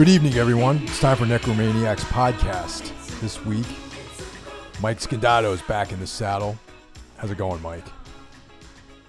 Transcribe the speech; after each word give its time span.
Good 0.00 0.08
evening, 0.08 0.36
everyone. 0.36 0.78
It's 0.84 0.98
time 0.98 1.18
for 1.18 1.26
Necromaniacs 1.26 2.04
podcast. 2.04 3.20
This 3.20 3.44
week, 3.44 3.66
Mike 4.80 4.98
Scandato 4.98 5.52
is 5.52 5.60
back 5.60 5.92
in 5.92 6.00
the 6.00 6.06
saddle. 6.06 6.56
How's 7.18 7.30
it 7.30 7.36
going, 7.36 7.60
Mike? 7.60 7.84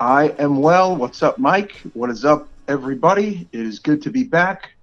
I 0.02 0.36
am 0.38 0.60
well. 0.60 0.94
What's 0.98 1.24
up, 1.24 1.38
Mike? 1.38 1.78
What 1.94 2.10
is 2.10 2.26
up, 2.26 2.50
everybody? 2.68 3.48
It 3.54 3.62
is 3.62 3.80
good 3.80 4.02
to 4.02 4.10
be 4.10 4.26
back. 4.26 4.74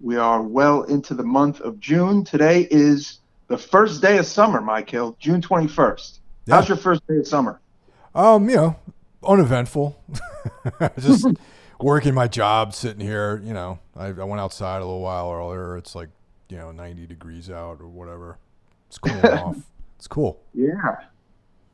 We 0.00 0.16
are 0.16 0.40
well 0.40 0.84
into 0.84 1.12
the 1.12 1.24
month 1.24 1.60
of 1.60 1.78
June. 1.78 2.24
Today 2.24 2.66
is 2.70 3.18
the 3.48 3.58
first 3.58 4.00
day 4.00 4.16
of 4.16 4.24
summer, 4.24 4.62
Mike 4.62 4.88
Hill, 4.88 5.14
June 5.20 5.42
21st. 5.42 6.20
Yeah. 6.46 6.54
How's 6.54 6.68
your 6.68 6.78
first 6.78 7.06
day 7.06 7.18
of 7.18 7.28
summer? 7.28 7.60
Um, 8.14 8.48
you 8.48 8.56
know, 8.56 8.76
uneventful. 9.22 10.02
Just 10.98 11.26
working 11.82 12.14
my 12.14 12.28
job, 12.28 12.74
sitting 12.74 13.04
here. 13.04 13.40
You 13.44 13.54
know, 13.54 13.78
I, 13.96 14.06
I 14.06 14.24
went 14.24 14.40
outside 14.40 14.78
a 14.78 14.84
little 14.84 15.00
while 15.00 15.30
earlier. 15.30 15.76
It's 15.76 15.94
like, 15.94 16.08
you 16.48 16.56
know, 16.56 16.72
90 16.72 17.06
degrees 17.06 17.50
out 17.50 17.80
or 17.80 17.88
whatever. 17.88 18.38
It's 18.88 18.98
cooling 18.98 19.24
off. 19.24 19.56
It's 20.00 20.06
cool. 20.06 20.40
Yeah. 20.54 20.96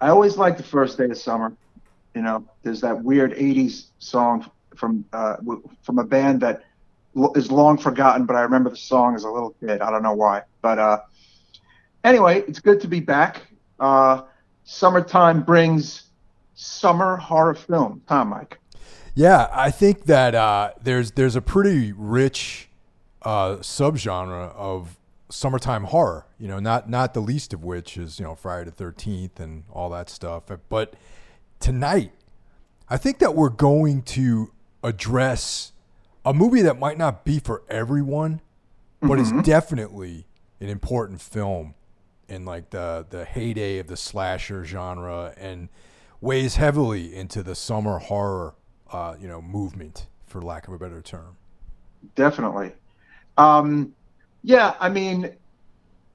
I 0.00 0.08
always 0.08 0.36
like 0.36 0.56
the 0.56 0.64
first 0.64 0.98
day 0.98 1.04
of 1.04 1.16
summer. 1.16 1.52
You 2.12 2.22
know, 2.22 2.44
there's 2.64 2.80
that 2.80 3.04
weird 3.04 3.32
80s 3.36 3.84
song 4.00 4.50
from 4.74 5.04
uh, 5.12 5.36
from 5.82 6.00
a 6.00 6.04
band 6.04 6.40
that 6.40 6.64
is 7.36 7.52
long 7.52 7.78
forgotten, 7.78 8.26
but 8.26 8.34
I 8.34 8.40
remember 8.40 8.70
the 8.70 8.76
song 8.76 9.14
as 9.14 9.22
a 9.22 9.30
little 9.30 9.54
kid. 9.60 9.80
I 9.80 9.92
don't 9.92 10.02
know 10.02 10.14
why. 10.14 10.42
But 10.60 10.80
uh, 10.80 11.00
anyway, 12.02 12.42
it's 12.48 12.58
good 12.58 12.80
to 12.80 12.88
be 12.88 12.98
back. 12.98 13.42
Uh, 13.78 14.22
summertime 14.64 15.44
brings 15.44 16.06
summer 16.54 17.16
horror 17.16 17.54
film. 17.54 18.02
Huh, 18.06 18.24
Mike? 18.24 18.58
Yeah, 19.16 19.48
I 19.50 19.70
think 19.70 20.04
that 20.04 20.34
uh, 20.34 20.72
there's 20.82 21.12
there's 21.12 21.36
a 21.36 21.40
pretty 21.40 21.90
rich 21.90 22.68
uh, 23.22 23.56
subgenre 23.56 24.54
of 24.54 24.98
summertime 25.30 25.84
horror. 25.84 26.26
You 26.38 26.48
know, 26.48 26.58
not 26.60 26.90
not 26.90 27.14
the 27.14 27.20
least 27.20 27.54
of 27.54 27.64
which 27.64 27.96
is 27.96 28.20
you 28.20 28.26
know 28.26 28.34
Friday 28.34 28.66
the 28.66 28.72
Thirteenth 28.72 29.40
and 29.40 29.64
all 29.72 29.88
that 29.88 30.10
stuff. 30.10 30.42
But 30.68 30.94
tonight, 31.60 32.12
I 32.90 32.98
think 32.98 33.18
that 33.20 33.34
we're 33.34 33.48
going 33.48 34.02
to 34.02 34.52
address 34.82 35.72
a 36.22 36.34
movie 36.34 36.60
that 36.60 36.78
might 36.78 36.98
not 36.98 37.24
be 37.24 37.38
for 37.38 37.62
everyone, 37.70 38.42
but 39.00 39.18
is 39.18 39.32
definitely 39.32 40.26
an 40.60 40.68
important 40.68 41.22
film 41.22 41.74
in 42.28 42.44
like 42.44 42.68
the 42.68 43.06
the 43.08 43.24
heyday 43.24 43.78
of 43.78 43.86
the 43.86 43.96
slasher 43.96 44.62
genre 44.62 45.32
and 45.38 45.70
weighs 46.20 46.56
heavily 46.56 47.14
into 47.14 47.42
the 47.42 47.54
summer 47.54 47.98
horror 47.98 48.54
uh, 48.96 49.16
you 49.20 49.28
know 49.28 49.42
movement 49.42 50.06
for 50.26 50.40
lack 50.40 50.66
of 50.68 50.74
a 50.74 50.78
better 50.78 51.02
term. 51.02 51.36
Definitely. 52.14 52.72
Um, 53.36 53.94
yeah, 54.42 54.74
I 54.80 54.88
mean, 54.88 55.34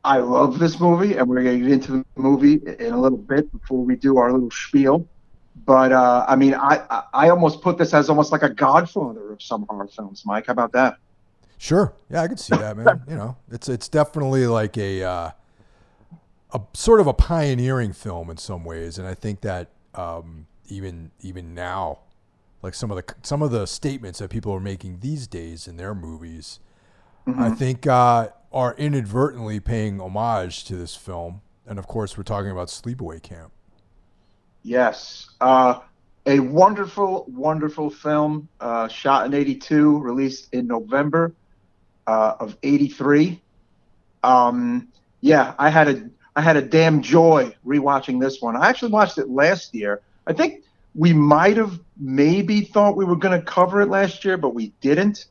I 0.03 0.17
love 0.17 0.57
this 0.57 0.79
movie, 0.79 1.15
and 1.15 1.27
we're 1.27 1.43
going 1.43 1.59
to 1.59 1.65
get 1.65 1.71
into 1.71 1.91
the 1.91 2.05
movie 2.15 2.59
in 2.79 2.93
a 2.93 2.99
little 2.99 3.17
bit 3.17 3.51
before 3.51 3.83
we 3.83 3.95
do 3.95 4.17
our 4.17 4.31
little 4.31 4.49
spiel. 4.49 5.07
But 5.65 5.91
uh, 5.91 6.25
I 6.27 6.35
mean, 6.35 6.55
I, 6.55 7.03
I 7.13 7.29
almost 7.29 7.61
put 7.61 7.77
this 7.77 7.93
as 7.93 8.09
almost 8.09 8.31
like 8.31 8.41
a 8.41 8.49
Godfather 8.49 9.33
of 9.33 9.41
some 9.41 9.65
horror 9.69 9.87
films. 9.87 10.23
Mike, 10.25 10.47
how 10.47 10.53
about 10.53 10.71
that? 10.71 10.97
Sure, 11.57 11.93
yeah, 12.09 12.23
I 12.23 12.27
could 12.27 12.39
see 12.39 12.55
that, 12.55 12.75
man. 12.75 13.03
you 13.07 13.15
know, 13.15 13.37
it's 13.51 13.69
it's 13.69 13.87
definitely 13.87 14.47
like 14.47 14.77
a 14.77 15.03
uh, 15.03 15.31
a 16.53 16.61
sort 16.73 16.99
of 16.99 17.05
a 17.05 17.13
pioneering 17.13 17.93
film 17.93 18.31
in 18.31 18.37
some 18.37 18.63
ways, 18.63 18.97
and 18.97 19.07
I 19.07 19.13
think 19.13 19.41
that 19.41 19.69
um, 19.93 20.47
even 20.67 21.11
even 21.19 21.53
now, 21.53 21.99
like 22.61 22.73
some 22.73 22.91
of 22.91 22.97
the 22.97 23.15
some 23.23 23.41
of 23.41 23.51
the 23.51 23.65
statements 23.65 24.19
that 24.19 24.29
people 24.29 24.53
are 24.53 24.59
making 24.59 24.99
these 24.99 25.27
days 25.27 25.67
in 25.67 25.77
their 25.77 25.95
movies, 25.95 26.59
I 27.27 27.49
think 27.49 27.87
uh, 27.87 28.29
are 28.51 28.75
inadvertently 28.77 29.59
paying 29.59 29.99
homage 29.99 30.63
to 30.65 30.75
this 30.75 30.95
film, 30.95 31.41
and 31.65 31.79
of 31.79 31.87
course, 31.87 32.17
we're 32.17 32.23
talking 32.23 32.51
about 32.51 32.67
Sleepaway 32.67 33.21
Camp. 33.21 33.51
Yes. 34.63 35.29
Uh, 35.39 35.79
a 36.25 36.39
wonderful, 36.39 37.25
wonderful 37.27 37.89
film, 37.89 38.47
uh, 38.59 38.87
shot 38.87 39.25
in 39.25 39.33
82, 39.33 39.99
released 39.99 40.53
in 40.53 40.67
November 40.67 41.33
uh, 42.05 42.35
of 42.39 42.57
83. 42.61 43.41
Um, 44.23 44.87
yeah, 45.21 45.55
I 45.57 45.69
had 45.69 45.87
a 45.87 46.09
I 46.35 46.41
had 46.41 46.57
a 46.57 46.61
damn 46.61 47.01
joy 47.01 47.55
rewatching 47.65 48.21
this 48.21 48.41
one. 48.41 48.55
I 48.55 48.69
actually 48.69 48.91
watched 48.91 49.17
it 49.17 49.29
last 49.29 49.73
year. 49.73 50.01
I 50.27 50.33
think 50.33 50.63
we 50.95 51.13
might 51.13 51.57
have 51.57 51.79
maybe 51.97 52.61
thought 52.61 52.97
we 52.97 53.05
were 53.05 53.15
going 53.15 53.39
to 53.39 53.45
cover 53.45 53.81
it 53.81 53.89
last 53.89 54.25
year, 54.25 54.37
but 54.37 54.53
we 54.53 54.73
didn't, 54.81 55.27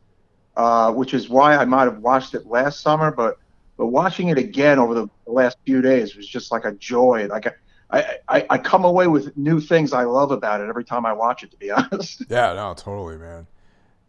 uh, 0.57 0.93
which 0.93 1.15
is 1.15 1.29
why 1.29 1.57
I 1.57 1.65
might 1.65 1.85
have 1.85 1.99
watched 1.99 2.35
it 2.35 2.47
last 2.47 2.81
summer. 2.81 3.11
But 3.11 3.39
but 3.77 3.87
watching 3.87 4.29
it 4.29 4.39
again 4.39 4.79
over 4.79 4.95
the 4.95 5.09
last 5.27 5.59
few 5.65 5.81
days 5.81 6.17
was 6.17 6.29
just 6.29 6.53
like 6.53 6.65
a 6.65 6.73
joy. 6.73 7.27
Like 7.29 7.47
I, 7.47 7.53
I, 7.91 8.17
I, 8.29 8.47
I 8.51 8.59
come 8.59 8.85
away 8.85 9.07
with 9.07 9.37
new 9.37 9.61
things 9.61 9.93
I 9.93 10.05
love 10.05 10.31
about 10.31 10.61
it 10.61 10.69
every 10.69 10.85
time 10.85 11.05
I 11.05 11.13
watch 11.13 11.43
it. 11.43 11.51
To 11.51 11.57
be 11.57 11.71
honest. 11.71 12.25
Yeah, 12.29 12.53
no, 12.55 12.75
totally, 12.75 13.17
man. 13.17 13.47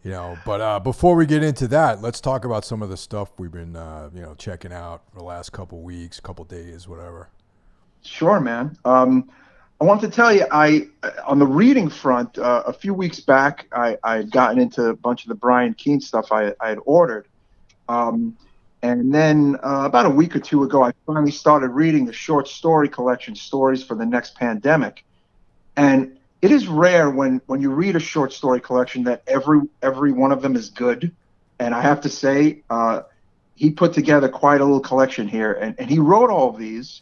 You 0.03 0.12
know, 0.12 0.38
but 0.45 0.62
uh, 0.62 0.79
before 0.79 1.16
we 1.16 1.28
get 1.28 1.44
into 1.44 1.68
that, 1.68 2.01
let's 2.01 2.19
talk 2.19 2.44
about 2.44 2.66
some 2.66 2.81
of 2.81 2.89
the 2.89 2.97
stuff 2.97 3.29
we've 3.38 3.51
been, 3.51 3.75
uh, 3.75 4.09
you 4.16 4.22
know, 4.22 4.33
checking 4.33 4.73
out 4.73 5.03
for 5.12 5.19
the 5.19 5.23
last 5.23 5.51
couple 5.51 5.79
weeks, 5.81 6.19
couple 6.19 6.44
days, 6.44 6.88
whatever. 6.88 7.29
Sure, 8.01 8.39
man. 8.39 8.75
Um, 8.83 9.29
I 9.81 9.84
want 9.84 10.02
to 10.02 10.09
tell 10.09 10.31
you, 10.31 10.46
I 10.52 10.90
on 11.25 11.40
the 11.40 11.47
reading 11.47 11.90
front, 11.90 12.38
uh, 12.38 12.62
a 12.68 12.72
few 12.72 12.94
weeks 12.94 13.19
back, 13.19 13.66
I, 13.72 13.97
I 14.03 14.18
had 14.18 14.30
gotten 14.30 14.59
into 14.59 14.90
a 14.90 14.96
bunch 14.96 15.24
of 15.24 15.30
the 15.30 15.36
Brian 15.36 15.74
Keene 15.74 16.00
stuff 16.00 16.31
I, 16.31 16.53
I 16.62 16.69
had 16.69 16.78
ordered. 16.86 17.28
Um, 17.90 18.38
and 18.84 19.12
then 19.12 19.56
uh, 19.64 19.81
about 19.86 20.06
a 20.06 20.09
week 20.12 20.36
or 20.36 20.40
two 20.40 20.62
ago, 20.62 20.84
I 20.84 20.92
finally 21.08 21.31
started 21.31 21.69
reading 21.69 22.06
the 22.06 22.14
short 22.14 22.47
story 22.47 22.90
collection, 22.90 23.36
Stories 23.36 23.84
for 23.84 23.96
the 23.96 24.06
Next 24.06 24.36
Pandemic. 24.36 25.03
And 25.75 26.16
it 26.44 26.52
is 26.52 26.68
rare 26.68 27.09
when, 27.09 27.42
when 27.48 27.59
you 27.59 27.72
read 27.72 27.96
a 27.96 28.00
short 28.00 28.34
story 28.34 28.62
collection 28.62 29.06
that 29.06 29.24
every 29.25 29.62
every 29.81 30.12
one 30.12 30.31
of 30.31 30.44
them 30.44 30.56
is 30.56 30.69
good. 30.69 31.12
And 31.58 31.74
I 31.74 31.81
have 31.81 32.02
to 32.02 32.09
say, 32.09 32.62
uh, 32.69 33.02
he 33.56 33.72
put 33.72 33.94
together 33.94 34.30
quite 34.30 34.62
a 34.62 34.63
little 34.63 34.80
collection 34.80 35.28
here, 35.28 35.53
and, 35.53 35.74
and 35.80 35.89
he 35.89 35.98
wrote 35.98 36.30
all 36.30 36.50
of 36.51 36.60
these 36.60 37.01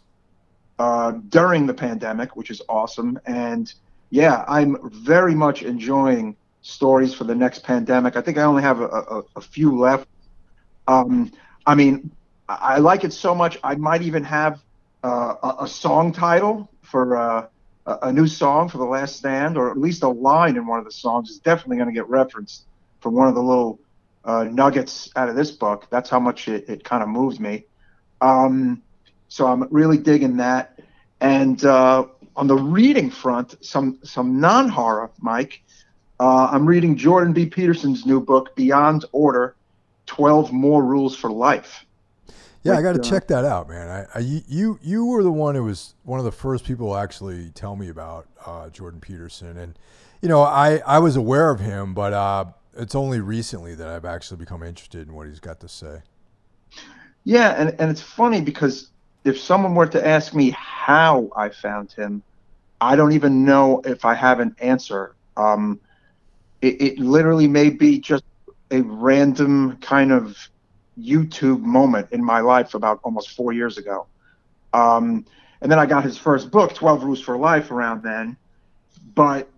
uh, 0.80 1.12
during 1.28 1.68
the 1.68 1.74
pandemic, 1.74 2.36
which 2.36 2.50
is 2.50 2.62
awesome. 2.70 3.20
And 3.26 3.72
yeah, 4.10 4.46
I'm 4.48 4.78
very 4.90 5.36
much 5.36 5.62
enjoying 5.62 6.36
stories 6.62 7.14
for 7.14 7.26
the 7.26 7.36
next 7.36 7.64
pandemic. 7.64 8.16
I 8.16 8.22
think 8.22 8.38
I 8.38 8.44
only 8.44 8.64
have 8.64 8.80
a, 8.80 8.88
a, 8.88 9.24
a 9.36 9.42
few 9.42 9.78
left. 9.78 10.08
Um, 10.88 11.31
I 11.66 11.76
mean, 11.76 12.12
I 12.48 12.76
I 12.76 12.78
like 12.80 13.04
it 13.04 13.14
so 13.14 13.36
much. 13.36 13.60
I 13.64 13.76
might 13.76 14.02
even 14.02 14.24
have 14.24 14.60
uh, 15.04 15.36
a, 15.44 15.64
a 15.64 15.68
song 15.68 16.12
title 16.12 16.70
for 16.81 17.16
uh, 17.18 17.48
a, 17.86 18.12
new 18.12 18.28
song 18.28 18.70
for 18.70 18.78
The 18.78 18.86
Last 18.86 19.18
Stand, 19.18 19.58
or 19.58 19.70
at 19.70 19.78
least 19.78 20.04
a 20.04 20.10
line 20.10 20.56
in 20.56 20.66
one 20.66 20.80
of 20.80 20.86
the 20.86 20.92
songs 20.92 21.30
is 21.30 21.40
definitely 21.40 21.78
going 21.78 21.90
to 21.90 21.94
get 21.94 22.08
referenced 22.10 22.66
from 23.02 23.14
one 23.14 23.28
of 23.28 23.36
the 23.36 23.42
little 23.42 23.80
uh, 24.26 24.46
nuggets 24.46 25.12
out 25.16 25.30
of 25.30 25.36
this 25.36 25.52
book. 25.52 25.88
That's 25.90 26.10
how 26.10 26.20
much 26.20 26.48
it, 26.48 26.68
it 26.68 26.84
kind 26.84 27.04
of 27.04 27.10
moves 27.10 27.40
me. 27.40 27.66
Um, 28.22 28.81
so 29.30 29.48
I'm 29.48 29.68
really 29.72 29.98
digging 29.98 30.38
that. 30.38 30.80
And 31.22 31.64
uh, 31.64 32.06
on 32.36 32.48
the 32.48 32.56
reading 32.56 33.10
front, 33.10 33.56
some 33.64 34.00
some 34.04 34.40
non-horror, 34.40 35.12
Mike. 35.20 35.64
Uh, 36.20 36.50
I'm 36.52 36.66
reading 36.66 36.98
Jordan 36.98 37.31
B. 37.31 37.46
Peterson's 37.46 38.06
new 38.06 38.20
book, 38.20 38.54
Beyond 38.56 39.06
Order: 39.14 39.56
Twelve 40.06 40.52
More 40.52 40.84
Rules 40.84 41.16
for 41.16 41.31
Life. 41.31 41.86
Yeah, 42.64 42.78
I 42.78 42.81
got 42.81 42.94
to 42.94 43.00
uh, 43.00 43.04
check 43.04 43.28
that 43.28 43.46
out, 43.46 43.70
man. 43.70 43.88
I, 43.88 44.18
I, 44.18 44.20
you, 44.20 44.78
you 44.81 45.06
were 45.06 45.24
the 45.24 45.31
one 45.31 45.56
who 45.56 45.64
was 45.64 45.96
one 46.04 46.20
of 46.20 46.26
the 46.26 46.31
first 46.31 46.66
people 46.66 46.92
to 46.92 46.98
actually 46.98 47.52
tell 47.52 47.78
me 47.78 47.88
about 47.88 48.28
uh, 48.46 48.70
Jordan 48.70 49.00
Peterson, 49.00 49.58
and 49.58 49.80
you 50.22 50.28
know, 50.28 50.42
I, 50.42 50.81
I 50.86 51.00
was 51.00 51.16
aware 51.16 51.52
of 51.52 51.62
him, 51.62 51.94
but 51.94 52.12
uh, 52.12 52.46
it's 52.76 52.96
only 52.96 53.22
recently 53.22 53.76
that 53.76 53.88
I've 53.88 54.06
actually 54.06 54.38
become 54.38 54.62
interested 54.64 55.08
in 55.08 55.14
what 55.14 55.28
he's 55.28 55.40
got 55.40 55.62
to 55.62 55.70
say. 55.70 56.02
Yeah, 57.24 57.52
and, 57.52 57.76
and 57.80 57.90
it's 57.90 58.02
funny 58.02 58.42
because 58.42 58.90
if 59.24 59.39
someone 59.39 59.75
were 59.75 59.88
to 59.88 60.06
ask 60.06 60.33
me 60.33 60.51
how 60.51 61.30
I 61.36 61.50
found 61.50 61.92
him, 61.92 62.24
I 62.81 62.95
don't 62.95 63.12
even 63.12 63.45
know 63.45 63.81
if 63.86 64.06
I 64.06 64.13
have 64.13 64.39
an 64.39 64.56
answer. 64.60 65.16
Um, 65.36 65.80
it, 66.62 66.81
it 66.81 67.00
literally 67.00 67.48
may 67.48 67.69
be 67.69 68.00
just 68.00 68.24
a 68.71 68.81
random 68.81 69.77
kind 69.81 70.12
of 70.12 70.38
YouTube 70.98 71.62
moment 71.62 72.07
in 72.12 72.24
my 72.24 72.39
life 72.39 72.74
about 72.74 73.00
almost 73.04 73.31
four 73.31 73.54
years 73.54 73.77
ago. 73.77 74.07
Um, 74.74 75.25
and 75.62 75.71
then 75.71 75.80
I 75.80 75.86
got 75.86 76.04
his 76.04 76.18
first 76.18 76.51
book, 76.51 76.74
12 76.74 77.04
Rules 77.04 77.21
for 77.21 77.38
Life, 77.38 77.71
around 77.71 78.04
then. 78.04 78.38
But 79.16 79.50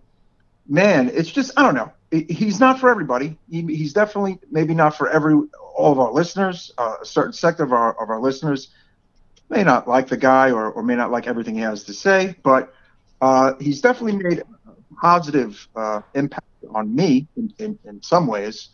man, 0.68 1.10
it's 1.12 1.30
just, 1.30 1.52
I 1.56 1.62
don't 1.62 1.74
know. 1.74 1.92
He's 2.10 2.60
not 2.60 2.78
for 2.78 2.90
everybody. 2.90 3.38
He, 3.50 3.62
he's 3.62 3.92
definitely 3.94 4.38
maybe 4.50 4.74
not 4.74 4.96
for 4.96 5.08
every 5.08 5.34
all 5.74 5.92
of 5.92 5.98
our 5.98 6.12
listeners. 6.12 6.70
Uh, 6.76 6.96
a 7.00 7.06
certain 7.06 7.32
sector 7.32 7.62
of 7.62 7.72
our 7.72 8.00
of 8.02 8.10
our 8.10 8.20
listeners 8.20 8.68
may 9.52 9.64
not 9.64 9.88
like 9.88 10.08
the 10.08 10.18
guy 10.18 10.50
or, 10.50 10.70
or 10.72 10.82
may 10.82 10.96
not 10.96 11.12
like 11.12 11.28
everything 11.28 11.54
he 11.56 11.62
has 11.62 11.84
to 11.84 11.94
say, 11.94 12.36
but 12.44 12.74
uh, 13.20 13.54
he's 13.60 13.80
definitely 13.80 14.22
made 14.22 14.40
a 14.40 14.96
positive 15.00 15.68
uh, 15.76 16.02
impact 16.14 16.46
on 16.74 16.94
me 16.94 17.28
in, 17.36 17.52
in, 17.58 17.78
in 17.84 18.02
some 18.02 18.26
ways 18.26 18.70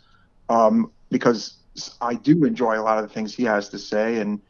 um, 0.49 0.93
because 1.11 1.59
I 2.01 2.15
do 2.15 2.45
enjoy 2.45 2.79
a 2.81 2.83
lot 2.83 2.99
of 2.99 3.09
the 3.09 3.15
things 3.15 3.35
he 3.35 3.45
has 3.45 3.69
to 3.71 3.79
say, 3.79 4.19
and 4.21 4.41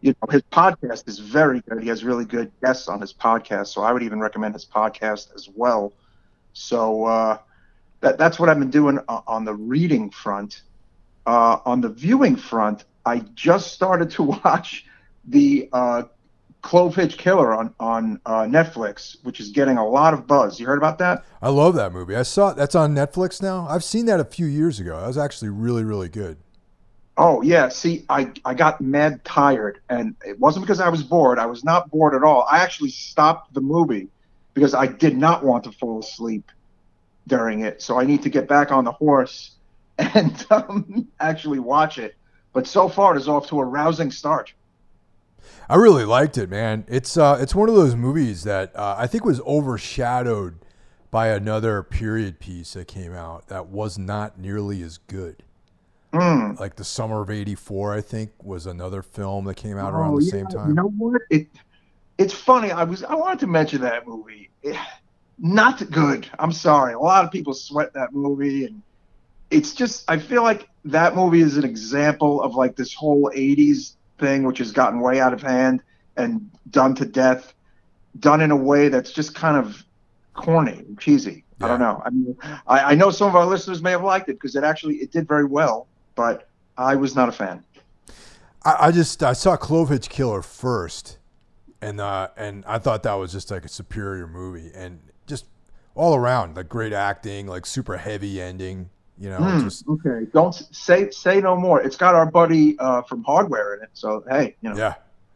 you 0.00 0.12
know 0.12 0.28
his 0.30 0.42
podcast 0.52 1.08
is 1.08 1.18
very 1.18 1.62
good. 1.68 1.82
He 1.82 1.88
has 1.88 2.04
really 2.04 2.24
good 2.24 2.52
guests 2.62 2.88
on 2.88 3.00
his 3.00 3.12
podcast, 3.12 3.68
so 3.68 3.82
I 3.82 3.92
would 3.92 4.02
even 4.02 4.20
recommend 4.20 4.54
his 4.54 4.66
podcast 4.66 5.34
as 5.34 5.48
well. 5.54 5.92
So 6.52 7.04
uh, 7.04 7.38
that 8.00 8.18
that's 8.18 8.38
what 8.38 8.48
I've 8.48 8.58
been 8.58 8.70
doing 8.70 8.98
on 9.08 9.44
the 9.44 9.54
reading 9.54 10.10
front. 10.10 10.62
Uh, 11.26 11.58
on 11.66 11.80
the 11.80 11.88
viewing 11.90 12.36
front, 12.36 12.84
I 13.04 13.20
just 13.34 13.72
started 13.72 14.10
to 14.12 14.22
watch 14.44 14.84
the 15.26 15.68
uh, 15.72 16.02
Clovehitch 16.62 17.16
Killer 17.16 17.54
on 17.54 17.74
on 17.80 18.20
uh, 18.26 18.42
Netflix, 18.42 19.16
which 19.24 19.40
is 19.40 19.50
getting 19.50 19.78
a 19.78 19.86
lot 19.86 20.14
of 20.14 20.26
buzz. 20.26 20.60
You 20.60 20.66
heard 20.66 20.78
about 20.78 20.98
that? 20.98 21.24
I 21.40 21.48
love 21.48 21.74
that 21.74 21.92
movie. 21.92 22.16
I 22.16 22.22
saw 22.22 22.52
that's 22.52 22.74
on 22.74 22.94
Netflix 22.94 23.40
now. 23.42 23.66
I've 23.68 23.84
seen 23.84 24.06
that 24.06 24.20
a 24.20 24.24
few 24.24 24.46
years 24.46 24.80
ago. 24.80 25.00
That 25.00 25.06
was 25.06 25.18
actually 25.18 25.50
really 25.50 25.84
really 25.84 26.08
good. 26.08 26.36
Oh 27.16 27.42
yeah, 27.42 27.68
see, 27.68 28.04
I 28.08 28.32
I 28.44 28.54
got 28.54 28.80
mad 28.80 29.24
tired, 29.24 29.80
and 29.88 30.14
it 30.24 30.38
wasn't 30.38 30.64
because 30.64 30.80
I 30.80 30.88
was 30.88 31.02
bored. 31.02 31.38
I 31.38 31.46
was 31.46 31.64
not 31.64 31.90
bored 31.90 32.14
at 32.14 32.22
all. 32.22 32.46
I 32.50 32.58
actually 32.58 32.90
stopped 32.90 33.54
the 33.54 33.60
movie 33.60 34.08
because 34.54 34.74
I 34.74 34.86
did 34.86 35.16
not 35.16 35.44
want 35.44 35.64
to 35.64 35.72
fall 35.72 36.00
asleep 36.00 36.50
during 37.26 37.60
it. 37.60 37.82
So 37.82 37.98
I 37.98 38.04
need 38.04 38.22
to 38.22 38.30
get 38.30 38.48
back 38.48 38.72
on 38.72 38.84
the 38.84 38.92
horse 38.92 39.52
and 39.98 40.46
um, 40.50 41.08
actually 41.20 41.58
watch 41.58 41.98
it. 41.98 42.16
But 42.52 42.66
so 42.66 42.88
far, 42.88 43.14
it 43.14 43.18
is 43.18 43.28
off 43.28 43.48
to 43.48 43.60
a 43.60 43.64
rousing 43.64 44.10
start. 44.10 44.52
I 45.68 45.76
really 45.76 46.04
liked 46.04 46.38
it, 46.38 46.48
man. 46.48 46.84
It's 46.88 47.16
uh, 47.16 47.38
it's 47.40 47.54
one 47.54 47.68
of 47.68 47.74
those 47.74 47.94
movies 47.94 48.44
that 48.44 48.74
uh, 48.76 48.96
I 48.98 49.06
think 49.06 49.24
was 49.24 49.40
overshadowed 49.42 50.58
by 51.10 51.28
another 51.28 51.82
period 51.82 52.38
piece 52.38 52.74
that 52.74 52.86
came 52.88 53.12
out 53.12 53.48
that 53.48 53.66
was 53.66 53.98
not 53.98 54.38
nearly 54.38 54.82
as 54.82 54.98
good. 54.98 55.42
Mm. 56.12 56.58
Like 56.58 56.76
the 56.76 56.84
summer 56.84 57.22
of 57.22 57.30
'84, 57.30 57.94
I 57.94 58.00
think 58.00 58.30
was 58.42 58.66
another 58.66 59.02
film 59.02 59.44
that 59.44 59.54
came 59.54 59.78
out 59.78 59.92
oh, 59.94 59.98
around 59.98 60.16
the 60.16 60.24
yeah. 60.24 60.30
same 60.30 60.46
time. 60.46 60.68
You 60.68 60.74
know 60.74 60.88
what? 60.88 61.22
It 61.30 61.48
it's 62.18 62.34
funny. 62.34 62.70
I 62.72 62.84
was 62.84 63.04
I 63.04 63.14
wanted 63.14 63.38
to 63.40 63.46
mention 63.46 63.80
that 63.82 64.06
movie. 64.06 64.50
It, 64.62 64.76
not 65.38 65.88
good. 65.90 66.28
I'm 66.38 66.52
sorry. 66.52 66.92
A 66.92 66.98
lot 66.98 67.24
of 67.24 67.30
people 67.30 67.54
sweat 67.54 67.94
that 67.94 68.12
movie, 68.12 68.66
and 68.66 68.82
it's 69.50 69.72
just 69.72 70.04
I 70.08 70.18
feel 70.18 70.42
like 70.42 70.68
that 70.84 71.14
movie 71.14 71.40
is 71.40 71.56
an 71.56 71.64
example 71.64 72.42
of 72.42 72.54
like 72.56 72.76
this 72.76 72.92
whole 72.92 73.30
'80s 73.34 73.94
thing, 74.20 74.44
which 74.44 74.58
has 74.58 74.70
gotten 74.70 75.00
way 75.00 75.20
out 75.20 75.32
of 75.32 75.42
hand 75.42 75.82
and 76.16 76.50
done 76.70 76.94
to 76.96 77.04
death, 77.04 77.54
done 78.18 78.40
in 78.40 78.50
a 78.50 78.56
way 78.56 78.88
that's 78.88 79.10
just 79.10 79.34
kind 79.34 79.56
of 79.56 79.84
corny 80.34 80.84
and 80.86 80.98
cheesy. 81.00 81.44
Yeah. 81.58 81.66
I 81.66 81.68
don't 81.68 81.80
know. 81.80 82.02
I 82.04 82.10
mean, 82.10 82.36
I, 82.66 82.80
I 82.80 82.94
know 82.94 83.10
some 83.10 83.28
of 83.28 83.34
our 83.34 83.46
listeners 83.46 83.82
may 83.82 83.90
have 83.90 84.04
liked 84.04 84.28
it 84.28 84.34
because 84.34 84.54
it 84.56 84.64
actually 84.64 84.96
it 84.96 85.10
did 85.10 85.26
very 85.26 85.44
well, 85.44 85.86
but 86.14 86.48
I 86.76 86.94
was 86.94 87.16
not 87.16 87.28
a 87.28 87.32
fan. 87.32 87.64
I, 88.64 88.76
I 88.86 88.90
just 88.92 89.22
I 89.22 89.32
saw 89.32 89.56
Clovehitch 89.56 90.08
Killer 90.08 90.42
first, 90.42 91.18
and 91.80 92.00
uh, 92.00 92.28
and 92.36 92.64
I 92.66 92.78
thought 92.78 93.02
that 93.02 93.14
was 93.14 93.32
just 93.32 93.50
like 93.50 93.64
a 93.64 93.68
superior 93.68 94.26
movie, 94.26 94.70
and 94.74 95.00
just 95.26 95.46
all 95.94 96.14
around 96.14 96.56
like 96.56 96.68
great 96.68 96.92
acting, 96.92 97.46
like 97.46 97.66
super 97.66 97.96
heavy 97.96 98.40
ending. 98.40 98.90
You 99.20 99.28
know, 99.28 99.38
mm, 99.38 99.64
just, 99.64 99.86
okay. 99.86 100.26
Don't 100.32 100.54
say 100.54 101.10
say 101.10 101.42
no 101.42 101.54
more. 101.54 101.82
It's 101.82 101.96
got 101.96 102.14
our 102.14 102.24
buddy 102.24 102.78
uh, 102.78 103.02
from 103.02 103.22
Hardware 103.22 103.74
in 103.74 103.82
it. 103.82 103.90
So 103.92 104.24
hey, 104.28 104.56
you 104.62 104.70
know. 104.70 104.76
Yeah. 104.76 104.94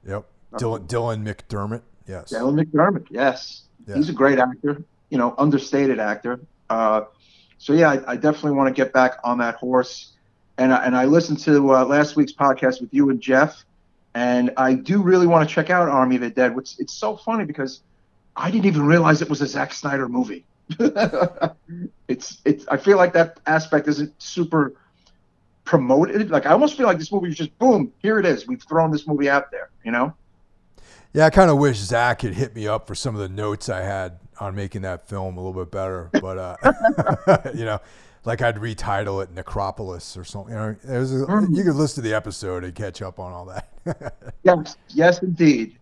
Yep. 0.08 0.24
Dylan 0.54 0.86
Dylan 0.86 1.22
McDermott. 1.22 1.82
Yes. 2.08 2.32
Dylan 2.32 2.58
McDermott. 2.64 3.06
Yes. 3.10 3.64
Yeah. 3.86 3.96
He's 3.96 4.08
a 4.08 4.14
great 4.14 4.38
actor. 4.38 4.82
You 5.10 5.18
know, 5.18 5.34
understated 5.36 6.00
actor. 6.00 6.40
Uh, 6.70 7.02
so 7.58 7.74
yeah, 7.74 7.90
I, 7.90 8.12
I 8.12 8.16
definitely 8.16 8.52
want 8.52 8.74
to 8.74 8.82
get 8.82 8.94
back 8.94 9.18
on 9.22 9.38
that 9.38 9.56
horse. 9.56 10.12
And 10.56 10.72
I, 10.72 10.84
and 10.86 10.96
I 10.96 11.04
listened 11.04 11.40
to 11.40 11.74
uh, 11.74 11.84
last 11.84 12.16
week's 12.16 12.32
podcast 12.32 12.80
with 12.80 12.94
you 12.94 13.10
and 13.10 13.20
Jeff, 13.20 13.64
and 14.14 14.52
I 14.56 14.74
do 14.74 15.02
really 15.02 15.26
want 15.26 15.46
to 15.46 15.54
check 15.54 15.68
out 15.68 15.88
Army 15.88 16.14
of 16.14 16.22
the 16.22 16.30
Dead. 16.30 16.56
Which 16.56 16.76
it's 16.78 16.94
so 16.94 17.16
funny 17.18 17.44
because 17.44 17.80
I 18.34 18.50
didn't 18.50 18.66
even 18.66 18.86
realize 18.86 19.20
it 19.20 19.28
was 19.28 19.42
a 19.42 19.46
Zack 19.46 19.74
Snyder 19.74 20.08
movie. 20.08 20.46
it's 22.08 22.38
it's. 22.44 22.66
I 22.68 22.76
feel 22.76 22.96
like 22.96 23.12
that 23.12 23.40
aspect 23.46 23.88
isn't 23.88 24.20
super 24.20 24.74
promoted. 25.64 26.30
Like 26.30 26.46
I 26.46 26.50
almost 26.50 26.76
feel 26.76 26.86
like 26.86 26.98
this 26.98 27.12
movie 27.12 27.28
is 27.28 27.36
just 27.36 27.56
boom, 27.58 27.92
here 27.98 28.18
it 28.18 28.26
is. 28.26 28.46
We've 28.46 28.62
thrown 28.62 28.90
this 28.90 29.06
movie 29.06 29.28
out 29.28 29.50
there. 29.50 29.70
You 29.84 29.92
know. 29.92 30.14
Yeah, 31.12 31.26
I 31.26 31.30
kind 31.30 31.50
of 31.50 31.58
wish 31.58 31.76
Zack 31.76 32.22
had 32.22 32.34
hit 32.34 32.56
me 32.56 32.66
up 32.66 32.86
for 32.88 32.94
some 32.94 33.14
of 33.14 33.20
the 33.20 33.28
notes 33.28 33.68
I 33.68 33.82
had 33.82 34.18
on 34.40 34.56
making 34.56 34.82
that 34.82 35.08
film 35.08 35.36
a 35.36 35.40
little 35.40 35.64
bit 35.64 35.70
better, 35.70 36.10
but 36.20 36.38
uh, 36.38 37.40
you 37.54 37.64
know, 37.64 37.80
like 38.24 38.42
I'd 38.42 38.56
retitle 38.56 39.22
it 39.22 39.32
Necropolis 39.32 40.16
or 40.16 40.24
something. 40.24 40.54
You 40.54 40.60
know, 40.60 40.76
a, 40.84 40.88
mm-hmm. 40.88 41.54
you 41.54 41.62
could 41.62 41.76
listen 41.76 42.02
to 42.02 42.08
the 42.08 42.16
episode 42.16 42.64
and 42.64 42.74
catch 42.74 43.02
up 43.02 43.20
on 43.20 43.32
all 43.32 43.44
that. 43.44 44.32
yes, 44.42 44.76
yes, 44.88 45.22
indeed 45.22 45.76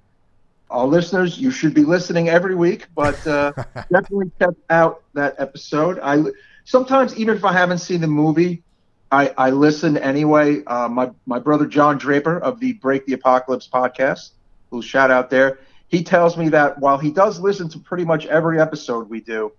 all 0.73 0.89
listeners, 0.89 1.39
you 1.39 1.51
should 1.51 1.75
be 1.75 1.85
listening 1.85 2.29
every 2.29 2.55
week, 2.55 2.87
but 2.95 3.25
uh, 3.27 3.53
definitely 3.93 4.31
check 4.41 4.55
out 4.71 5.03
that 5.15 5.37
episode. 5.39 6.01
I 6.03 6.25
sometimes 6.65 7.17
even 7.17 7.37
if 7.37 7.45
I 7.45 7.53
haven't 7.53 7.79
seen 7.79 8.01
the 8.01 8.07
movie, 8.07 8.63
I, 9.11 9.33
I 9.37 9.51
listen 9.51 9.97
anyway. 9.99 10.65
Uh, 10.65 10.89
my 10.89 11.11
my 11.27 11.39
brother 11.39 11.67
John 11.67 11.99
Draper 11.99 12.39
of 12.39 12.59
the 12.59 12.73
Break 12.75 13.07
the 13.07 13.13
Apocalypse 13.13 13.69
podcast, 13.69 14.31
who'll 14.71 14.83
shout 14.83 15.11
out 15.11 15.31
there. 15.31 15.61
He 15.89 16.03
tells 16.03 16.39
me 16.39 16.49
that 16.49 16.79
while 16.79 16.97
he 16.97 17.11
does 17.11 17.39
listen 17.39 17.69
to 17.71 17.79
pretty 17.79 18.05
much 18.05 18.25
every 18.27 18.59
episode 18.59 19.11
we 19.11 19.21
do, 19.21 19.53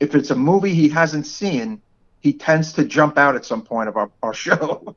if 0.00 0.16
it's 0.16 0.30
a 0.30 0.36
movie 0.36 0.74
he 0.74 0.88
hasn't 0.88 1.26
seen, 1.26 1.80
he 2.18 2.32
tends 2.32 2.72
to 2.72 2.84
jump 2.84 3.16
out 3.16 3.36
at 3.36 3.44
some 3.44 3.62
point 3.62 3.88
of 3.88 3.96
our, 3.96 4.10
our 4.22 4.34
show 4.46 4.96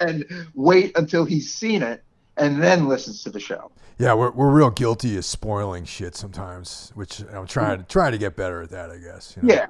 and 0.00 0.24
wait 0.54 0.98
until 0.98 1.24
he's 1.24 1.54
seen 1.54 1.82
it 1.82 2.02
and 2.36 2.62
then 2.62 2.88
listens 2.88 3.22
to 3.22 3.30
the 3.30 3.40
show. 3.40 3.70
Yeah, 3.98 4.14
we're, 4.14 4.30
we're 4.32 4.50
real 4.50 4.70
guilty 4.70 5.16
of 5.16 5.24
spoiling 5.24 5.84
shit 5.84 6.16
sometimes, 6.16 6.90
which 6.94 7.20
I'm 7.20 7.46
trying 7.46 7.78
to 7.78 7.84
trying 7.84 8.12
to 8.12 8.18
get 8.18 8.36
better 8.36 8.62
at 8.62 8.70
that, 8.70 8.90
I 8.90 8.98
guess. 8.98 9.36
You 9.36 9.46
know? 9.46 9.54
Yeah, 9.54 9.66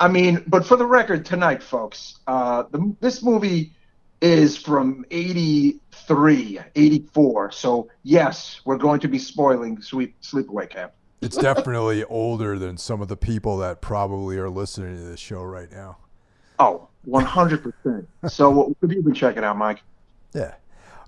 I 0.00 0.08
mean, 0.08 0.42
but 0.46 0.64
for 0.64 0.76
the 0.76 0.86
record 0.86 1.24
tonight, 1.24 1.62
folks, 1.62 2.20
uh, 2.26 2.64
the, 2.70 2.94
this 3.00 3.22
movie 3.22 3.72
is 4.20 4.56
from 4.56 5.04
83, 5.10 6.60
84. 6.74 7.50
So 7.52 7.88
yes, 8.02 8.60
we're 8.64 8.78
going 8.78 9.00
to 9.00 9.08
be 9.08 9.18
spoiling 9.18 9.80
Sweep 9.82 10.20
Sleepaway 10.22 10.70
Camp. 10.70 10.92
It's 11.20 11.36
definitely 11.36 12.04
older 12.08 12.58
than 12.58 12.78
some 12.78 13.02
of 13.02 13.08
the 13.08 13.16
people 13.16 13.58
that 13.58 13.80
probably 13.80 14.38
are 14.38 14.50
listening 14.50 14.96
to 14.96 15.02
this 15.02 15.20
show 15.20 15.42
right 15.42 15.70
now. 15.70 15.98
Oh, 16.58 16.88
100%. 17.06 18.06
so 18.28 18.50
what 18.50 18.76
have 18.80 18.92
you 18.92 19.02
been 19.02 19.14
checking 19.14 19.44
out, 19.44 19.56
Mike? 19.56 19.82
Yeah. 20.34 20.54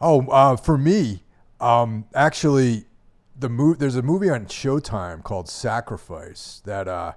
Oh, 0.00 0.26
uh, 0.28 0.56
for 0.56 0.78
me, 0.78 1.22
um, 1.60 2.06
actually, 2.14 2.86
the 3.38 3.48
mo- 3.48 3.74
there's 3.74 3.96
a 3.96 4.02
movie 4.02 4.30
on 4.30 4.46
Showtime 4.46 5.22
called 5.22 5.48
Sacrifice 5.48 6.62
that 6.64 6.88
uh, 6.88 7.12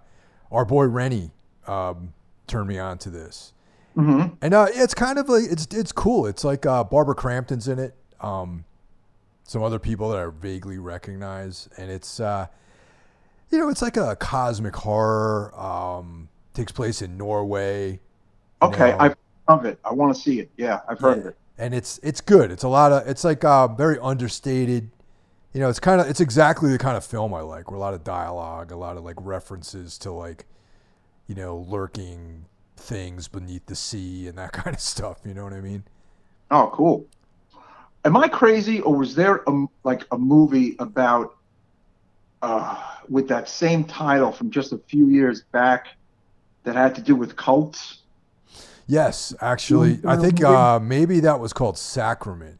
our 0.51 0.65
boy 0.65 0.85
Rennie 0.85 1.31
um, 1.65 2.13
turned 2.45 2.67
me 2.67 2.77
on 2.77 2.97
to 2.99 3.09
this. 3.09 3.53
Mm-hmm. 3.95 4.35
And 4.41 4.53
uh, 4.53 4.67
it's 4.71 4.93
kind 4.93 5.17
of 5.17 5.29
like 5.29 5.43
it's 5.49 5.67
it's 5.71 5.91
cool. 5.91 6.25
It's 6.25 6.43
like 6.43 6.65
uh, 6.65 6.83
Barbara 6.83 7.15
Crampton's 7.15 7.67
in 7.67 7.79
it. 7.79 7.95
Um, 8.19 8.65
some 9.43 9.61
other 9.61 9.79
people 9.79 10.09
that 10.09 10.19
I 10.19 10.27
vaguely 10.27 10.79
recognize, 10.79 11.69
and 11.77 11.91
it's 11.91 12.19
uh, 12.19 12.47
you 13.51 13.59
know 13.59 13.69
it's 13.69 13.83
like 13.83 13.95
a 13.97 14.15
cosmic 14.15 14.75
horror. 14.75 15.53
Um, 15.57 16.27
takes 16.53 16.71
place 16.71 17.01
in 17.01 17.17
Norway. 17.17 17.99
Okay, 18.63 18.91
know. 18.91 18.97
I 18.99 19.13
love 19.51 19.65
it. 19.65 19.79
I 19.85 19.93
want 19.93 20.15
to 20.15 20.19
see 20.19 20.39
it. 20.39 20.49
Yeah, 20.57 20.79
I've 20.89 20.99
heard 20.99 21.17
yeah. 21.17 21.21
of 21.21 21.27
it 21.27 21.37
and 21.57 21.73
it's 21.73 21.99
it's 22.03 22.21
good. 22.21 22.51
It's 22.51 22.63
a 22.63 22.67
lot 22.67 22.91
of 22.91 23.07
it's 23.07 23.23
like 23.23 23.43
uh, 23.43 23.67
very 23.67 23.99
understated. 23.99 24.89
You 25.53 25.59
know, 25.59 25.69
it's 25.69 25.79
kind 25.79 26.01
of 26.01 26.09
it's 26.09 26.19
exactly 26.19 26.71
the 26.71 26.77
kind 26.77 26.97
of 26.97 27.05
film 27.05 27.33
I 27.33 27.41
like. 27.41 27.69
Where 27.69 27.77
a 27.77 27.79
lot 27.79 27.93
of 27.93 28.03
dialogue, 28.03 28.71
a 28.71 28.75
lot 28.75 28.97
of 28.97 29.03
like 29.03 29.17
references 29.19 29.97
to 29.99 30.11
like, 30.11 30.45
you 31.27 31.35
know, 31.35 31.57
lurking 31.57 32.45
things 32.75 33.27
beneath 33.27 33.65
the 33.67 33.75
sea 33.75 34.27
and 34.27 34.37
that 34.37 34.51
kind 34.53 34.75
of 34.75 34.81
stuff. 34.81 35.19
You 35.25 35.33
know 35.33 35.43
what 35.43 35.53
I 35.53 35.61
mean? 35.61 35.83
Oh, 36.51 36.69
cool. 36.73 37.05
Am 38.05 38.17
I 38.17 38.27
crazy, 38.27 38.81
or 38.81 38.97
was 38.97 39.15
there 39.15 39.41
a, 39.47 39.65
like 39.83 40.05
a 40.11 40.17
movie 40.17 40.75
about 40.79 41.37
uh, 42.41 42.77
with 43.07 43.29
that 43.29 43.47
same 43.47 43.85
title 43.85 44.31
from 44.31 44.51
just 44.51 44.73
a 44.73 44.77
few 44.77 45.07
years 45.07 45.43
back 45.53 45.87
that 46.63 46.75
had 46.75 46.95
to 46.95 47.01
do 47.01 47.15
with 47.15 47.37
cults? 47.37 47.99
Yes, 48.87 49.33
actually, 49.41 49.99
I 50.05 50.17
think 50.17 50.43
uh, 50.43 50.79
maybe 50.79 51.21
that 51.21 51.39
was 51.39 51.53
called 51.53 51.77
Sacrament. 51.77 52.59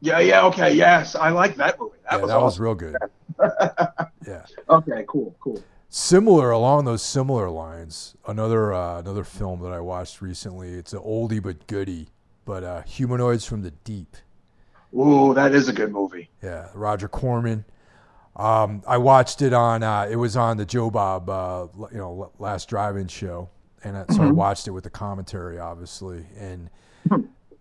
Yeah, 0.00 0.18
yeah, 0.18 0.44
okay, 0.46 0.74
yes, 0.74 1.14
I 1.14 1.30
like 1.30 1.56
that 1.56 1.78
movie. 1.78 1.96
That, 2.10 2.16
yeah, 2.16 2.22
was, 2.22 2.30
that 2.30 2.36
awesome. 2.36 2.44
was 2.44 2.60
real 2.60 2.74
good. 2.74 2.96
yeah. 4.26 4.44
Okay, 4.68 5.04
cool, 5.06 5.34
cool. 5.40 5.62
Similar 5.90 6.50
along 6.50 6.86
those 6.86 7.02
similar 7.02 7.50
lines, 7.50 8.16
another 8.26 8.72
uh, 8.72 8.98
another 8.98 9.24
film 9.24 9.60
that 9.62 9.72
I 9.72 9.80
watched 9.80 10.22
recently. 10.22 10.70
It's 10.70 10.92
an 10.92 11.00
oldie 11.00 11.42
but 11.42 11.66
goodie, 11.66 12.08
but 12.44 12.64
uh, 12.64 12.82
Humanoids 12.82 13.44
from 13.44 13.62
the 13.62 13.70
Deep. 13.84 14.16
Ooh, 14.94 15.34
that 15.34 15.54
is 15.54 15.68
a 15.68 15.72
good 15.72 15.92
movie. 15.92 16.30
Yeah, 16.42 16.68
Roger 16.74 17.08
Corman. 17.08 17.64
Um, 18.34 18.82
I 18.88 18.96
watched 18.96 19.42
it 19.42 19.52
on. 19.52 19.82
Uh, 19.82 20.08
it 20.10 20.16
was 20.16 20.36
on 20.36 20.56
the 20.56 20.64
Joe 20.64 20.90
Bob, 20.90 21.28
uh, 21.28 21.66
you 21.92 21.98
know, 21.98 22.32
last 22.38 22.68
drive-in 22.68 23.08
show 23.08 23.50
and 23.84 23.96
so 24.08 24.18
mm-hmm. 24.18 24.22
I 24.22 24.30
watched 24.30 24.68
it 24.68 24.70
with 24.70 24.84
the 24.84 24.90
commentary, 24.90 25.58
obviously, 25.58 26.26
and 26.38 26.70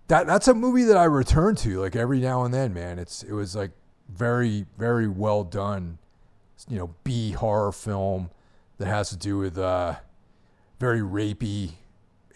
that 0.08 0.28
that's 0.28 0.48
a 0.48 0.54
movie 0.54 0.84
that 0.84 0.98
I 0.98 1.06
return 1.06 1.56
to 1.58 1.82
like 1.82 1.96
every 1.96 2.20
now 2.20 2.44
and 2.44 2.54
then, 2.54 2.74
man. 2.74 3.00
It's 3.00 3.24
it 3.24 3.34
was 3.34 3.56
like 3.56 3.72
very 4.10 4.66
very 4.78 5.08
well 5.08 5.44
done, 5.44 5.98
you 6.70 6.78
know, 6.78 6.94
B 7.04 7.32
horror 7.32 7.72
film 7.72 8.30
that 8.78 8.88
has 8.88 9.10
to 9.10 9.18
do 9.18 9.38
with 9.38 9.58
uh, 9.58 9.96
very 10.80 11.02
rapey 11.02 11.72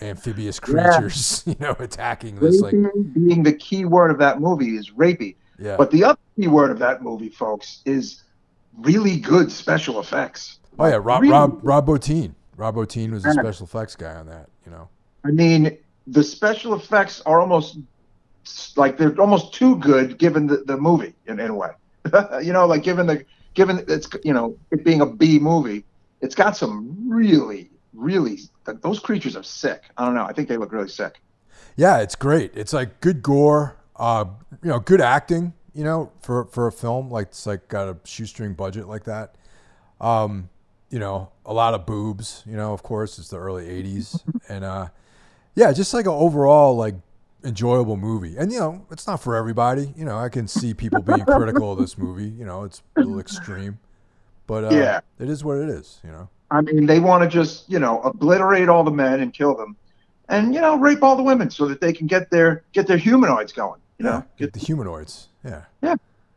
amphibious 0.01 0.59
creatures, 0.59 1.43
yeah. 1.45 1.53
you 1.59 1.65
know, 1.65 1.75
attacking 1.79 2.35
this 2.35 2.61
rapey 2.61 2.83
like 2.83 3.13
being 3.13 3.43
the 3.43 3.53
key 3.53 3.85
word 3.85 4.11
of 4.11 4.17
that 4.19 4.39
movie 4.39 4.75
is 4.77 4.91
rapey. 4.91 5.35
Yeah. 5.59 5.77
But 5.77 5.91
the 5.91 6.03
other 6.03 6.19
key 6.35 6.47
word 6.47 6.71
of 6.71 6.79
that 6.79 7.01
movie, 7.01 7.29
folks, 7.29 7.81
is 7.85 8.23
really 8.77 9.17
good 9.17 9.51
special 9.51 9.99
effects. 9.99 10.59
Oh 10.77 10.85
yeah, 10.85 10.99
Rob 11.01 11.21
really 11.21 11.31
Rob 11.31 11.59
Rob 11.63 11.87
Bottin. 11.87 12.35
Rob 12.57 12.75
Bottin 12.75 13.11
was 13.11 13.25
a 13.25 13.33
special 13.33 13.65
effects 13.65 13.95
guy 13.95 14.15
on 14.15 14.27
that. 14.27 14.49
You 14.65 14.71
know. 14.71 14.89
I 15.23 15.31
mean, 15.31 15.77
the 16.07 16.23
special 16.23 16.73
effects 16.73 17.21
are 17.25 17.39
almost 17.39 17.77
like 18.75 18.97
they're 18.97 19.19
almost 19.19 19.53
too 19.53 19.77
good 19.77 20.17
given 20.17 20.47
the, 20.47 20.57
the 20.57 20.77
movie 20.77 21.13
in, 21.25 21.39
in 21.39 21.51
a 21.51 21.55
way. 21.55 21.71
you 22.43 22.53
know, 22.53 22.65
like 22.65 22.83
given 22.83 23.07
the 23.07 23.25
given 23.53 23.83
it's 23.87 24.07
you 24.23 24.33
know 24.33 24.55
it 24.71 24.83
being 24.83 25.01
a 25.01 25.05
B 25.05 25.39
movie, 25.39 25.83
it's 26.21 26.35
got 26.35 26.55
some 26.55 27.09
really 27.09 27.69
really 27.93 28.39
those 28.81 28.99
creatures 28.99 29.35
are 29.35 29.43
sick. 29.43 29.83
I 29.97 30.05
don't 30.05 30.15
know. 30.15 30.25
I 30.25 30.33
think 30.33 30.47
they 30.47 30.57
look 30.57 30.71
really 30.71 30.89
sick. 30.89 31.19
Yeah, 31.75 31.99
it's 31.99 32.15
great. 32.15 32.51
It's 32.55 32.73
like 32.73 33.01
good 33.01 33.21
gore, 33.21 33.77
uh, 33.95 34.25
you 34.63 34.69
know, 34.69 34.79
good 34.79 35.01
acting. 35.01 35.53
You 35.73 35.83
know, 35.83 36.11
for 36.21 36.45
for 36.45 36.67
a 36.67 36.71
film 36.71 37.11
like 37.11 37.27
it's 37.27 37.45
like 37.45 37.67
got 37.67 37.89
a 37.89 37.97
shoestring 38.05 38.53
budget 38.53 38.87
like 38.87 39.03
that. 39.05 39.35
Um, 39.99 40.49
you 40.95 40.99
know, 40.99 41.29
a 41.45 41.53
lot 41.53 41.73
of 41.73 41.85
boobs. 41.85 42.41
You 42.45 42.55
know, 42.55 42.71
of 42.71 42.81
course, 42.81 43.19
it's 43.19 43.27
the 43.27 43.37
early 43.37 43.65
'80s, 43.65 44.21
and 44.49 44.63
uh, 44.63 44.87
yeah, 45.53 45.73
just 45.73 45.93
like 45.93 46.05
an 46.05 46.13
overall 46.13 46.77
like 46.77 46.95
enjoyable 47.43 47.97
movie. 47.97 48.37
And 48.37 48.49
you 48.49 48.59
know, 48.59 48.85
it's 48.89 49.05
not 49.05 49.21
for 49.21 49.35
everybody. 49.35 49.93
You 49.97 50.05
know, 50.05 50.17
I 50.17 50.29
can 50.29 50.47
see 50.47 50.73
people 50.73 51.01
being 51.01 51.25
critical 51.25 51.73
of 51.73 51.79
this 51.79 51.97
movie. 51.97 52.29
You 52.29 52.45
know, 52.45 52.63
it's 52.63 52.81
a 52.95 53.01
little 53.01 53.19
extreme, 53.19 53.77
but 54.47 54.63
uh, 54.63 54.69
yeah, 54.69 55.01
it 55.19 55.27
is 55.27 55.43
what 55.43 55.57
it 55.57 55.67
is. 55.67 55.99
You 56.01 56.11
know. 56.11 56.29
I 56.49 56.61
mean, 56.61 56.85
they 56.85 57.01
want 57.01 57.23
to 57.23 57.29
just 57.29 57.69
you 57.69 57.79
know 57.79 57.99
obliterate 58.03 58.69
all 58.69 58.85
the 58.85 58.91
men 58.91 59.19
and 59.19 59.33
kill 59.33 59.53
them, 59.53 59.75
and 60.29 60.55
you 60.55 60.61
know 60.61 60.77
rape 60.77 61.03
all 61.03 61.17
the 61.17 61.23
women 61.23 61.49
so 61.49 61.67
that 61.67 61.81
they 61.81 61.91
can 61.91 62.07
get 62.07 62.31
their 62.31 62.63
get 62.71 62.87
their 62.87 62.97
humanoids 62.97 63.51
going. 63.51 63.81
You 63.97 64.05
yeah, 64.05 64.11
know, 64.11 64.25
get 64.37 64.53
the 64.53 64.59
humanoids. 64.59 65.27
Yeah. 65.43 65.63
Yeah. 65.83 65.95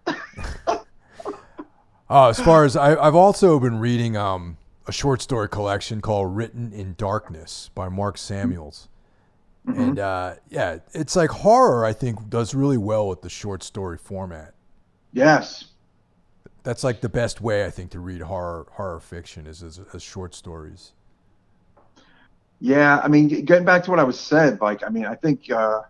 uh, 2.10 2.28
as 2.28 2.40
far 2.40 2.64
as 2.64 2.76
I, 2.76 2.90
have 3.02 3.14
also 3.14 3.60
been 3.60 3.78
reading 3.78 4.16
um, 4.16 4.56
a 4.86 4.92
short 4.92 5.20
story 5.20 5.48
collection 5.48 6.00
called 6.00 6.34
"Written 6.34 6.72
in 6.72 6.94
Darkness" 6.96 7.70
by 7.74 7.88
Mark 7.88 8.16
Samuels. 8.18 8.88
Mm-hmm. 9.66 9.80
And 9.80 9.98
uh, 9.98 10.34
yeah, 10.48 10.78
it's 10.92 11.14
like 11.14 11.30
horror. 11.30 11.84
I 11.84 11.92
think 11.92 12.30
does 12.30 12.54
really 12.54 12.78
well 12.78 13.08
with 13.08 13.22
the 13.22 13.28
short 13.28 13.62
story 13.62 13.98
format. 13.98 14.54
Yes, 15.12 15.66
that's 16.62 16.82
like 16.82 17.02
the 17.02 17.08
best 17.08 17.40
way 17.40 17.64
I 17.64 17.70
think 17.70 17.90
to 17.90 18.00
read 18.00 18.22
horror 18.22 18.66
horror 18.72 19.00
fiction 19.00 19.46
is 19.46 19.62
as, 19.62 19.80
as 19.92 20.02
short 20.02 20.34
stories. 20.34 20.92
Yeah, 22.60 23.00
I 23.04 23.08
mean, 23.08 23.28
getting 23.44 23.64
back 23.64 23.84
to 23.84 23.90
what 23.90 24.00
I 24.00 24.04
was 24.04 24.18
said, 24.18 24.60
like 24.60 24.82
I 24.82 24.88
mean, 24.88 25.04
I 25.04 25.14
think 25.14 25.50
uh, 25.50 25.82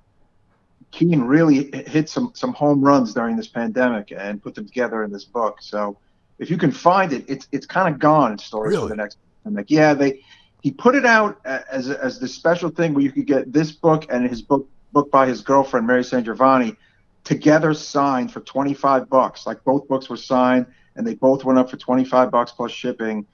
Keene 0.91 1.23
really 1.23 1.71
hit 1.87 2.09
some 2.09 2.33
some 2.35 2.53
home 2.53 2.81
runs 2.81 3.15
during 3.15 3.37
this 3.37 3.47
pandemic 3.47 4.13
and 4.17 4.43
put 4.43 4.55
them 4.55 4.67
together 4.67 5.05
in 5.05 5.13
this 5.13 5.25
book. 5.25 5.59
So 5.61 5.97
if 6.39 6.51
you 6.51 6.57
can 6.57 6.73
find 6.73 7.13
it, 7.13 7.25
it's 7.29 7.49
it's 7.53 7.67
kind 7.67 7.93
of 7.93 8.01
gone 8.01 8.33
in 8.33 8.39
stories 8.39 8.73
really? 8.73 8.89
for 8.89 8.89
the 8.91 8.97
next 8.97 9.19
pandemic. 9.45 9.71
Yeah, 9.71 9.95
they 9.95 10.25
he 10.63 10.71
put 10.71 10.95
it 10.95 11.07
out 11.07 11.41
as 11.45 11.91
as 11.91 12.19
the 12.19 12.29
special 12.29 12.71
thing 12.71 12.95
where 12.95 13.03
you 13.03 13.13
could 13.13 13.27
get 13.27 13.53
this 13.53 13.73
book 13.73 14.07
and 14.11 14.29
his 14.29 14.43
book 14.43 14.69
book 14.93 15.11
by 15.11 15.27
his 15.27 15.43
girlfriend 15.43 15.87
Mary 15.87 16.03
SanGiovanni 16.03 16.77
together 17.25 17.75
signed 17.75 18.33
for 18.33 18.41
25 18.41 19.09
bucks. 19.11 19.47
Like 19.47 19.63
both 19.63 19.87
books 19.87 20.09
were 20.09 20.17
signed 20.17 20.67
and 20.97 21.07
they 21.07 21.15
both 21.15 21.45
went 21.45 21.59
up 21.59 21.71
for 21.71 21.77
25 21.77 22.31
bucks 22.31 22.53
plus 22.53 22.73
shipping. 22.73 23.27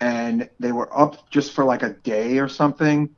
And 0.00 0.50
they 0.60 0.72
were 0.72 0.96
up 0.96 1.30
just 1.30 1.52
for 1.52 1.64
like 1.64 1.82
a 1.82 1.90
day 1.90 2.38
or 2.38 2.48
something. 2.48 3.08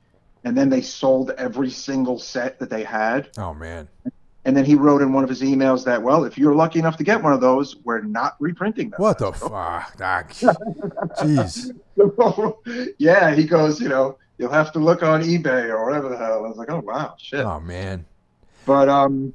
And 0.44 0.56
then 0.56 0.68
they 0.68 0.82
sold 0.82 1.30
every 1.30 1.70
single 1.70 2.18
set 2.18 2.58
that 2.60 2.70
they 2.70 2.84
had. 2.84 3.30
Oh, 3.38 3.54
man. 3.54 3.88
And 4.46 4.56
then 4.56 4.64
he 4.64 4.74
wrote 4.74 5.00
in 5.00 5.12
one 5.12 5.24
of 5.24 5.30
his 5.30 5.40
emails 5.40 5.84
that, 5.84 6.02
well, 6.02 6.24
if 6.24 6.36
you're 6.36 6.54
lucky 6.54 6.78
enough 6.78 6.98
to 6.98 7.04
get 7.04 7.22
one 7.22 7.32
of 7.32 7.40
those, 7.40 7.76
we're 7.84 8.02
not 8.02 8.36
reprinting 8.40 8.90
them. 8.90 8.98
What 8.98 9.18
the 9.18 9.32
fuck? 9.32 9.96
Jeez. 11.18 11.74
yeah, 12.98 13.34
he 13.34 13.44
goes, 13.44 13.80
you 13.80 13.88
know, 13.88 14.18
you'll 14.38 14.52
have 14.52 14.72
to 14.72 14.78
look 14.78 15.02
on 15.02 15.22
eBay 15.22 15.70
or 15.70 15.86
whatever 15.86 16.08
the 16.10 16.16
hell. 16.16 16.44
I 16.44 16.48
was 16.48 16.58
like, 16.58 16.70
oh 16.70 16.80
wow, 16.80 17.14
shit. 17.18 17.40
Oh 17.40 17.60
man. 17.60 18.04
But 18.66 18.88
um, 18.88 19.32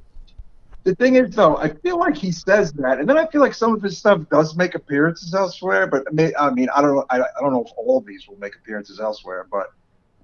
the 0.84 0.94
thing 0.94 1.16
is, 1.16 1.34
though, 1.34 1.56
I 1.56 1.68
feel 1.68 1.98
like 1.98 2.16
he 2.16 2.32
says 2.32 2.72
that, 2.74 2.98
and 2.98 3.08
then 3.08 3.18
I 3.18 3.26
feel 3.26 3.40
like 3.40 3.54
some 3.54 3.74
of 3.74 3.82
his 3.82 3.98
stuff 3.98 4.22
does 4.30 4.56
make 4.56 4.74
appearances 4.74 5.34
elsewhere. 5.34 5.86
But 5.86 6.06
I 6.38 6.50
mean, 6.50 6.68
I 6.74 6.80
don't 6.80 6.96
know. 6.96 7.04
I, 7.10 7.20
I 7.20 7.40
don't 7.40 7.52
know 7.52 7.64
if 7.64 7.72
all 7.76 7.98
of 7.98 8.06
these 8.06 8.26
will 8.28 8.38
make 8.38 8.54
appearances 8.56 9.00
elsewhere, 9.00 9.46
but 9.50 9.72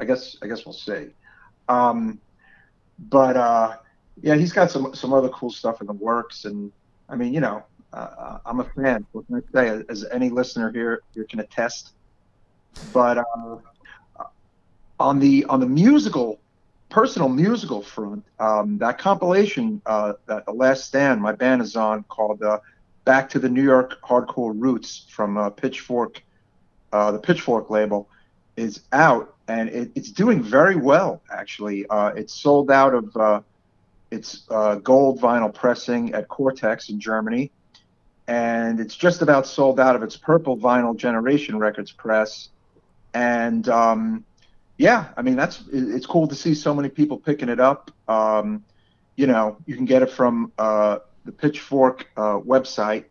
I 0.01 0.05
guess 0.05 0.37
I 0.43 0.47
guess 0.47 0.65
we'll 0.65 0.73
see. 0.73 1.09
Um, 1.69 2.21
but 2.99 3.37
uh, 3.37 3.77
yeah, 4.23 4.35
he's 4.35 4.53
got 4.53 4.71
some 4.71 4.95
some 4.95 5.13
other 5.13 5.29
cool 5.29 5.51
stuff 5.51 5.81
in 5.81 5.87
the 5.87 5.93
works, 5.93 6.45
and 6.45 6.73
I 7.09 7.17
mean, 7.17 7.35
you 7.35 7.41
know, 7.41 7.63
uh, 7.93 8.39
I'm 8.47 8.61
a 8.61 8.65
fan. 8.65 9.07
What 9.13 9.27
can 9.27 9.37
I 9.37 9.53
say? 9.53 9.85
As 9.89 10.05
any 10.13 10.31
listener 10.31 10.73
here 10.73 11.03
here 11.15 11.25
can 11.25 11.41
attest. 11.41 11.93
But 12.93 13.19
uh, 13.19 13.59
on 14.99 15.19
the 15.19 15.45
on 15.47 15.61
the 15.61 15.67
musical, 15.67 16.39
personal 16.89 17.29
musical 17.29 17.83
front, 17.83 18.25
um, 18.39 18.79
that 18.79 18.99
compilation 18.99 19.81
uh, 19.87 20.15
that 20.27 20.47
the 20.47 20.53
Last 20.53 20.85
Stand 20.85 21.21
my 21.21 21.33
band 21.33 21.63
is 21.63 21.77
on 21.77 22.03
called 22.05 22.43
uh, 22.43 22.61
"Back 23.05 23.29
to 23.31 23.39
the 23.39 23.49
New 23.49 23.63
York 23.63 24.01
Hardcore 24.03 24.55
Roots" 24.57 25.07
from 25.11 25.37
uh, 25.37 25.51
Pitchfork, 25.51 26.23
uh, 26.93 27.13
the 27.13 27.19
Pitchfork 27.19 27.71
label, 27.71 28.09
is 28.57 28.81
out 28.93 29.35
and 29.49 29.69
it, 29.69 29.91
it's 29.95 30.11
doing 30.11 30.43
very 30.43 30.77
well. 30.77 31.23
Actually, 31.31 31.87
uh, 31.89 32.09
it's 32.09 32.35
sold 32.35 32.71
out 32.71 32.95
of 32.95 33.45
its 34.11 34.47
gold 34.83 35.21
vinyl 35.21 35.53
pressing 35.53 36.15
at 36.15 36.29
Coretex 36.29 36.91
in 36.91 37.01
Germany. 37.01 37.51
And 38.29 38.81
it's 38.81 38.97
just 38.97 39.23
about 39.23 39.47
sold 39.47 39.79
out 39.79 39.95
of 39.95 40.03
its 40.03 40.17
purple 40.17 40.57
vinyl 40.57 40.97
generation 40.97 41.59
records 41.59 41.93
press. 41.93 42.49
And 43.15 43.69
um, 43.69 44.25
yeah 44.79 45.07
i 45.17 45.23
mean 45.23 45.37
that's 45.37 45.65
it's 45.73 46.07
cool 46.07 46.29
to 46.29 46.35
see 46.35 46.55
so 46.55 46.75
many 46.75 46.89
people 46.89 47.19
picking 47.19 47.49
it 47.49 47.61
up. 47.61 47.91
Um, 48.09 48.65
you 49.17 49.27
know 49.27 49.57
you 49.67 49.75
can 49.75 49.85
get 49.85 50.03
it 50.03 50.11
from 50.11 50.53
uh, 50.59 50.99
the 51.25 51.33
pitchfork 51.33 52.09
uh, 52.17 52.39
website 52.39 53.05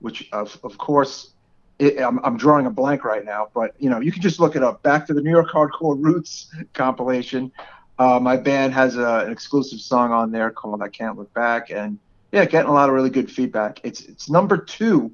which 0.00 0.28
of, 0.32 0.58
of 0.64 0.76
course 0.78 1.30
it, 1.78 2.00
I'm, 2.00 2.20
I'm 2.24 2.36
drawing 2.36 2.66
a 2.66 2.70
blank 2.70 3.04
right 3.04 3.24
now 3.24 3.48
but 3.54 3.74
you 3.78 3.90
know 3.90 4.00
you 4.00 4.12
can 4.12 4.22
just 4.22 4.40
look 4.40 4.56
it 4.56 4.62
up. 4.62 4.82
Back 4.82 5.06
to 5.06 5.14
the 5.14 5.22
new 5.22 5.30
york 5.30 5.50
hardcore 5.50 5.96
roots 5.98 6.52
compilation 6.72 7.52
uh, 7.98 8.18
my 8.20 8.36
band 8.36 8.74
has 8.74 8.96
a, 8.96 9.24
an 9.26 9.32
exclusive 9.32 9.80
song 9.80 10.10
on 10.12 10.30
there 10.32 10.50
called 10.50 10.82
i 10.82 10.88
can't 10.88 11.16
look 11.16 11.32
back 11.34 11.70
and 11.70 11.98
yeah, 12.34 12.44
getting 12.44 12.68
a 12.68 12.72
lot 12.72 12.88
of 12.88 12.96
really 12.96 13.10
good 13.10 13.30
feedback. 13.30 13.78
It's 13.84 14.00
it's 14.06 14.28
number 14.28 14.56
two 14.56 15.12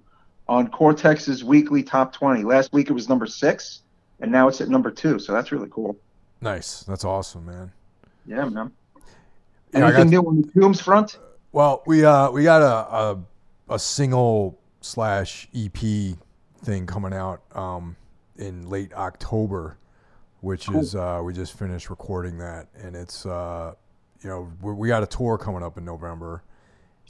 on 0.48 0.68
Coretex's 0.68 1.44
weekly 1.44 1.82
top 1.82 2.14
twenty. 2.14 2.44
Last 2.44 2.72
week 2.72 2.88
it 2.88 2.94
was 2.94 3.10
number 3.10 3.26
six, 3.26 3.82
and 4.20 4.32
now 4.32 4.48
it's 4.48 4.62
at 4.62 4.70
number 4.70 4.90
two. 4.90 5.18
So 5.18 5.34
that's 5.34 5.52
really 5.52 5.68
cool. 5.70 5.98
Nice. 6.40 6.82
That's 6.84 7.04
awesome, 7.04 7.44
man. 7.44 7.72
Yeah, 8.24 8.46
man. 8.46 8.72
Yeah, 9.74 9.88
Anything 9.88 10.08
new 10.08 10.22
on 10.22 10.40
the 10.40 10.60
Tombs 10.60 10.80
front? 10.80 11.18
Well, 11.52 11.82
we 11.86 12.06
uh 12.06 12.30
we 12.30 12.42
got 12.42 12.62
a 12.62 12.96
a, 12.96 13.74
a 13.74 13.78
single 13.78 14.58
slash 14.80 15.46
EP 15.54 16.16
thing 16.62 16.86
coming 16.86 17.12
out 17.12 17.42
um 17.54 17.96
in 18.38 18.70
late 18.70 18.94
October, 18.94 19.76
which 20.40 20.66
cool. 20.66 20.80
is 20.80 20.94
uh 20.94 21.20
we 21.24 21.32
just 21.32 21.58
finished 21.58 21.90
recording 21.90 22.38
that, 22.38 22.68
and 22.74 22.94
it's 22.96 23.26
uh 23.26 23.74
you 24.22 24.28
know 24.28 24.50
we, 24.60 24.72
we 24.72 24.88
got 24.88 25.02
a 25.02 25.06
tour 25.06 25.38
coming 25.38 25.62
up 25.62 25.78
in 25.78 25.84
November 25.84 26.42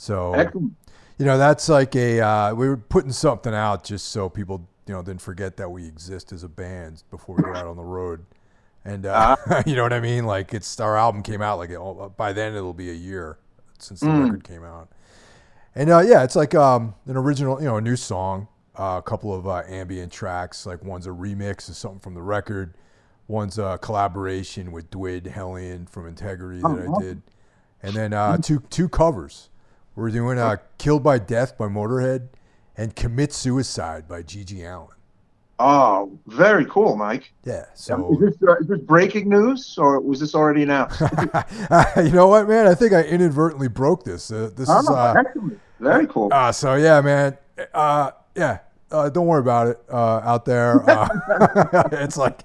so, 0.00 0.32
Excellent. 0.32 0.72
you 1.18 1.26
know, 1.26 1.36
that's 1.36 1.68
like 1.68 1.94
a 1.94 2.20
uh, 2.20 2.54
we 2.54 2.66
were 2.66 2.78
putting 2.78 3.12
something 3.12 3.52
out 3.52 3.84
just 3.84 4.08
so 4.08 4.30
people 4.30 4.66
you 4.86 4.94
know 4.94 5.02
didn't 5.02 5.20
forget 5.20 5.58
that 5.58 5.68
we 5.68 5.86
exist 5.86 6.32
as 6.32 6.42
a 6.42 6.48
band 6.48 7.02
before 7.10 7.36
we 7.36 7.42
go 7.42 7.50
out 7.50 7.66
on 7.66 7.76
the 7.76 7.84
road. 7.84 8.24
And 8.82 9.04
uh, 9.04 9.36
uh 9.50 9.62
you 9.66 9.76
know 9.76 9.82
what 9.82 9.92
I 9.92 10.00
mean? 10.00 10.24
Like 10.24 10.54
it's 10.54 10.80
our 10.80 10.96
album 10.96 11.22
came 11.22 11.42
out 11.42 11.58
like 11.58 11.68
it, 11.68 11.78
by 12.16 12.32
then 12.32 12.54
it'll 12.54 12.72
be 12.72 12.88
a 12.88 12.94
year 12.94 13.36
since 13.78 14.00
the 14.00 14.06
mm. 14.06 14.24
record 14.24 14.42
came 14.42 14.64
out. 14.64 14.88
And 15.74 15.90
uh, 15.90 16.00
yeah, 16.00 16.24
it's 16.24 16.34
like 16.34 16.54
um, 16.54 16.94
an 17.04 17.18
original, 17.18 17.60
you 17.60 17.66
know, 17.66 17.76
a 17.76 17.82
new 17.82 17.96
song, 17.96 18.48
uh, 18.76 18.96
a 18.98 19.02
couple 19.02 19.34
of 19.34 19.46
uh, 19.46 19.64
ambient 19.68 20.10
tracks. 20.10 20.64
Like 20.64 20.82
one's 20.82 21.06
a 21.06 21.10
remix 21.10 21.68
of 21.68 21.76
something 21.76 22.00
from 22.00 22.14
the 22.14 22.22
record, 22.22 22.74
one's 23.30 23.58
a 23.58 23.78
collaboration 23.80 24.72
with 24.72 24.90
Dwid 24.90 25.26
Hellion 25.26 25.86
from 25.86 26.06
Integrity 26.06 26.60
that 26.60 26.94
I 26.96 27.00
did, 27.00 27.22
and 27.82 27.94
then 27.94 28.12
uh, 28.12 28.36
two 28.38 28.62
two 28.70 28.88
covers. 28.88 29.48
We're 29.94 30.10
doing 30.10 30.38
uh, 30.38 30.56
"Killed 30.78 31.02
by 31.02 31.18
Death" 31.18 31.56
by 31.56 31.66
Motorhead 31.68 32.28
and 32.76 32.94
"Commit 32.94 33.32
Suicide" 33.32 34.08
by 34.08 34.22
GG 34.22 34.60
Allin. 34.64 34.88
Oh, 35.62 36.18
very 36.26 36.64
cool, 36.64 36.96
Mike. 36.96 37.32
Yeah. 37.44 37.64
Is 37.74 37.80
So 37.80 38.16
this, 38.18 38.34
uh, 38.48 38.56
is 38.60 38.66
this 38.66 38.80
breaking 38.80 39.28
news, 39.28 39.76
or 39.78 40.00
was 40.00 40.18
this 40.18 40.34
already 40.34 40.62
announced? 40.62 41.00
you 41.98 42.10
know 42.12 42.28
what, 42.28 42.48
man? 42.48 42.66
I 42.66 42.74
think 42.74 42.94
I 42.94 43.02
inadvertently 43.02 43.68
broke 43.68 44.02
this. 44.04 44.30
Uh, 44.32 44.50
this 44.56 44.70
is 44.70 44.86
Oh, 44.88 44.94
uh, 44.94 45.14
excellent. 45.18 45.60
Very 45.78 46.06
cool. 46.06 46.28
uh 46.32 46.50
so 46.52 46.74
yeah, 46.76 47.00
man. 47.02 47.36
Uh 47.74 48.10
yeah. 48.34 48.58
Uh, 48.90 49.08
don't 49.08 49.26
worry 49.28 49.40
about 49.40 49.68
it 49.68 49.78
uh, 49.88 50.20
out 50.24 50.44
there. 50.44 50.82
Uh, 50.90 51.08
it's 51.92 52.16
like, 52.16 52.40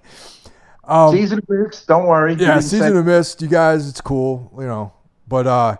um, 0.87 1.15
season 1.15 1.39
of 1.39 1.49
mix. 1.49 1.85
Don't 1.85 2.05
worry. 2.07 2.33
Yeah, 2.33 2.37
didn't 2.55 2.61
say- 2.63 2.77
season 2.79 2.97
of 2.97 3.05
mist. 3.05 3.41
You 3.41 3.47
guys, 3.47 3.87
it's 3.89 4.01
cool, 4.01 4.51
you 4.57 4.65
know. 4.65 4.93
But 5.27 5.47
uh, 5.47 5.77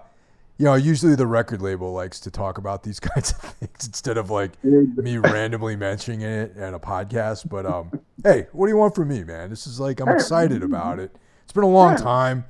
you 0.57 0.65
know, 0.65 0.75
usually 0.75 1.15
the 1.15 1.27
record 1.27 1.61
label 1.61 1.91
likes 1.91 2.19
to 2.21 2.31
talk 2.31 2.57
about 2.57 2.83
these 2.83 2.99
kinds 3.01 3.31
of 3.31 3.37
things 3.39 3.85
instead 3.87 4.17
of 4.17 4.29
like 4.29 4.51
me 4.63 5.17
randomly 5.17 5.75
mentioning 5.75 6.21
it 6.21 6.55
in 6.55 6.73
a 6.73 6.79
podcast. 6.79 7.49
But 7.49 7.65
um, 7.65 7.91
hey, 8.23 8.47
what 8.51 8.67
do 8.67 8.71
you 8.71 8.77
want 8.77 8.95
from 8.95 9.09
me, 9.09 9.23
man? 9.23 9.49
This 9.49 9.67
is 9.67 9.79
like 9.79 9.99
I'm 9.99 10.09
excited 10.09 10.63
about 10.63 10.99
it. 10.99 11.15
It's 11.43 11.53
been 11.53 11.63
a 11.63 11.67
long 11.67 11.91
Yeah. 11.93 11.97
time. 11.97 12.45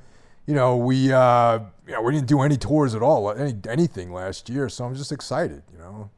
You 0.46 0.54
know, 0.54 0.76
we 0.76 1.12
uh, 1.12 1.58
you 1.86 1.92
know, 1.94 2.02
we 2.02 2.12
didn't 2.12 2.28
do 2.28 2.40
any 2.42 2.56
tours 2.56 2.94
at 2.94 3.02
all, 3.02 3.30
any 3.32 3.54
anything 3.68 4.12
last 4.12 4.48
year, 4.48 4.68
so 4.68 4.84
I'm 4.84 4.94
just 4.94 5.10
excited. 5.12 5.62
You 5.72 5.78
know. 5.78 6.10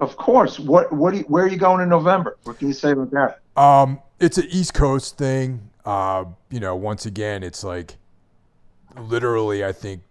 Of 0.00 0.16
course. 0.16 0.58
What? 0.58 0.90
What? 0.92 1.10
Do 1.12 1.18
you, 1.18 1.24
where 1.24 1.44
are 1.44 1.48
you 1.48 1.58
going 1.58 1.82
in 1.82 1.90
November? 1.90 2.38
What 2.44 2.58
can 2.58 2.68
you 2.68 2.72
say 2.74 2.92
about 2.92 3.10
that? 3.10 3.40
Um, 3.62 4.00
it's 4.20 4.38
an 4.38 4.46
East 4.50 4.74
Coast 4.74 5.18
thing. 5.18 5.70
Uh, 5.84 6.26
you 6.50 6.60
know, 6.60 6.76
once 6.76 7.06
again, 7.06 7.42
it's 7.42 7.64
like 7.64 7.96
literally, 8.98 9.64
I 9.64 9.72
think 9.72 10.02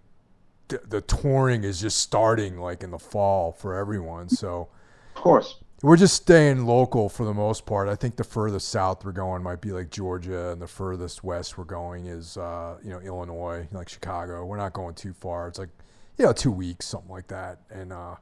the, 0.68 0.82
the 0.88 1.01
touring 1.01 1.63
is 1.63 1.80
just 1.82 2.00
starting 2.00 2.58
like 2.60 2.84
in 2.84 2.92
the 2.92 3.00
fall 3.00 3.51
for 3.51 3.75
everyone. 3.75 4.30
So 4.30 4.68
Of 5.16 5.22
course. 5.22 5.56
we're 5.82 5.98
just 5.98 6.16
staying 6.16 6.66
local 6.66 7.10
for 7.10 7.25
the 7.25 7.34
most 7.34 7.66
part. 7.66 7.88
I 7.88 7.96
think 7.96 8.16
the 8.16 8.24
furthest 8.24 8.70
south 8.70 9.06
we're 9.06 9.12
going 9.12 9.44
might 9.44 9.62
be 9.62 9.72
like 9.72 9.89
Georgia, 9.89 10.51
and 10.51 10.62
the 10.62 10.68
furthest 10.68 11.24
west 11.24 11.58
we're 11.58 11.63
going 11.66 12.06
is 12.08 12.38
uh, 12.38 12.78
you 12.84 12.89
know 12.89 13.00
Illinois, 13.00 13.68
like 13.72 13.89
Chicago. 13.89 14.46
We're 14.46 14.58
not 14.58 14.74
going 14.74 14.96
too 14.96 15.13
far. 15.13 15.48
It's 15.48 15.60
like 15.60 15.70
you 16.18 16.25
know 16.25 16.34
two 16.34 16.51
weeks, 16.51 16.86
something 16.86 17.12
like 17.12 17.28
that, 17.28 17.60
and 17.70 17.94
uh, 17.94 18.16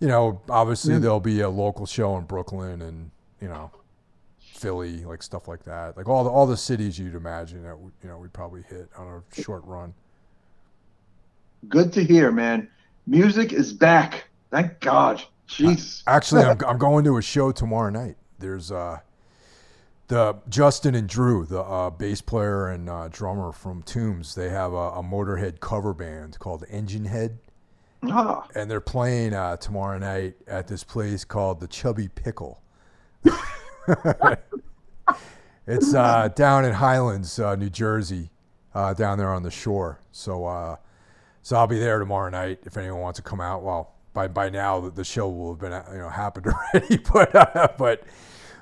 you 0.00 0.06
know, 0.08 0.40
obviously 0.48 0.94
Yeah. 0.94 1.00
there'll 1.00 1.20
be 1.20 1.40
a 1.40 1.48
local 1.50 1.86
show 1.86 2.16
in 2.16 2.24
Brooklyn 2.24 2.82
and 2.82 3.10
you 3.40 3.48
know, 3.48 3.70
Philly, 4.58 5.04
like 5.04 5.22
stuff 5.22 5.46
like 5.48 5.62
that. 5.64 5.96
Like 5.96 6.08
all 6.08 6.24
the 6.24 6.30
all 6.30 6.46
the 6.46 6.56
cities 6.56 6.98
you'd 6.98 7.14
imagine 7.14 7.62
that 7.62 7.78
we- 7.78 7.90
you 8.02 8.08
know 8.08 8.18
we'd 8.18 8.32
probably 8.32 8.62
hit 8.62 8.88
on 8.96 9.22
a 9.36 9.40
short 9.42 9.64
run. 9.64 9.94
Good 11.68 11.92
to 11.94 12.04
hear, 12.04 12.30
man. 12.30 12.68
Music 13.06 13.52
is 13.52 13.72
back. 13.72 14.24
Thank 14.50 14.80
God. 14.80 15.22
Jeez. 15.48 16.02
Actually, 16.06 16.42
I'm 16.44 16.58
I'm 16.66 16.78
going 16.78 17.04
to 17.04 17.16
a 17.16 17.22
show 17.22 17.52
tomorrow 17.52 17.90
night. 17.90 18.16
There's 18.38 18.70
uh 18.72 18.98
the 20.08 20.36
Justin 20.48 20.94
and 20.94 21.06
Drew, 21.06 21.44
the 21.44 21.60
uh, 21.60 21.90
bass 21.90 22.22
player 22.22 22.68
and 22.68 22.88
uh, 22.88 23.08
drummer 23.08 23.52
from 23.52 23.82
Tombs. 23.82 24.34
They 24.34 24.48
have 24.48 24.72
a, 24.72 24.76
a 24.92 25.02
Motorhead 25.02 25.60
cover 25.60 25.92
band 25.92 26.38
called 26.38 26.64
Engine 26.70 27.04
Head. 27.04 27.38
Ah, 28.04 28.46
and 28.54 28.70
they're 28.70 28.80
playing 28.80 29.34
uh, 29.34 29.56
tomorrow 29.56 29.98
night 29.98 30.36
at 30.46 30.66
this 30.66 30.82
place 30.82 31.24
called 31.26 31.60
the 31.60 31.66
Chubby 31.66 32.08
Pickle. 32.08 32.62
it's 35.66 35.94
uh, 35.94 36.28
down 36.34 36.64
in 36.64 36.72
Highlands, 36.72 37.38
uh, 37.38 37.56
New 37.56 37.70
Jersey, 37.70 38.30
uh, 38.74 38.94
down 38.94 39.18
there 39.18 39.32
on 39.32 39.42
the 39.42 39.50
shore. 39.50 40.00
So, 40.12 40.44
uh, 40.44 40.76
so 41.42 41.56
I'll 41.56 41.66
be 41.66 41.78
there 41.78 41.98
tomorrow 41.98 42.30
night 42.30 42.60
if 42.64 42.76
anyone 42.76 43.00
wants 43.00 43.18
to 43.18 43.22
come 43.22 43.40
out. 43.40 43.62
Well, 43.62 43.94
by 44.12 44.28
by 44.28 44.48
now 44.50 44.80
the- 44.80 44.90
the 44.90 45.04
show 45.04 45.28
will 45.28 45.52
have 45.52 45.60
been 45.60 45.72
uh, 45.72 45.84
you 45.92 45.98
know 45.98 46.08
happened 46.08 46.46
already, 46.74 46.98
but 46.98 47.34
uh, 47.34 47.68
but. 47.78 48.02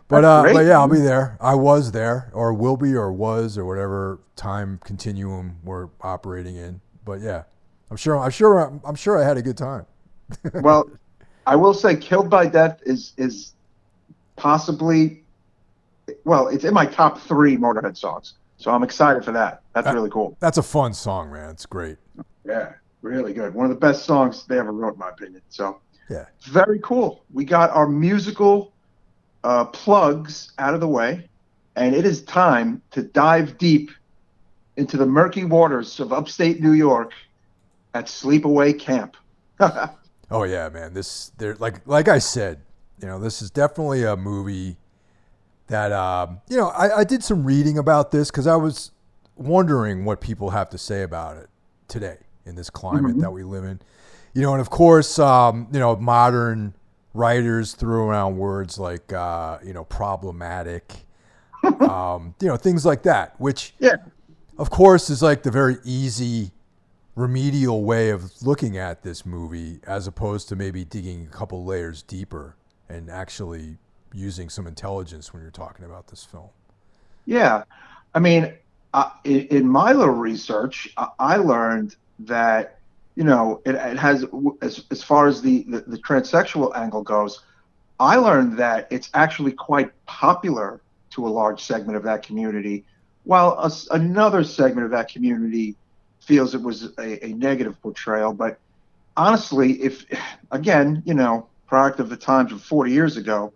But 0.08 0.24
uh, 0.24 0.44
but 0.52 0.64
yeah, 0.64 0.78
I'll 0.78 0.86
be 0.86 1.00
there. 1.00 1.36
I 1.40 1.56
was 1.56 1.90
there, 1.90 2.30
or 2.32 2.54
will 2.54 2.76
be, 2.76 2.94
or 2.94 3.12
was, 3.12 3.58
or 3.58 3.64
whatever 3.64 4.20
time 4.36 4.78
continuum 4.84 5.56
we're 5.64 5.88
operating 6.00 6.54
in. 6.54 6.80
But 7.04 7.20
yeah, 7.20 7.42
I'm 7.90 7.96
sure. 7.96 8.16
I'm 8.16 8.30
sure. 8.30 8.80
I'm 8.84 8.94
sure 8.94 9.20
I 9.20 9.26
had 9.26 9.36
a 9.36 9.42
good 9.42 9.56
time. 9.56 9.84
well, 10.54 10.88
I 11.44 11.56
will 11.56 11.74
say, 11.74 11.96
"Killed 11.96 12.30
by 12.30 12.46
Death" 12.46 12.78
is 12.86 13.14
is 13.16 13.54
possibly, 14.36 15.24
well, 16.24 16.48
it's 16.48 16.64
in 16.64 16.74
my 16.74 16.86
top 16.86 17.18
three 17.20 17.56
Motorhead 17.56 17.96
songs. 17.96 18.34
So 18.58 18.70
I'm 18.70 18.82
excited 18.82 19.24
for 19.24 19.32
that. 19.32 19.62
That's 19.74 19.86
Uh, 19.88 19.92
really 19.94 20.10
cool. 20.10 20.36
That's 20.40 20.58
a 20.58 20.62
fun 20.62 20.94
song, 20.94 21.32
man. 21.32 21.50
It's 21.50 21.66
great. 21.66 21.98
Yeah, 22.44 22.72
really 23.02 23.34
good. 23.34 23.54
One 23.54 23.66
of 23.66 23.70
the 23.70 23.78
best 23.80 24.04
songs 24.04 24.46
they 24.46 24.58
ever 24.58 24.72
wrote, 24.72 24.94
in 24.94 24.98
my 24.98 25.10
opinion. 25.10 25.42
So 25.48 25.80
Yeah. 26.08 26.26
very 26.44 26.78
cool. 26.82 27.24
We 27.32 27.44
got 27.44 27.70
our 27.70 27.88
musical 27.88 28.72
uh, 29.44 29.64
plugs 29.66 30.52
out 30.58 30.74
of 30.74 30.80
the 30.80 30.88
way, 30.88 31.28
and 31.76 31.94
it 31.94 32.04
is 32.06 32.22
time 32.22 32.82
to 32.92 33.02
dive 33.02 33.58
deep 33.58 33.90
into 34.76 34.96
the 34.96 35.06
murky 35.06 35.44
waters 35.44 36.00
of 36.00 36.12
upstate 36.12 36.60
New 36.60 36.72
York 36.72 37.12
at 37.94 38.06
Sleepaway 38.06 38.78
Camp. 38.78 39.16
Oh 40.28 40.42
yeah, 40.42 40.68
man. 40.70 40.92
This 40.92 41.30
there 41.38 41.54
like 41.60 41.86
like 41.86 42.08
I 42.08 42.18
said, 42.18 42.60
you 43.00 43.06
know, 43.08 43.18
this 43.18 43.42
is 43.42 43.50
definitely 43.50 44.04
a 44.04 44.16
movie 44.16 44.76
that 45.68 45.92
um, 45.92 46.40
you 46.48 46.56
know, 46.56 46.68
I, 46.68 46.98
I 46.98 47.04
did 47.04 47.22
some 47.24 47.44
reading 47.44 47.78
about 47.78 48.10
this 48.10 48.30
because 48.30 48.46
I 48.46 48.56
was 48.56 48.92
wondering 49.36 50.04
what 50.04 50.20
people 50.20 50.50
have 50.50 50.70
to 50.70 50.78
say 50.78 51.02
about 51.02 51.36
it 51.36 51.48
today 51.88 52.18
in 52.44 52.54
this 52.54 52.70
climate 52.70 53.16
Mhm. 53.16 53.20
that 53.20 53.30
we 53.32 53.42
live 53.42 53.64
in. 53.64 53.80
You 54.32 54.42
know, 54.42 54.52
and 54.52 54.60
of 54.60 54.70
course, 54.70 55.18
um, 55.18 55.68
you 55.72 55.78
know, 55.80 55.96
modern 55.96 56.74
writers 57.14 57.72
threw 57.74 58.04
around 58.08 58.36
words 58.36 58.78
like 58.78 59.12
uh, 59.12 59.58
you 59.64 59.72
know, 59.72 59.84
problematic, 59.84 60.92
um, 61.80 62.34
you 62.40 62.48
know, 62.48 62.56
things 62.56 62.84
like 62.86 63.02
that, 63.04 63.34
which 63.40 63.74
Yeah. 63.78 63.96
of 64.58 64.70
course 64.70 65.10
is 65.10 65.22
like 65.22 65.42
the 65.42 65.50
very 65.50 65.76
easy 65.84 66.52
remedial 67.14 67.82
way 67.84 68.10
of 68.10 68.30
looking 68.42 68.76
at 68.76 69.02
this 69.02 69.24
movie 69.24 69.80
as 69.86 70.06
opposed 70.06 70.48
to 70.50 70.56
maybe 70.56 70.84
digging 70.84 71.24
a 71.26 71.34
couple 71.34 71.64
layers 71.64 72.02
deeper 72.02 72.56
and 72.88 73.10
actually 73.10 73.78
using 74.12 74.48
some 74.48 74.66
intelligence 74.66 75.32
when 75.32 75.42
you're 75.42 75.50
talking 75.50 75.84
about 75.84 76.08
this 76.08 76.24
film. 76.24 76.48
Yeah, 77.26 77.64
I 78.14 78.20
mean, 78.20 78.54
in, 79.24 79.68
my 79.68 79.92
little 79.92 80.14
research, 80.14 80.92
I, 80.96 81.08
I 81.18 81.36
learned 81.36 81.96
that 82.20 82.78
you 83.14 83.24
know 83.24 83.60
it, 83.64 83.74
it 83.74 83.98
has 83.98 84.24
as 84.62 84.84
as 84.90 85.02
far 85.02 85.26
as 85.26 85.42
the, 85.42 85.64
the 85.64 85.80
the 85.80 85.98
transsexual 85.98 86.74
angle 86.76 87.02
goes. 87.02 87.42
I 87.98 88.16
learned 88.16 88.58
that 88.58 88.88
it's 88.90 89.10
actually 89.14 89.52
quite 89.52 89.90
popular 90.06 90.80
to 91.10 91.26
a 91.26 91.30
large 91.30 91.62
segment 91.62 91.96
of 91.96 92.02
that 92.04 92.22
community, 92.22 92.84
while 93.24 93.58
a 93.58 93.70
another 93.94 94.44
segment 94.44 94.84
of 94.84 94.90
that 94.92 95.08
community 95.08 95.76
feels 96.20 96.54
it 96.54 96.62
was 96.62 96.92
a, 96.98 97.24
a 97.24 97.28
negative 97.34 97.80
portrayal. 97.82 98.32
But 98.32 98.58
honestly, 99.16 99.72
if 99.82 100.04
again, 100.50 101.02
you 101.04 101.14
know, 101.14 101.48
product 101.66 102.00
of 102.00 102.08
the 102.08 102.16
times 102.16 102.52
of 102.52 102.62
40 102.62 102.92
years 102.92 103.16
ago, 103.16 103.52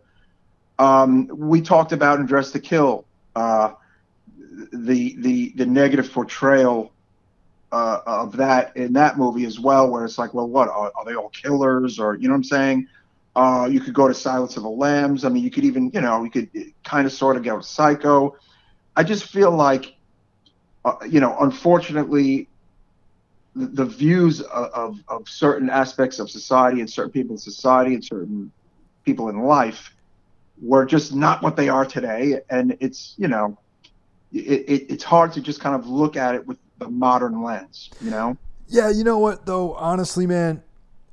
um, 0.79 1.29
we 1.33 1.61
talked 1.61 1.93
about 1.93 2.21
in 2.21 2.27
Dress 2.27 2.51
to 2.53 2.61
Kill 2.61 3.05
uh, 3.37 3.73
the 4.73 5.17
the 5.19 5.53
the 5.57 5.67
negative 5.67 6.13
portrayal 6.13 6.93
uh, 7.73 8.01
of 8.07 8.37
that 8.37 8.77
in 8.77 8.93
that 8.95 9.19
movie 9.19 9.45
as 9.45 9.61
well, 9.61 9.89
where 9.91 10.05
it's 10.05 10.19
like, 10.19 10.35
well, 10.35 10.49
what 10.49 10.69
are, 10.69 10.93
are 10.95 11.05
they 11.05 11.15
all 11.15 11.29
killers, 11.31 11.99
or 11.99 12.17
you 12.17 12.29
know 12.29 12.33
what 12.33 12.39
I'm 12.39 12.45
saying? 12.45 12.89
Uh, 13.37 13.69
you 13.71 13.81
could 13.81 13.95
go 13.95 14.09
to 14.09 14.15
Silence 14.15 14.57
of 14.57 14.65
the 14.65 14.71
Lambs. 14.71 15.25
I 15.25 15.29
mean, 15.29 15.45
you 15.45 15.51
could 15.51 15.65
even, 15.65 15.91
you 15.95 16.01
know, 16.01 16.25
you 16.25 16.31
could 16.31 16.51
kind 16.85 17.07
of 17.07 17.13
sort 17.13 17.37
of 17.37 17.45
go 17.45 17.61
Psycho. 17.61 18.37
I 18.97 19.05
just 19.05 19.25
feel 19.25 19.53
like, 19.53 19.95
uh, 20.85 20.97
you 21.09 21.21
know, 21.21 21.37
unfortunately, 21.41 22.49
the, 23.55 23.85
views 23.85 24.41
of, 24.43 25.01
of, 25.09 25.29
certain 25.29 25.69
aspects 25.69 26.19
of 26.19 26.31
society 26.31 26.81
and 26.81 26.89
certain 26.89 27.11
people 27.11 27.35
in 27.35 27.39
society 27.39 27.95
and 27.95 28.05
certain 28.05 28.53
people 29.05 29.29
in 29.29 29.41
life 29.41 29.95
were 30.63 30.85
just 30.85 31.15
not 31.15 31.43
what 31.43 31.57
they 31.57 31.69
are 31.69 31.85
today. 31.85 32.41
And 32.51 32.77
it's, 32.81 33.15
you 33.19 33.29
know, 33.29 33.59
it, 34.33 34.39
it, 34.39 34.93
it's 34.93 35.05
hard 35.05 35.33
to 35.33 35.41
just 35.41 35.61
kind 35.61 35.75
of 35.75 35.89
look 35.89 36.17
at 36.17 36.35
it 36.35 36.47
with 36.47 36.59
the 36.79 36.89
modern 36.89 37.43
lens, 37.43 37.91
you 38.01 38.11
know? 38.11 38.37
Yeah, 38.69 38.89
you 38.89 39.03
know 39.03 39.19
what 39.19 39.47
though, 39.47 39.75
honestly, 39.75 40.29
man, 40.29 40.63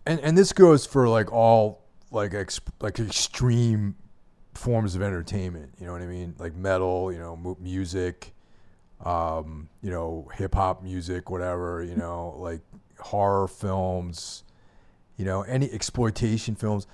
and 0.06 0.20
and 0.20 0.38
this 0.38 0.54
goes 0.54 0.86
for 0.86 1.10
like 1.10 1.34
all 1.34 1.82
like 2.12 2.36
ex, 2.36 2.62
like 2.80 3.00
extreme 3.00 3.96
forms 4.54 4.96
of 4.96 5.02
entertainment. 5.02 5.74
You 5.80 5.88
know 5.88 5.94
what 5.94 6.04
I 6.04 6.06
mean? 6.06 6.36
Like 6.38 6.56
metal, 6.56 7.12
you 7.12 7.18
know, 7.18 7.36
mu- 7.36 7.56
music, 7.60 8.34
um, 9.06 9.70
you 9.82 9.92
know, 9.92 10.30
hip 10.36 10.56
hop 10.56 10.84
music, 10.84 11.30
whatever. 11.30 11.84
You 11.84 11.96
know, 11.96 12.36
like 12.38 12.62
horror 13.00 13.48
films, 13.48 14.44
you 15.18 15.26
know, 15.26 15.42
any 15.44 15.72
exploitation 15.72 16.56
films. 16.56 16.88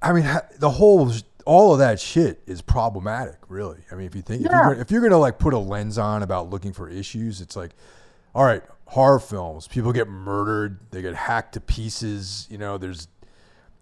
I 0.00 0.12
mean, 0.12 0.28
the 0.58 0.70
whole 0.70 1.12
all 1.44 1.72
of 1.72 1.78
that 1.78 1.98
shit 1.98 2.42
is 2.46 2.60
problematic, 2.60 3.38
really. 3.48 3.78
I 3.90 3.94
mean, 3.94 4.06
if 4.06 4.14
you 4.14 4.22
think 4.22 4.44
if, 4.44 4.52
you're 4.52 4.74
if 4.74 4.90
you're 4.90 5.00
gonna 5.00 5.18
like 5.18 5.38
put 5.38 5.54
a 5.54 5.58
lens 5.58 5.98
on 5.98 6.22
about 6.22 6.50
looking 6.50 6.72
for 6.72 6.88
issues, 6.88 7.40
it's 7.40 7.56
like, 7.56 7.70
all 8.34 8.44
right, 8.44 8.62
horror 8.86 9.18
films, 9.18 9.66
people 9.66 9.92
get 9.92 10.08
murdered, 10.08 10.78
they 10.90 11.02
get 11.02 11.14
hacked 11.14 11.54
to 11.54 11.60
pieces. 11.60 12.46
You 12.50 12.58
know, 12.58 12.78
there's 12.78 13.08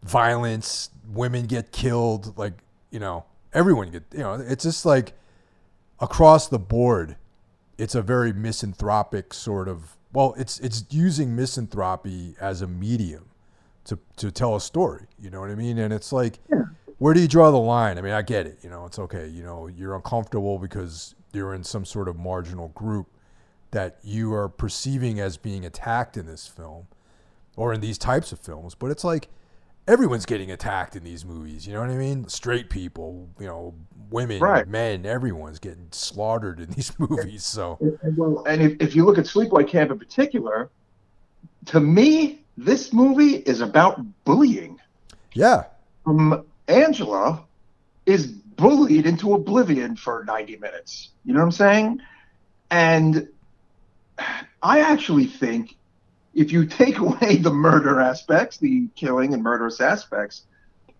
violence, 0.02 0.90
women 1.08 1.46
get 1.46 1.72
killed, 1.72 2.38
like 2.38 2.54
you 2.90 3.00
know, 3.00 3.24
everyone 3.52 3.90
get 3.90 4.04
you 4.12 4.20
know 4.20 4.34
it's 4.34 4.62
just 4.62 4.86
like 4.86 5.14
across 6.00 6.48
the 6.48 6.58
board 6.58 7.16
it's 7.78 7.94
a 7.94 8.02
very 8.02 8.32
misanthropic 8.32 9.32
sort 9.34 9.68
of 9.68 9.96
well 10.12 10.34
it's 10.38 10.58
it's 10.60 10.84
using 10.90 11.34
misanthropy 11.36 12.34
as 12.40 12.62
a 12.62 12.66
medium 12.66 13.26
to 13.84 13.98
to 14.16 14.30
tell 14.30 14.56
a 14.56 14.60
story 14.60 15.06
you 15.18 15.30
know 15.30 15.40
what 15.40 15.50
i 15.50 15.54
mean 15.54 15.78
and 15.78 15.92
it's 15.92 16.12
like 16.12 16.38
Yeah. 16.50 16.62
where 16.98 17.14
do 17.14 17.20
you 17.20 17.28
draw 17.28 17.50
the 17.50 17.58
line 17.58 17.98
i 17.98 18.00
mean 18.00 18.12
i 18.12 18.22
get 18.22 18.46
it 18.46 18.58
you 18.62 18.70
know 18.70 18.86
it's 18.86 18.98
okay 18.98 19.26
you 19.28 19.42
know 19.42 19.66
you're 19.68 19.94
uncomfortable 19.94 20.58
because 20.58 21.14
you're 21.32 21.54
in 21.54 21.62
some 21.64 21.84
sort 21.84 22.08
of 22.08 22.16
marginal 22.18 22.68
group 22.68 23.06
that 23.72 23.98
you 24.02 24.32
are 24.32 24.48
perceiving 24.48 25.20
as 25.20 25.36
being 25.36 25.64
attacked 25.66 26.16
in 26.16 26.24
this 26.26 26.46
film 26.46 26.86
or 27.56 27.72
in 27.74 27.80
these 27.80 27.98
types 27.98 28.32
of 28.32 28.38
films 28.38 28.74
but 28.74 28.90
it's 28.90 29.04
like 29.04 29.28
everyone's 29.86 30.26
getting 30.26 30.50
attacked 30.50 30.96
in 30.96 31.04
these 31.04 31.24
movies. 31.24 31.66
You 31.66 31.74
know 31.74 31.80
what 31.80 31.90
I 31.90 31.94
mean? 31.96 32.28
Straight 32.28 32.70
people, 32.70 33.28
you 33.38 33.46
know, 33.46 33.74
women, 34.10 34.40
Right. 34.40 34.66
men, 34.66 35.06
everyone's 35.06 35.58
getting 35.58 35.88
slaughtered 35.90 36.60
in 36.60 36.70
these 36.70 36.92
movies. 36.98 37.44
So 37.44 37.78
And, 37.80 37.98
and 38.02 38.16
well, 38.16 38.44
and 38.46 38.62
if, 38.62 38.76
if 38.80 38.96
you 38.96 39.04
look 39.04 39.18
at 39.18 39.24
Sleepaway 39.24 39.68
Camp 39.68 39.90
in 39.90 39.98
particular, 39.98 40.70
to 41.66 41.80
me, 41.80 42.42
this 42.56 42.92
movie 42.92 43.36
is 43.36 43.60
about 43.60 44.00
bullying. 44.24 44.78
yeah, 45.34 45.64
Um, 46.06 46.44
Angela 46.68 47.44
is 48.06 48.26
bullied 48.26 49.06
into 49.06 49.34
oblivion 49.34 49.96
for 49.96 50.24
90 50.26 50.56
minutes. 50.56 51.10
You 51.24 51.34
know 51.34 51.40
what 51.40 51.46
I'm 51.46 51.52
saying? 51.52 52.00
And 52.70 53.28
I 54.62 54.80
actually 54.80 55.26
think 55.26 55.76
if 56.36 56.52
you 56.52 56.66
take 56.66 56.98
away 56.98 57.36
the 57.36 57.52
murder 57.52 57.98
aspects, 57.98 58.58
the 58.58 58.88
killing 58.94 59.34
and 59.34 59.42
murderous 59.42 59.80
aspects, 59.80 60.42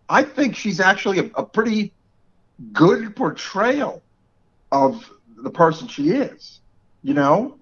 I 0.09 0.23
think 0.25 0.57
she's 0.57 0.81
actually 0.81 1.19
a, 1.19 1.31
a 1.37 1.45
pretty 1.45 1.93
good 2.73 3.15
portrayal 3.15 4.03
of 4.73 5.09
the 5.37 5.51
person 5.51 5.87
she 5.89 6.11
is. 6.11 6.61
You 7.03 7.15
know? 7.15 7.59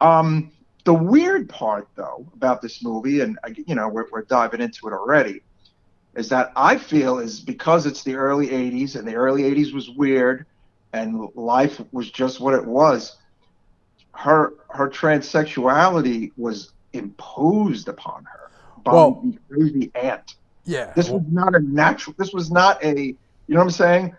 Um, 0.00 0.52
the 0.84 0.94
weird 0.94 1.48
part, 1.48 1.88
though, 1.96 2.26
about 2.34 2.62
this 2.62 2.82
movie, 2.84 3.20
and 3.20 3.38
you 3.66 3.74
know, 3.74 3.88
we're, 3.88 4.06
we're 4.12 4.22
diving 4.22 4.60
into 4.60 4.86
it 4.86 4.92
already, 4.92 5.42
is 6.14 6.28
that 6.28 6.52
I 6.56 6.78
feel 6.78 7.18
is 7.18 7.40
because 7.40 7.84
it's 7.84 8.04
the 8.04 8.14
early 8.14 8.48
'80s, 8.48 8.96
and 8.96 9.06
the 9.06 9.14
early 9.14 9.42
'80s 9.42 9.74
was 9.74 9.90
weird, 9.90 10.46
and 10.92 11.28
life 11.34 11.80
was 11.92 12.10
just 12.10 12.40
what 12.40 12.54
it 12.54 12.64
was. 12.64 13.16
Her 14.12 14.54
her 14.70 14.88
transsexuality 14.88 16.32
was 16.36 16.72
imposed 16.92 17.88
upon 17.88 18.24
her 18.24 18.50
by 18.84 18.92
Well- 18.92 19.22
the 19.24 19.38
crazy 19.54 19.90
aunt. 19.94 20.36
yeah. 20.64 20.92
This 20.94 21.08
Well, 21.10 21.20
was 21.20 21.32
not 21.32 21.54
a 21.54 21.60
natural. 21.60 22.14
This 22.18 22.32
was 22.32 22.50
not 22.50 22.82
a. 22.84 22.94
You 23.00 23.54
know 23.54 23.60
what 23.60 23.64
I'm 23.64 23.70
saying? 23.70 24.16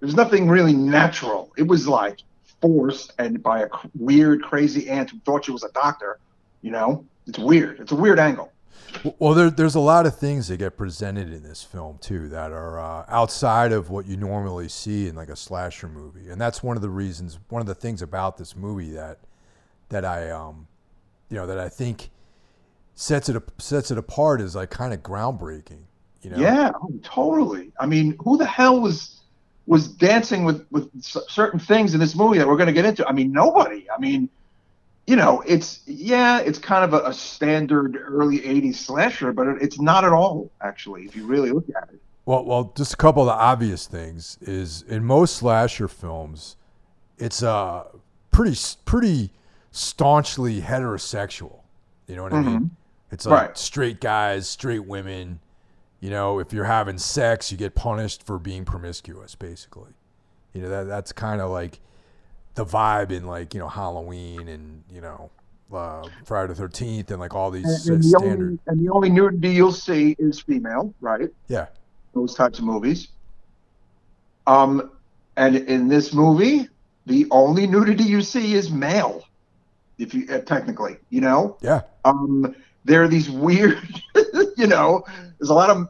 There's 0.00 0.14
nothing 0.14 0.48
really 0.48 0.74
natural. 0.74 1.50
It 1.56 1.66
was 1.66 1.88
like 1.88 2.20
forced 2.60 3.12
and 3.18 3.42
by 3.42 3.62
a 3.62 3.68
weird, 3.98 4.42
crazy 4.42 4.88
aunt 4.90 5.10
who 5.10 5.18
thought 5.24 5.46
she 5.46 5.52
was 5.52 5.64
a 5.64 5.70
doctor. 5.72 6.18
You 6.62 6.70
know, 6.72 7.04
it's 7.26 7.38
weird. 7.38 7.80
It's 7.80 7.92
a 7.92 7.96
weird 7.96 8.18
angle. 8.18 8.52
well, 9.18 9.34
there, 9.34 9.50
there's 9.50 9.76
a 9.76 9.80
lot 9.80 10.04
of 10.04 10.16
things 10.18 10.48
that 10.48 10.56
get 10.58 10.76
presented 10.76 11.32
in 11.32 11.42
this 11.42 11.62
film 11.62 11.96
too 11.98 12.28
that 12.28 12.50
are 12.52 12.78
uh, 12.80 13.04
outside 13.08 13.72
of 13.72 13.88
what 13.88 14.04
you 14.06 14.16
normally 14.16 14.68
see 14.68 15.06
in 15.06 15.14
like 15.14 15.28
a 15.28 15.36
slasher 15.36 15.88
movie, 15.88 16.28
and 16.28 16.40
that's 16.40 16.62
one 16.62 16.76
of 16.76 16.82
the 16.82 16.90
reasons, 16.90 17.38
one 17.48 17.60
of 17.60 17.66
the 17.66 17.74
things 17.74 18.02
about 18.02 18.36
this 18.36 18.54
movie 18.56 18.90
that 18.90 19.18
that 19.90 20.04
I 20.04 20.30
um, 20.30 20.66
you 21.30 21.36
know, 21.36 21.46
that 21.46 21.58
I 21.58 21.68
think 21.68 22.10
sets 22.94 23.28
it 23.28 23.42
sets 23.58 23.90
it 23.90 23.96
apart 23.96 24.40
is 24.40 24.54
like 24.54 24.70
kind 24.70 24.92
of 24.92 25.02
groundbreaking. 25.02 25.84
You 26.22 26.30
know? 26.30 26.36
Yeah, 26.36 26.72
oh, 26.74 26.92
totally. 27.02 27.72
I 27.80 27.86
mean, 27.86 28.16
who 28.22 28.36
the 28.36 28.44
hell 28.44 28.80
was 28.80 29.20
was 29.66 29.88
dancing 29.88 30.44
with 30.44 30.66
with 30.70 30.90
certain 31.02 31.58
things 31.58 31.94
in 31.94 32.00
this 32.00 32.14
movie 32.14 32.38
that 32.38 32.46
we're 32.46 32.56
going 32.56 32.66
to 32.66 32.72
get 32.74 32.84
into? 32.84 33.06
I 33.08 33.12
mean, 33.12 33.32
nobody. 33.32 33.86
I 33.90 33.98
mean, 33.98 34.28
you 35.06 35.16
know, 35.16 35.42
it's 35.46 35.80
yeah, 35.86 36.40
it's 36.40 36.58
kind 36.58 36.84
of 36.84 36.92
a, 36.92 37.08
a 37.08 37.14
standard 37.14 37.96
early 37.96 38.40
'80s 38.40 38.74
slasher, 38.74 39.32
but 39.32 39.46
it, 39.46 39.62
it's 39.62 39.80
not 39.80 40.04
at 40.04 40.12
all 40.12 40.50
actually. 40.60 41.04
If 41.04 41.16
you 41.16 41.26
really 41.26 41.52
look 41.52 41.68
at 41.74 41.88
it. 41.90 42.00
Well, 42.26 42.44
well, 42.44 42.72
just 42.76 42.92
a 42.92 42.96
couple 42.96 43.22
of 43.22 43.26
the 43.26 43.32
obvious 43.32 43.86
things 43.86 44.36
is 44.42 44.82
in 44.82 45.04
most 45.04 45.36
slasher 45.36 45.88
films, 45.88 46.56
it's 47.18 47.42
uh 47.42 47.84
pretty 48.30 48.58
pretty 48.84 49.30
staunchly 49.72 50.60
heterosexual. 50.60 51.60
You 52.06 52.16
know 52.16 52.24
what 52.24 52.32
I 52.32 52.42
mean? 52.42 52.70
It's 53.12 53.26
like 53.26 53.48
Right. 53.48 53.58
straight 53.58 54.00
guys, 54.00 54.48
straight 54.48 54.86
women. 54.86 55.40
You 56.00 56.10
know, 56.10 56.38
if 56.38 56.52
you're 56.52 56.64
having 56.64 56.98
sex, 56.98 57.52
you 57.52 57.58
get 57.58 57.74
punished 57.74 58.22
for 58.24 58.38
being 58.38 58.64
promiscuous, 58.64 59.34
basically. 59.34 59.90
You 60.54 60.62
know 60.62 60.68
that 60.70 60.84
that's 60.84 61.12
kind 61.12 61.40
of 61.40 61.50
like 61.50 61.78
the 62.54 62.64
vibe 62.64 63.10
in 63.12 63.26
like 63.26 63.54
you 63.54 63.60
know 63.60 63.68
Halloween 63.68 64.48
and 64.48 64.82
you 64.90 65.00
know 65.00 65.30
uh, 65.72 66.08
Friday 66.24 66.48
the 66.48 66.54
Thirteenth 66.56 67.10
and 67.12 67.20
like 67.20 67.34
all 67.34 67.50
these 67.52 67.86
And, 67.86 67.94
and 67.96 68.04
the 68.04 68.08
standard. 68.08 68.40
only 68.44 68.58
and 68.66 68.80
the 68.86 68.90
only 68.92 69.10
nudity 69.10 69.50
you'll 69.50 69.70
see 69.72 70.16
is 70.18 70.40
female, 70.40 70.92
right? 71.00 71.28
Yeah, 71.48 71.66
Those 72.14 72.34
types 72.34 72.58
of 72.58 72.64
movies. 72.64 73.08
Um, 74.46 74.90
and 75.36 75.56
in 75.56 75.86
this 75.88 76.12
movie, 76.12 76.68
the 77.06 77.26
only 77.30 77.66
nudity 77.66 78.04
you 78.04 78.20
see 78.22 78.54
is 78.54 78.70
male. 78.70 79.22
If 80.00 80.14
you 80.14 80.26
uh, 80.30 80.38
technically, 80.40 80.96
you 81.10 81.20
know. 81.20 81.56
yeah, 81.60 81.82
um, 82.04 82.54
there 82.84 83.02
are 83.02 83.08
these 83.08 83.30
weird, 83.30 83.78
you 84.56 84.66
know, 84.66 85.04
there's 85.38 85.50
a 85.50 85.54
lot 85.54 85.70
of 85.70 85.88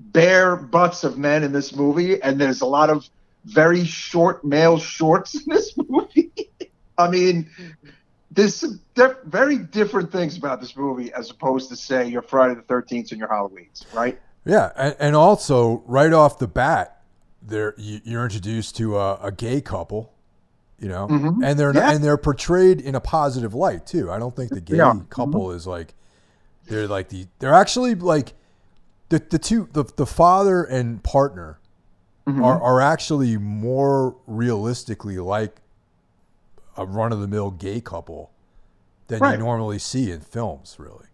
bare 0.00 0.56
butts 0.56 1.04
of 1.04 1.18
men 1.18 1.42
in 1.42 1.52
this 1.52 1.74
movie, 1.74 2.22
and 2.22 2.40
there's 2.40 2.60
a 2.60 2.66
lot 2.66 2.90
of 2.90 3.08
very 3.44 3.84
short 3.84 4.44
male 4.44 4.78
shorts 4.78 5.34
in 5.34 5.42
this 5.48 5.74
movie. 5.88 6.32
I 6.98 7.08
mean, 7.08 7.48
there's 8.30 8.54
some 8.56 8.80
diff- 8.94 9.22
very 9.24 9.58
different 9.58 10.12
things 10.12 10.36
about 10.36 10.60
this 10.60 10.76
movie 10.76 11.12
as 11.12 11.30
opposed 11.30 11.70
to, 11.70 11.76
say, 11.76 12.06
your 12.08 12.22
Friday 12.22 12.54
the 12.54 12.62
13th 12.62 13.10
and 13.10 13.18
your 13.18 13.28
Halloweens, 13.28 13.92
right? 13.94 14.20
Yeah, 14.44 14.70
and, 14.76 14.96
and 14.98 15.16
also 15.16 15.82
right 15.86 16.12
off 16.12 16.38
the 16.38 16.48
bat, 16.48 17.02
there 17.42 17.74
you, 17.78 18.00
you're 18.04 18.24
introduced 18.24 18.76
to 18.76 18.98
a, 18.98 19.14
a 19.16 19.32
gay 19.32 19.60
couple, 19.60 20.12
you 20.80 20.88
know, 20.88 21.06
Mhm. 21.08 21.44
and 21.44 21.58
they're 21.58 21.74
Yeah. 21.74 21.92
and 21.92 22.02
they're 22.02 22.16
portrayed 22.16 22.80
in 22.80 22.94
a 22.94 23.00
positive 23.00 23.54
light 23.54 23.86
too. 23.86 24.10
I 24.10 24.18
don't 24.18 24.34
think 24.34 24.50
the 24.50 24.60
gay 24.60 24.78
Yeah. 24.78 24.92
Mm-hmm. 24.92 25.08
couple 25.10 25.52
is 25.52 25.66
like 25.66 25.94
they're 26.66 26.88
like 26.88 27.10
the 27.10 27.26
they're 27.38 27.54
actually 27.54 27.94
like 27.94 28.34
the 29.10 29.18
the 29.30 29.38
two 29.38 29.68
the 29.72 29.84
the 29.96 30.06
father 30.06 30.64
and 30.64 31.02
partner 31.02 31.58
Mhm. 32.26 32.44
are 32.44 32.60
are 32.62 32.80
actually 32.80 33.36
more 33.36 34.16
realistically 34.26 35.18
like 35.18 35.60
a 36.76 36.86
run 36.86 37.12
of 37.12 37.20
the 37.20 37.28
mill 37.28 37.50
gay 37.50 37.80
couple 37.80 38.30
than 39.08 39.20
Right. 39.20 39.32
you 39.38 39.44
normally 39.44 39.78
see 39.78 40.10
in 40.10 40.20
films, 40.20 40.76
really. 40.78 41.06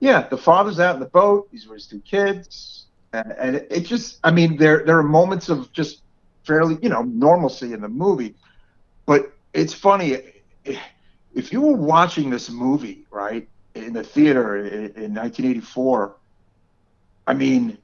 Yeah, 0.00 0.28
the 0.28 0.36
father's 0.36 0.78
out 0.78 0.94
in 0.94 1.00
the 1.00 1.06
boat. 1.06 1.48
He's 1.50 1.66
with 1.66 1.76
his 1.76 1.86
two 1.86 2.00
kids, 2.00 2.86
and, 3.12 3.32
and 3.38 3.56
it, 3.56 3.66
it 3.70 3.80
just, 3.80 4.18
I 4.24 4.30
mean, 4.30 4.56
there 4.56 4.84
there 4.84 4.98
are 4.98 5.02
moments 5.02 5.48
of 5.48 5.72
just 5.72 6.02
fairly, 6.44 6.78
you 6.82 6.88
know, 6.88 7.02
normalcy 7.02 7.72
in 7.72 7.80
the 7.80 7.88
movie, 7.88 8.34
but 9.08 9.32
it's 9.54 9.72
funny 9.72 10.18
if 11.34 11.50
you 11.50 11.62
were 11.62 11.72
watching 11.72 12.28
this 12.28 12.50
movie 12.50 13.06
right 13.10 13.48
in 13.74 13.94
the 13.94 14.04
theater 14.04 14.58
in, 14.58 14.74
in 15.02 15.14
1984. 15.14 16.14
I 17.26 17.32
mean, 17.32 17.78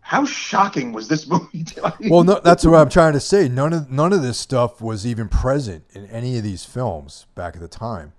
how 0.00 0.24
shocking 0.24 0.92
was 0.92 1.06
this 1.06 1.28
movie? 1.28 1.64
Well, 2.10 2.24
no, 2.24 2.40
that's 2.40 2.66
what 2.66 2.74
I'm 2.74 2.88
trying 2.88 3.12
to 3.12 3.20
say. 3.20 3.48
None 3.48 3.72
of 3.72 3.88
none 3.88 4.12
of 4.12 4.22
this 4.22 4.36
stuff 4.36 4.80
was 4.80 5.06
even 5.06 5.28
present 5.28 5.84
in 5.92 6.06
any 6.06 6.36
of 6.38 6.42
these 6.42 6.64
films 6.64 7.26
back 7.36 7.54
at 7.54 7.60
the 7.60 7.68
time, 7.68 8.12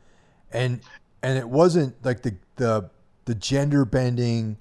and 0.50 0.80
and 1.22 1.38
it 1.38 1.50
wasn't 1.50 1.94
like 2.06 2.22
the 2.22 2.36
the 2.56 2.90
the 3.26 3.36
gender 3.36 3.84
bending, 3.84 4.56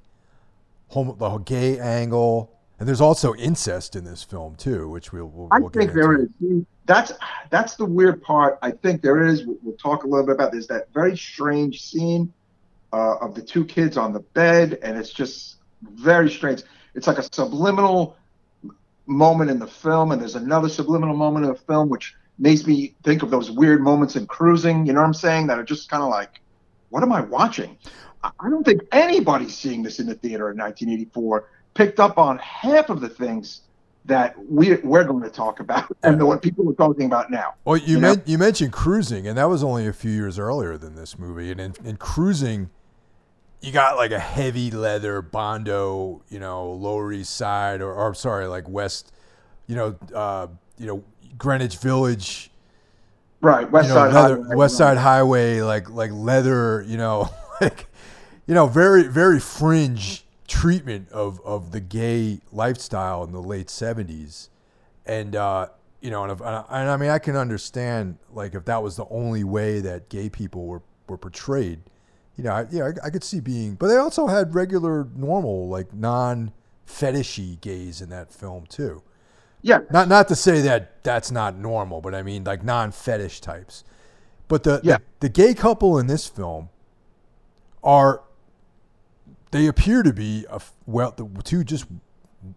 homo, 0.88 1.14
the 1.14 1.38
gay 1.38 1.78
angle, 1.78 2.50
and 2.80 2.88
there's 2.88 3.00
also 3.00 3.36
incest 3.36 3.94
in 3.94 4.04
this 4.04 4.24
film 4.24 4.56
too, 4.56 4.88
which 4.88 5.12
we'll 5.12 5.28
we'll, 5.28 5.48
I 5.52 5.60
we'll 5.60 5.68
get 5.68 5.78
think 5.78 5.90
into. 5.90 6.00
there 6.00 6.18
is. 6.18 6.66
That's 6.86 7.12
that's 7.50 7.76
the 7.76 7.84
weird 7.84 8.22
part. 8.22 8.58
I 8.62 8.70
think 8.70 9.02
there 9.02 9.26
is. 9.26 9.44
We'll, 9.46 9.58
we'll 9.62 9.76
talk 9.76 10.04
a 10.04 10.06
little 10.06 10.26
bit 10.26 10.34
about. 10.34 10.52
There's 10.52 10.66
that 10.66 10.92
very 10.92 11.16
strange 11.16 11.82
scene 11.82 12.32
uh, 12.92 13.16
of 13.16 13.34
the 13.34 13.42
two 13.42 13.64
kids 13.64 13.96
on 13.96 14.12
the 14.12 14.20
bed, 14.20 14.78
and 14.82 14.98
it's 14.98 15.10
just 15.10 15.56
very 15.82 16.30
strange. 16.30 16.62
It's 16.94 17.06
like 17.06 17.18
a 17.18 17.22
subliminal 17.22 18.16
moment 19.06 19.50
in 19.50 19.58
the 19.58 19.66
film, 19.66 20.12
and 20.12 20.20
there's 20.20 20.36
another 20.36 20.68
subliminal 20.68 21.16
moment 21.16 21.46
in 21.46 21.52
the 21.52 21.58
film 21.58 21.88
which 21.88 22.14
makes 22.38 22.66
me 22.66 22.94
think 23.02 23.22
of 23.22 23.30
those 23.30 23.50
weird 23.50 23.80
moments 23.80 24.16
in 24.16 24.26
cruising. 24.26 24.86
You 24.86 24.92
know 24.92 25.00
what 25.00 25.06
I'm 25.06 25.14
saying? 25.14 25.46
That 25.46 25.58
are 25.58 25.64
just 25.64 25.88
kind 25.88 26.02
of 26.02 26.10
like, 26.10 26.40
what 26.90 27.02
am 27.02 27.12
I 27.12 27.20
watching? 27.20 27.78
I 28.22 28.30
I 28.40 28.50
don't 28.50 28.64
think 28.64 28.82
anybody 28.92 29.48
seeing 29.48 29.82
this 29.82 30.00
in 30.00 30.06
the 30.06 30.14
theater 30.14 30.50
in 30.50 30.56
1984 30.58 31.48
picked 31.74 32.00
up 32.00 32.18
on 32.18 32.38
half 32.38 32.88
of 32.90 33.00
the 33.00 33.08
things 33.08 33.62
that 34.06 34.34
we, 34.48 34.76
we're 34.76 35.04
going 35.04 35.22
to 35.22 35.30
talk 35.30 35.60
about 35.60 35.94
and 36.02 36.22
what 36.22 36.42
people 36.42 36.68
are 36.68 36.74
talking 36.74 37.06
about 37.06 37.30
now. 37.30 37.54
Well, 37.64 37.76
you, 37.76 37.94
you 37.94 37.98
men- 38.00 38.22
you 38.26 38.38
mentioned 38.38 38.72
cruising, 38.72 39.26
and 39.26 39.38
that 39.38 39.48
was 39.48 39.64
only 39.64 39.86
a 39.86 39.92
few 39.92 40.10
years 40.10 40.38
earlier 40.38 40.76
than 40.76 40.94
this 40.94 41.18
movie. 41.18 41.50
And 41.50 41.60
in, 41.60 41.74
in 41.84 41.96
cruising, 41.96 42.70
you 43.60 43.72
got 43.72 43.96
like 43.96 44.10
a 44.10 44.18
heavy 44.18 44.70
leather 44.70 45.22
Bondo, 45.22 46.22
you 46.28 46.38
know, 46.38 46.72
Lower 46.72 47.12
East 47.12 47.34
Side 47.36 47.80
or, 47.80 47.92
or 47.92 48.14
sorry, 48.14 48.46
like 48.46 48.68
West, 48.68 49.12
you 49.66 49.76
know, 49.76 49.96
uh, 50.14 50.48
you 50.78 50.86
know, 50.86 51.02
Greenwich 51.38 51.78
Village. 51.78 52.50
Right, 53.40 53.70
West 53.70 53.88
you 53.88 53.94
know, 53.94 54.00
Side 54.00 54.14
leather, 54.14 54.42
Highway. 54.42 54.56
West 54.56 54.76
Side 54.76 54.98
Highway, 54.98 55.60
like 55.60 55.90
like 55.90 56.10
leather, 56.12 56.84
you 56.86 56.98
know, 56.98 57.30
like 57.60 57.86
you 58.46 58.54
know, 58.54 58.66
very 58.66 59.04
very 59.04 59.40
fringe 59.40 60.23
treatment 60.54 61.10
of 61.10 61.40
of 61.44 61.72
the 61.72 61.80
gay 61.80 62.40
lifestyle 62.52 63.24
in 63.24 63.32
the 63.32 63.42
late 63.42 63.68
seventies, 63.70 64.50
and 65.04 65.34
uh, 65.34 65.68
you 66.00 66.10
know, 66.10 66.22
and, 66.22 66.32
if, 66.32 66.40
and 66.40 66.48
I 66.90 66.96
mean, 66.96 67.10
I 67.10 67.18
can 67.18 67.36
understand 67.36 68.18
like 68.32 68.54
if 68.54 68.64
that 68.66 68.82
was 68.82 68.96
the 68.96 69.06
only 69.10 69.44
way 69.44 69.80
that 69.80 70.08
gay 70.08 70.28
people 70.28 70.66
were 70.66 70.82
were 71.08 71.18
portrayed, 71.18 71.80
you 72.36 72.44
know, 72.44 72.52
I, 72.52 72.66
yeah, 72.70 72.84
I, 72.84 73.06
I 73.06 73.10
could 73.10 73.24
see 73.24 73.40
being, 73.40 73.74
but 73.74 73.88
they 73.88 73.96
also 73.96 74.26
had 74.26 74.54
regular, 74.54 75.08
normal, 75.16 75.68
like 75.68 75.92
non 75.92 76.52
fetishy 76.86 77.60
gays 77.60 78.00
in 78.00 78.08
that 78.10 78.32
film 78.32 78.64
too. 78.66 79.02
Yeah, 79.62 79.80
Not 79.90 80.08
not 80.08 80.28
to 80.28 80.36
say 80.36 80.60
that 80.60 81.02
that's 81.02 81.30
not 81.30 81.56
normal, 81.56 82.00
but 82.02 82.14
I 82.14 82.22
mean 82.22 82.44
like 82.44 82.62
non 82.62 82.92
fetish 82.92 83.40
types. 83.40 83.82
But 84.46 84.62
the, 84.62 84.80
Yeah. 84.84 84.98
the 84.98 85.02
the 85.20 85.28
gay 85.30 85.54
couple 85.54 85.98
in 85.98 86.06
this 86.06 86.26
film 86.26 86.68
are 87.82 88.22
they 89.54 89.68
appear 89.68 90.02
to 90.02 90.12
be 90.12 90.44
a 90.50 90.60
well 90.84 91.14
the 91.16 91.28
two 91.44 91.62
just 91.62 91.86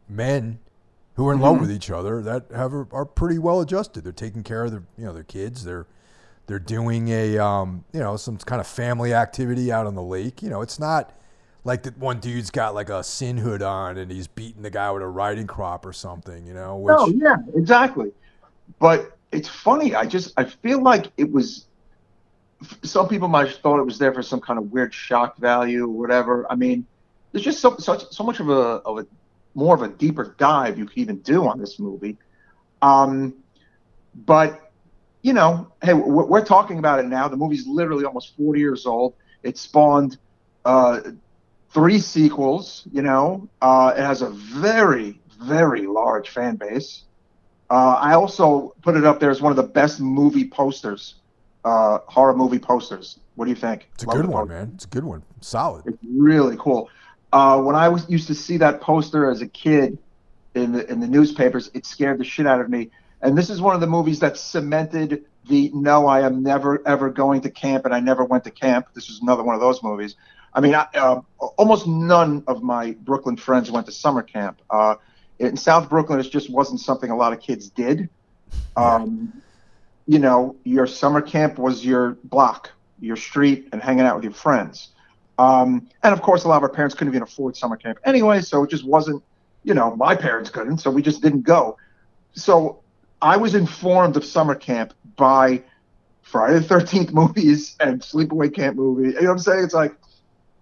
men 0.10 0.57
who 1.13 1.27
are 1.27 1.33
in 1.33 1.39
love 1.39 1.60
with 1.62 1.71
each 1.71 1.91
other 1.91 2.23
that 2.23 2.45
have 2.55 2.73
are 2.73 3.05
pretty 3.05 3.38
well 3.38 3.62
adjusted. 3.62 4.03
They're 4.03 4.12
taking 4.12 4.41
care 4.41 4.65
of 4.65 4.71
their 4.71 4.83
you 4.97 5.05
know 5.05 5.13
their 5.13 5.23
kids. 5.23 5.63
They're 5.63 5.86
they're 6.47 6.57
doing 6.57 7.10
a 7.10 7.38
um, 7.38 7.86
you 7.93 7.99
know 7.99 8.17
some 8.17 8.38
kind 8.38 8.60
of 8.60 8.65
family 8.65 9.13
activity 9.13 9.71
out 9.71 9.86
on 9.86 9.93
the 9.93 10.01
lake. 10.01 10.41
You 10.41 10.49
know, 10.49 10.63
it's 10.63 10.79
not 10.79 11.13
like 11.63 11.83
that 11.83 11.99
one 11.99 12.19
dude's 12.19 12.49
got 12.49 12.73
like 12.73 12.89
a 12.89 13.03
sin 13.03 13.38
hood 13.38 13.62
on 13.62 13.99
and 13.99 14.12
he's 14.12 14.27
beating 14.27 14.63
the 14.63 14.71
guy 14.71 14.89
with 14.89 15.03
a 15.03 15.07
riding 15.07 15.45
crop 15.45 15.86
or 15.86 15.93
something. 15.93 16.47
You 16.47 16.55
know, 16.55 16.77
which 16.77 16.95
no, 16.95 17.07
yeah, 17.10 17.38
exactly. 17.53 18.12
But 18.79 19.15
it's 19.31 19.47
funny. 19.47 19.93
I 19.93 20.07
just 20.07 20.33
I 20.36 20.45
feel 20.45 20.81
like 20.81 21.12
it 21.17 21.31
was. 21.31 21.66
Some 22.83 23.07
people 23.07 23.27
might 23.27 23.47
have 23.47 23.57
thought 23.57 23.79
it 23.79 23.85
was 23.85 23.99
there 23.99 24.13
for 24.13 24.23
some 24.23 24.41
kind 24.41 24.57
of 24.57 24.71
weird 24.71 24.93
shock 24.93 25.37
value 25.37 25.83
or 25.85 25.89
whatever. 25.89 26.45
I 26.49 26.55
mean, 26.55 26.85
there's 27.31 27.43
just 27.43 27.59
so 27.59 27.77
such 27.77 28.09
so 28.11 28.23
much 28.23 28.39
of 28.39 28.49
a 28.49 28.81
of 28.85 28.99
a 28.99 29.07
more 29.53 29.75
of 29.75 29.81
a 29.81 29.87
deeper 29.87 30.35
dive 30.37 30.77
you 30.77 30.85
could 30.85 30.97
even 30.97 31.17
do 31.19 31.47
on 31.47 31.59
this 31.59 31.79
movie. 31.79 32.17
Um, 32.81 33.35
but 34.25 34.71
you 35.21 35.33
know, 35.33 35.71
hey, 35.83 35.93
we're, 35.93 36.25
we're 36.25 36.45
talking 36.45 36.79
about 36.79 36.99
it 36.99 37.05
now. 37.05 37.27
The 37.27 37.37
movie's 37.37 37.67
literally 37.67 38.05
almost 38.05 38.35
40 38.37 38.59
years 38.59 38.85
old. 38.85 39.13
It 39.43 39.57
spawned 39.57 40.17
uh, 40.65 41.01
three 41.71 41.99
sequels. 41.99 42.87
You 42.91 43.01
know, 43.01 43.49
uh, 43.61 43.93
it 43.95 44.01
has 44.01 44.21
a 44.21 44.29
very 44.29 45.19
very 45.39 45.85
large 45.87 46.29
fan 46.29 46.55
base. 46.55 47.03
Uh, 47.69 47.97
I 47.99 48.13
also 48.13 48.73
put 48.81 48.95
it 48.95 49.05
up 49.05 49.19
there 49.19 49.29
as 49.29 49.41
one 49.41 49.51
of 49.51 49.57
the 49.57 49.63
best 49.63 49.99
movie 49.99 50.47
posters, 50.47 51.15
uh, 51.67 51.99
horror 52.08 52.34
movie 52.34 52.60
posters. 52.60 53.19
What 53.36 53.45
do 53.45 53.51
you 53.51 53.56
think? 53.56 53.89
it's 53.93 54.03
a 54.03 54.08
Love 54.08 54.17
good 54.17 54.25
one, 54.27 54.47
man. 54.47 54.71
It's 54.75 54.86
a 54.86 54.88
good 54.88 55.03
one. 55.03 55.23
Solid. 55.41 55.86
It's 55.86 55.97
really 56.10 56.56
cool. 56.58 56.89
Uh, 57.34 57.62
when 57.62 57.75
I 57.75 57.89
was 57.89 58.10
used 58.10 58.27
to 58.27 58.36
see 58.36 58.58
that 58.58 58.80
poster 58.80 59.30
as 59.30 59.41
a 59.41 59.47
kid 59.47 59.97
in 60.56 60.71
the 60.71 60.89
in 60.89 61.01
the 61.01 61.08
newspapers, 61.08 61.69
it 61.73 61.86
scared 61.86 62.19
the 62.19 62.23
shit 62.23 62.47
out 62.47 62.62
of 62.62 62.69
me. 62.69 62.89
And 63.21 63.38
this 63.38 63.49
is 63.49 63.60
one 63.60 63.75
of 63.75 63.82
the 63.82 63.88
movies 63.88 64.19
that 64.19 64.38
cemented 64.38 65.25
the 65.47 65.69
no, 65.73 66.08
I 66.08 66.21
am 66.21 66.41
never 66.41 66.82
ever 66.88 67.10
going 67.10 67.41
to 67.41 67.49
camp, 67.49 67.84
and 67.86 67.93
I 67.93 67.99
never 67.99 68.23
went 68.23 68.45
to 68.45 68.51
camp. 68.51 68.88
This 68.93 69.10
is 69.10 69.19
another 69.21 69.43
one 69.43 69.53
of 69.53 69.62
those 69.62 69.84
movies. 69.84 70.15
I 70.53 70.62
mean, 70.62 70.73
I, 70.73 70.88
uh, 70.93 71.21
almost 71.58 71.86
none 71.86 72.43
of 72.47 72.63
my 72.63 72.93
Brooklyn 73.01 73.36
friends 73.36 73.69
went 73.69 73.88
to 73.88 73.91
summer 73.91 74.23
camp. 74.23 74.62
Uh, 74.69 74.95
in 75.38 75.58
South 75.58 75.89
Brooklyn, 75.89 76.19
it 76.19 76.32
just 76.32 76.49
wasn't 76.49 76.80
something 76.80 77.12
a 77.12 77.15
lot 77.15 77.34
of 77.34 77.41
kids 77.41 77.69
did. 77.69 78.10
Um, 78.75 79.41
you 80.07 80.19
know, 80.19 80.55
your 80.63 80.87
summer 80.87 81.21
camp 81.21 81.59
was 81.59 81.85
your 81.85 82.17
block, 82.23 82.71
your 82.99 83.17
street, 83.17 83.67
and 83.71 83.81
hanging 83.81 84.05
out 84.05 84.15
with 84.15 84.23
your 84.23 84.33
friends. 84.33 84.89
Um, 85.37 85.89
and 86.01 86.13
of 86.13 86.21
course, 86.21 86.45
a 86.45 86.47
lot 86.47 86.57
of 86.57 86.63
our 86.63 86.69
parents 86.69 86.95
couldn't 86.95 87.13
even 87.13 87.21
afford 87.21 87.55
summer 87.55 87.77
camp 87.77 87.99
anyway, 88.05 88.41
so 88.41 88.63
it 88.63 88.69
just 88.69 88.85
wasn't, 88.85 89.21
you 89.63 89.73
know, 89.73 89.95
my 89.95 90.15
parents 90.15 90.49
couldn't, 90.49 90.79
so 90.79 90.89
we 90.89 91.01
just 91.01 91.21
didn't 91.21 91.41
go. 91.41 91.77
So 92.33 92.81
I 93.21 93.37
was 93.37 93.53
informed 93.53 94.15
of 94.17 94.25
summer 94.25 94.55
camp 94.55 94.93
by 95.15 95.61
Friday 96.21 96.59
the 96.59 96.65
13th 96.65 97.11
movies 97.11 97.75
and 97.79 98.01
Sleepaway 98.01 98.53
Camp 98.53 98.77
movie. 98.77 99.09
You 99.09 99.13
know 99.13 99.21
what 99.21 99.31
I'm 99.31 99.39
saying? 99.39 99.63
It's 99.63 99.73
like, 99.73 99.95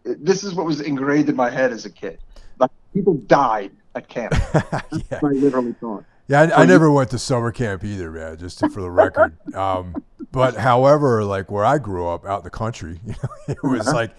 this 0.03 0.43
is 0.43 0.53
what 0.53 0.65
was 0.65 0.81
ingrained 0.81 1.29
in 1.29 1.36
my 1.36 1.49
head 1.49 1.71
as 1.71 1.86
a 1.86 1.89
kid. 1.89 2.19
Like, 2.60 2.71
people 2.93 3.15
died 3.15 3.71
at 3.95 4.08
camp. 4.08 4.34
yeah. 4.53 5.19
I 5.23 5.27
literally 5.27 5.73
thought. 5.73 6.05
Yeah, 6.28 6.42
I, 6.42 6.48
So 6.48 6.54
I 6.56 6.62
you- 6.62 6.68
never 6.68 6.92
went 6.92 7.10
to 7.12 7.20
summer 7.20 7.52
camp 7.52 7.84
either, 7.84 8.12
man. 8.12 8.38
Just 8.38 8.60
to, 8.60 8.70
for 8.70 8.82
the 8.82 8.90
record. 8.92 9.38
Um, 9.56 10.04
but 10.32 10.56
however, 10.58 11.24
like 11.24 11.50
where 11.50 11.64
I 11.64 11.78
grew 11.78 12.08
up 12.10 12.26
out 12.26 12.40
in 12.40 12.44
the 12.44 12.50
country, 12.50 13.00
you 13.06 13.14
know, 13.24 13.30
it 13.48 13.64
was 13.64 13.88
Uh-huh. 13.88 13.96
like 13.96 14.12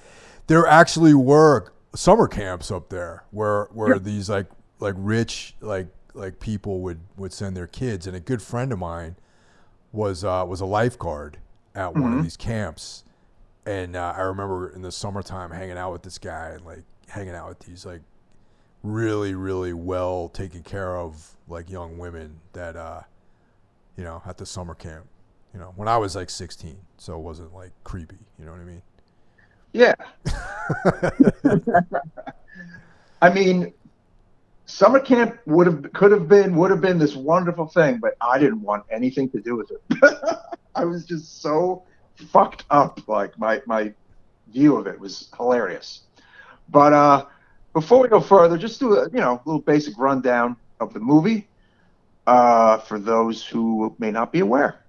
there 0.46 0.66
actually 0.66 1.12
were 1.14 1.72
summer 1.94 2.26
camps 2.28 2.70
up 2.70 2.88
there 2.88 3.24
where 3.32 3.64
where 3.72 3.94
Yeah. 3.94 3.98
these 3.98 4.30
like 4.30 4.46
like 4.80 4.94
rich 4.96 5.54
like 5.60 5.88
like 6.14 6.40
people 6.40 6.80
would 6.80 7.00
would 7.16 7.32
send 7.32 7.56
their 7.56 7.66
kids. 7.66 8.06
And 8.06 8.16
a 8.16 8.20
good 8.20 8.40
friend 8.40 8.72
of 8.72 8.78
mine 8.78 9.16
was 9.92 10.24
uh, 10.24 10.44
was 10.48 10.60
a 10.62 10.66
lifeguard 10.66 11.38
at 11.74 11.92
one 11.94 12.04
Mhm. 12.04 12.18
of 12.18 12.22
these 12.22 12.36
camps, 12.38 13.04
and 13.66 13.94
uh, 13.96 14.14
I 14.16 14.22
remember 14.22 14.70
in 14.70 14.80
the 14.82 14.92
summertime 14.92 15.50
hanging 15.50 15.76
out 15.76 15.92
with 15.92 16.02
this 16.02 16.16
guy 16.18 16.50
and 16.54 16.64
like 16.64 16.84
hanging 17.08 17.34
out 17.34 17.48
with 17.50 17.58
these 17.60 17.84
like 17.84 18.00
really 18.82 19.34
really 19.34 19.72
well 19.72 20.28
taken 20.28 20.62
care 20.62 20.96
of 20.96 21.36
like 21.48 21.70
young 21.70 21.98
women 21.98 22.40
that 22.52 22.76
uh 22.76 23.00
you 23.96 24.04
know 24.04 24.22
at 24.26 24.38
the 24.38 24.46
summer 24.46 24.74
camp 24.74 25.06
you 25.52 25.60
know 25.60 25.72
when 25.76 25.88
i 25.88 25.96
was 25.96 26.14
like 26.16 26.30
16 26.30 26.76
so 26.98 27.14
it 27.14 27.20
wasn't 27.20 27.52
like 27.54 27.70
creepy 27.84 28.18
you 28.38 28.44
know 28.44 28.52
what 28.52 28.60
i 28.60 28.64
mean 28.64 28.82
Yeah. 29.72 29.94
I 33.22 33.30
mean, 33.30 33.72
summer 34.66 35.00
camp 35.00 35.38
would 35.46 35.66
have 35.66 35.92
could 35.92 36.12
have 36.12 36.28
been 36.28 36.56
would 36.56 36.70
have 36.70 36.80
been 36.80 36.98
this 36.98 37.16
wonderful 37.16 37.66
thing, 37.66 37.98
but 37.98 38.16
I 38.20 38.38
didn't 38.38 38.62
want 38.62 38.84
anything 38.90 39.28
to 39.30 39.40
do 39.40 39.56
with 39.56 39.70
it. 39.70 40.38
I 40.74 40.84
was 40.84 41.04
just 41.04 41.40
so 41.42 41.84
fucked 42.16 42.64
up. 42.70 43.06
Like 43.08 43.38
my 43.38 43.62
my 43.66 43.92
view 44.52 44.76
of 44.76 44.86
it 44.86 44.98
was 44.98 45.28
hilarious. 45.36 46.02
But 46.68 46.92
uh, 46.92 47.26
before 47.76 48.00
we 48.00 48.08
go 48.08 48.20
further, 48.20 48.56
just 48.56 48.80
do 48.80 48.94
a 48.96 49.04
you 49.10 49.20
know 49.20 49.38
little 49.44 49.60
basic 49.60 49.98
rundown 49.98 50.56
of 50.80 50.94
the 50.94 50.98
movie 50.98 51.46
uh, 52.26 52.78
for 52.78 52.98
those 52.98 53.44
who 53.44 53.94
may 53.98 54.10
not 54.10 54.32
be 54.32 54.40
aware. 54.40 54.80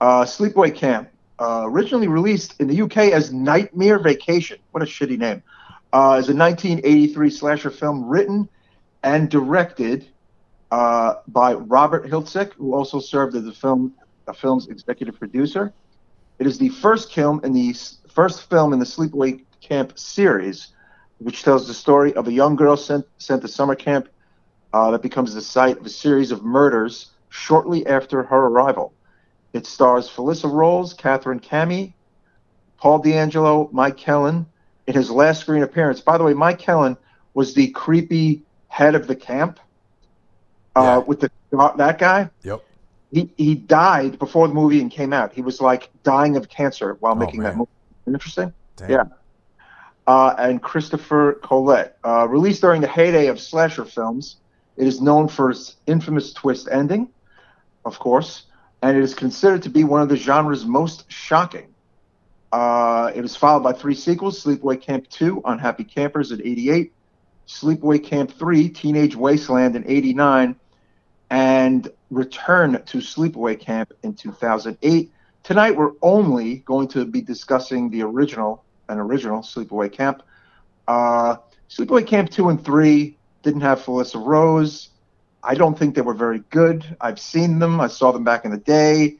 Uh, 0.00 0.24
Sleepaway 0.24 0.74
Camp, 0.74 1.10
uh, 1.38 1.64
originally 1.66 2.08
released 2.08 2.58
in 2.60 2.66
the 2.66 2.80
UK 2.80 3.12
as 3.12 3.30
Nightmare 3.30 3.98
Vacation. 3.98 4.58
What 4.70 4.82
a 4.82 4.86
shitty 4.86 5.18
name. 5.18 5.42
Uh, 5.92 6.16
is 6.18 6.30
a 6.30 6.34
1983 6.34 7.28
slasher 7.28 7.70
film 7.70 8.08
written 8.08 8.48
and 9.02 9.28
directed 9.28 10.06
uh, 10.70 11.16
by 11.26 11.52
Robert 11.52 12.06
Hiltzik, 12.06 12.54
who 12.54 12.72
also 12.72 13.00
served 13.00 13.36
as 13.36 13.44
the 13.44 13.52
film 13.52 13.92
the 14.24 14.32
film's 14.32 14.68
executive 14.68 15.18
producer. 15.18 15.74
It 16.38 16.46
is 16.46 16.56
the 16.56 16.70
first 16.70 17.12
film 17.12 17.42
in 17.44 17.52
the 17.52 17.74
first 18.08 18.48
film 18.48 18.72
in 18.72 18.78
the 18.78 18.86
Sleepaway 18.86 19.44
Camp 19.60 19.98
series, 19.98 20.68
which 21.18 21.42
tells 21.42 21.66
the 21.66 21.74
story 21.74 22.14
of 22.14 22.28
a 22.28 22.32
young 22.32 22.56
girl 22.56 22.76
sent 22.76 23.04
sent 23.18 23.42
to 23.42 23.48
summer 23.48 23.74
camp 23.74 24.08
uh, 24.72 24.90
that 24.90 25.02
becomes 25.02 25.34
the 25.34 25.40
site 25.40 25.78
of 25.78 25.86
a 25.86 25.90
series 25.90 26.30
of 26.30 26.44
murders 26.44 27.10
shortly 27.30 27.86
after 27.86 28.22
her 28.22 28.46
arrival. 28.46 28.92
It 29.52 29.66
stars 29.66 30.08
Felissa 30.08 30.50
Rose, 30.50 30.92
Katherine 30.94 31.40
Kamhi, 31.40 31.92
Paul 32.78 33.02
DeAngelo, 33.02 33.72
Mike 33.72 33.96
Kellin 33.96 34.46
in 34.86 34.94
his 34.94 35.10
last 35.10 35.40
screen 35.40 35.62
appearance. 35.62 36.00
By 36.00 36.18
the 36.18 36.24
way, 36.24 36.34
Mike 36.34 36.58
Kellin 36.58 36.96
was 37.34 37.54
the 37.54 37.68
creepy 37.70 38.42
head 38.68 38.94
of 38.94 39.06
the 39.06 39.16
camp 39.16 39.58
uh, 40.76 40.82
Yeah. 40.82 40.98
with 40.98 41.20
the 41.20 41.30
that 41.76 41.98
guy. 41.98 42.30
yep 42.42 42.62
He 43.10 43.30
he 43.36 43.54
died 43.54 44.18
before 44.18 44.46
the 44.48 44.54
movie 44.54 44.76
even 44.76 44.90
came 44.90 45.12
out. 45.14 45.32
He 45.32 45.40
was 45.42 45.60
like 45.60 45.90
dying 46.02 46.36
of 46.36 46.48
cancer 46.48 46.96
while 47.00 47.12
Oh, 47.12 47.16
making 47.16 47.40
that 47.42 47.56
movie. 47.56 47.70
Interesting. 48.06 48.52
Damn. 48.76 48.90
Yeah. 48.90 49.04
Uh, 50.08 50.34
and 50.38 50.62
Christopher 50.62 51.34
Collet. 51.34 51.94
Uh, 52.02 52.26
released 52.26 52.62
during 52.62 52.80
the 52.80 52.88
heyday 52.88 53.26
of 53.26 53.38
slasher 53.38 53.84
films, 53.84 54.36
it 54.78 54.86
is 54.86 55.02
known 55.02 55.28
for 55.28 55.50
its 55.50 55.76
infamous 55.86 56.32
twist 56.32 56.66
ending, 56.72 57.10
of 57.84 57.98
course, 57.98 58.46
and 58.80 58.96
it 58.96 59.02
is 59.02 59.14
considered 59.14 59.62
to 59.64 59.68
be 59.68 59.84
one 59.84 60.00
of 60.00 60.08
the 60.08 60.16
genre's 60.16 60.64
most 60.64 61.04
shocking. 61.12 61.74
Uh, 62.52 63.12
it 63.14 63.20
was 63.20 63.36
followed 63.36 63.62
by 63.62 63.72
three 63.74 63.94
sequels 63.94 64.42
Sleepaway 64.42 64.80
Camp 64.80 65.06
2, 65.10 65.42
Unhappy 65.44 65.84
Campers 65.84 66.32
in 66.32 66.40
88, 66.40 66.90
Sleepaway 67.46 68.02
Camp 68.02 68.30
3, 68.30 68.70
Teenage 68.70 69.14
Wasteland 69.14 69.76
in 69.76 69.84
89, 69.86 70.56
and 71.28 71.92
Return 72.10 72.82
to 72.86 72.98
Sleepaway 72.98 73.60
Camp 73.60 73.92
in 74.02 74.14
2008. 74.14 75.12
Tonight, 75.42 75.76
we're 75.76 75.92
only 76.00 76.56
going 76.60 76.88
to 76.88 77.04
be 77.04 77.20
discussing 77.20 77.90
the 77.90 78.00
original, 78.02 78.64
an 78.88 78.98
original 78.98 79.40
Sleepaway 79.40 79.92
Camp. 79.92 80.22
Uh, 80.86 81.36
Sleepaway 81.68 82.06
Camp 82.06 82.30
two 82.30 82.48
and 82.48 82.64
three 82.64 83.16
didn't 83.42 83.60
have 83.60 83.80
Felissa 83.80 84.24
Rose. 84.24 84.90
I 85.42 85.54
don't 85.54 85.78
think 85.78 85.94
they 85.94 86.00
were 86.00 86.14
very 86.14 86.40
good. 86.50 86.96
I've 87.00 87.20
seen 87.20 87.58
them. 87.58 87.80
I 87.80 87.86
saw 87.86 88.12
them 88.12 88.24
back 88.24 88.44
in 88.44 88.50
the 88.50 88.58
day. 88.58 89.16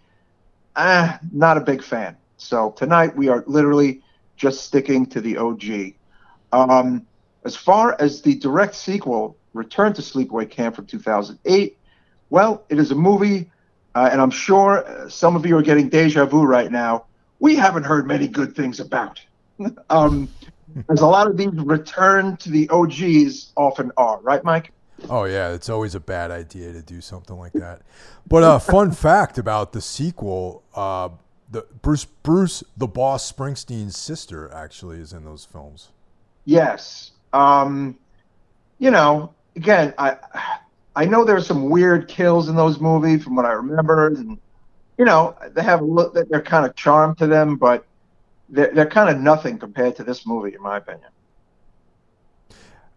Ah, 0.76 1.18
not 1.32 1.56
a 1.56 1.60
big 1.60 1.82
fan. 1.82 2.16
So 2.36 2.72
tonight 2.72 3.16
we 3.16 3.28
are 3.28 3.44
literally 3.46 4.02
just 4.36 4.64
sticking 4.64 5.06
to 5.06 5.20
the 5.20 5.36
OG. 5.36 5.94
Um, 6.52 7.06
as 7.44 7.56
far 7.56 7.96
as 8.00 8.22
the 8.22 8.34
direct 8.36 8.74
sequel, 8.74 9.36
Return 9.54 9.92
to 9.94 10.02
Sleepaway 10.02 10.50
Camp 10.50 10.76
from 10.76 10.86
2008, 10.86 11.76
well, 12.30 12.64
it 12.68 12.78
is 12.78 12.90
a 12.90 12.94
movie, 12.94 13.50
uh, 13.94 14.08
and 14.12 14.20
I'm 14.20 14.30
sure 14.30 14.84
uh, 14.86 15.08
some 15.08 15.34
of 15.34 15.46
you 15.46 15.56
are 15.56 15.62
getting 15.62 15.88
deja 15.88 16.26
vu 16.26 16.42
right 16.42 16.70
now. 16.70 17.06
We 17.40 17.56
haven't 17.56 17.84
heard 17.84 18.06
many 18.06 18.28
good 18.28 18.54
things 18.54 18.80
about. 18.80 19.20
um, 19.90 20.28
as 20.90 21.00
a 21.00 21.06
lot 21.06 21.26
of 21.26 21.36
these 21.36 21.52
return 21.52 22.36
to 22.38 22.50
the 22.50 22.68
OGs 22.68 23.52
often 23.56 23.92
are, 23.96 24.20
right, 24.20 24.42
Mike? 24.44 24.72
Oh 25.08 25.24
yeah, 25.24 25.52
it's 25.52 25.68
always 25.68 25.94
a 25.94 26.00
bad 26.00 26.30
idea 26.30 26.72
to 26.72 26.82
do 26.82 27.00
something 27.00 27.36
like 27.36 27.52
that. 27.52 27.82
But 28.26 28.42
a 28.42 28.52
uh, 28.52 28.58
fun 28.58 28.92
fact 28.92 29.38
about 29.38 29.72
the 29.72 29.80
sequel: 29.80 30.64
uh, 30.74 31.10
the 31.50 31.66
Bruce 31.82 32.04
Bruce 32.04 32.64
the 32.76 32.88
Boss 32.88 33.30
Springsteen's 33.30 33.96
sister 33.96 34.52
actually 34.52 34.98
is 34.98 35.12
in 35.12 35.24
those 35.24 35.44
films. 35.44 35.90
Yes. 36.44 37.12
Um, 37.32 37.98
you 38.78 38.90
know, 38.90 39.34
again, 39.56 39.94
I 39.98 40.16
I 40.96 41.04
know 41.04 41.24
there's 41.24 41.46
some 41.46 41.70
weird 41.70 42.08
kills 42.08 42.48
in 42.48 42.56
those 42.56 42.80
movies 42.80 43.22
from 43.22 43.36
what 43.36 43.44
I 43.44 43.52
remember, 43.52 44.08
and 44.08 44.38
you 44.98 45.04
know 45.04 45.36
they 45.52 45.62
have 45.62 45.80
a 45.80 45.84
look 45.84 46.14
that 46.14 46.28
they're 46.28 46.42
kind 46.42 46.66
of 46.66 46.74
charmed 46.74 47.18
to 47.18 47.26
them, 47.26 47.56
but 47.56 47.86
they're 48.48 48.72
they're 48.74 48.86
kind 48.86 49.10
of 49.10 49.20
nothing 49.20 49.58
compared 49.58 49.96
to 49.96 50.04
this 50.04 50.26
movie, 50.26 50.54
in 50.54 50.62
my 50.62 50.78
opinion. 50.78 51.10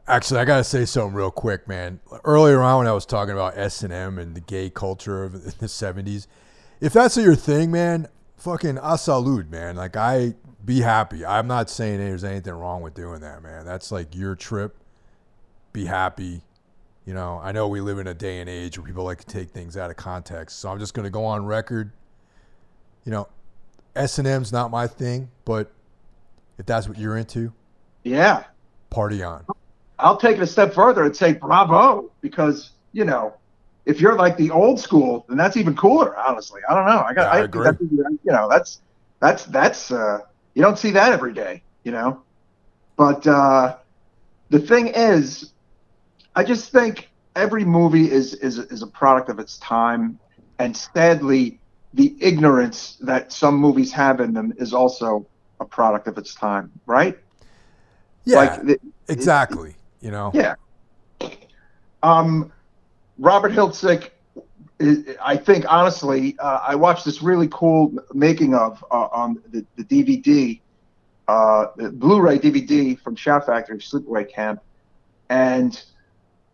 Actually, 0.08 0.40
I 0.40 0.46
gotta 0.46 0.64
say 0.64 0.86
something 0.86 1.14
real 1.14 1.32
quick, 1.32 1.68
man. 1.68 2.00
Earlier 2.24 2.62
on, 2.62 2.80
when 2.80 2.88
I 2.88 2.92
was 2.92 3.06
talking 3.06 3.34
about 3.34 3.58
S 3.58 3.84
and 3.84 3.94
M 3.94 4.18
and 4.18 4.36
the 4.36 4.42
gay 4.42 4.70
culture 4.70 5.24
of 5.24 5.34
the 5.60 5.68
'70s, 5.68 6.28
if 6.80 6.94
that's 6.94 7.18
your 7.18 7.36
thing, 7.36 7.72
man, 7.72 8.08
fucking 8.38 8.80
a 8.82 8.98
salute, 8.98 9.50
man. 9.50 9.76
Like 9.76 9.96
I 9.96 10.36
be 10.64 10.82
happy. 10.82 11.26
I'm 11.26 11.48
not 11.48 11.70
saying 11.70 12.00
there's 12.00 12.24
anything 12.24 12.54
wrong 12.54 12.82
with 12.82 12.94
doing 12.94 13.22
that, 13.22 13.42
man. 13.42 13.66
That's 13.66 13.92
like 13.92 14.16
your 14.16 14.36
trip. 14.36 14.76
Be 15.74 15.86
happy. 15.86 16.42
You 17.06 17.14
know, 17.14 17.40
I 17.44 17.52
know 17.52 17.68
we 17.68 17.82
live 17.82 17.98
in 17.98 18.08
a 18.08 18.14
day 18.14 18.40
and 18.42 18.50
age 18.50 18.78
where 18.78 18.86
people 18.86 19.04
like 19.04 19.20
to 19.20 19.26
take 19.26 19.50
things 19.50 19.76
out 19.76 19.90
of 19.90 19.98
context, 19.98 20.60
so 20.60 20.70
I'm 20.70 20.80
just 20.80 20.94
gonna 20.94 21.10
go 21.10 21.26
on 21.26 21.46
record. 21.46 21.92
You 23.06 23.12
know, 23.12 23.28
S 23.96 24.18
and 24.18 24.28
M's 24.28 24.52
not 24.52 24.72
my 24.72 24.88
thing, 24.88 25.30
but 25.46 25.72
if 26.58 26.66
that's 26.66 26.88
what 26.88 26.98
you're 26.98 27.18
into, 27.18 27.54
yeah, 28.04 28.46
party 28.90 29.24
on. 29.24 29.46
I'll 30.00 30.18
take 30.18 30.38
it 30.38 30.42
a 30.42 30.48
step 30.48 30.74
further 30.74 31.04
and 31.04 31.16
say 31.16 31.34
bravo 31.34 32.12
because 32.22 32.72
you 32.94 33.06
know 33.06 33.34
if 33.86 34.00
you're 34.00 34.16
like 34.16 34.38
the 34.38 34.52
old 34.52 34.80
school, 34.80 35.26
then 35.28 35.38
that's 35.38 35.58
even 35.58 35.76
cooler. 35.76 36.16
Honestly, 36.18 36.62
I 36.70 36.76
don't 36.76 36.86
know. 36.86 37.02
I 37.02 37.14
got. 37.14 37.24
Yeah, 37.24 37.32
I, 37.32 37.38
I 37.38 37.40
agree. 37.44 37.70
you 37.80 38.18
know, 38.26 38.48
that's 38.50 38.82
that's 39.20 39.46
that's 39.46 39.92
uh, 39.92 40.20
you 40.54 40.62
don't 40.62 40.78
see 40.78 40.92
that 40.92 41.12
every 41.12 41.34
day. 41.34 41.64
You 41.84 41.92
know, 41.92 42.22
but 42.96 43.26
uh, 43.26 43.78
the 44.50 44.60
thing 44.60 44.88
is, 44.88 45.52
I 46.36 46.44
just 46.44 46.72
think 46.72 47.10
every 47.36 47.66
movie 47.66 48.12
is 48.12 48.34
is 48.36 48.60
is 48.60 48.82
a 48.82 48.88
product 48.88 49.30
of 49.30 49.40
its 49.40 49.58
time, 49.58 50.20
and 50.60 50.76
sadly, 50.76 51.60
the 51.94 52.16
ignorance 52.20 52.98
that 53.02 53.32
some 53.32 53.56
movies 53.56 53.92
have 53.92 54.20
in 54.20 54.34
them 54.34 54.54
is 54.58 54.74
also 54.74 55.26
a 55.60 55.66
product 55.66 56.08
of 56.08 56.18
its 56.18 56.34
time. 56.34 56.72
Right? 56.86 57.18
Yeah. 58.26 58.38
Like, 58.38 58.82
exactly. 59.08 59.72
It, 59.72 60.06
you 60.06 60.12
know? 60.12 60.32
Yeah. 60.34 60.56
Um, 62.04 62.52
Robert 63.20 63.52
Hiltzik, 63.52 64.10
I 65.24 65.38
think 65.38 65.66
honestly, 65.68 66.36
uh, 66.40 66.60
I 66.68 66.76
watched 66.76 67.06
this 67.06 67.22
really 67.22 67.48
cool 67.52 67.94
making 68.14 68.56
of 68.56 68.84
uh, 68.90 69.08
on 69.12 69.42
the, 69.52 69.66
the 69.76 69.84
DVD, 69.84 70.60
uh, 71.28 71.68
the 71.76 71.92
Blu-ray 71.92 72.40
DVD 72.40 73.00
from 73.00 73.16
Shout 73.16 73.46
Factory 73.46 73.78
Sleepaway 73.78 74.32
Camp, 74.32 74.62
and 75.30 75.84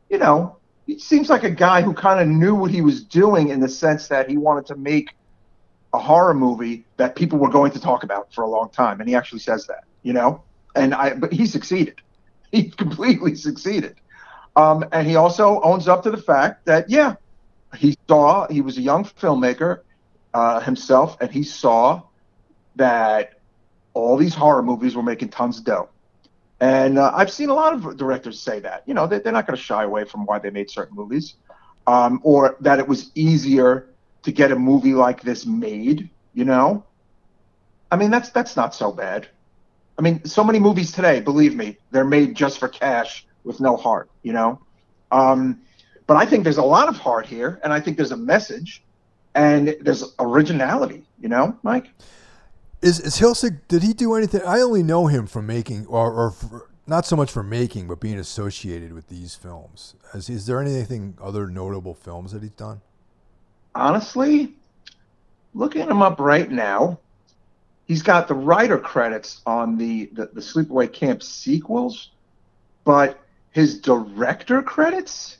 you 0.09 0.17
know, 0.17 0.57
he 0.85 0.99
seems 0.99 1.29
like 1.29 1.43
a 1.43 1.49
guy 1.49 1.81
who 1.81 1.93
kind 1.93 2.19
of 2.19 2.27
knew 2.27 2.55
what 2.55 2.71
he 2.71 2.81
was 2.81 3.03
doing 3.03 3.49
in 3.49 3.59
the 3.59 3.69
sense 3.69 4.07
that 4.07 4.29
he 4.29 4.37
wanted 4.37 4.65
to 4.67 4.75
make 4.75 5.11
a 5.97 5.99
horror 5.99 6.35
movie 6.35 6.85
that 6.97 7.15
people 7.15 7.39
were 7.39 7.49
going 7.49 7.71
to 7.71 7.79
talk 7.79 8.03
about 8.03 8.31
for 8.31 8.43
a 8.43 8.47
long 8.47 8.69
time, 8.69 8.99
and 8.99 9.09
he 9.09 9.15
actually 9.15 9.39
says 9.39 9.65
that, 9.65 9.83
you 10.03 10.13
know, 10.13 10.43
and 10.75 10.93
I, 10.93 11.15
but 11.15 11.33
he 11.33 11.47
succeeded. 11.47 12.01
he 12.51 12.69
completely 12.69 13.35
succeeded. 13.35 13.95
Um, 14.55 14.85
and 14.91 15.07
he 15.07 15.15
also 15.15 15.59
owns 15.61 15.87
up 15.87 16.03
to 16.03 16.11
the 16.11 16.21
fact 16.21 16.65
that, 16.65 16.89
yeah, 16.89 17.15
he 17.75 17.97
saw, 18.07 18.47
he 18.47 18.61
was 18.61 18.77
a 18.77 18.81
young 18.81 19.05
filmmaker 19.05 19.81
uh, 20.33 20.59
himself, 20.59 21.17
and 21.19 21.31
he 21.31 21.43
saw 21.43 22.03
that 22.75 23.39
all 23.93 24.17
these 24.17 24.35
horror 24.35 24.61
movies 24.61 24.95
were 24.95 25.03
making 25.03 25.29
tons 25.29 25.57
of 25.57 25.65
dough. 25.65 25.89
And 26.59 26.97
uh, 26.99 27.11
I've 27.13 27.31
seen 27.31 27.49
a 27.49 27.53
lot 27.53 27.73
of 27.73 27.97
directors 27.97 28.39
say 28.39 28.59
that. 28.59 28.83
You 28.85 28.93
know, 28.93 29.07
they, 29.07 29.17
are 29.17 29.31
not 29.31 29.47
going 29.47 29.57
to 29.57 29.63
shy 29.63 29.83
away 29.83 30.05
from 30.05 30.25
why 30.25 30.39
they 30.39 30.51
made 30.51 30.69
certain 30.69 30.95
movies, 30.95 31.35
um, 31.87 32.19
or 32.23 32.55
that 32.61 32.77
it 32.79 32.87
was 32.87 33.11
easier 33.15 33.89
to 34.27 34.33
get 34.33 34.51
a 34.51 34.59
movie 34.59 34.93
like 34.93 35.21
this 35.21 35.45
made. 35.45 36.09
You 36.33 36.43
know, 36.43 36.83
I 37.89 37.95
mean, 37.95 38.11
that's 38.11 38.29
that's 38.29 38.57
not 38.57 38.75
so 38.75 38.91
bad. 38.91 39.29
I 39.97 40.01
mean, 40.01 40.23
so 40.25 40.43
many 40.43 40.59
movies 40.59 40.91
today, 40.91 41.21
believe 41.21 41.55
me, 41.55 41.77
they're 41.91 42.03
made 42.03 42.35
just 42.35 42.59
for 42.59 42.67
cash 42.67 43.25
with 43.45 43.61
no 43.61 43.77
heart, 43.77 44.09
you 44.21 44.33
know? 44.33 44.59
Um, 45.11 45.61
but 46.05 46.17
I 46.17 46.25
think 46.25 46.43
there's 46.43 46.57
a 46.57 46.63
lot 46.63 46.89
of 46.89 46.97
heart 46.97 47.25
here, 47.25 47.59
and 47.63 47.71
I 47.73 47.79
think 47.79 47.95
there's 47.95 48.11
a 48.11 48.17
message 48.17 48.83
and 49.33 49.75
there's 49.81 50.13
originality, 50.19 51.03
you 51.19 51.29
know, 51.29 51.57
Mike? 51.63 51.87
Is, 52.81 52.99
is 52.99 53.17
Hiltzik, 53.17 53.61
did 53.67 53.81
he 53.81 53.93
do 53.93 54.13
anything? 54.13 54.41
I 54.45 54.59
only 54.59 54.83
know 54.83 55.07
him 55.07 55.25
from 55.25 55.47
making, 55.47 55.87
or, 55.87 56.13
or 56.13 56.31
for, 56.31 56.69
not 56.85 57.05
so 57.05 57.15
much 57.15 57.31
for 57.31 57.43
making, 57.43 57.87
but 57.87 57.99
being 57.99 58.19
associated 58.19 58.93
with 58.93 59.07
these 59.07 59.33
films. 59.35 59.95
Is, 60.13 60.29
is 60.29 60.45
there 60.45 60.61
anything 60.61 61.17
other 61.19 61.47
notable 61.47 61.95
films 61.95 62.33
that 62.33 62.43
he's 62.43 62.51
done? 62.51 62.81
Honestly, 63.77 64.53
looking 65.53 65.87
him 65.87 66.01
up 66.01 66.19
right 66.19 66.49
now, 66.49 66.99
he's 67.85 68.01
got 68.01 68.27
the 68.27 68.33
writer 68.33 68.79
credits 68.79 69.41
on 69.45 69.77
the, 69.77 70.09
the, 70.13 70.25
the 70.33 70.41
Sleepaway 70.41 70.91
Camp 70.91 71.21
sequels, 71.21 72.09
but 72.83 73.19
his 73.51 73.79
director 73.79 74.61
credits, 74.63 75.37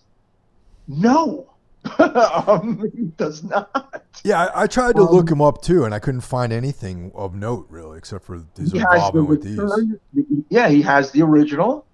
no. 0.87 1.51
um, 1.99 2.91
he 2.95 3.05
does 3.17 3.43
not. 3.43 4.03
Yeah, 4.23 4.45
I, 4.45 4.63
I 4.63 4.67
tried 4.67 4.95
to 4.97 5.03
um, 5.03 5.09
look 5.09 5.29
him 5.29 5.41
up 5.41 5.61
too, 5.61 5.85
and 5.85 5.93
I 5.93 5.99
couldn't 5.99 6.21
find 6.21 6.51
anything 6.51 7.11
of 7.15 7.33
note 7.33 7.65
really, 7.69 7.97
except 7.97 8.25
for 8.25 8.43
his 8.57 8.73
involvement 8.73 9.29
with 9.29 9.43
these. 9.43 9.59
Yeah, 10.49 10.69
he 10.69 10.81
has 10.81 11.11
the 11.11 11.21
original. 11.21 11.85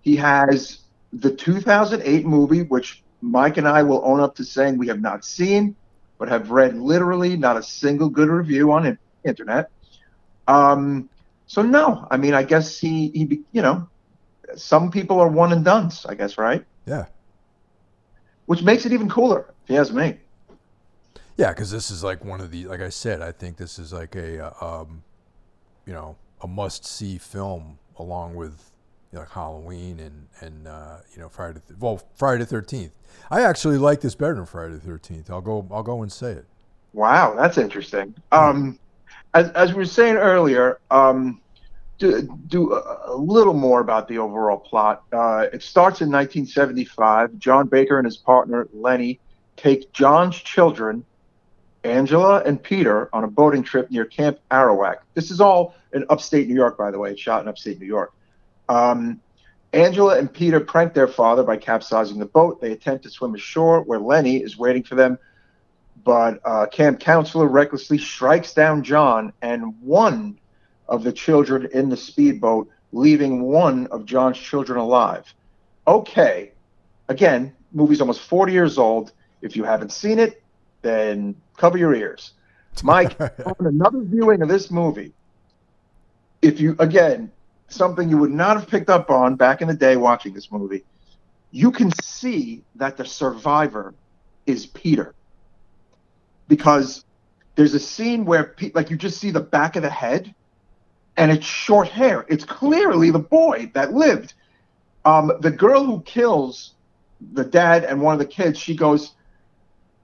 He 0.00 0.16
has 0.16 0.78
the 1.12 1.30
2008 1.30 2.24
movie, 2.26 2.62
which 2.62 3.02
Mike 3.20 3.56
and 3.56 3.68
I 3.68 3.82
will 3.82 4.02
own 4.04 4.20
up 4.20 4.34
to 4.36 4.44
saying 4.44 4.78
we 4.78 4.88
have 4.88 5.00
not 5.00 5.24
seen, 5.24 5.76
but 6.18 6.28
have 6.28 6.50
read 6.50 6.76
literally 6.76 7.36
not 7.36 7.56
a 7.56 7.62
single 7.62 8.08
good 8.08 8.28
review 8.28 8.72
on 8.72 8.86
it 8.86 8.98
internet. 9.24 9.70
Um, 10.48 11.08
so 11.46 11.62
no, 11.62 12.06
I 12.10 12.16
mean, 12.16 12.34
I 12.34 12.42
guess 12.42 12.78
he 12.78 13.08
he 13.08 13.40
you 13.52 13.62
know, 13.62 13.88
some 14.56 14.90
people 14.90 15.20
are 15.20 15.28
one 15.28 15.52
and 15.52 15.64
duns, 15.64 16.06
I 16.06 16.14
guess, 16.14 16.38
right? 16.38 16.64
Yeah. 16.86 17.06
Which 18.46 18.62
makes 18.62 18.86
it 18.86 18.92
even 18.92 19.08
cooler, 19.08 19.52
if 19.64 19.70
you 19.70 19.76
ask 19.76 19.92
me. 19.92 20.18
Yeah, 21.36 21.50
because 21.50 21.70
this 21.70 21.90
is 21.90 22.02
like 22.02 22.24
one 22.24 22.40
of 22.40 22.50
the, 22.50 22.66
like 22.66 22.80
I 22.80 22.88
said, 22.88 23.22
I 23.22 23.32
think 23.32 23.56
this 23.56 23.78
is 23.78 23.92
like 23.92 24.14
a, 24.14 24.46
uh, 24.46 24.82
um, 24.82 25.02
you 25.86 25.92
know, 25.92 26.16
a 26.42 26.48
must-see 26.48 27.18
film 27.18 27.78
along 27.96 28.34
with 28.34 28.70
know, 29.12 29.20
like 29.20 29.30
Halloween 29.30 30.00
and 30.00 30.28
and 30.40 30.68
uh, 30.68 30.98
you 31.14 31.20
know 31.20 31.28
Friday, 31.28 31.60
the, 31.66 31.76
well 31.78 32.02
Friday 32.14 32.40
the 32.40 32.46
Thirteenth. 32.46 32.92
I 33.30 33.42
actually 33.42 33.78
like 33.78 34.00
this 34.00 34.14
better 34.14 34.34
than 34.34 34.46
Friday 34.46 34.74
the 34.74 34.80
Thirteenth. 34.80 35.30
I'll 35.30 35.40
go, 35.40 35.66
I'll 35.70 35.82
go 35.82 36.02
and 36.02 36.12
say 36.12 36.32
it. 36.32 36.46
Wow, 36.92 37.34
that's 37.34 37.58
interesting. 37.58 38.14
Um, 38.32 38.78
as, 39.34 39.50
as 39.50 39.70
we 39.70 39.76
were 39.76 39.84
saying 39.84 40.16
earlier, 40.16 40.80
um, 40.90 41.40
do, 41.98 42.22
do 42.48 42.72
a, 42.72 43.12
a, 43.12 43.14
little 43.14 43.54
more 43.54 43.80
about 43.80 44.08
the 44.08 44.18
overall 44.18 44.56
plot. 44.56 45.04
Uh, 45.12 45.46
it 45.52 45.62
starts 45.62 46.00
in 46.00 46.10
1975. 46.10 47.38
John 47.38 47.68
Baker 47.68 47.98
and 47.98 48.04
his 48.04 48.16
partner 48.16 48.68
Lenny 48.72 49.20
take 49.56 49.92
John's 49.92 50.36
children, 50.36 51.04
Angela 51.84 52.42
and 52.44 52.60
Peter, 52.60 53.08
on 53.12 53.22
a 53.22 53.28
boating 53.28 53.62
trip 53.62 53.90
near 53.90 54.04
Camp 54.04 54.38
Arawak. 54.50 54.96
This 55.14 55.30
is 55.30 55.40
all 55.40 55.74
in 55.92 56.04
upstate 56.10 56.48
New 56.48 56.54
York, 56.54 56.76
by 56.76 56.90
the 56.90 56.98
way. 56.98 57.12
It's 57.12 57.20
shot 57.20 57.42
in 57.42 57.48
upstate 57.48 57.78
New 57.78 57.86
York. 57.86 58.12
Um, 58.70 59.20
Angela 59.72 60.18
and 60.18 60.32
Peter 60.32 60.60
prank 60.60 60.94
their 60.94 61.08
father 61.08 61.42
by 61.42 61.56
capsizing 61.56 62.18
the 62.18 62.26
boat. 62.26 62.60
They 62.60 62.72
attempt 62.72 63.04
to 63.04 63.10
swim 63.10 63.34
ashore, 63.34 63.82
where 63.82 64.00
Lenny 64.00 64.38
is 64.38 64.56
waiting 64.56 64.82
for 64.82 64.94
them 64.94 65.18
but 66.04 66.40
uh, 66.44 66.66
camp 66.66 67.00
counselor 67.00 67.46
recklessly 67.46 67.98
strikes 67.98 68.54
down 68.54 68.82
John, 68.82 69.32
and 69.42 69.80
one 69.80 70.38
of 70.88 71.04
the 71.04 71.12
children 71.12 71.68
in 71.72 71.88
the 71.88 71.96
speedboat 71.96 72.68
leaving 72.92 73.42
one 73.42 73.86
of 73.88 74.04
John's 74.04 74.38
children 74.38 74.78
alive. 74.78 75.32
Okay, 75.86 76.52
again, 77.08 77.54
movie's 77.72 78.00
almost 78.00 78.22
40 78.22 78.52
years 78.52 78.78
old. 78.78 79.12
If 79.42 79.56
you 79.56 79.64
haven't 79.64 79.92
seen 79.92 80.18
it, 80.18 80.42
then 80.82 81.36
cover 81.56 81.78
your 81.78 81.94
ears. 81.94 82.32
Mike, 82.82 83.20
on 83.20 83.66
another 83.66 84.00
viewing 84.02 84.42
of 84.42 84.48
this 84.48 84.70
movie, 84.70 85.12
if 86.42 86.60
you, 86.60 86.74
again, 86.78 87.30
something 87.72 88.08
you 88.08 88.18
would 88.18 88.30
not 88.30 88.56
have 88.56 88.68
picked 88.68 88.90
up 88.90 89.10
on 89.10 89.36
back 89.36 89.62
in 89.62 89.68
the 89.68 89.74
day 89.74 89.96
watching 89.96 90.34
this 90.34 90.50
movie, 90.50 90.84
you 91.50 91.70
can 91.70 91.90
see 92.02 92.62
that 92.76 92.96
the 92.96 93.04
survivor 93.04 93.94
is 94.46 94.66
Peter. 94.66 95.14
Because 96.48 97.04
there's 97.54 97.74
a 97.74 97.80
scene 97.80 98.24
where, 98.24 98.54
like, 98.74 98.90
you 98.90 98.96
just 98.96 99.20
see 99.20 99.30
the 99.30 99.40
back 99.40 99.76
of 99.76 99.82
the 99.82 99.90
head 99.90 100.34
and 101.16 101.30
it's 101.30 101.46
short 101.46 101.88
hair. 101.88 102.24
It's 102.28 102.44
clearly 102.44 103.10
the 103.10 103.18
boy 103.18 103.70
that 103.74 103.92
lived. 103.92 104.34
Um, 105.04 105.32
the 105.40 105.50
girl 105.50 105.84
who 105.84 106.00
kills 106.02 106.74
the 107.32 107.44
dad 107.44 107.84
and 107.84 108.00
one 108.00 108.14
of 108.14 108.18
the 108.18 108.26
kids, 108.26 108.58
she 108.58 108.74
goes 108.74 109.12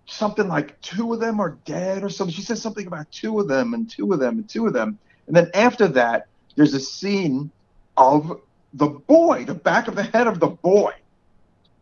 something 0.07 0.49
like 0.49 0.81
two 0.81 1.13
of 1.13 1.21
them 1.21 1.41
are 1.41 1.59
dead 1.65 2.05
or 2.05 2.09
something. 2.09 2.35
She 2.35 2.43
says 2.43 2.63
something 2.63 2.87
about 2.87 3.11
two 3.11 3.41
of 3.41 3.49
them 3.49 3.75
and 3.75 3.91
two 3.91 4.13
of 4.13 4.21
them 4.21 4.39
and 4.39 4.49
two 4.49 4.67
of 4.67 4.73
them. 4.73 4.99
And 5.27 5.35
then 5.35 5.51
after 5.55 5.89
that, 5.89 6.29
there's 6.55 6.75
a 6.75 6.81
scene 6.81 7.51
of 7.97 8.41
the 8.75 8.87
boy, 8.87 9.45
the 9.45 9.55
back 9.55 9.89
of 9.89 9.97
the 9.97 10.03
head 10.03 10.27
of 10.27 10.41
the 10.41 10.49
boy. 10.49 10.93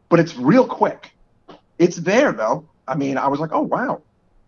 But 0.08 0.20
it's 0.20 0.36
real 0.36 0.66
quick. 0.66 1.12
It's 1.78 1.96
there 1.96 2.32
though. 2.32 2.68
I 2.86 2.94
mean, 2.94 3.18
I 3.18 3.28
was 3.28 3.40
like, 3.40 3.50
oh 3.52 3.62
wow, 3.62 4.02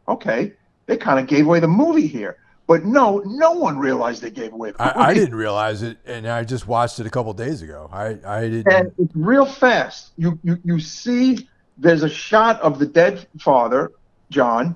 okay. 0.09 0.53
They 0.87 0.97
kind 0.97 1.19
of 1.19 1.27
gave 1.27 1.47
away 1.47 1.61
the 1.61 1.69
movie 1.69 2.07
here. 2.07 2.39
But 2.67 2.85
no, 2.85 3.19
no 3.25 3.53
one 3.53 3.79
realized 3.79 4.23
they 4.23 4.31
gave 4.31 4.53
away. 4.53 4.73
I, 4.79 5.11
I, 5.11 5.15
didn't 5.15 5.37
realize 5.37 5.83
it, 5.83 5.99
and 6.05 6.27
I 6.27 6.43
just 6.43 6.67
watched 6.67 6.99
it 6.99 7.07
a 7.07 7.11
couple 7.11 7.33
days 7.33 7.63
ago. 7.63 7.89
I, 7.93 8.19
I 8.27 8.49
didn't. 8.49 8.73
And 8.73 8.93
it's 8.99 9.15
real 9.15 9.47
fast. 9.47 10.11
You, 10.17 10.39
you, 10.43 10.59
you 10.65 10.81
see, 10.81 11.49
there's 11.79 12.03
a 12.03 12.09
shot 12.09 12.61
of 12.61 12.81
the 12.81 12.87
dead 12.87 13.25
father, 13.39 13.93
John. 14.31 14.75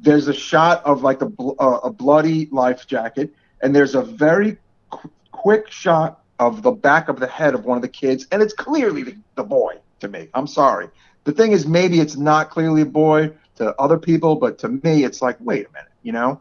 There's 0.00 0.26
a 0.26 0.34
shot 0.34 0.84
of 0.84 1.02
like 1.02 1.22
a, 1.22 1.30
uh, 1.40 1.80
a 1.84 1.90
bloody 1.90 2.46
life 2.46 2.88
jacket, 2.88 3.32
and 3.62 3.76
there's 3.76 3.94
a 3.94 4.02
very 4.02 4.56
qu- 4.90 5.10
quick 5.30 5.70
shot 5.70 6.19
of 6.40 6.62
the 6.62 6.72
back 6.72 7.08
of 7.08 7.20
the 7.20 7.28
head 7.28 7.54
of 7.54 7.64
one 7.64 7.78
of 7.78 7.82
the 7.82 7.88
kids, 7.88 8.26
and 8.32 8.42
it's 8.42 8.54
clearly 8.54 9.04
the, 9.04 9.16
the 9.36 9.44
boy 9.44 9.74
to 10.00 10.08
me. 10.08 10.28
I'm 10.34 10.48
sorry. 10.48 10.88
The 11.22 11.32
thing 11.32 11.52
is, 11.52 11.66
maybe 11.66 12.00
it's 12.00 12.16
not 12.16 12.50
clearly 12.50 12.82
a 12.82 12.86
boy 12.86 13.30
to 13.56 13.78
other 13.80 13.98
people, 13.98 14.34
but 14.34 14.58
to 14.60 14.68
me, 14.68 15.04
it's 15.04 15.22
like, 15.22 15.36
wait 15.38 15.66
a 15.68 15.72
minute, 15.72 15.92
you 16.02 16.10
know 16.10 16.40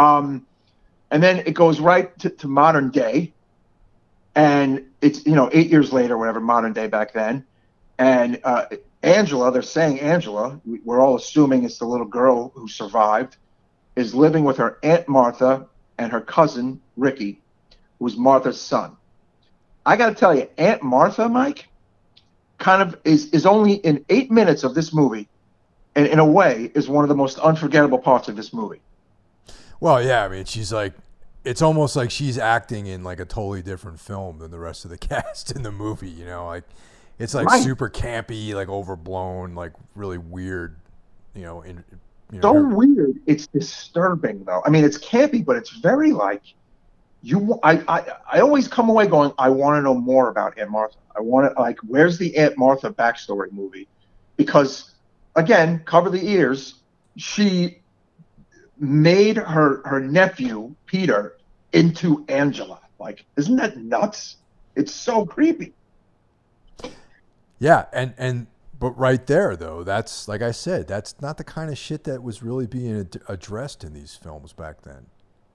um, 0.00 0.46
and 1.10 1.22
then 1.22 1.40
it 1.40 1.54
goes 1.54 1.78
right 1.78 2.16
to, 2.20 2.30
to 2.30 2.48
modern 2.48 2.90
day, 2.90 3.32
and 4.34 4.86
it's 5.02 5.26
you 5.26 5.34
know 5.34 5.50
eight 5.52 5.70
years 5.70 5.92
later, 5.92 6.16
whatever 6.16 6.40
modern 6.40 6.72
day 6.72 6.86
back 6.86 7.12
then, 7.12 7.44
and 7.98 8.40
uh, 8.44 8.64
Angela, 9.02 9.52
they're 9.52 9.62
saying 9.62 10.00
Angela, 10.00 10.60
we're 10.84 11.00
all 11.00 11.16
assuming 11.16 11.64
it's 11.64 11.78
the 11.78 11.84
little 11.84 12.06
girl 12.06 12.50
who 12.54 12.66
survived, 12.66 13.36
is 13.96 14.14
living 14.14 14.44
with 14.44 14.56
her 14.56 14.78
aunt 14.82 15.06
Martha 15.08 15.66
and 15.98 16.10
her 16.12 16.20
cousin 16.20 16.80
Ricky, 16.96 17.42
who's 17.98 18.16
Martha's 18.16 18.60
son. 18.60 18.96
I 19.90 19.96
got 19.96 20.10
to 20.10 20.14
tell 20.14 20.32
you, 20.32 20.48
Aunt 20.56 20.84
Martha, 20.84 21.28
Mike, 21.28 21.66
kind 22.58 22.80
of 22.80 22.96
is 23.02 23.28
is 23.30 23.44
only 23.44 23.74
in 23.74 24.04
eight 24.08 24.30
minutes 24.30 24.62
of 24.62 24.76
this 24.76 24.94
movie, 24.94 25.26
and 25.96 26.06
in 26.06 26.20
a 26.20 26.24
way 26.24 26.70
is 26.76 26.88
one 26.88 27.04
of 27.04 27.08
the 27.08 27.16
most 27.16 27.40
unforgettable 27.40 27.98
parts 27.98 28.28
of 28.28 28.36
this 28.36 28.52
movie. 28.52 28.80
Well, 29.80 30.00
yeah, 30.00 30.24
I 30.24 30.28
mean, 30.28 30.44
she's 30.44 30.72
like, 30.72 30.92
it's 31.44 31.60
almost 31.60 31.96
like 31.96 32.12
she's 32.12 32.38
acting 32.38 32.86
in 32.86 33.02
like 33.02 33.18
a 33.18 33.24
totally 33.24 33.62
different 33.62 33.98
film 33.98 34.38
than 34.38 34.52
the 34.52 34.60
rest 34.60 34.84
of 34.84 34.92
the 34.92 34.98
cast 35.08 35.50
in 35.50 35.64
the 35.64 35.72
movie. 35.72 36.08
You 36.08 36.24
know, 36.24 36.46
like 36.46 36.64
it's 37.18 37.34
like 37.34 37.48
right. 37.48 37.60
super 37.60 37.90
campy, 37.90 38.54
like 38.54 38.68
overblown, 38.68 39.56
like 39.56 39.72
really 39.96 40.18
weird. 40.18 40.76
You 41.34 41.42
know, 41.42 41.62
in 41.62 41.82
you 42.30 42.38
know, 42.38 42.42
so 42.42 42.52
her- 42.52 42.68
weird. 42.68 43.18
It's 43.26 43.48
disturbing 43.48 44.44
though. 44.44 44.62
I 44.64 44.70
mean, 44.70 44.84
it's 44.84 44.98
campy, 44.98 45.44
but 45.44 45.56
it's 45.56 45.70
very 45.70 46.12
like 46.12 46.42
you. 47.22 47.58
I 47.62 47.82
I, 47.88 48.04
I 48.32 48.40
always 48.40 48.68
come 48.68 48.88
away 48.88 49.06
going, 49.06 49.32
I 49.38 49.48
want 49.50 49.78
to 49.78 49.82
know 49.82 49.94
more 49.94 50.30
about 50.30 50.58
Aunt 50.58 50.70
Martha. 50.70 50.96
I 51.16 51.20
want 51.20 51.52
to 51.52 51.60
like, 51.60 51.78
where's 51.80 52.18
the 52.18 52.36
Aunt 52.36 52.56
Martha 52.56 52.90
backstory 52.90 53.52
movie? 53.52 53.88
Because 54.36 54.94
again, 55.36 55.82
cover 55.84 56.10
the 56.10 56.26
ears. 56.26 56.74
She 57.16 57.80
made 58.78 59.36
her 59.36 59.86
her 59.86 60.00
nephew 60.00 60.74
Peter 60.86 61.36
into 61.72 62.24
Angela. 62.28 62.80
Like, 62.98 63.24
isn't 63.36 63.56
that 63.56 63.76
nuts? 63.76 64.36
It's 64.74 64.94
so 64.94 65.26
creepy. 65.26 65.74
Yeah, 67.58 67.86
and 67.92 68.14
and 68.16 68.46
but 68.78 68.98
right 68.98 69.24
there 69.26 69.56
though, 69.56 69.84
that's 69.84 70.26
like 70.26 70.40
I 70.42 70.50
said, 70.50 70.88
that's 70.88 71.20
not 71.20 71.36
the 71.36 71.44
kind 71.44 71.70
of 71.70 71.76
shit 71.76 72.04
that 72.04 72.22
was 72.22 72.42
really 72.42 72.66
being 72.66 72.98
ad- 73.00 73.20
addressed 73.28 73.84
in 73.84 73.92
these 73.92 74.16
films 74.16 74.52
back 74.52 74.82
then. 74.82 75.06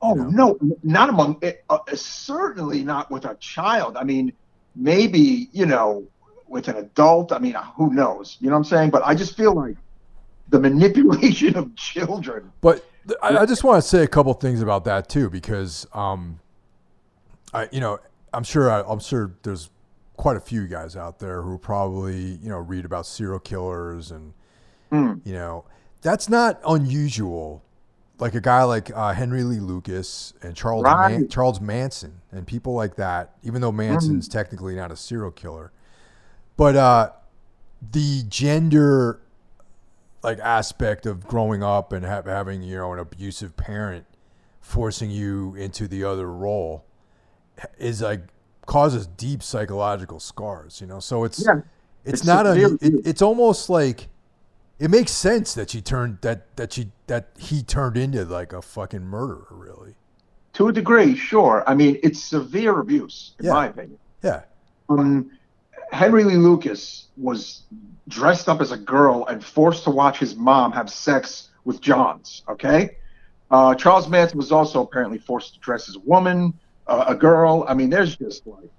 Oh 0.06 0.14
know? 0.14 0.58
no, 0.62 0.76
not 0.84 1.10
among 1.10 1.40
eh, 1.42 1.54
uh, 1.70 1.80
certainly 1.94 2.84
not 2.84 3.10
with 3.10 3.26
a 3.26 3.36
child. 3.36 3.98
I 3.98 4.04
mean, 4.04 4.34
maybe 4.76 5.50
you 5.52 5.66
know 5.66 6.06
with 6.48 6.68
an 6.68 6.78
adult. 6.78 7.32
I 7.32 7.40
mean, 7.40 7.56
who 7.76 7.94
knows? 7.94 8.38
You 8.40 8.50
know 8.50 8.56
what 8.56 8.60
I'm 8.60 8.64
saying? 8.66 8.90
But 8.92 9.04
I 9.06 9.16
just 9.16 9.36
feel 9.36 9.54
like 9.54 9.78
the 10.50 10.60
manipulation 10.70 11.56
of 11.56 11.76
children. 11.76 12.52
But 12.62 12.86
I, 13.22 13.38
I 13.38 13.46
just 13.46 13.64
want 13.64 13.82
to 13.82 13.88
say 13.88 14.04
a 14.04 14.08
couple 14.08 14.34
things 14.34 14.62
about 14.62 14.86
that 14.86 15.10
too, 15.10 15.30
because 15.30 15.88
um, 15.94 16.40
I, 17.54 17.68
you 17.72 17.80
know, 17.80 18.00
I'm 18.34 18.44
sure 18.44 18.72
I, 18.72 18.82
I'm 18.82 19.00
sure 19.00 19.34
there's 19.44 19.70
quite 20.18 20.38
a 20.38 20.42
few 20.42 20.68
guys 20.68 20.96
out 20.96 21.20
there 21.20 21.42
who 21.42 21.58
probably 21.58 22.40
you 22.42 22.50
know 22.50 22.58
read 22.58 22.86
about 22.86 23.06
serial 23.06 23.40
killers 23.40 24.12
and 24.12 24.34
mm. 24.92 25.20
you 25.26 25.34
know 25.34 25.66
that's 26.02 26.30
not 26.30 26.60
unusual. 26.68 27.64
Like 28.18 28.34
a 28.34 28.42
guy 28.42 28.64
like 28.64 28.92
uh, 28.96 29.14
Henry 29.14 29.44
Lee 29.44 29.60
Lucas 29.60 30.34
and 30.42 30.56
Charles 30.56 30.84
right. 30.84 31.12
Man- 31.12 31.28
Charles 31.28 31.60
Manson 31.60 32.22
and 32.32 32.48
people 32.48 32.74
like 32.74 32.96
that. 32.96 33.36
Even 33.44 33.62
though 33.62 33.72
Manson's 33.72 34.30
mm. 34.30 34.32
technically 34.32 34.76
not 34.76 34.92
a 34.92 34.96
serial 34.96 35.32
killer, 35.32 35.72
but 36.56 36.76
uh, 36.76 37.12
the 37.92 38.24
gender 38.30 39.22
like 40.24 40.40
aspect 40.40 41.06
of 41.06 41.28
growing 41.28 41.62
up 41.62 41.94
and 41.94 42.04
have, 42.04 42.26
having 42.26 42.64
you 42.64 42.76
know 42.76 42.92
an 42.94 43.00
abusive 43.00 43.56
parent 43.56 44.06
forcing 44.60 45.12
you 45.12 45.54
into 45.56 45.88
the 45.88 46.04
other 46.04 46.30
role 46.32 46.84
is 47.78 48.02
like 48.02 48.22
causes 48.66 49.06
deep 49.06 49.44
psychological 49.44 50.20
scars 50.20 50.82
you 50.82 50.88
know 50.88 51.00
so 51.00 51.24
it's 51.24 51.46
yeah. 51.46 51.62
it's, 52.04 52.22
it's 52.22 52.26
not 52.26 52.48
a 52.48 52.66
it, 52.82 52.82
it's 52.82 53.22
almost 53.22 53.70
like 53.70 54.08
it 54.80 54.92
makes 54.92 55.12
sense 55.12 55.54
that 55.54 55.70
she 55.70 55.82
turned 55.82 56.20
that 56.22 56.56
that 56.58 56.74
she 56.74 56.92
that 57.08 57.30
he 57.38 57.62
turned 57.64 57.98
into 57.98 58.24
like 58.26 58.54
a 58.54 58.62
fucking 58.62 59.04
murderer 59.04 59.48
really 59.50 59.96
to 60.54 60.68
a 60.68 60.74
degree 60.74 61.16
sure 61.16 61.64
i 61.68 61.74
mean 61.74 62.00
it's 62.04 62.22
severe 62.22 62.80
abuse 62.80 63.34
in 63.40 63.46
yeah. 63.46 63.54
my 63.54 63.68
opinion 63.68 63.98
yeah 64.24 64.42
um 64.90 65.30
henry 65.92 66.24
lee 66.24 66.36
lucas 66.36 67.08
was 67.18 67.64
dressed 68.08 68.50
up 68.50 68.62
as 68.62 68.72
a 68.72 68.78
girl 68.78 69.26
and 69.28 69.44
forced 69.44 69.84
to 69.84 69.90
watch 69.90 70.20
his 70.20 70.36
mom 70.36 70.72
have 70.72 70.90
sex 70.90 71.50
with 71.64 71.82
Johns. 71.82 72.44
Okay, 72.48 72.98
uh, 73.52 73.76
Charles 73.76 74.08
Manson 74.08 74.38
was 74.38 74.52
also 74.52 74.84
apparently 74.84 75.18
forced 75.18 75.56
to 75.56 75.60
dress 75.60 75.90
as 75.90 75.96
a 75.96 76.00
woman, 76.00 76.54
uh, 76.88 77.06
a 77.08 77.16
girl. 77.16 77.66
I 77.68 77.74
mean, 77.74 77.90
there's 77.90 78.16
just 78.16 78.46
like, 78.48 78.70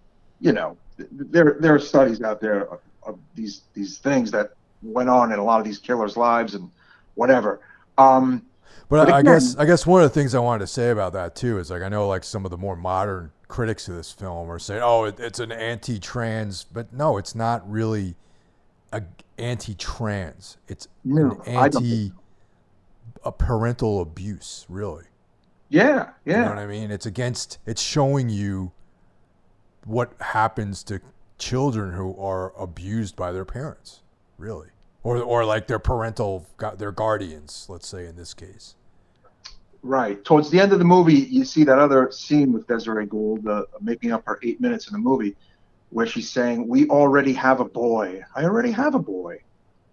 you 0.41 0.53
know, 0.53 0.77
there 0.97 1.57
there 1.61 1.75
are 1.75 1.81
studies 1.81 2.23
out 2.23 2.41
there 2.41 2.67
of, 2.73 2.81
of, 3.03 3.19
these 3.35 3.63
these 3.75 3.99
things 3.99 4.31
that 4.31 4.53
went 4.93 5.09
on 5.09 5.33
in 5.33 5.39
a 5.39 5.45
lot 5.45 5.61
of 5.61 5.67
these 5.67 5.79
killers' 5.79 6.17
lives 6.17 6.55
and 6.55 6.71
whatever. 7.15 7.61
Um, 7.99 8.45
but, 8.89 9.07
but 9.07 9.13
I, 9.13 9.19
I 9.19 9.23
guess 9.23 9.57
I 9.57 9.65
guess 9.65 9.87
one 9.87 10.03
of 10.03 10.09
the 10.09 10.15
things 10.15 10.35
I 10.35 10.39
wanted 10.39 10.61
to 10.61 10.67
say 10.69 10.91
about 10.91 11.13
that 11.15 11.35
too 11.35 11.59
is 11.59 11.71
like 11.71 11.83
I 11.83 11.89
know 11.89 12.07
like 12.07 12.25
some 12.25 12.45
of 12.45 12.51
the 12.51 12.59
more 12.59 12.77
modern 12.77 13.33
critics 13.49 13.89
of 13.89 13.97
this 13.97 14.13
film 14.13 14.51
are 14.51 14.59
saying, 14.59 14.83
oh, 14.83 15.05
it, 15.05 15.21
it's 15.21 15.39
an 15.39 15.53
anti-trans, 15.53 16.65
but 16.65 16.93
no, 16.93 17.17
it's 17.17 17.35
not 17.35 17.69
really 17.71 18.17
a 18.93 19.03
anti-trans. 19.39 20.59
It's 20.69 20.89
no, 21.05 21.43
an 21.47 21.55
anti 21.55 22.13
a 23.25 23.33
parental 23.33 24.01
abuse, 24.01 24.67
really. 24.69 25.05
Yeah, 25.69 26.11
yeah. 26.25 26.37
You 26.37 26.43
know 26.43 26.49
what 26.51 26.59
I 26.59 26.67
mean? 26.67 26.91
It's 26.91 27.07
against. 27.07 27.59
It's 27.67 27.83
showing 27.83 28.29
you 28.29 28.73
what 29.85 30.13
happens 30.21 30.83
to 30.85 31.01
children 31.39 31.95
who 31.95 32.17
are 32.19 32.57
abused 32.61 33.17
by 33.17 33.33
their 33.33 33.45
parents, 33.45 34.03
really, 34.39 34.69
or 35.07 35.23
or 35.23 35.45
like 35.45 35.69
their 35.69 35.79
parental, 35.79 36.47
their 36.77 36.91
guardians. 36.91 37.67
Let's 37.69 37.87
say 37.87 38.07
in 38.07 38.17
this 38.17 38.35
case. 38.35 38.75
Right. 39.83 40.23
Towards 40.25 40.51
the 40.51 40.59
end 40.59 40.73
of 40.73 40.81
the 40.81 40.85
movie, 40.85 41.15
you 41.15 41.45
see 41.45 41.63
that 41.63 41.79
other 41.79 42.11
scene 42.11 42.53
with 42.53 42.67
Desiree 42.67 43.07
Gould 43.07 43.47
uh, 43.47 43.67
making 43.81 44.11
up 44.11 44.25
her 44.27 44.41
eight 44.43 44.61
minutes 44.61 44.89
in 44.89 44.95
the 44.95 44.99
movie 44.99 45.37
where 45.91 46.07
she's 46.07 46.29
saying, 46.29 46.67
"We 46.67 46.89
already 46.89 47.33
have 47.35 47.61
a 47.61 47.65
boy. 47.65 48.25
I 48.35 48.45
already 48.45 48.73
have 48.73 48.97
a 48.97 48.99
boy. 48.99 49.43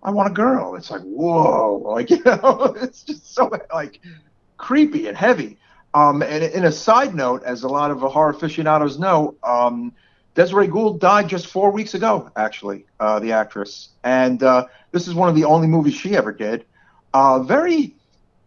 I 0.02 0.10
want 0.10 0.32
a 0.32 0.34
girl." 0.34 0.76
It's 0.76 0.90
like, 0.90 1.02
whoa, 1.02 1.76
like 1.86 2.10
you 2.10 2.24
know, 2.24 2.76
it's 2.82 3.04
just 3.04 3.36
so 3.36 3.52
like 3.72 4.00
creepy 4.58 5.08
and 5.08 5.16
heavy. 5.16 5.60
Um, 5.94 6.24
and 6.24 6.44
in 6.44 6.66
a 6.66 6.72
side 6.72 7.14
note, 7.14 7.44
as 7.44 7.62
a 7.62 7.68
lot 7.68 7.92
of 7.92 8.00
horror 8.00 8.32
aficionados 8.32 8.98
know, 8.98 9.36
um, 9.44 9.94
Desiree 10.36 10.68
Gould 10.68 11.00
died 11.00 11.28
just 11.28 11.48
four 11.48 11.72
weeks 11.72 11.94
ago, 11.94 12.32
actually, 12.36 12.86
uh, 13.00 13.20
the 13.20 13.32
actress. 13.32 13.90
And 14.04 14.42
uh, 14.42 14.66
this 14.92 15.08
is 15.08 15.14
one 15.14 15.30
of 15.30 15.36
the 15.36 15.46
only 15.46 15.68
movies 15.68 15.94
she 15.94 16.16
ever 16.16 16.32
did. 16.32 16.66
Uh, 17.14 17.44
very 17.44 17.96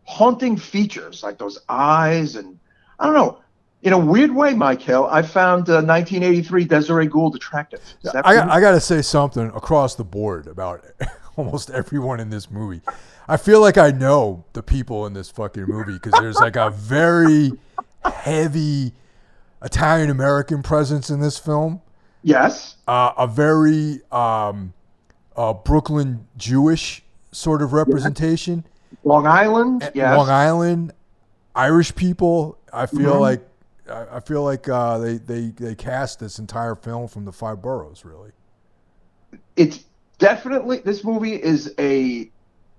haunting 0.05 0.57
features, 0.57 1.22
like 1.22 1.39
those 1.39 1.59
eyes. 1.68 2.34
And 2.34 2.59
I 2.99 3.07
don't 3.07 3.14
know, 3.14 3.41
in 3.82 3.93
a 3.93 3.99
weird 3.99 4.34
way, 4.34 4.53
Mike 4.55 4.82
Hill, 4.82 5.07
I 5.11 5.22
found 5.22 5.68
1983 5.68 6.62
uh, 6.62 6.66
Desiree 6.66 7.07
Gould 7.07 7.37
attractive. 7.37 7.80
I, 8.24 8.41
I 8.41 8.61
got 8.61 8.72
to 8.72 8.80
say 8.80 9.01
something 9.03 9.47
across 9.49 9.95
the 9.95 10.05
board 10.05 10.49
about 10.49 10.84
almost 11.37 11.70
everyone 11.70 12.18
in 12.18 12.30
this 12.30 12.51
movie. 12.51 12.80
I 13.28 13.37
feel 13.37 13.61
like 13.61 13.78
I 13.78 13.91
know 13.91 14.45
the 14.55 14.62
people 14.62 15.07
in 15.07 15.12
this 15.12 15.30
fucking 15.30 15.64
movie 15.64 15.95
because 15.95 16.12
there's 16.20 16.37
like 16.37 16.57
a 16.57 16.70
very 16.70 17.53
heavy 18.05 18.93
Italian 19.63 20.11
American 20.11 20.63
presence 20.63 21.11
in 21.11 21.21
this 21.21 21.39
film. 21.39 21.81
Yes. 22.23 22.77
Uh, 22.89 23.13
a 23.17 23.27
very 23.27 24.01
um, 24.11 24.73
uh, 25.37 25.53
Brooklyn 25.53 26.27
Jewish 26.37 27.03
sort 27.33 27.63
of 27.63 27.73
representation. 27.73 28.65
Long 29.05 29.27
Island. 29.27 29.91
Yes. 29.95 30.17
Long 30.17 30.29
Island, 30.29 30.93
Irish 31.55 31.95
people. 31.95 32.59
I 32.73 32.87
feel 32.87 33.13
mm-hmm. 33.13 33.21
like 33.21 33.49
I, 33.89 34.21
feel 34.21 34.43
like 34.43 34.69
uh, 34.69 34.99
they, 34.99 35.19
they 35.19 35.49
they 35.49 35.75
cast 35.75 36.19
this 36.19 36.39
entire 36.39 36.75
film 36.75 37.09
from 37.09 37.25
the 37.25 37.33
five 37.33 37.63
boroughs. 37.63 38.05
Really, 38.05 38.31
it's 39.57 39.85
definitely 40.19 40.79
this 40.79 41.05
movie 41.05 41.41
is 41.41 41.75
a 41.79 42.31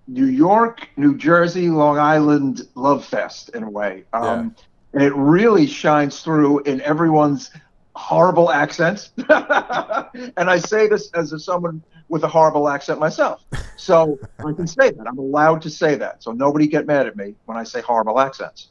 New 0.08 0.26
York, 0.26 0.88
New 0.98 1.18
Jersey, 1.18 1.70
Long 1.70 1.98
Island 1.98 2.68
love 2.76 3.06
fest 3.06 3.50
in 3.50 3.64
a 3.64 3.70
way. 3.70 4.04
Um, 4.14 4.56
yeah. 4.56 4.64
And 4.94 5.04
it 5.04 5.14
really 5.16 5.68
shines 5.68 6.22
through 6.22 6.60
in 6.64 6.82
everyone's 6.82 7.52
horrible 7.96 8.52
accents. 8.52 9.12
and 9.18 10.50
I 10.50 10.58
say 10.60 10.88
this 10.88 11.12
as 11.12 11.34
a, 11.34 11.40
someone 11.40 11.84
with 12.10 12.24
a 12.24 12.28
horrible 12.28 12.70
accent 12.70 13.00
myself. 13.00 13.44
So 13.76 14.18
I 14.40 14.54
can 14.54 14.68
say 14.68 14.92
that. 14.92 15.08
I'm 15.08 15.18
allowed 15.18 15.62
to 15.64 15.70
say 15.70 15.96
that. 15.96 16.24
So 16.24 16.32
nobody 16.32 16.68
get 16.68 16.86
mad 16.86 17.08
at 17.08 17.16
me 17.16 17.36
when 17.46 17.58
I 17.58 17.64
say 17.64 17.82
horrible 17.82 18.20
accents. 18.20 18.70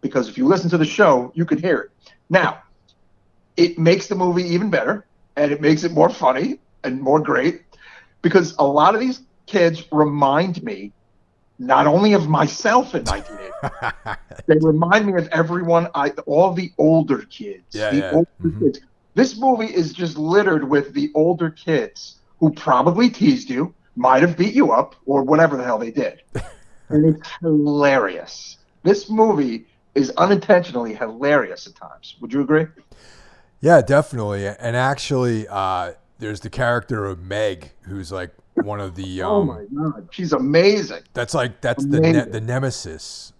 Because 0.00 0.28
if 0.28 0.36
you 0.36 0.46
listen 0.46 0.68
to 0.70 0.78
the 0.78 0.84
show, 0.84 1.32
you 1.34 1.44
can 1.44 1.58
hear 1.58 1.78
it. 1.78 1.90
Now, 2.28 2.62
it 3.56 3.78
makes 3.78 4.06
the 4.08 4.14
movie 4.14 4.42
even 4.42 4.70
better 4.70 5.06
and 5.36 5.52
it 5.52 5.60
makes 5.60 5.84
it 5.84 5.92
more 5.92 6.10
funny 6.10 6.58
and 6.82 7.00
more 7.00 7.20
great 7.20 7.62
because 8.22 8.54
a 8.58 8.64
lot 8.64 8.94
of 8.94 9.00
these 9.00 9.22
kids 9.46 9.84
remind 9.92 10.62
me 10.62 10.92
not 11.58 11.86
only 11.86 12.12
of 12.12 12.28
myself 12.28 12.94
in 12.94 13.04
1980, 13.04 14.20
they 14.46 14.56
remind 14.60 15.06
me 15.06 15.14
of 15.14 15.28
everyone, 15.28 15.88
I, 15.94 16.10
all 16.26 16.52
the 16.52 16.72
older 16.78 17.22
kids. 17.22 17.64
Yeah, 17.70 17.90
the 17.90 17.96
yeah. 17.96 18.10
older 18.12 18.30
mm-hmm. 18.42 18.64
kids. 18.64 18.80
This 19.14 19.38
movie 19.38 19.72
is 19.72 19.92
just 19.92 20.16
littered 20.16 20.68
with 20.68 20.92
the 20.92 21.10
older 21.14 21.50
kids 21.50 22.16
who 22.40 22.52
probably 22.52 23.08
teased 23.08 23.48
you, 23.48 23.72
might 23.96 24.22
have 24.22 24.36
beat 24.36 24.54
you 24.54 24.72
up, 24.72 24.96
or 25.06 25.22
whatever 25.22 25.56
the 25.56 25.64
hell 25.64 25.78
they 25.78 25.92
did. 25.92 26.22
and 26.88 27.14
it's 27.14 27.30
hilarious. 27.40 28.58
This 28.82 29.08
movie 29.08 29.66
is 29.94 30.10
unintentionally 30.16 30.94
hilarious 30.94 31.66
at 31.68 31.76
times. 31.76 32.16
Would 32.20 32.32
you 32.32 32.40
agree? 32.40 32.66
Yeah, 33.60 33.80
definitely. 33.80 34.46
And 34.46 34.76
actually, 34.76 35.46
uh, 35.48 35.92
there's 36.18 36.40
the 36.40 36.50
character 36.50 37.06
of 37.06 37.22
Meg, 37.22 37.70
who's 37.82 38.10
like 38.10 38.34
one 38.54 38.80
of 38.80 38.94
the. 38.94 39.22
Oh 39.22 39.42
um, 39.42 39.50
oh 39.50 39.54
my 39.54 39.90
god, 39.90 40.08
she's 40.10 40.32
amazing. 40.32 41.02
That's 41.12 41.34
like 41.34 41.60
that's 41.60 41.84
amazing. 41.84 42.12
the 42.12 42.24
ne- 42.24 42.30
the 42.30 42.40
nemesis. 42.40 43.32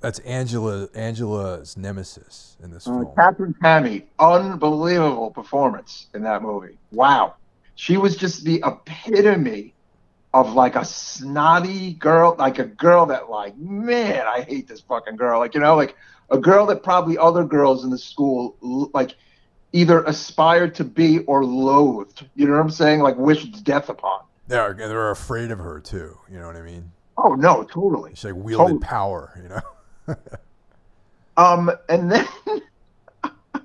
That's 0.00 0.18
Angela 0.20 0.88
Angela's 0.94 1.76
nemesis 1.76 2.56
in 2.62 2.70
this 2.70 2.88
uh, 2.88 2.90
film. 2.90 3.14
Katherine 3.14 3.54
Kamhi, 3.62 4.04
unbelievable 4.18 5.30
performance 5.30 6.08
in 6.12 6.22
that 6.24 6.42
movie. 6.42 6.76
Wow, 6.90 7.36
she 7.76 7.96
was 7.96 8.16
just 8.16 8.44
the 8.44 8.62
epitome 8.66 9.74
of 10.34 10.54
like 10.54 10.76
a 10.76 10.84
snotty 10.84 11.92
girl, 11.94 12.34
like 12.38 12.58
a 12.58 12.64
girl 12.64 13.06
that 13.06 13.30
like, 13.30 13.56
man, 13.58 14.26
I 14.26 14.40
hate 14.40 14.66
this 14.66 14.80
fucking 14.80 15.16
girl. 15.16 15.38
Like 15.38 15.54
you 15.54 15.60
know, 15.60 15.76
like 15.76 15.94
a 16.30 16.38
girl 16.38 16.66
that 16.66 16.82
probably 16.82 17.18
other 17.18 17.44
girls 17.44 17.84
in 17.84 17.90
the 17.90 17.98
school 17.98 18.56
like 18.92 19.14
either 19.72 20.02
aspired 20.04 20.74
to 20.76 20.84
be 20.84 21.20
or 21.20 21.44
loathed. 21.44 22.26
You 22.34 22.46
know 22.46 22.54
what 22.54 22.60
I'm 22.60 22.70
saying? 22.70 23.00
Like 23.00 23.16
wished 23.16 23.62
death 23.64 23.88
upon. 23.88 24.22
They're 24.48 24.74
they're 24.74 25.10
afraid 25.10 25.50
of 25.50 25.58
her 25.58 25.80
too. 25.80 26.18
You 26.30 26.38
know 26.38 26.46
what 26.46 26.56
I 26.56 26.62
mean? 26.62 26.92
Oh 27.16 27.34
no, 27.34 27.62
totally. 27.64 28.10
She's 28.14 28.24
like 28.24 28.34
wielded 28.34 28.64
totally. 28.64 28.80
power. 28.80 29.40
You 29.42 29.48
know. 29.48 30.16
um, 31.36 31.70
and 31.88 32.10
then. 32.10 32.26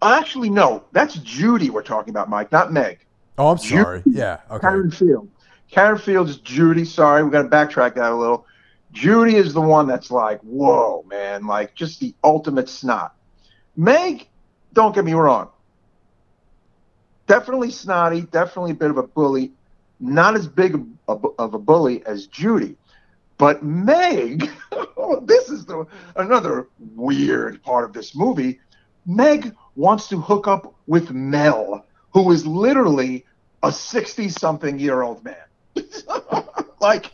Actually, 0.00 0.50
no. 0.50 0.84
That's 0.92 1.14
Judy 1.16 1.70
we're 1.70 1.82
talking 1.82 2.10
about, 2.10 2.28
Mike, 2.28 2.52
not 2.52 2.72
Meg. 2.72 3.04
Oh, 3.36 3.48
I'm 3.48 3.58
sorry. 3.58 4.02
Judy, 4.02 4.18
yeah. 4.18 4.40
Okay. 4.50 4.60
Karen 4.60 4.90
Field. 4.90 5.28
Karen 5.70 5.98
Field 5.98 6.28
is 6.28 6.38
Judy. 6.38 6.84
Sorry, 6.84 7.22
we 7.22 7.30
got 7.30 7.42
to 7.42 7.48
backtrack 7.48 7.94
that 7.94 8.12
a 8.12 8.14
little. 8.14 8.46
Judy 8.92 9.36
is 9.36 9.52
the 9.52 9.60
one 9.60 9.86
that's 9.86 10.10
like, 10.10 10.40
whoa, 10.40 11.04
man, 11.08 11.46
like 11.46 11.74
just 11.74 12.00
the 12.00 12.14
ultimate 12.24 12.68
snot. 12.68 13.14
Meg, 13.76 14.26
don't 14.72 14.94
get 14.94 15.04
me 15.04 15.12
wrong, 15.12 15.50
definitely 17.28 17.70
snotty, 17.70 18.22
definitely 18.22 18.72
a 18.72 18.74
bit 18.74 18.90
of 18.90 18.98
a 18.98 19.04
bully, 19.04 19.52
not 20.00 20.34
as 20.34 20.48
big 20.48 20.74
of 21.06 21.24
a, 21.38 21.58
bully 21.58 22.04
as 22.06 22.26
Judy. 22.26 22.76
But 23.36 23.62
Meg, 23.62 24.50
this 25.22 25.48
is 25.48 25.64
the 25.64 25.86
another 26.16 26.66
weird 26.96 27.62
part 27.62 27.84
of 27.84 27.92
this 27.92 28.16
movie. 28.16 28.58
Meg 29.06 29.54
wants 29.76 30.08
to 30.08 30.20
hook 30.20 30.48
up 30.48 30.74
with 30.88 31.12
Mel, 31.12 31.86
who 32.12 32.32
is 32.32 32.44
literally 32.44 33.24
a 33.62 33.70
60 33.70 34.28
something 34.30 34.78
year 34.78 35.02
old 35.02 35.22
man. 35.24 35.36
like, 36.80 37.12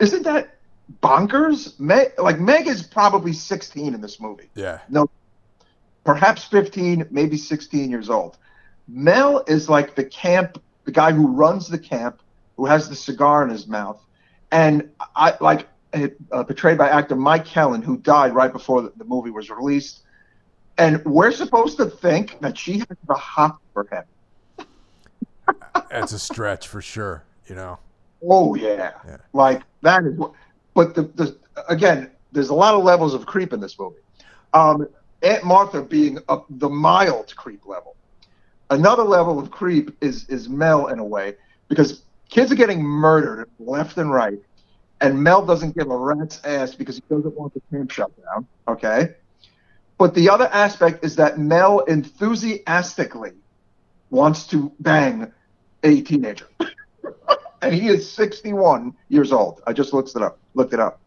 isn't 0.00 0.22
that 0.22 0.56
bonkers? 1.02 1.78
Meg, 1.78 2.12
like, 2.18 2.40
Meg 2.40 2.66
is 2.66 2.82
probably 2.82 3.32
16 3.32 3.94
in 3.94 4.00
this 4.00 4.20
movie. 4.20 4.48
Yeah. 4.54 4.80
No, 4.88 5.10
perhaps 6.04 6.44
15, 6.44 7.08
maybe 7.10 7.36
16 7.36 7.90
years 7.90 8.08
old. 8.08 8.38
Mel 8.88 9.44
is 9.46 9.68
like 9.68 9.94
the 9.94 10.04
camp, 10.04 10.62
the 10.84 10.92
guy 10.92 11.12
who 11.12 11.26
runs 11.28 11.68
the 11.68 11.78
camp, 11.78 12.20
who 12.56 12.66
has 12.66 12.88
the 12.88 12.96
cigar 12.96 13.42
in 13.42 13.50
his 13.50 13.66
mouth, 13.66 14.00
and 14.52 14.88
I 15.14 15.34
like 15.40 15.68
uh, 15.92 16.44
portrayed 16.44 16.78
by 16.78 16.88
actor 16.88 17.16
Mike 17.16 17.44
Kellin, 17.44 17.82
who 17.82 17.96
died 17.98 18.34
right 18.34 18.52
before 18.52 18.82
the, 18.82 18.92
the, 18.96 19.04
movie 19.04 19.30
was 19.30 19.50
released. 19.50 20.02
And 20.78 21.04
we're 21.04 21.32
supposed 21.32 21.78
to 21.78 21.86
think 21.86 22.38
that 22.40 22.56
she 22.58 22.78
has 22.78 22.96
the 23.08 23.14
hot 23.14 23.58
for 23.72 23.86
him. 23.90 24.66
That's 25.90 26.12
a 26.12 26.18
stretch 26.18 26.68
for 26.68 26.82
sure, 26.82 27.24
you 27.48 27.54
know. 27.54 27.78
Oh 28.22 28.54
yeah, 28.54 28.92
yeah. 29.06 29.16
like 29.32 29.62
that 29.82 30.04
is. 30.04 30.14
What, 30.14 30.32
but 30.74 30.94
the, 30.94 31.02
the 31.02 31.36
again, 31.68 32.10
there's 32.32 32.50
a 32.50 32.54
lot 32.54 32.74
of 32.74 32.84
levels 32.84 33.14
of 33.14 33.24
creep 33.26 33.52
in 33.52 33.60
this 33.60 33.78
movie. 33.78 34.00
Um, 34.52 34.88
Aunt 35.22 35.44
Martha 35.44 35.82
being 35.82 36.18
up 36.28 36.46
the 36.50 36.68
mild 36.68 37.34
creep 37.36 37.66
level. 37.66 37.96
Another 38.70 39.04
level 39.04 39.38
of 39.38 39.50
creep 39.50 39.96
is 40.00 40.28
is 40.28 40.48
Mel 40.48 40.88
in 40.88 40.98
a 40.98 41.04
way 41.04 41.34
because 41.68 42.02
kids 42.28 42.50
are 42.50 42.56
getting 42.56 42.82
murdered 42.82 43.48
left 43.60 43.96
and 43.96 44.10
right, 44.10 44.38
and 45.00 45.22
Mel 45.22 45.46
doesn't 45.46 45.76
give 45.76 45.90
a 45.90 45.96
rat's 45.96 46.44
ass 46.44 46.74
because 46.74 46.96
he 46.96 47.02
doesn't 47.08 47.36
want 47.36 47.54
the 47.54 47.62
camp 47.70 47.92
shut 47.92 48.10
down. 48.24 48.46
Okay, 48.66 49.14
but 49.98 50.14
the 50.14 50.28
other 50.28 50.48
aspect 50.52 51.04
is 51.04 51.14
that 51.16 51.38
Mel 51.38 51.80
enthusiastically 51.80 53.32
wants 54.10 54.46
to 54.48 54.72
bang 54.80 55.30
a 55.84 56.00
teenager, 56.02 56.48
and 57.62 57.72
he 57.72 57.86
is 57.86 58.10
61 58.10 58.94
years 59.08 59.30
old. 59.30 59.62
I 59.66 59.72
just 59.72 59.92
looked 59.92 60.16
it 60.16 60.22
up. 60.22 60.38
Looked 60.54 60.74
it 60.74 60.80
up. 60.80 60.98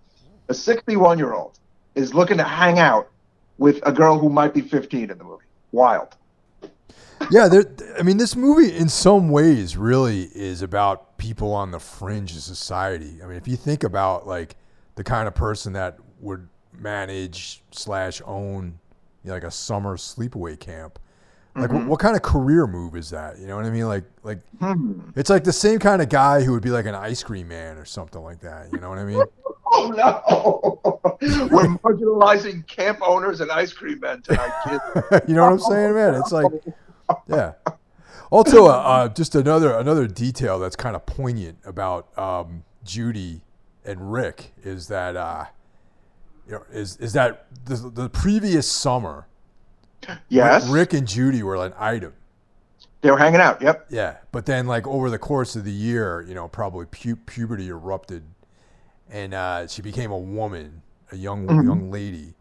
A 0.47 0.53
61 0.53 1.17
year 1.17 1.33
old 1.33 1.59
is 1.95 2.13
looking 2.13 2.37
to 2.37 2.43
hang 2.45 2.79
out 2.79 3.09
with 3.57 3.81
a 3.85 3.91
girl 3.91 4.17
who 4.17 4.29
might 4.29 4.53
be 4.53 4.61
15 4.61 5.09
in 5.09 5.17
the 5.17 5.23
movie. 5.25 5.43
Wild 5.73 6.15
yeah, 7.31 7.47
there, 7.47 7.65
I 7.97 8.03
mean, 8.03 8.17
this 8.17 8.35
movie 8.35 8.75
in 8.75 8.89
some 8.89 9.29
ways 9.29 9.77
really 9.77 10.29
is 10.33 10.61
about 10.61 11.17
people 11.17 11.53
on 11.53 11.71
the 11.71 11.79
fringe 11.79 12.31
of 12.31 12.41
society. 12.41 13.19
I 13.23 13.27
mean, 13.27 13.37
if 13.37 13.47
you 13.47 13.55
think 13.55 13.83
about 13.83 14.25
like 14.25 14.55
the 14.95 15.03
kind 15.03 15.27
of 15.27 15.35
person 15.35 15.73
that 15.73 15.97
would 16.21 16.47
manage 16.73 17.61
slash 17.71 18.21
own 18.25 18.79
you 19.23 19.29
know, 19.29 19.33
like 19.33 19.43
a 19.43 19.51
summer 19.51 19.97
sleepaway 19.97 20.59
camp, 20.59 20.97
like 21.55 21.69
mm-hmm. 21.69 21.79
what, 21.79 21.87
what, 21.87 21.99
kind 21.99 22.15
of 22.15 22.21
career 22.21 22.67
move 22.67 22.95
is 22.95 23.09
that? 23.09 23.37
You 23.37 23.47
know 23.47 23.55
what 23.55 23.65
I 23.65 23.69
mean? 23.69 23.87
Like, 23.87 24.05
like 24.23 24.39
hmm. 24.59 25.01
it's 25.15 25.29
like 25.29 25.43
the 25.43 25.53
same 25.53 25.79
kind 25.79 26.01
of 26.01 26.07
guy 26.07 26.41
who 26.41 26.53
would 26.53 26.63
be 26.63 26.69
like 26.69 26.85
an 26.85 26.95
ice 26.95 27.23
cream 27.23 27.49
man 27.49 27.77
or 27.77 27.85
something 27.85 28.21
like 28.21 28.39
that. 28.41 28.71
You 28.71 28.79
know 28.79 28.89
what 28.89 28.99
I 28.99 29.03
mean? 29.03 29.23
oh 29.71 29.91
no, 29.95 30.79
we're 31.51 31.67
marginalizing 31.77 32.65
camp 32.67 32.99
owners 33.01 33.41
and 33.41 33.51
ice 33.51 33.73
cream 33.73 33.99
men 33.99 34.21
tonight, 34.21 34.51
kids. 34.63 35.23
you 35.27 35.35
know 35.35 35.43
what 35.43 35.53
I'm 35.53 35.59
saying, 35.59 35.93
man? 35.93 36.15
It's 36.15 36.31
like 36.31 36.51
yeah. 37.27 37.53
Also, 38.31 38.65
uh, 38.65 38.69
uh, 38.69 39.07
just 39.09 39.33
another 39.35 39.73
another 39.77 40.07
detail 40.07 40.59
that's 40.59 40.75
kind 40.75 40.95
of 40.95 41.05
poignant 41.05 41.57
about 41.65 42.17
um, 42.17 42.63
Judy 42.83 43.41
and 43.83 44.11
Rick 44.11 44.53
is 44.63 44.87
that 44.87 45.15
uh, 45.15 45.45
you 46.45 46.53
know, 46.53 46.63
is 46.71 46.97
is 46.97 47.13
that 47.13 47.47
the, 47.65 47.75
the 47.75 48.09
previous 48.09 48.69
summer, 48.69 49.27
Yes. 50.29 50.67
Rick 50.69 50.93
and 50.93 51.07
Judy 51.07 51.43
were 51.43 51.55
an 51.55 51.73
item. 51.77 52.13
They 53.01 53.11
were 53.11 53.17
hanging 53.17 53.39
out. 53.39 53.61
Yep. 53.61 53.87
Yeah, 53.89 54.17
but 54.31 54.45
then 54.45 54.67
like 54.67 54.85
over 54.85 55.09
the 55.09 55.19
course 55.19 55.55
of 55.55 55.63
the 55.63 55.71
year, 55.71 56.21
you 56.27 56.33
know, 56.33 56.47
probably 56.47 56.85
pu- 56.85 57.15
puberty 57.15 57.69
erupted, 57.69 58.23
and 59.11 59.33
uh, 59.33 59.67
she 59.67 59.81
became 59.81 60.11
a 60.11 60.17
woman, 60.17 60.81
a 61.11 61.15
young 61.15 61.47
Mhm. 61.47 61.63
young 61.63 61.91
lady, 61.91 62.33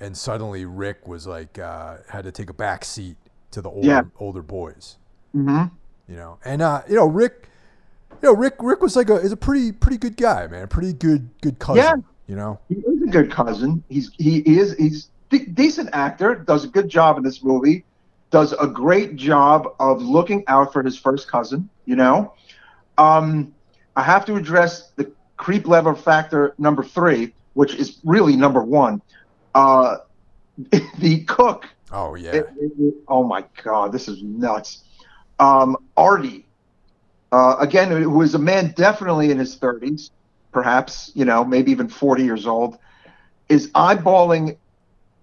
and 0.00 0.16
suddenly 0.16 0.64
Rick 0.64 1.06
was 1.06 1.26
like 1.26 1.58
uh, 1.58 1.96
had 2.08 2.24
to 2.24 2.32
take 2.32 2.50
a 2.50 2.54
back 2.54 2.84
seat 2.84 3.16
to 3.52 3.60
the 3.62 3.70
older 3.70 3.86
Yeah. 3.86 4.02
older 4.18 4.42
boys, 4.42 4.98
hmm 5.32 5.64
you 6.08 6.16
know, 6.16 6.38
and 6.44 6.60
uh, 6.62 6.82
you 6.88 6.96
know 6.96 7.06
Rick, 7.06 7.48
you 8.22 8.28
know 8.28 8.34
Rick 8.34 8.54
Rick 8.60 8.82
was 8.82 8.96
like 8.96 9.08
a 9.10 9.16
is 9.16 9.32
a 9.32 9.36
pretty 9.36 9.72
pretty 9.72 9.98
good 9.98 10.16
guy, 10.16 10.46
man, 10.46 10.68
pretty 10.68 10.92
good 10.92 11.28
good 11.40 11.58
cousin, 11.58 11.82
Yeah. 11.82 11.94
you 12.26 12.36
know. 12.36 12.58
He 12.68 12.76
is 12.76 13.02
a 13.02 13.06
good 13.06 13.30
cousin. 13.30 13.82
He's 13.88 14.10
he 14.18 14.38
is 14.40 14.74
he's 14.74 15.08
de- 15.30 15.46
decent 15.46 15.90
actor. 15.92 16.34
Does 16.34 16.64
a 16.64 16.68
good 16.68 16.88
job 16.88 17.16
in 17.16 17.22
this 17.22 17.42
movie. 17.42 17.84
Does 18.30 18.52
a 18.54 18.66
great 18.66 19.16
job 19.16 19.74
of 19.78 20.02
looking 20.02 20.42
out 20.48 20.72
for 20.72 20.82
his 20.82 20.98
first 20.98 21.28
cousin. 21.28 21.68
You 21.84 21.96
know, 21.96 22.32
um, 22.98 23.54
I 23.96 24.02
have 24.02 24.24
to 24.26 24.36
address 24.36 24.90
the 24.96 25.10
creep 25.42 25.66
level 25.66 25.92
factor 25.92 26.54
number 26.56 26.84
three, 26.84 27.34
which 27.54 27.74
is 27.74 27.98
really 28.04 28.36
number 28.36 28.62
one. 28.62 29.02
Uh, 29.56 29.96
the 30.98 31.24
cook. 31.24 31.66
Oh 31.90 32.14
yeah, 32.14 32.30
it- 32.30 32.48
it- 32.60 32.72
it- 32.78 32.94
oh 33.08 33.24
my 33.24 33.44
god, 33.64 33.90
this 33.92 34.06
is 34.06 34.22
nuts. 34.22 34.84
Um, 35.40 35.76
Artie, 35.96 36.46
uh, 37.32 37.56
again, 37.58 37.90
who 37.90 38.22
is 38.22 38.34
a 38.34 38.38
man 38.38 38.72
definitely 38.76 39.32
in 39.32 39.38
his 39.38 39.56
thirties, 39.56 40.10
perhaps 40.52 41.10
you 41.14 41.24
know, 41.24 41.44
maybe 41.44 41.72
even 41.72 41.88
forty 41.88 42.22
years 42.22 42.46
old, 42.46 42.78
is 43.48 43.68
eyeballing 43.72 44.56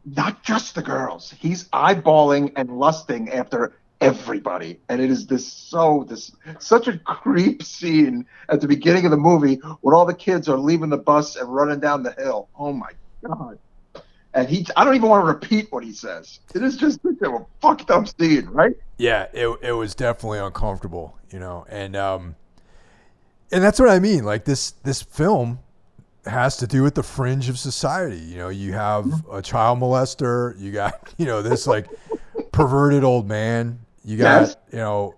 not 0.06 0.44
just 0.44 0.76
the 0.76 0.82
girls. 0.82 1.34
He's 1.40 1.70
eyeballing 1.70 2.52
and 2.58 2.78
lusting 2.78 3.30
after 3.30 3.72
everybody, 4.02 4.80
and 4.90 5.02
it 5.02 5.10
is 5.10 5.28
this 5.28 5.46
so 5.52 6.06
this 6.08 6.32
such 6.60 6.88
a 6.88 6.98
creep 7.00 7.64
scene 7.64 8.26
at 8.50 8.62
the 8.62 8.68
beginning 8.68 9.06
of 9.06 9.12
the 9.12 9.18
movie 9.18 9.56
when 9.82 9.94
all 9.96 10.06
the 10.06 10.14
kids 10.14 10.48
are 10.50 10.58
leaving 10.58 10.90
the 10.90 10.98
bus 10.98 11.36
and 11.36 11.54
running 11.54 11.80
down 11.80 12.04
the 12.04 12.12
hill. 12.14 12.50
Oh 12.58 12.74
my 12.74 12.92
god. 13.26 13.60
And 14.36 14.48
he, 14.48 14.66
I 14.78 14.86
don't 14.86 14.94
even 14.96 15.10
want 15.10 15.24
to 15.26 15.28
repeat 15.34 15.72
what 15.72 15.84
he 15.84 15.92
says. 15.92 16.40
It 16.54 16.62
is 16.62 16.78
just 16.78 17.02
such 17.02 17.16
a 17.24 17.46
fucked 17.62 17.90
up 17.90 18.08
scene, 18.08 18.46
right? 18.48 18.76
yeah, 18.98 19.28
it 19.34 19.48
it 19.62 19.72
was 19.74 19.96
definitely 19.96 20.40
uncomfortable, 20.40 21.18
you 21.32 21.40
know, 21.40 21.66
and 21.70 21.96
um, 21.96 22.36
and 23.52 23.64
that's 23.64 23.80
what 23.80 23.90
I 23.90 24.00
mean. 24.00 24.24
Like 24.24 24.46
this 24.46 24.72
this 24.84 25.02
film 25.02 25.60
has 26.26 26.58
to 26.58 26.68
do 26.68 26.84
with 26.84 26.94
the 26.96 27.02
fringe 27.04 27.50
of 27.50 27.58
society. 27.58 28.20
You 28.20 28.38
know, 28.38 28.50
you 28.50 28.74
have 28.74 29.06
Mm-hmm. 29.06 29.36
a 29.36 29.42
child 29.42 29.80
molester, 29.80 30.58
you 30.60 30.72
got 30.72 31.14
you 31.18 31.26
know 31.26 31.42
this 31.42 31.66
like 31.66 31.88
perverted 32.52 33.04
old 33.04 33.28
man, 33.28 33.80
you 34.06 34.18
got 34.18 34.42
Yes. 34.42 34.56
you 34.72 34.78
know 34.80 35.16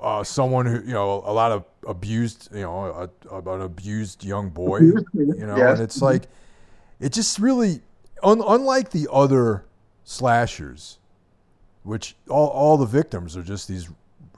uh, 0.00 0.22
someone 0.22 0.66
who 0.66 0.80
you 0.80 0.92
know 0.92 1.22
a 1.24 1.32
lot 1.32 1.52
of 1.52 1.64
abused 1.86 2.48
you 2.54 2.62
know 2.62 3.08
a, 3.30 3.34
a, 3.34 3.54
an 3.54 3.62
abused 3.62 4.24
young 4.24 4.50
boy, 4.50 4.78
you 4.80 5.02
know, 5.14 5.56
Yes. 5.56 5.78
and 5.78 5.80
it's 5.80 6.02
like 6.02 6.24
it 7.00 7.12
just 7.12 7.38
really 7.38 7.80
un, 8.22 8.42
unlike 8.46 8.90
the 8.90 9.08
other 9.12 9.64
slashers, 10.04 10.98
which 11.82 12.16
all 12.28 12.48
all 12.48 12.76
the 12.76 12.86
victims 12.86 13.36
are 13.36 13.42
just 13.42 13.68
these 13.68 13.88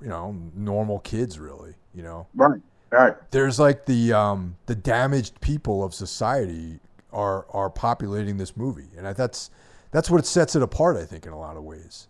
you 0.01 0.09
know 0.09 0.37
normal 0.55 1.01
kids, 1.01 1.39
really, 1.39 1.75
you 1.95 2.03
know 2.03 2.27
Right, 2.35 2.61
right. 2.91 3.15
there's 3.31 3.59
like 3.59 3.85
the 3.87 4.13
um, 4.13 4.57
the 4.67 4.75
damaged 4.75 5.41
people 5.41 5.83
of 5.85 5.93
society 5.95 6.79
are 7.13 7.47
are 7.51 7.71
populating 7.71 8.37
this 8.37 8.57
movie, 8.57 8.89
and 8.97 9.07
I, 9.09 9.13
that's 9.13 9.51
that's 9.91 10.11
what 10.11 10.25
sets 10.27 10.55
it 10.55 10.63
apart. 10.63 10.97
I 10.97 11.05
think 11.05 11.27
in 11.27 11.33
a 11.33 11.39
lot 11.39 11.57
of 11.57 11.65
ways. 11.65 12.07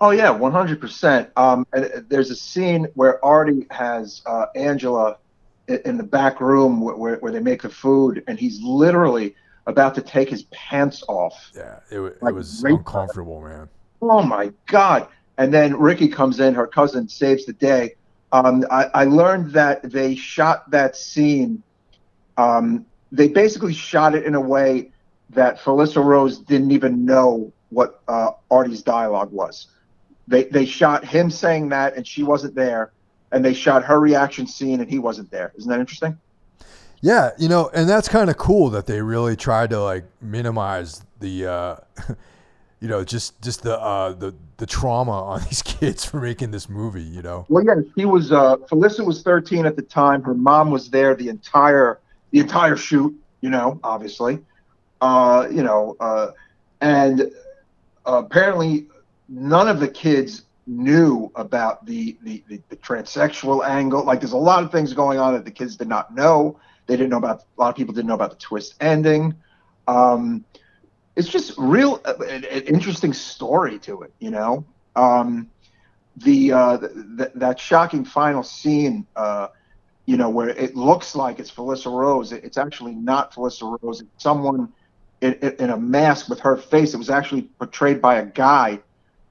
Oh 0.00 0.10
yeah, 0.10 0.30
one 0.30 0.52
hundred 0.52 0.80
percent. 0.80 1.30
Um, 1.36 1.66
uh, 1.72 1.84
there's 2.08 2.30
a 2.30 2.36
scene 2.36 2.88
where 2.94 3.24
Artie 3.24 3.66
has 3.70 4.22
uh, 4.26 4.46
Angela 4.54 5.18
in 5.66 5.96
the 5.96 6.04
back 6.04 6.40
room 6.40 6.80
where, 6.80 6.94
where, 6.96 7.16
where 7.16 7.32
they 7.32 7.40
make 7.40 7.62
the 7.62 7.68
food, 7.70 8.22
and 8.26 8.38
he's 8.38 8.60
literally 8.60 9.34
about 9.66 9.94
to 9.94 10.02
take 10.02 10.28
his 10.28 10.42
pants 10.44 11.02
off. 11.08 11.50
Yeah, 11.54 11.78
it, 11.90 12.22
Like 12.22 12.32
it 12.32 12.34
was 12.34 12.62
uncomfortable, 12.62 13.40
man. 13.40 13.68
Oh 14.02 14.22
my 14.22 14.52
god! 14.66 15.08
And 15.38 15.52
then 15.52 15.76
Ricky 15.78 16.08
comes 16.08 16.40
in, 16.40 16.54
her 16.54 16.66
cousin 16.66 17.08
saves 17.08 17.46
the 17.46 17.52
day. 17.54 17.94
Um, 18.32 18.64
I, 18.70 18.90
I 18.94 19.04
learned 19.04 19.52
that 19.52 19.90
they 19.90 20.16
shot 20.16 20.70
that 20.70 20.96
scene. 20.96 21.62
Um, 22.36 22.84
they 23.12 23.28
basically 23.28 23.72
shot 23.72 24.14
it 24.14 24.24
in 24.24 24.34
a 24.34 24.40
way 24.40 24.90
that 25.30 25.60
Felissa 25.60 26.04
Rose 26.04 26.38
didn't 26.38 26.72
even 26.72 27.04
know 27.04 27.52
what 27.70 28.02
uh, 28.08 28.32
Artie's 28.50 28.82
dialogue 28.82 29.32
was. 29.32 29.68
They 30.26 30.44
they 30.44 30.64
shot 30.64 31.04
him 31.04 31.30
saying 31.30 31.68
that, 31.70 31.96
and 31.96 32.06
she 32.06 32.22
wasn't 32.22 32.54
there, 32.54 32.92
and 33.32 33.44
they 33.44 33.52
shot 33.52 33.84
her 33.84 34.00
reaction 34.00 34.46
scene, 34.46 34.80
and 34.80 34.88
he 34.88 34.98
wasn't 34.98 35.30
there. 35.30 35.52
Isn't 35.56 35.70
that 35.70 35.80
interesting? 35.80 36.18
Yeah, 37.04 37.32
you 37.38 37.50
know, 37.50 37.70
and 37.74 37.86
that's 37.86 38.08
kind 38.08 38.30
of 38.30 38.38
cool 38.38 38.70
that 38.70 38.86
they 38.86 39.02
really 39.02 39.36
tried 39.36 39.68
to 39.70 39.82
like 39.82 40.04
minimize 40.22 41.02
the, 41.20 41.46
uh, 41.46 41.76
you 42.80 42.88
know, 42.88 43.04
just 43.04 43.42
just 43.42 43.62
the 43.62 43.78
uh, 43.78 44.14
the 44.14 44.34
the 44.56 44.64
trauma 44.64 45.12
on 45.12 45.42
these 45.44 45.60
kids 45.62 46.06
for 46.06 46.18
making 46.18 46.50
this 46.50 46.66
movie. 46.66 47.02
You 47.02 47.20
know. 47.20 47.44
Well, 47.50 47.62
yeah, 47.62 47.82
she 47.94 48.06
was. 48.06 48.32
Uh, 48.32 48.56
Felissa 48.56 49.04
was 49.04 49.22
13 49.22 49.66
at 49.66 49.76
the 49.76 49.82
time. 49.82 50.22
Her 50.22 50.32
mom 50.32 50.70
was 50.70 50.88
there 50.88 51.14
the 51.14 51.28
entire 51.28 52.00
the 52.30 52.38
entire 52.38 52.76
shoot. 52.76 53.14
You 53.42 53.50
know, 53.50 53.78
obviously, 53.84 54.38
uh, 55.02 55.46
you 55.50 55.62
know, 55.62 55.98
uh, 56.00 56.30
and 56.80 57.30
apparently 58.06 58.86
none 59.28 59.68
of 59.68 59.80
the 59.80 59.88
kids 59.88 60.42
knew 60.66 61.30
about 61.34 61.84
the, 61.86 62.16
the 62.22 62.42
the 62.48 62.62
the 62.68 62.76
transsexual 62.76 63.66
angle. 63.66 64.04
Like, 64.04 64.20
there's 64.20 64.32
a 64.32 64.36
lot 64.36 64.62
of 64.64 64.72
things 64.72 64.92
going 64.94 65.18
on 65.18 65.34
that 65.34 65.44
the 65.44 65.50
kids 65.50 65.76
did 65.76 65.88
not 65.88 66.14
know. 66.14 66.58
They 66.86 66.96
didn't 66.96 67.10
know 67.10 67.18
about. 67.18 67.40
A 67.56 67.60
lot 67.60 67.68
of 67.70 67.76
people 67.76 67.94
didn't 67.94 68.08
know 68.08 68.14
about 68.14 68.30
the 68.30 68.36
twist 68.36 68.74
ending. 68.80 69.34
Um, 69.86 70.44
it's 71.16 71.28
just 71.28 71.54
real 71.58 72.00
uh, 72.04 72.14
an, 72.28 72.44
an 72.44 72.62
interesting 72.62 73.12
story 73.12 73.78
to 73.80 74.02
it. 74.02 74.12
You 74.18 74.30
know. 74.30 74.64
Um, 74.96 75.50
the 76.16 76.52
uh, 76.52 76.78
th- 76.78 76.92
th- 77.18 77.30
that 77.34 77.58
shocking 77.58 78.04
final 78.04 78.42
scene, 78.42 79.06
uh, 79.16 79.48
you 80.06 80.16
know, 80.16 80.30
where 80.30 80.48
it 80.48 80.76
looks 80.76 81.14
like 81.16 81.40
it's 81.40 81.50
Felissa 81.50 81.90
Rose. 81.92 82.32
It- 82.32 82.44
It's 82.44 82.56
actually 82.56 82.94
not 82.94 83.34
Felissa 83.34 83.78
Rose. 83.82 84.00
It's 84.00 84.22
someone 84.22 84.72
in 85.20 85.34
in 85.34 85.70
a 85.70 85.76
mask 85.76 86.28
with 86.28 86.40
her 86.40 86.56
face. 86.56 86.94
It 86.94 86.98
was 86.98 87.10
actually 87.10 87.42
portrayed 87.58 88.00
by 88.00 88.16
a 88.16 88.24
guy 88.26 88.80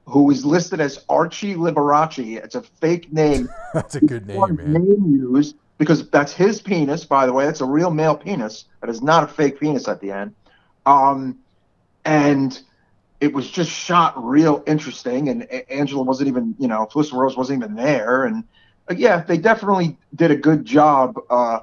who 0.05 0.29
is 0.31 0.45
listed 0.45 0.81
as 0.81 1.03
Archie 1.09 1.55
Liberace. 1.55 2.37
It's 2.43 2.55
a 2.55 2.61
fake 2.61 3.11
name. 3.11 3.49
That's 3.73 3.95
a 3.95 4.01
good 4.01 4.27
name, 4.27 4.55
man. 4.55 4.73
Name 4.73 5.11
used 5.11 5.55
because 5.77 6.07
that's 6.11 6.31
his 6.31 6.61
penis, 6.61 7.03
by 7.03 7.25
the 7.25 7.33
way. 7.33 7.45
That's 7.45 7.61
a 7.61 7.65
real 7.65 7.89
male 7.89 8.15
penis. 8.15 8.65
That 8.81 8.89
is 8.89 9.01
not 9.01 9.23
a 9.23 9.27
fake 9.27 9.59
penis 9.59 9.87
at 9.87 9.99
the 10.01 10.11
end. 10.11 10.35
Um, 10.85 11.39
and 12.05 12.57
it 13.19 13.33
was 13.33 13.49
just 13.49 13.71
shot 13.71 14.13
real 14.23 14.63
interesting. 14.67 15.29
And 15.29 15.43
Angela 15.69 16.03
wasn't 16.03 16.27
even, 16.27 16.55
you 16.59 16.67
know, 16.67 16.87
Felissa 16.91 17.13
Rose 17.13 17.35
wasn't 17.35 17.63
even 17.63 17.75
there. 17.75 18.25
And 18.25 18.43
uh, 18.89 18.93
yeah, 18.95 19.23
they 19.23 19.37
definitely 19.37 19.97
did 20.13 20.29
a 20.29 20.35
good 20.35 20.63
job 20.63 21.17
uh, 21.29 21.59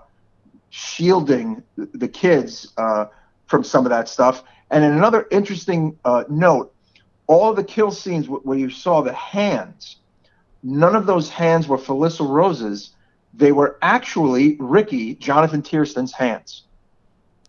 shielding 0.70 1.62
the- 1.76 1.86
the 1.95 2.09
kids 2.09 2.72
uh, 2.76 3.07
from 3.47 3.62
some 3.64 3.86
of 3.86 3.91
that 3.91 4.09
stuff. 4.09 4.43
And 4.70 4.84
in 4.84 4.93
another 4.93 5.26
interesting 5.30 5.97
uh, 6.05 6.24
note, 6.28 6.74
all 7.31 7.55
the 7.55 7.62
kill 7.62 7.93
scenes 7.93 8.28
where 8.28 8.59
you 8.59 8.68
saw 8.68 9.03
the 9.03 9.12
hands, 9.12 9.99
none 10.64 10.97
of 10.97 11.07
those 11.07 11.31
hands 11.31 11.68
were 11.68 11.78
Felissa 11.78 12.28
Rose's. 12.28 12.91
They 13.35 13.53
were 13.53 13.78
actually 13.83 14.57
Ricky, 14.59 15.14
Jonathan 15.14 15.62
Tiersten's 15.62 16.12
hands. 16.12 16.64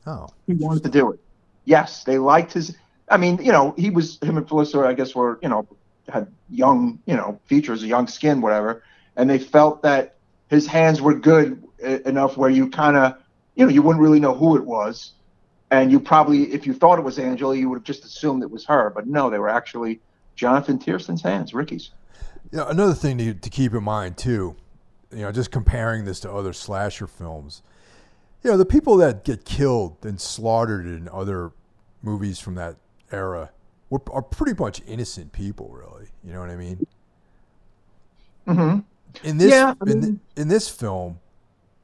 Oh, 0.06 0.28
He 0.46 0.54
wanted 0.54 0.84
to 0.84 0.90
do 0.90 1.12
it. 1.12 1.20
Yes, 1.66 2.04
they 2.04 2.20
liked 2.20 2.54
his. 2.54 2.76
I 3.10 3.18
mean, 3.18 3.44
you 3.44 3.52
know, 3.52 3.74
he 3.76 3.90
was 3.90 4.20
him 4.22 4.38
and 4.38 4.48
Felissa. 4.48 4.86
I 4.86 4.94
guess 4.94 5.16
were 5.16 5.40
you 5.42 5.50
know 5.50 5.68
had 6.08 6.28
young 6.52 7.00
you 7.08 7.16
know 7.16 7.40
features, 7.46 7.82
a 7.82 7.88
young 7.88 8.06
skin, 8.08 8.40
whatever, 8.40 8.84
and 9.16 9.28
they 9.28 9.40
felt 9.40 9.82
that 9.82 10.18
his 10.48 10.68
hands 10.68 11.02
were 11.02 11.16
good 11.16 11.64
enough 12.06 12.38
where 12.38 12.52
you 12.52 12.70
kind 12.70 12.98
of 12.98 13.16
you 13.56 13.66
know 13.66 13.72
you 13.72 13.82
wouldn't 13.82 14.04
really 14.04 14.20
know 14.20 14.36
who 14.36 14.56
it 14.58 14.64
was, 14.64 15.14
and 15.72 15.92
you 15.92 16.00
probably 16.00 16.54
if 16.54 16.68
you 16.68 16.74
thought 16.74 17.00
it 17.00 17.04
was 17.04 17.18
Angela, 17.20 17.56
you 17.56 17.70
would 17.70 17.78
have 17.78 17.84
just 17.84 18.06
assumed 18.06 18.44
it 18.44 18.52
was 18.52 18.66
her, 18.66 18.92
but 18.92 19.08
no, 19.08 19.30
they 19.30 19.40
were 19.40 19.50
actually 19.50 20.02
Jonathan 20.36 20.78
Tiersten's 20.80 21.22
hands, 21.22 21.54
Ricky's. 21.54 21.92
you 22.52 22.58
know, 22.60 22.68
another 22.68 22.94
thing 22.94 23.18
to, 23.20 23.34
to 23.34 23.50
keep 23.50 23.74
in 23.74 23.84
mind 23.84 24.18
too, 24.18 24.56
you 25.12 25.20
know, 25.22 25.32
just 25.32 25.52
comparing 25.52 26.06
this 26.06 26.20
to 26.22 26.32
other 26.32 26.54
slasher 26.54 27.08
films, 27.08 27.64
you 28.44 28.52
know, 28.52 28.58
the 28.58 28.66
people 28.66 28.98
that 28.98 29.24
get 29.24 29.46
killed 29.46 29.98
and 30.04 30.20
slaughtered 30.20 30.86
in 30.86 31.08
other 31.10 31.52
movies 32.04 32.40
from 32.40 32.56
that 32.56 32.78
era 33.12 33.52
were, 33.90 34.02
are 34.12 34.22
pretty 34.22 34.60
much 34.60 34.82
innocent 34.88 35.32
people, 35.32 35.70
really. 35.70 36.08
You 36.24 36.34
know 36.34 36.40
what 36.40 36.50
I 36.50 36.56
mean? 36.56 36.82
hmm 38.48 38.80
In 39.24 39.38
this, 39.38 39.52
Yeah, 39.52 39.74
I 39.82 39.92
in, 39.92 40.20
in 40.36 40.48
this 40.48 40.70
film, 40.70 41.20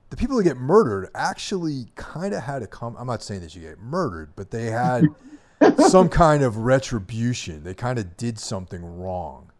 the 0.10 0.18
people 0.18 0.38
that 0.38 0.43
get 0.43 0.58
murdered 0.58 1.10
actually 1.16 1.88
kind 1.95 2.34
of 2.34 2.43
had 2.43 2.60
to 2.60 2.68
come. 2.68 2.95
I'm 2.97 3.08
not 3.08 3.22
saying 3.24 3.41
that 3.41 3.55
you 3.55 3.62
get 3.62 3.80
murdered, 3.80 4.32
but 4.36 4.51
they 4.51 4.66
had 4.68 5.05
some 5.88 6.10
kind 6.10 6.43
of 6.43 6.58
retribution. 6.58 7.64
They 7.64 7.74
kind 7.74 7.99
of 7.99 8.16
did 8.18 8.39
something 8.39 8.84
wrong. 8.99 9.51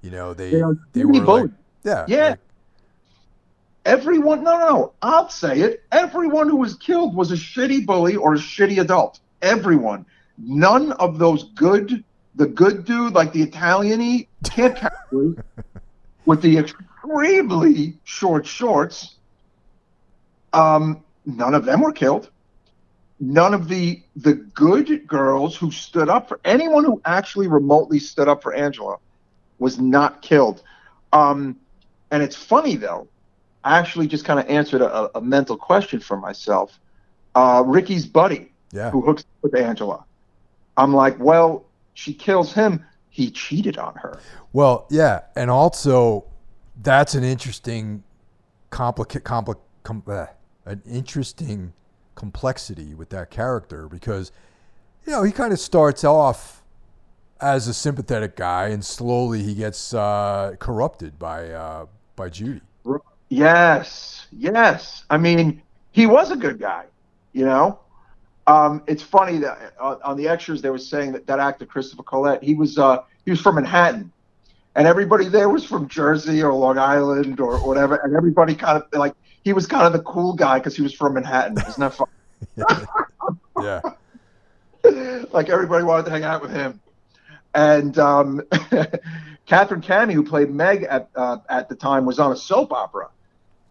You 0.00 0.10
know, 0.10 0.34
they 0.34 0.50
They 0.50 0.62
they 0.92 1.04
were 1.04 1.12
like, 1.14 1.50
yeah, 1.84 2.04
Yeah. 2.08 2.28
like, 2.30 2.38
Everyone, 3.84 4.44
no, 4.44 4.58
no, 4.58 4.68
no. 4.68 4.92
I'll 5.02 5.28
say 5.28 5.60
it. 5.60 5.82
Everyone 5.90 6.48
who 6.48 6.56
was 6.56 6.76
killed 6.76 7.16
was 7.16 7.32
a 7.32 7.34
shitty 7.34 7.84
bully 7.84 8.14
or 8.14 8.34
a 8.34 8.38
shitty 8.38 8.80
adult. 8.80 9.18
Everyone. 9.42 10.06
None 10.38 10.92
of 10.92 11.18
those 11.18 11.44
good, 11.54 12.04
the 12.36 12.46
good 12.46 12.84
dude, 12.84 13.12
like 13.12 13.32
the 13.32 13.42
Italian-y 13.42 14.26
camp 14.44 14.78
with 16.26 16.42
the 16.42 16.58
extremely 16.58 17.98
short 18.04 18.46
shorts, 18.46 19.16
um, 20.52 21.02
none 21.26 21.54
of 21.54 21.64
them 21.64 21.80
were 21.80 21.92
killed. 21.92 22.30
None 23.20 23.54
of 23.54 23.68
the 23.68 24.02
the 24.16 24.34
good 24.34 25.06
girls 25.06 25.56
who 25.56 25.70
stood 25.70 26.08
up 26.08 26.28
for 26.28 26.40
anyone 26.44 26.84
who 26.84 27.00
actually 27.04 27.46
remotely 27.46 27.98
stood 27.98 28.28
up 28.28 28.42
for 28.42 28.52
Angela 28.52 28.96
was 29.58 29.78
not 29.78 30.22
killed. 30.22 30.62
Um, 31.12 31.56
and 32.10 32.22
it's 32.22 32.36
funny 32.36 32.76
though. 32.76 33.06
I 33.64 33.78
actually 33.78 34.08
just 34.08 34.24
kind 34.24 34.40
of 34.40 34.48
answered 34.48 34.82
a, 34.82 35.16
a 35.16 35.20
mental 35.20 35.56
question 35.56 36.00
for 36.00 36.16
myself. 36.16 36.80
Uh, 37.36 37.62
Ricky's 37.64 38.06
buddy, 38.06 38.50
yeah, 38.72 38.90
who 38.90 39.00
hooks 39.02 39.22
up 39.22 39.52
with 39.52 39.54
Angela. 39.54 40.04
I'm 40.76 40.92
like, 40.92 41.18
well, 41.20 41.64
she 41.94 42.12
kills 42.12 42.52
him. 42.52 42.84
He 43.10 43.30
cheated 43.30 43.78
on 43.78 43.94
her. 43.96 44.18
Well, 44.52 44.86
yeah, 44.90 45.20
and 45.36 45.48
also 45.50 46.24
that's 46.82 47.14
an 47.14 47.22
interesting 47.22 48.02
complicate 48.70 49.22
compli- 49.22 49.60
com- 49.84 50.02
uh, 50.08 50.26
an 50.64 50.82
interesting 50.88 51.72
complexity 52.14 52.94
with 52.94 53.08
that 53.10 53.30
character 53.30 53.88
because 53.88 54.32
you 55.06 55.12
know 55.12 55.22
he 55.22 55.32
kind 55.32 55.52
of 55.52 55.58
starts 55.58 56.04
off 56.04 56.62
as 57.40 57.66
a 57.66 57.74
sympathetic 57.74 58.36
guy 58.36 58.68
and 58.68 58.84
slowly 58.84 59.42
he 59.42 59.54
gets 59.54 59.92
uh, 59.94 60.54
corrupted 60.58 61.18
by 61.18 61.50
uh, 61.50 61.86
by 62.16 62.28
Judy. 62.28 62.60
Yes, 63.28 64.26
yes. 64.30 65.04
I 65.08 65.16
mean, 65.16 65.62
he 65.92 66.06
was 66.06 66.30
a 66.30 66.36
good 66.36 66.58
guy, 66.58 66.84
you 67.32 67.46
know. 67.46 67.78
Um, 68.46 68.82
it's 68.86 69.02
funny 69.02 69.38
that 69.38 69.72
uh, 69.80 69.96
on 70.04 70.16
the 70.16 70.28
extras 70.28 70.60
they 70.60 70.70
were 70.70 70.78
saying 70.78 71.12
that 71.12 71.26
that 71.26 71.38
actor 71.38 71.64
Christopher 71.64 72.02
Collet, 72.02 72.42
he 72.42 72.54
was 72.54 72.76
uh, 72.76 72.98
he 73.24 73.30
was 73.30 73.40
from 73.40 73.54
Manhattan, 73.54 74.12
and 74.74 74.86
everybody 74.86 75.28
there 75.28 75.48
was 75.48 75.64
from 75.64 75.88
Jersey 75.88 76.42
or 76.42 76.52
Long 76.52 76.76
Island 76.76 77.40
or 77.40 77.56
whatever, 77.66 77.96
and 77.96 78.14
everybody 78.14 78.54
kind 78.54 78.82
of 78.82 78.98
like 78.98 79.14
he 79.44 79.52
was 79.52 79.66
kind 79.66 79.86
of 79.86 79.92
the 79.92 80.02
cool 80.02 80.34
guy 80.34 80.58
because 80.58 80.76
he 80.76 80.82
was 80.82 80.94
from 80.94 81.14
Manhattan. 81.14 81.58
Isn't 81.58 81.80
that 81.80 81.94
fun? 81.94 82.08
yeah, 83.62 83.80
like 85.32 85.48
everybody 85.48 85.84
wanted 85.84 86.06
to 86.06 86.10
hang 86.10 86.24
out 86.24 86.42
with 86.42 86.52
him. 86.52 86.80
And 87.54 87.98
um, 87.98 88.42
Katherine 89.46 89.82
Kamhi, 89.82 90.12
who 90.12 90.24
played 90.24 90.50
Meg 90.50 90.84
at 90.84 91.10
uh, 91.14 91.38
at 91.48 91.68
the 91.68 91.74
time, 91.74 92.06
was 92.06 92.18
on 92.18 92.32
a 92.32 92.36
soap 92.36 92.72
opera. 92.72 93.08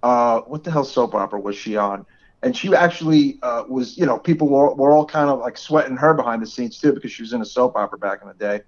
Uh, 0.04 0.42
what 0.42 0.64
the 0.64 0.72
hell 0.72 0.84
soap 0.84 1.16
opera 1.16 1.40
was 1.40 1.56
she 1.56 1.78
on? 1.78 2.06
And 2.44 2.58
she 2.58 2.74
actually 2.74 3.38
uh, 3.44 3.64
was, 3.70 3.98
you 3.98 4.08
know, 4.08 4.18
people 4.18 4.50
were, 4.50 4.74
were 4.74 4.92
all 4.92 5.06
kind 5.06 5.30
of 5.30 5.40
like 5.40 5.58
sweating 5.58 5.96
her 5.98 6.16
behind 6.16 6.42
the 6.42 6.48
scenes 6.48 6.80
too 6.80 6.92
because 6.92 7.12
she 7.12 7.22
was 7.22 7.34
in 7.34 7.42
a 7.42 7.46
soap 7.46 7.76
opera 7.76 8.00
back 8.00 8.24
in 8.24 8.28
the 8.28 8.34
day. 8.34 8.62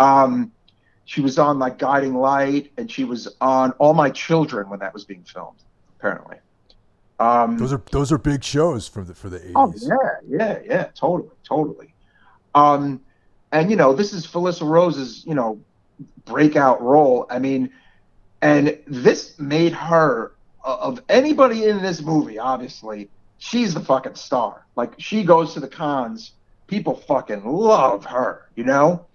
Um, 0.00 0.50
she 1.04 1.20
was 1.20 1.38
on 1.38 1.60
like 1.60 1.78
Guiding 1.78 2.14
Light, 2.16 2.72
and 2.76 2.90
she 2.90 3.04
was 3.04 3.36
on 3.40 3.70
All 3.72 3.94
My 3.94 4.10
Children 4.10 4.68
when 4.68 4.80
that 4.80 4.92
was 4.92 5.04
being 5.04 5.22
filmed, 5.22 5.62
apparently. 5.98 6.36
Um, 7.18 7.56
those 7.58 7.72
are 7.72 7.82
those 7.90 8.12
are 8.12 8.18
big 8.18 8.44
shows 8.44 8.86
for 8.86 9.02
the 9.02 9.14
for 9.14 9.30
the 9.30 9.38
eighties. 9.38 9.54
Oh 9.56 9.72
yeah, 9.80 9.96
yeah, 10.28 10.58
yeah, 10.64 10.84
totally, 10.94 11.30
totally. 11.44 11.94
Um, 12.54 13.00
and 13.52 13.70
you 13.70 13.76
know, 13.76 13.94
this 13.94 14.12
is 14.12 14.26
Felissa 14.26 14.68
Rose's, 14.68 15.24
you 15.26 15.34
know, 15.34 15.58
breakout 16.24 16.82
role. 16.82 17.26
I 17.30 17.38
mean, 17.38 17.70
and 18.42 18.78
this 18.86 19.38
made 19.38 19.72
her 19.72 20.32
uh, 20.64 20.76
of 20.80 21.02
anybody 21.08 21.64
in 21.64 21.82
this 21.82 22.02
movie. 22.02 22.38
Obviously, 22.38 23.08
she's 23.38 23.72
the 23.72 23.80
fucking 23.80 24.16
star. 24.16 24.66
Like 24.76 24.92
she 24.98 25.22
goes 25.22 25.54
to 25.54 25.60
the 25.60 25.68
cons, 25.68 26.32
people 26.66 26.94
fucking 26.94 27.44
love 27.46 28.04
her. 28.04 28.50
You 28.56 28.64
know, 28.64 29.06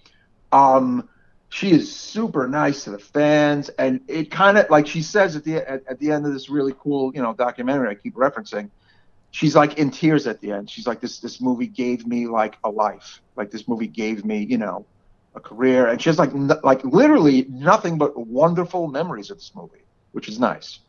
um, 0.52 1.08
she 1.52 1.72
is 1.72 1.94
super 1.96 2.48
nice 2.48 2.86
to 2.86 2.92
the 2.92 3.00
fans, 3.00 3.70
and 3.70 4.02
it 4.08 4.32
kind 4.32 4.58
of 4.58 4.70
like 4.70 4.88
she 4.88 5.02
says 5.04 5.36
at 5.36 5.44
the 5.44 5.58
at, 5.58 5.84
at 5.88 6.00
the 6.00 6.12
end 6.12 6.26
of 6.26 6.34
this 6.34 6.50
really 6.50 6.74
cool, 6.80 7.14
you 7.14 7.22
know, 7.22 7.34
documentary 7.34 7.90
I 7.90 7.96
keep 7.96 8.16
referencing 8.16 8.70
she's 9.32 9.56
like 9.56 9.78
in 9.78 9.90
tears 9.90 10.28
at 10.28 10.40
the 10.42 10.52
end. 10.52 10.70
She's 10.70 10.86
like, 10.86 11.00
this 11.02 11.20
this 11.20 11.42
movie 11.42 11.68
gave 11.68 12.06
me 12.06 12.28
like 12.28 12.58
a 12.64 12.70
life. 12.70 13.22
Like 13.36 13.50
this 13.50 13.68
movie 13.68 13.88
gave 13.88 14.24
me, 14.24 14.46
you 14.48 14.58
know, 14.58 14.86
a 15.36 15.40
career. 15.40 15.88
And 15.88 16.02
she 16.02 16.10
has 16.10 16.20
like 16.20 16.34
n- 16.34 16.52
like 16.64 16.84
literally 16.84 17.48
nothing 17.50 17.98
but 17.98 18.16
wonderful 18.16 18.88
memories 18.88 19.32
of 19.32 19.38
this 19.38 19.52
movie, 19.56 19.84
which 20.12 20.28
is 20.28 20.40
nice. 20.40 20.80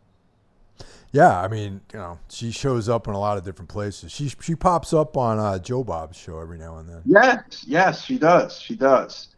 Yeah, 1.12 1.40
I 1.40 1.46
mean, 1.46 1.82
you 1.92 1.98
know, 1.98 2.18
she 2.30 2.50
shows 2.50 2.88
up 2.88 3.06
in 3.06 3.12
a 3.12 3.18
lot 3.18 3.36
of 3.36 3.44
different 3.44 3.68
places. 3.68 4.10
She 4.12 4.32
she 4.40 4.54
pops 4.54 4.92
up 4.92 5.16
on 5.16 5.38
uh, 5.38 5.58
Joe 5.58 5.84
Bob's 5.84 6.18
show 6.18 6.38
every 6.40 6.58
now 6.58 6.78
and 6.78 6.88
then. 6.88 7.02
Yes, 7.04 7.64
yes, 7.66 8.04
she 8.04 8.18
does. 8.18 8.58
She 8.58 8.74
does. 8.74 9.28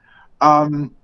Um, 0.40 0.94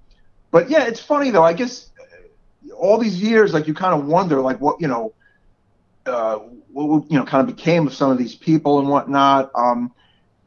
but 0.51 0.71
yeah, 0.71 0.87
it's 0.87 1.01
funny 1.01 1.31
though. 1.31 1.45
I 1.45 1.53
guess 1.53 1.91
uh, 2.01 2.75
all 2.75 2.99
these 2.99 3.21
years, 3.21 3.53
like 3.53 3.67
you 3.67 3.75
kind 3.75 3.99
of 3.99 4.07
wonder, 4.07 4.41
like 4.41 4.61
what 4.61 4.81
you 4.81 4.89
know, 4.89 5.15
uh, 6.07 6.37
what 6.73 7.11
you 7.11 7.19
know, 7.19 7.25
kind 7.25 7.49
of 7.49 7.55
became 7.55 7.87
of 7.87 7.95
some 7.95 8.11
of 8.11 8.19
these 8.19 8.35
people 8.35 8.79
and 8.79 8.89
whatnot. 8.89 9.51
Um, 9.55 9.93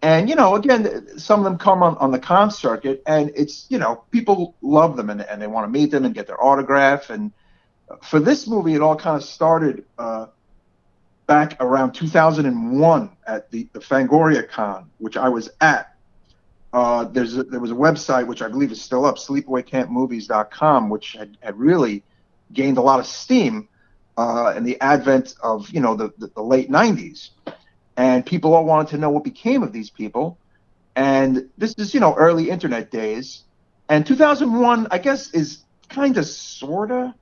and 0.02 0.30
you 0.30 0.36
know, 0.36 0.56
again, 0.56 1.18
some 1.18 1.40
of 1.40 1.46
them 1.46 1.58
come 1.58 1.82
on, 1.82 1.98
on 1.98 2.12
the 2.12 2.20
con 2.20 2.52
circuit, 2.52 3.02
and 3.06 3.32
it's 3.36 3.66
you 3.70 3.78
know, 3.78 4.04
people 4.12 4.56
love 4.62 4.98
them 4.98 5.10
and, 5.10 5.22
and 5.22 5.42
they 5.42 5.48
want 5.48 5.66
to 5.66 5.72
meet 5.72 5.92
them 5.92 6.04
and 6.06 6.14
get 6.14 6.28
their 6.28 6.44
autograph. 6.44 7.10
And 7.10 7.32
for 8.02 8.20
this 8.20 8.48
movie, 8.48 8.74
it 8.74 8.82
all 8.82 8.98
kind 8.98 9.16
of 9.16 9.24
started 9.24 9.86
uh, 9.98 10.28
back 11.26 11.58
around 11.62 11.94
2001 11.94 13.10
at 13.26 13.50
the, 13.52 13.68
the 13.74 13.80
Fangoria 13.80 14.48
Con, 14.48 14.90
which 14.98 15.18
I 15.18 15.30
was 15.30 15.50
at. 15.62 15.93
Uh, 16.74 17.04
there's 17.06 17.38
a, 17.38 17.44
there 17.44 17.60
was 17.60 17.70
a 17.70 17.76
website 17.76 18.26
which 18.26 18.42
I 18.42 18.48
believe 18.48 18.72
is 18.72 18.82
still 18.82 19.06
up, 19.06 19.18
sleepawaycampmovies.com, 19.18 20.90
which 20.90 21.14
had, 21.14 21.38
had 21.42 21.58
really 21.58 22.04
gained 22.52 22.78
a 22.78 22.82
lot 22.82 23.00
of 23.00 23.06
steam 23.06 23.70
uh, 24.18 24.54
in 24.58 24.64
the 24.64 24.80
advent 24.82 25.36
of 25.44 25.70
you 25.70 25.80
know 25.80 25.96
the, 25.96 26.12
the, 26.18 26.28
the 26.28 26.42
late 26.42 26.70
90s, 26.72 27.30
and 27.96 28.26
people 28.26 28.56
all 28.56 28.66
wanted 28.66 28.90
to 28.90 28.98
know 28.98 29.10
what 29.12 29.24
became 29.24 29.62
of 29.62 29.72
these 29.72 29.90
people. 29.90 30.38
And 30.96 31.50
this 31.58 31.74
is 31.78 31.94
you 31.94 32.00
know 32.00 32.16
early 32.16 32.50
internet 32.50 32.90
days, 32.90 33.44
and 33.90 34.06
2001 34.06 34.88
I 34.90 34.98
guess 34.98 35.32
is 35.34 35.64
kind 35.90 36.18
of 36.18 36.26
sorta. 36.26 37.14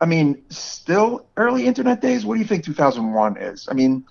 I 0.00 0.06
mean, 0.06 0.42
still 0.50 1.26
early 1.36 1.66
internet 1.66 2.00
days. 2.00 2.24
What 2.24 2.34
do 2.34 2.40
you 2.40 2.46
think 2.46 2.64
2001 2.64 3.38
is? 3.38 3.68
I 3.70 3.74
mean, 3.74 4.04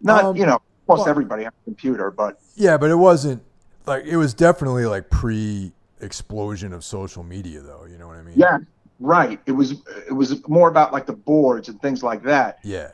not 0.00 0.24
Um, 0.24 0.36
you 0.36 0.46
know, 0.46 0.60
Almost 0.86 1.04
well- 1.04 1.10
everybody 1.10 1.44
has 1.44 1.52
a 1.52 1.64
computer, 1.64 2.10
but 2.10 2.40
Yeah, 2.56 2.76
but 2.78 2.90
it 2.90 2.96
wasn't 2.96 3.42
like 3.88 4.04
it 4.04 4.16
was 4.16 4.34
definitely 4.34 4.86
like 4.86 5.10
pre 5.10 5.72
explosion 6.00 6.72
of 6.72 6.84
social 6.84 7.24
media 7.24 7.60
though, 7.60 7.86
you 7.90 7.98
know 7.98 8.06
what 8.06 8.16
I 8.16 8.22
mean? 8.22 8.34
yeah, 8.36 8.58
right. 9.00 9.40
It 9.46 9.52
was 9.52 9.72
it 10.06 10.12
was 10.12 10.46
more 10.48 10.68
about 10.68 10.92
like 10.92 11.06
the 11.06 11.12
boards 11.12 11.68
and 11.68 11.80
things 11.80 12.02
like 12.02 12.22
that. 12.24 12.58
Yeah. 12.62 12.92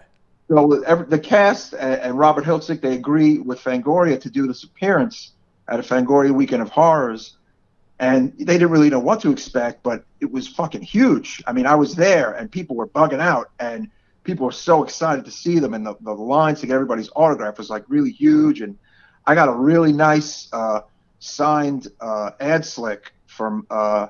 So 0.49 0.83
every, 0.83 1.07
the 1.07 1.19
cast 1.19 1.73
and, 1.75 2.01
and 2.01 2.19
Robert 2.19 2.45
Hiltzik 2.45 2.81
they 2.81 2.95
agree 2.95 3.39
with 3.39 3.59
Fangoria 3.61 4.21
to 4.21 4.31
do 4.31 4.47
this 4.47 4.65
appearance 4.65 5.33
at 5.69 5.81
a 5.81 5.83
Fangoria 5.83 6.31
Weekend 6.31 6.63
of 6.63 6.69
Horrors, 6.69 7.37
and 7.99 8.33
they 8.39 8.55
didn't 8.55 8.71
really 8.71 8.91
know 8.91 8.99
what 8.99 9.21
to 9.23 9.31
expect, 9.31 9.83
but 9.83 10.05
it 10.21 10.31
was 10.31 10.47
fucking 10.47 10.83
huge. 10.83 11.43
I 11.47 11.53
mean, 11.53 11.67
I 11.67 11.75
was 11.75 11.95
there, 11.95 12.33
and 12.33 12.51
people 12.51 12.77
were 12.77 12.87
bugging 12.87 13.21
out, 13.21 13.51
and 13.59 13.91
people 14.25 14.47
were 14.47 14.53
so 14.53 14.85
excited 14.85 15.25
to 15.25 15.31
see 15.31 15.59
them, 15.59 15.73
and 15.73 15.87
the, 15.87 15.95
the 16.03 16.13
lines 16.13 16.61
to 16.61 16.67
get 16.67 16.75
everybody's 16.75 17.09
autograph 17.17 17.57
was 17.57 17.71
like 17.71 17.85
really 17.89 18.11
huge, 18.13 18.61
and 18.61 18.77
I 19.27 19.35
got 19.35 19.49
a 19.49 19.53
really 19.53 19.93
nice 19.93 20.49
uh, 20.53 20.83
signed 21.19 21.89
uh, 22.01 22.33
ad 22.41 22.65
slick 22.65 23.13
from 23.27 23.67
uh, 23.71 24.09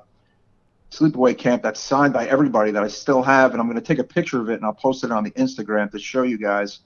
Sleepaway 0.91 1.37
Camp 1.37 1.63
that's 1.63 1.81
signed 1.81 2.13
by 2.13 2.27
everybody 2.27 2.71
that 2.73 2.83
I 2.83 2.89
still 2.89 3.23
have, 3.23 3.53
and 3.53 3.61
I'm 3.61 3.69
going 3.69 3.81
to 3.81 3.87
take 3.87 3.99
a 3.99 4.05
picture 4.05 4.41
of 4.41 4.49
it 4.51 4.55
and 4.55 4.65
I'll 4.65 4.73
post 4.73 5.05
it 5.05 5.13
on 5.13 5.25
the 5.25 5.31
Instagram 5.33 5.91
to 5.93 5.99
show 5.99 6.23
you 6.23 6.39
guys. 6.39 6.81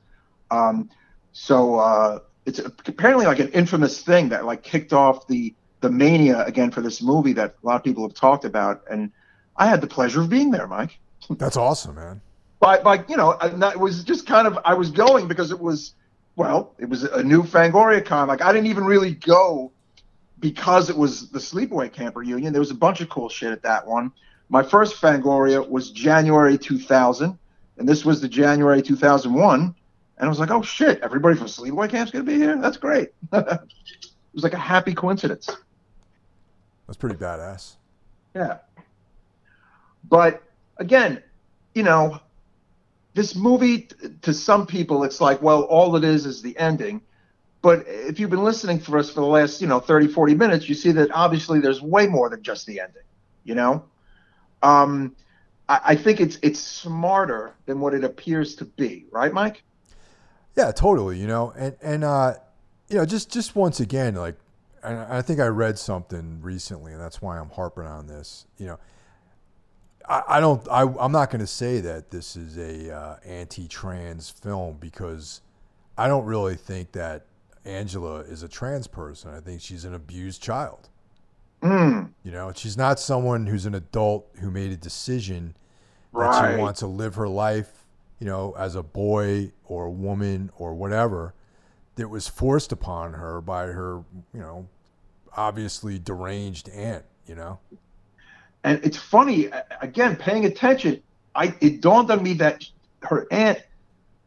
Um, 0.51 0.91
so 1.33 1.77
uh, 1.77 2.21
it's 2.47 2.59
apparently 2.59 3.27
like 3.27 3.39
an 3.39 3.49
infamous 3.49 4.03
thing 4.03 4.31
that 4.31 4.45
like 4.45 4.63
kicked 4.63 4.93
off 4.93 5.27
the 5.27 5.55
the 5.81 5.91
mania 5.91 6.45
again 6.45 6.73
for 6.73 6.81
this 6.81 7.01
movie 7.01 7.33
that 7.35 7.55
a 7.63 7.67
lot 7.67 7.77
of 7.77 7.85
people 7.85 8.03
have 8.03 8.15
talked 8.15 8.45
about, 8.45 8.83
and 8.91 9.13
I 9.57 9.67
had 9.67 9.81
the 9.81 9.87
pleasure 9.87 10.21
of 10.21 10.29
being 10.29 10.51
there, 10.51 10.67
Mike. 10.67 10.99
That's 11.31 11.57
awesome, 11.57 11.95
man. 11.95 12.21
But 12.61 12.83
by, 12.83 13.05
you 13.09 13.17
know, 13.17 13.37
that 13.41 13.79
was 13.79 14.03
just 14.03 14.27
kind 14.27 14.49
of 14.49 14.59
I 14.65 14.75
was 14.75 14.91
going 14.91 15.29
because 15.29 15.53
it 15.53 15.61
was 15.61 15.95
well, 16.39 16.73
it 16.79 16.89
was 16.89 17.03
a 17.03 17.23
new 17.23 17.43
Fangoria 17.43 18.03
con. 18.03 18.29
Like 18.29 18.43
I 18.43 18.53
didn't 18.53 18.69
even 18.69 18.85
really 18.85 19.13
go 19.13 19.73
because 20.39 20.89
it 20.89 20.97
was 20.97 21.31
the 21.31 21.41
Sleepaway 21.41 21.93
Camp 21.93 22.15
reunion. 22.15 22.53
There 22.53 22.61
was 22.61 22.71
a 22.71 22.77
bunch 22.77 23.01
of 23.01 23.09
cool 23.09 23.29
shit 23.29 23.51
at 23.51 23.61
that 23.65 23.85
one. 23.85 24.13
My 24.49 24.63
first 24.63 25.03
Fangoria 25.03 25.69
was 25.69 25.91
January 25.91 26.57
2000. 26.57 27.37
and 27.77 27.89
this 27.89 28.05
was 28.05 28.21
the 28.21 28.29
January 28.29 28.81
2001, 28.81 29.61
and 29.61 29.75
I 30.19 30.29
was 30.29 30.39
like, 30.39 30.53
oh 30.53 30.63
shit, 30.63 31.01
everybody 31.01 31.37
from 31.37 31.49
Sleepaway 31.49 31.91
Camp's 31.91 32.13
gonna 32.13 32.23
be 32.23 32.35
here. 32.35 32.57
That's 32.57 32.77
great. 32.77 33.11
it 33.33 33.61
was 34.33 34.45
like 34.45 34.55
a 34.55 34.59
happy 34.59 34.95
coincidence. 34.95 35.51
That's 36.87 36.97
pretty 36.97 37.17
badass. 37.17 37.75
Yeah. 38.37 38.59
But 40.09 40.41
again, 40.77 41.21
you 41.75 41.83
know, 41.83 42.21
this 43.19 43.35
movie 43.35 43.89
to 44.23 44.33
some 44.33 44.65
people 44.65 45.03
it's 45.03 45.21
like, 45.21 45.43
well, 45.43 45.63
all 45.63 45.97
it 45.97 46.05
is 46.05 46.25
is 46.25 46.41
the 46.41 46.57
ending. 46.57 47.01
But 47.63 47.85
if 47.89 48.21
you've 48.21 48.31
been 48.31 48.45
listening 48.45 48.79
for 48.79 48.97
us 48.97 49.11
for 49.11 49.19
the 49.21 49.27
last, 49.27 49.61
you 49.61 49.67
know, 49.67 49.81
30, 49.81 50.07
40 50.07 50.37
minutes, 50.37 50.69
you 50.69 50.77
see 50.77 50.93
that 50.93 51.11
obviously 51.11 51.59
there's 51.59 51.83
way 51.83 52.07
more 52.07 52.29
than 52.29 52.45
just 52.45 52.65
the 52.67 52.79
ending, 52.79 53.03
you 53.43 53.57
know? 53.57 53.83
Um, 54.63 55.17
I, 55.69 55.81
I 55.85 55.95
think 55.97 56.21
it's 56.21 56.39
it's 56.43 56.61
smarter 56.61 57.55
than 57.67 57.81
what 57.81 57.93
it 57.93 58.05
appears 58.05 58.55
to 58.57 58.65
be, 58.65 59.07
right, 59.11 59.33
Mike? 59.33 59.65
Yeah, 60.57 60.71
totally. 60.71 61.19
You 61.19 61.27
know, 61.27 61.53
and 61.57 61.77
and 61.83 62.05
uh, 62.05 62.35
you 62.89 62.99
know, 62.99 63.05
just 63.05 63.33
just 63.33 63.57
once 63.57 63.81
again, 63.81 64.15
like, 64.15 64.37
I 64.85 65.23
think 65.23 65.41
I 65.41 65.47
read 65.47 65.77
something 65.77 66.41
recently, 66.41 66.93
and 66.93 67.01
that's 67.01 67.21
why 67.21 67.39
I'm 67.39 67.51
harping 67.51 67.85
on 67.85 68.07
this. 68.07 68.47
You 68.59 68.67
know, 68.67 68.79
I, 70.09 70.23
I 70.29 70.41
don't, 70.41 70.67
I, 70.69 70.83
I'm 70.83 71.13
not 71.13 71.31
going 71.31 71.41
to 71.41 71.47
say 71.47 71.81
that 71.81 72.11
this 72.11 72.37
is 72.37 72.57
a 72.57 72.95
uh, 72.95 73.17
anti-trans 73.25 74.31
film 74.31 74.79
because 74.81 75.43
I 75.97 76.09
don't 76.09 76.25
really 76.25 76.55
think 76.57 76.93
that 76.93 77.27
Angela 77.65 78.21
is 78.21 78.43
a 78.43 78.49
trans 78.49 78.87
person. 78.87 79.35
I 79.35 79.41
think 79.41 79.61
she's 79.61 79.85
an 79.85 79.95
abused 79.95 80.43
child. 80.43 80.89
Mm, 81.63 82.13
You 82.23 82.31
know, 82.33 82.53
she's 82.55 82.77
not 82.77 83.01
someone 83.01 83.47
who's 83.47 83.67
an 83.67 83.75
adult 83.75 84.29
who 84.41 84.51
made 84.51 84.71
a 84.71 84.77
decision 84.77 85.57
that 86.15 86.33
she 86.55 86.61
wants 86.61 86.81
to 86.81 86.87
live 86.87 87.17
her 87.17 87.29
life, 87.29 87.85
you 88.21 88.27
know, 88.27 88.55
as 88.57 88.75
a 88.77 88.83
boy 88.83 89.53
or 89.65 89.87
a 89.87 89.91
woman 89.91 90.51
or 90.57 90.75
whatever 90.75 91.35
that 91.97 92.09
was 92.09 92.29
forced 92.29 92.71
upon 92.73 93.15
her 93.15 93.41
by 93.41 93.67
her, 93.67 94.05
you 94.33 94.41
know, 94.41 94.69
obviously 95.37 95.99
deranged 95.99 96.69
aunt, 96.71 97.05
you 97.27 97.35
know. 97.35 97.59
And 98.69 98.85
it's 98.85 98.99
funny 98.99 99.49
again, 99.81 100.15
paying 100.17 100.45
attention. 100.45 101.03
I 101.35 101.55
it 101.63 101.81
dawned 101.81 102.11
on 102.11 102.23
me 102.23 102.35
that 102.35 102.65
her 103.03 103.27
aunt 103.31 103.63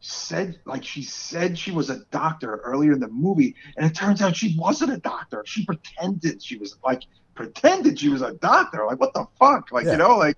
said 0.00 0.58
like 0.64 0.82
she 0.84 1.02
said 1.04 1.56
she 1.56 1.70
was 1.70 1.90
a 1.90 2.00
doctor 2.10 2.56
earlier 2.64 2.92
in 2.92 2.98
the 2.98 3.06
movie, 3.08 3.54
and 3.76 3.88
it 3.88 3.94
turns 3.94 4.20
out 4.20 4.34
she 4.34 4.56
wasn't 4.58 4.92
a 4.92 4.96
doctor. 4.98 5.44
She 5.46 5.64
pretended 5.64 6.42
she 6.42 6.56
was 6.58 6.76
like 6.84 7.04
pretended 7.36 8.00
she 8.00 8.08
was 8.08 8.22
a 8.22 8.32
doctor. 8.34 8.84
Like 8.84 8.98
what 8.98 9.14
the 9.14 9.26
fuck? 9.38 9.70
Like 9.70 9.84
Yeah. 9.84 9.92
you 9.92 9.98
know, 9.98 10.16
like 10.16 10.36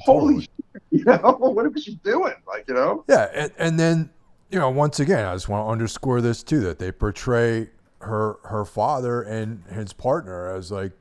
holy 0.00 0.42
shit, 0.42 0.50
you 0.90 1.04
know, 1.06 1.16
what 1.38 1.72
was 1.72 1.82
she 1.82 1.94
doing? 1.96 2.34
Like 2.46 2.66
you 2.68 2.74
know, 2.74 3.04
Yeah, 3.08 3.30
and, 3.32 3.52
and 3.58 3.80
then 3.80 4.10
you 4.50 4.58
know, 4.58 4.68
once 4.68 5.00
again, 5.00 5.24
I 5.24 5.32
just 5.34 5.48
want 5.48 5.66
to 5.66 5.70
underscore 5.72 6.20
this 6.20 6.42
too 6.42 6.60
that 6.60 6.78
they 6.78 6.92
portray 6.92 7.70
her 8.00 8.36
her 8.44 8.66
father 8.66 9.22
and 9.22 9.64
his 9.70 9.94
partner 9.94 10.54
as 10.54 10.70
like 10.70 10.92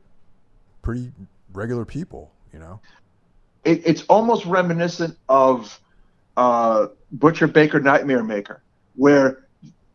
pretty 0.82 1.12
regular 1.52 1.86
people, 1.86 2.32
you 2.56 2.62
know. 2.62 2.80
it, 3.66 3.82
it's 3.86 4.04
almost 4.04 4.46
reminiscent 4.46 5.18
of 5.28 5.78
uh, 6.38 6.88
Butcher 7.12 7.48
Baker 7.48 7.82
Nightmare 7.82 8.24
Maker, 8.24 8.64
where 8.96 9.46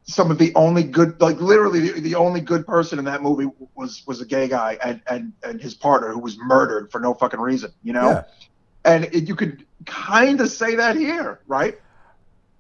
some 0.04 0.30
of 0.30 0.36
the 0.36 0.52
only 0.54 0.82
good, 0.82 1.18
like 1.22 1.40
literally 1.40 1.80
the, 1.80 2.00
the 2.00 2.14
only 2.14 2.42
good 2.42 2.66
person 2.66 2.98
in 2.98 3.06
that 3.06 3.22
movie 3.22 3.48
was 3.74 4.02
was 4.06 4.20
a 4.20 4.26
gay 4.26 4.46
guy 4.46 4.76
and 4.84 5.00
and 5.08 5.32
and 5.42 5.60
his 5.60 5.74
partner 5.74 6.12
who 6.12 6.18
was 6.18 6.36
murdered 6.36 6.90
for 6.92 7.00
no 7.00 7.14
fucking 7.14 7.40
reason, 7.40 7.72
you 7.82 7.94
know. 7.94 8.10
Yeah. 8.10 8.24
And 8.84 9.04
it, 9.06 9.26
you 9.26 9.36
could 9.36 9.64
kind 9.86 10.40
of 10.40 10.50
say 10.50 10.74
that 10.74 10.96
here, 10.96 11.40
right? 11.46 11.78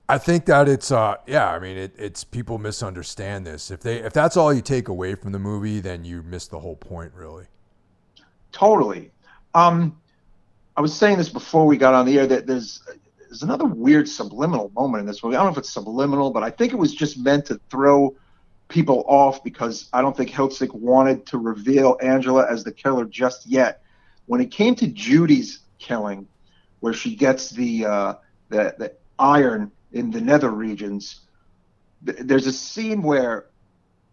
I 0.08 0.18
think 0.18 0.46
that 0.46 0.68
it's 0.68 0.90
uh 0.90 1.16
yeah, 1.26 1.50
I 1.50 1.58
mean 1.58 1.76
it, 1.76 1.92
it's 1.98 2.24
people 2.24 2.56
misunderstand 2.58 3.46
this. 3.46 3.70
If 3.70 3.80
they 3.80 3.96
if 3.98 4.12
that's 4.14 4.36
all 4.36 4.52
you 4.54 4.62
take 4.62 4.88
away 4.88 5.14
from 5.14 5.32
the 5.32 5.38
movie, 5.38 5.80
then 5.80 6.04
you 6.04 6.22
miss 6.22 6.46
the 6.46 6.60
whole 6.60 6.76
point 6.76 7.12
really. 7.14 7.46
Totally. 8.52 9.10
Um, 9.54 10.00
I 10.76 10.80
was 10.80 10.94
saying 10.94 11.18
this 11.18 11.28
before 11.28 11.66
we 11.66 11.76
got 11.76 11.94
on 11.94 12.06
the 12.06 12.18
air 12.18 12.26
that 12.26 12.46
there's 12.46 12.82
there's 13.18 13.42
another 13.42 13.64
weird 13.64 14.08
subliminal 14.08 14.72
moment 14.74 15.02
in 15.02 15.06
this 15.06 15.22
movie. 15.22 15.36
I 15.36 15.38
don't 15.38 15.46
know 15.46 15.52
if 15.52 15.58
it's 15.58 15.70
subliminal, 15.70 16.30
but 16.30 16.42
I 16.42 16.50
think 16.50 16.72
it 16.72 16.76
was 16.76 16.94
just 16.94 17.18
meant 17.18 17.46
to 17.46 17.60
throw 17.70 18.16
people 18.68 19.04
off 19.06 19.44
because 19.44 19.88
I 19.92 20.00
don't 20.00 20.16
think 20.16 20.30
Hiltzik 20.30 20.74
wanted 20.74 21.26
to 21.26 21.38
reveal 21.38 21.96
Angela 22.02 22.50
as 22.50 22.64
the 22.64 22.72
killer 22.72 23.04
just 23.04 23.46
yet. 23.46 23.82
When 24.26 24.40
it 24.40 24.50
came 24.50 24.74
to 24.76 24.86
Judy's 24.86 25.60
killing, 25.78 26.26
where 26.80 26.92
she 26.92 27.14
gets 27.14 27.50
the 27.50 27.84
uh, 27.84 28.14
the, 28.48 28.74
the 28.78 28.94
iron 29.18 29.70
in 29.92 30.10
the 30.10 30.20
nether 30.20 30.50
regions, 30.50 31.20
th- 32.06 32.18
there's 32.20 32.46
a 32.46 32.52
scene 32.52 33.02
where 33.02 33.46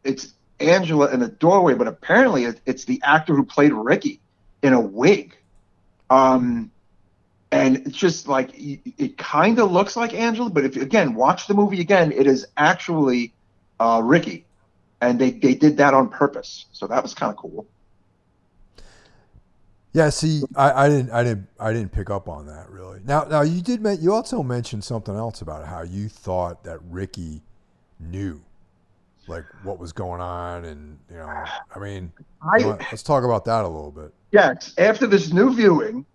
it's 0.04 0.34
Angela 0.60 1.12
in 1.12 1.20
the 1.20 1.28
doorway, 1.28 1.76
but 1.76 1.88
apparently 1.88 2.46
it, 2.46 2.62
it's 2.66 2.86
the 2.86 3.02
actor 3.04 3.36
who 3.36 3.46
played 3.46 3.74
Ricky 3.74 4.22
in 4.62 4.74
a 4.74 4.82
wig. 4.82 5.36
Um, 6.10 6.72
and 7.52 7.78
it's 7.78 7.98
just 7.98 8.28
like 8.28 8.52
it 8.56 9.18
kind 9.18 9.60
of 9.60 9.72
looks 9.72 9.96
like 9.96 10.14
Angela, 10.14 10.50
but 10.50 10.66
if 10.66 10.76
you 10.76 10.82
again 10.82 11.14
watch 11.14 11.48
the 11.48 11.54
movie 11.54 11.80
again, 11.80 12.12
it 12.12 12.28
is 12.28 12.46
actually 12.58 13.34
uh, 13.80 14.02
Ricky, 14.04 14.46
and 15.02 15.18
they 15.18 15.32
they 15.32 15.56
did 15.56 15.78
that 15.78 15.94
on 15.94 16.10
purpose. 16.10 16.66
So 16.74 16.88
that 16.88 17.02
was 17.02 17.14
kind 17.14 17.32
of 17.32 17.38
cool. 17.38 17.66
Yeah, 19.94 20.10
see, 20.10 20.44
I, 20.56 20.86
I 20.86 20.90
didn't 20.90 21.12
I 21.12 21.24
didn't 21.24 21.48
I 21.60 21.74
didn't 21.74 21.92
pick 21.92 22.10
up 22.10 22.28
on 22.28 22.48
that 22.48 22.70
really. 22.70 23.00
Now 23.06 23.24
now 23.24 23.42
you 23.42 23.62
did 23.62 23.82
you 24.02 24.14
also 24.14 24.44
mentioned 24.44 24.84
something 24.84 25.16
else 25.16 25.42
about 25.42 25.66
how 25.66 25.84
you 25.84 26.10
thought 26.10 26.64
that 26.66 26.80
Ricky 26.90 27.42
knew 28.00 28.42
like 29.28 29.44
what 29.64 29.80
was 29.80 29.92
going 29.92 30.22
on 30.22 30.66
and 30.66 30.98
you 31.10 31.18
know 31.18 31.28
I 31.76 31.80
mean 31.80 32.12
I 32.42 32.58
let's 32.60 33.04
talk 33.04 33.24
about 33.24 33.46
that 33.46 33.64
a 33.64 33.68
little 33.68 33.92
bit. 33.92 34.14
Yes, 34.32 34.74
after 34.78 35.08
this 35.08 35.32
new 35.32 35.54
viewing, 35.54 36.06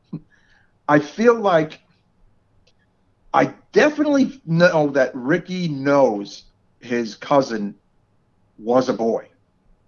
I 0.88 0.98
feel 0.98 1.34
like 1.34 1.80
I 3.32 3.54
definitely 3.72 4.40
know 4.44 4.88
that 4.90 5.14
Ricky 5.14 5.68
knows 5.68 6.44
his 6.80 7.14
cousin 7.14 7.76
was 8.58 8.88
a 8.88 8.92
boy. 8.92 9.28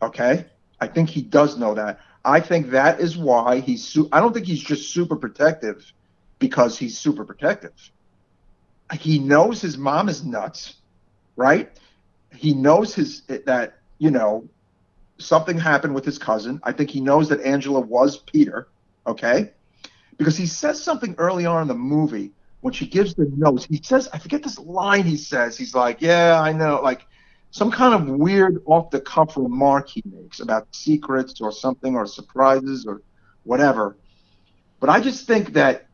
Okay? 0.02 0.46
I 0.80 0.86
think 0.86 1.10
he 1.10 1.22
does 1.22 1.58
know 1.58 1.74
that. 1.74 2.00
I 2.24 2.40
think 2.40 2.70
that 2.70 3.00
is 3.00 3.16
why 3.16 3.60
he's 3.60 3.84
su- 3.86 4.08
I 4.12 4.20
don't 4.20 4.32
think 4.32 4.46
he's 4.46 4.62
just 4.62 4.92
super 4.92 5.16
protective 5.16 5.92
because 6.38 6.78
he's 6.78 6.98
super 6.98 7.24
protective. 7.24 7.72
He 8.98 9.18
knows 9.18 9.60
his 9.60 9.76
mom 9.76 10.08
is 10.08 10.24
nuts, 10.24 10.76
right? 11.36 11.70
He 12.34 12.54
knows 12.54 12.94
his 12.94 13.22
that, 13.46 13.74
you 13.98 14.10
know, 14.10 14.48
something 15.18 15.58
happened 15.58 15.94
with 15.94 16.04
his 16.04 16.18
cousin. 16.18 16.60
I 16.62 16.72
think 16.72 16.90
he 16.90 17.00
knows 17.00 17.28
that 17.28 17.40
Angela 17.40 17.80
was 17.80 18.18
Peter, 18.18 18.68
okay? 19.06 19.52
Because 20.16 20.36
he 20.36 20.46
says 20.46 20.82
something 20.82 21.14
early 21.18 21.46
on 21.46 21.62
in 21.62 21.68
the 21.68 21.74
movie 21.74 22.32
when 22.60 22.72
she 22.72 22.86
gives 22.86 23.14
the 23.14 23.30
notes. 23.36 23.64
He 23.64 23.80
says, 23.82 24.08
I 24.12 24.18
forget 24.18 24.42
this 24.42 24.58
line 24.58 25.04
he 25.04 25.16
says. 25.16 25.56
He's 25.56 25.74
like, 25.74 26.00
Yeah, 26.00 26.40
I 26.40 26.52
know. 26.52 26.80
Like 26.82 27.06
some 27.50 27.70
kind 27.70 27.94
of 27.94 28.08
weird 28.08 28.62
off 28.66 28.90
the 28.90 29.00
cuff 29.00 29.36
remark 29.36 29.88
he 29.88 30.02
makes 30.06 30.40
about 30.40 30.74
secrets 30.74 31.40
or 31.40 31.52
something 31.52 31.94
or 31.94 32.06
surprises 32.06 32.86
or 32.86 33.02
whatever. 33.44 33.96
But 34.80 34.90
I 34.90 35.00
just 35.00 35.26
think 35.26 35.52
that 35.52 35.86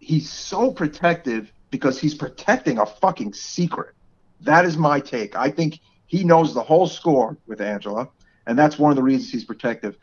he's 0.00 0.28
so 0.30 0.70
protective 0.72 1.52
because 1.70 2.00
he's 2.00 2.14
protecting 2.14 2.78
a 2.78 2.86
fucking 2.86 3.34
secret. 3.34 3.94
That 4.40 4.64
is 4.64 4.76
my 4.76 5.00
take. 5.00 5.36
I 5.36 5.50
think 5.50 5.80
he 6.06 6.24
knows 6.24 6.54
the 6.54 6.62
whole 6.62 6.86
score 6.86 7.36
with 7.46 7.60
Angela, 7.60 8.08
and 8.46 8.58
that's 8.58 8.78
one 8.78 8.90
of 8.90 8.96
the 8.96 9.02
reasons 9.02 9.30
he's 9.30 9.44
protective. 9.44 9.96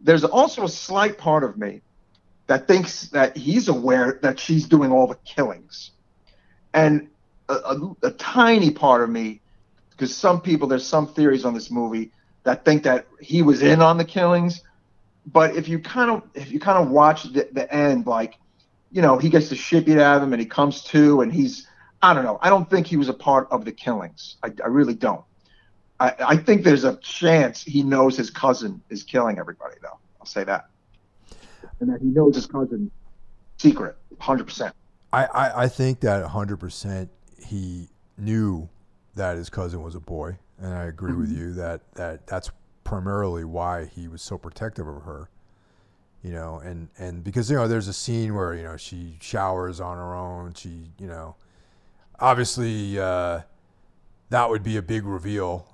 There's 0.00 0.24
also 0.24 0.64
a 0.64 0.68
slight 0.68 1.18
part 1.18 1.44
of 1.44 1.58
me 1.58 1.82
that 2.46 2.66
thinks 2.66 3.08
that 3.08 3.36
he's 3.36 3.68
aware 3.68 4.18
that 4.22 4.40
she's 4.40 4.66
doing 4.66 4.90
all 4.90 5.06
the 5.06 5.18
killings, 5.24 5.92
and 6.72 7.08
a, 7.48 7.54
a, 7.54 7.96
a 8.04 8.10
tiny 8.12 8.70
part 8.70 9.02
of 9.02 9.10
me, 9.10 9.40
because 9.90 10.16
some 10.16 10.40
people, 10.40 10.68
there's 10.68 10.86
some 10.86 11.06
theories 11.06 11.44
on 11.44 11.54
this 11.54 11.70
movie 11.70 12.12
that 12.44 12.64
think 12.64 12.82
that 12.84 13.06
he 13.20 13.42
was 13.42 13.62
in 13.62 13.82
on 13.82 13.98
the 13.98 14.04
killings, 14.04 14.62
but 15.26 15.54
if 15.56 15.68
you 15.68 15.78
kind 15.78 16.10
of 16.10 16.22
if 16.34 16.50
you 16.50 16.58
kind 16.58 16.78
of 16.78 16.90
watch 16.90 17.24
the, 17.24 17.48
the 17.52 17.72
end, 17.72 18.06
like 18.06 18.36
you 18.90 19.02
know, 19.02 19.18
he 19.18 19.28
gets 19.28 19.48
the 19.48 19.56
shit 19.56 19.86
beat 19.86 19.98
out 19.98 20.16
of 20.16 20.22
him 20.22 20.32
and 20.32 20.40
he 20.40 20.46
comes 20.46 20.82
to 20.84 21.20
and 21.20 21.32
he's 21.32 21.66
I 22.02 22.14
don't 22.14 22.24
know. 22.24 22.38
I 22.40 22.48
don't 22.48 22.68
think 22.68 22.86
he 22.86 22.96
was 22.96 23.08
a 23.08 23.14
part 23.14 23.46
of 23.50 23.64
the 23.64 23.72
killings. 23.72 24.36
I, 24.42 24.52
I 24.64 24.68
really 24.68 24.94
don't. 24.94 25.24
I, 26.00 26.14
I 26.20 26.36
think 26.36 26.64
there's 26.64 26.84
a 26.84 26.96
chance 26.96 27.62
he 27.62 27.82
knows 27.82 28.16
his 28.16 28.30
cousin 28.30 28.82
is 28.88 29.02
killing 29.02 29.38
everybody, 29.38 29.74
though. 29.82 29.98
I'll 30.18 30.26
say 30.26 30.44
that. 30.44 30.70
And 31.78 31.90
that 31.90 32.00
he 32.00 32.06
knows 32.06 32.34
his 32.34 32.46
cousin 32.46 32.90
secret, 33.58 33.96
100%. 34.18 34.72
I, 35.12 35.24
I, 35.26 35.62
I 35.64 35.68
think 35.68 36.00
that 36.00 36.24
100% 36.24 37.08
he 37.44 37.88
knew 38.16 38.68
that 39.14 39.36
his 39.36 39.50
cousin 39.50 39.82
was 39.82 39.94
a 39.94 40.00
boy. 40.00 40.38
And 40.58 40.74
I 40.74 40.84
agree 40.84 41.14
with 41.14 41.30
you 41.30 41.52
that, 41.54 41.80
that 41.94 42.26
that's 42.26 42.50
primarily 42.84 43.44
why 43.44 43.86
he 43.86 44.08
was 44.08 44.22
so 44.22 44.36
protective 44.38 44.86
of 44.86 45.02
her. 45.02 45.28
You 46.22 46.32
know, 46.32 46.60
and, 46.62 46.88
and 46.98 47.24
because, 47.24 47.50
you 47.50 47.56
know, 47.56 47.66
there's 47.66 47.88
a 47.88 47.94
scene 47.94 48.34
where, 48.34 48.54
you 48.54 48.62
know, 48.62 48.76
she 48.76 49.16
showers 49.20 49.80
on 49.80 49.96
her 49.96 50.14
own. 50.14 50.52
She, 50.52 50.90
you 50.98 51.06
know, 51.06 51.34
obviously, 52.18 52.98
uh, 52.98 53.40
that 54.28 54.48
would 54.48 54.62
be 54.62 54.76
a 54.76 54.82
big 54.82 55.04
reveal. 55.04 55.66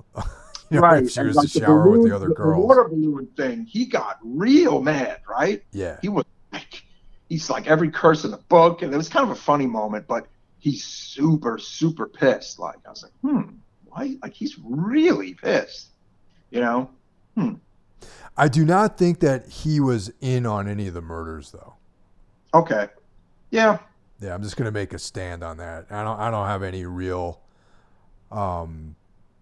you 0.71 0.81
know, 0.81 0.83
right. 0.83 1.05
If 1.05 1.11
she 1.11 1.21
And 1.21 1.29
was 1.29 1.37
like 1.37 1.49
to 1.53 1.61
shower 1.61 1.89
balloon, 1.89 1.91
with 1.91 2.03
the 2.03 2.15
other 2.15 2.31
the 2.35 2.49
water 2.49 2.85
balloon 2.89 3.29
thing, 3.37 3.65
he 3.67 3.87
got 3.87 4.19
real 4.23 4.81
mad, 4.83 5.21
right? 5.29 5.63
Yeah. 5.73 6.01
He 6.01 6.09
was 6.09 6.25
like, 6.53 6.83
he's 7.29 7.51
like 7.51 7.67
every 7.67 7.91
curse 7.91 8.25
in 8.25 8.31
the 8.31 8.39
book, 8.49 8.83
and 8.83 8.93
it 8.93 8.97
was 8.97 9.09
kind 9.09 9.25
of 9.25 9.31
a 9.31 9.41
funny 9.41 9.67
moment, 9.67 10.07
but 10.07 10.29
he's 10.59 10.85
super, 10.85 11.59
super 11.59 12.07
pissed. 12.09 12.59
Like 12.59 12.79
I 12.87 12.91
was 12.91 13.03
like, 13.03 13.13
hmm, 13.23 13.57
why? 13.85 14.17
Like 14.23 14.35
he's 14.35 14.59
really 14.63 15.35
pissed, 15.35 15.91
you 16.51 16.61
know? 16.61 16.91
Hmm. 17.37 17.55
I 18.37 18.49
do 18.49 18.65
not 18.65 18.97
think 18.99 19.21
that 19.21 19.49
he 19.49 19.81
was 19.81 20.13
in 20.21 20.47
on 20.47 20.69
any 20.69 20.87
of 20.89 20.95
the 20.95 21.03
murders, 21.03 21.51
though. 21.53 21.75
Okay, 22.55 22.89
yeah, 23.51 23.79
Yeah, 24.21 24.35
I'm 24.35 24.43
just 24.43 24.57
gonna 24.57 24.71
make 24.71 24.93
a 24.95 24.99
stand 24.99 25.43
on 25.43 25.59
that. 25.59 25.87
I 25.91 26.03
don't 26.03 26.19
I 26.19 26.31
don't 26.31 26.47
have 26.47 26.63
any 26.63 26.87
real 26.87 27.41
um, 28.33 28.97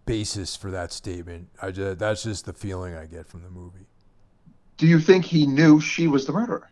basis 0.07 0.57
for 0.57 0.71
that 0.71 0.93
statement. 0.93 1.49
I 1.61 1.71
just 1.71 1.99
that's 1.99 2.23
just 2.23 2.47
the 2.47 2.53
feeling 2.53 2.95
I 2.95 3.07
get 3.07 3.27
from 3.27 3.43
the 3.43 3.51
movie. 3.51 3.87
Do 4.77 4.87
you 4.87 4.99
think 4.99 5.25
he 5.25 5.47
knew 5.47 5.81
she 5.81 6.09
was 6.09 6.27
the 6.27 6.33
murderer? 6.33 6.71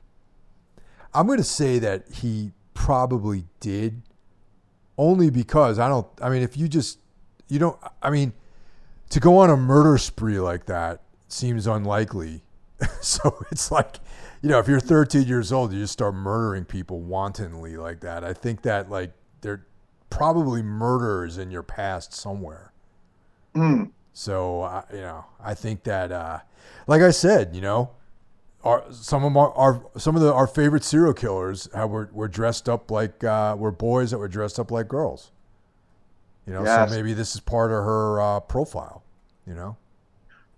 I'm 1.15 1.27
gonna 1.27 1.45
say 1.45 1.79
that 1.79 2.09
he 2.11 2.53
probably 2.75 3.45
did, 3.61 4.03
only 4.97 5.31
because 5.31 5.79
I 5.79 5.89
don't. 5.89 6.07
I 6.21 6.29
mean, 6.31 6.43
if 6.43 6.57
you 6.57 6.69
just 6.69 6.99
you 7.49 7.59
don't. 7.59 7.79
I 8.03 8.11
mean, 8.11 8.33
to 9.11 9.21
go 9.21 9.39
on 9.39 9.51
a 9.51 9.57
murder 9.57 9.99
spree 9.99 10.41
like 10.41 10.67
that 10.67 11.03
seems 11.29 11.67
unlikely. 11.67 12.43
so 13.01 13.45
it's 13.51 13.71
like, 13.71 13.97
you 14.43 14.49
know, 14.49 14.59
if 14.59 14.67
you're 14.67 14.81
13 14.81 15.27
years 15.27 15.53
old, 15.53 15.73
you 15.73 15.81
just 15.81 15.93
start 15.93 16.15
murdering 16.15 16.65
people 16.65 17.01
wantonly 17.01 17.77
like 17.77 18.01
that. 18.01 18.25
I 18.25 18.33
think 18.33 18.63
that 18.63 18.91
like 18.91 19.13
there 19.43 19.67
probably 20.11 20.63
murderers 20.63 21.39
in 21.39 21.51
your 21.51 21.63
past 21.63 22.13
somewhere. 22.13 22.72
Hmm. 23.55 23.85
So 24.13 24.63
uh, 24.63 24.83
you 24.93 25.01
know, 25.01 25.25
I 25.43 25.55
think 25.55 25.85
that, 25.85 26.13
uh, 26.13 26.41
like 26.87 27.03
I 27.03 27.11
said, 27.11 27.55
you 27.55 27.61
know, 27.61 27.91
our 28.65 28.85
some 28.93 29.25
of 29.25 29.37
our, 29.37 29.53
our 29.55 29.83
some 29.99 30.17
of 30.17 30.23
the 30.23 30.33
our 30.33 30.47
favorite 30.47 30.85
serial 30.85 31.15
killers 31.15 31.69
how 31.75 31.87
were, 31.87 32.09
were 32.13 32.29
dressed 32.29 32.69
up 32.69 32.91
like 32.91 33.25
uh, 33.25 33.57
were 33.59 33.73
boys 33.73 34.11
that 34.11 34.19
were 34.19 34.29
dressed 34.29 34.59
up 34.59 34.71
like 34.71 34.89
girls. 34.89 35.31
You 36.47 36.53
know, 36.53 36.65
Yes. 36.65 36.91
so 36.91 36.97
maybe 36.97 37.15
this 37.15 37.35
is 37.35 37.41
part 37.41 37.71
of 37.71 37.85
her 37.85 38.21
uh, 38.21 38.41
profile. 38.41 39.03
You 39.47 39.55
know, 39.55 39.77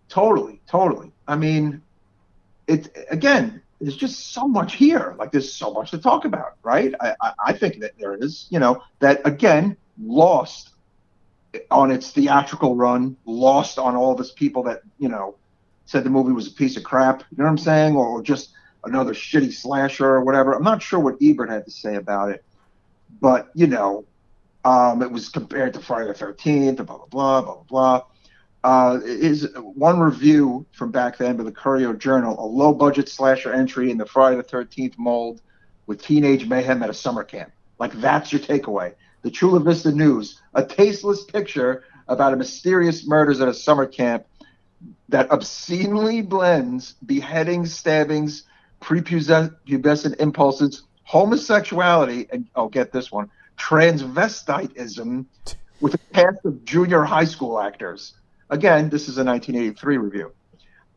Totally, 0.09 0.61
totally. 0.68 1.11
I 1.26 1.36
mean, 1.36 1.82
it 2.66 2.97
again. 3.11 3.61
There's 3.80 3.97
just 3.97 4.32
so 4.32 4.47
much 4.49 4.74
here. 4.76 5.14
Like 5.18 5.32
there's 5.32 5.53
so 5.53 5.72
much 5.72 5.90
to 5.90 5.99
talk 5.99 6.24
about, 6.24 6.55
right? 6.62 6.95
I, 7.01 7.14
I, 7.20 7.32
I 7.49 7.53
think 7.53 7.80
that 7.80 7.92
there 7.99 8.14
is. 8.14 8.47
You 8.51 8.59
know, 8.61 8.82
that 9.01 9.26
again 9.26 9.76
lost 10.03 10.70
on 11.70 11.90
its 11.90 12.11
theatrical 12.11 12.76
run, 12.76 13.16
lost 13.24 13.78
on 13.78 13.96
all 13.96 14.14
this 14.14 14.32
people 14.32 14.62
that 14.64 14.82
you 14.98 15.09
know 15.09 15.36
said 15.86 16.05
the 16.05 16.11
movie 16.11 16.32
was 16.32 16.48
a 16.48 16.52
piece 16.52 16.76
of 16.76 16.84
crap. 16.84 17.20
You 17.30 17.38
know 17.38 17.44
what 17.44 17.50
I'm 17.50 17.59
saying? 17.59 17.96
Or, 17.96 18.22
just 18.22 18.50
another 18.84 19.12
shitty 19.14 19.52
slasher 19.52 20.07
or 20.07 20.24
whatever. 20.24 20.52
I'm 20.52 20.62
not 20.62 20.82
sure 20.82 21.00
what 21.00 21.16
Ebert 21.22 21.50
had 21.50 21.64
to 21.64 21.70
say 21.70 21.96
about 21.96 22.30
it, 22.30 22.44
but 23.20 23.50
you 23.55 23.66
know, 23.66 24.05
um, 24.64 25.02
it 25.02 25.11
was 25.11 25.28
compared 25.28 25.74
to 25.74 25.80
Friday 25.80 26.09
the 26.09 26.14
13th, 26.14 26.76
blah 26.76 26.84
blah 26.84 27.07
blah 27.07 27.42
blah 27.42 27.62
blah 27.68 28.02
uh, 28.64 28.98
is 29.05 29.46
one 29.55 30.00
review 30.00 30.66
from 30.72 30.90
back 30.90 31.18
then 31.18 31.36
by 31.36 31.44
the 31.44 31.52
Courier 31.52 31.92
Journal, 31.92 32.34
a 32.42 32.46
low 32.46 32.72
budget 32.72 33.11
slasher 33.11 33.52
entry 33.52 33.90
in 33.90 33.98
the 33.98 34.07
Friday 34.07 34.36
the 34.36 34.42
13th 34.42 34.96
mold 34.96 35.42
with 35.86 36.02
teenage 36.02 36.46
mayhem 36.46 36.82
at 36.82 36.88
a 36.88 36.94
summer 36.94 37.22
camp. 37.22 37.52
Like, 37.78 37.92
that's 38.00 38.32
your 38.32 38.40
takeaway. 38.40 38.94
The 39.25 39.31
Chula 39.31 39.61
Vista 39.61 39.91
News, 39.91 40.43
a 40.53 40.62
tasteless 40.62 41.25
picture 41.25 41.85
about 42.09 42.35
a 42.35 42.37
mysterious 42.37 43.07
murders 43.07 43.41
at 43.41 43.49
a 43.49 43.55
summer 43.55 43.87
camp 43.87 44.27
that 45.09 45.31
obscenely 45.31 46.20
blends 46.20 46.93
beheadings, 47.07 47.75
stabbings, 47.75 48.43
prepubescent 48.83 50.16
impulses, 50.20 50.83
homosexuality, 51.05 52.29
and 52.33 52.47
I'll 52.55 52.64
oh, 52.64 52.68
get 52.68 52.93
this 52.93 53.11
one, 53.11 53.31
transvestitism 53.57 55.25
with 55.81 55.95
a 55.95 55.99
cast 56.12 56.45
of 56.45 56.62
junior 56.66 57.03
high 57.03 57.25
school 57.25 57.59
actors. 57.59 58.12
Again, 58.51 58.91
this 58.91 59.09
is 59.09 59.16
a 59.16 59.25
1983 59.25 59.97
review. 59.97 60.33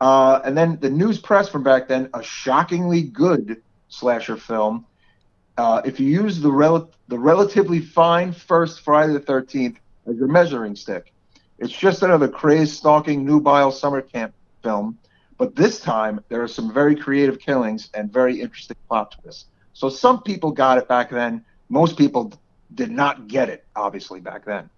Uh, 0.02 0.42
and 0.44 0.58
then 0.58 0.78
the 0.82 0.90
news 0.90 1.18
press 1.18 1.48
from 1.48 1.64
back 1.64 1.88
then, 1.88 2.10
a 2.14 2.22
shockingly 2.22 3.04
good 3.04 3.62
slasher 3.88 4.36
film. 4.36 4.86
Uh, 5.58 5.82
if 5.84 6.00
you 6.00 6.08
use 6.08 6.40
the, 6.40 6.52
rel- 6.52 6.92
the 7.08 7.18
relatively 7.18 7.80
fine 7.80 8.32
first 8.32 8.82
Friday 8.82 9.14
the 9.14 9.20
13th 9.20 9.78
as 10.06 10.16
your 10.16 10.28
measuring 10.28 10.76
stick, 10.76 11.12
it's 11.58 11.74
just 11.74 12.04
another 12.04 12.28
crazed, 12.28 12.76
stalking, 12.76 13.26
nubile 13.26 13.72
summer 13.72 14.02
camp 14.02 14.34
film. 14.64 14.98
But 15.38 15.56
this 15.56 15.80
time, 15.80 16.24
there 16.30 16.42
are 16.42 16.48
some 16.48 16.74
very 16.74 16.96
creative 16.96 17.40
killings 17.40 17.90
and 17.94 18.12
very 18.12 18.40
interesting 18.40 18.78
plot 18.88 19.16
twists. 19.20 19.46
So 19.74 19.90
some 19.90 20.22
people 20.24 20.52
got 20.52 20.78
it 20.78 20.88
back 20.88 21.10
then. 21.10 21.44
Most 21.70 21.98
people 21.98 22.34
did 22.74 22.92
not 22.92 23.28
get 23.28 23.50
it, 23.50 23.66
obviously, 23.76 24.20
back 24.20 24.46
then. 24.46 24.70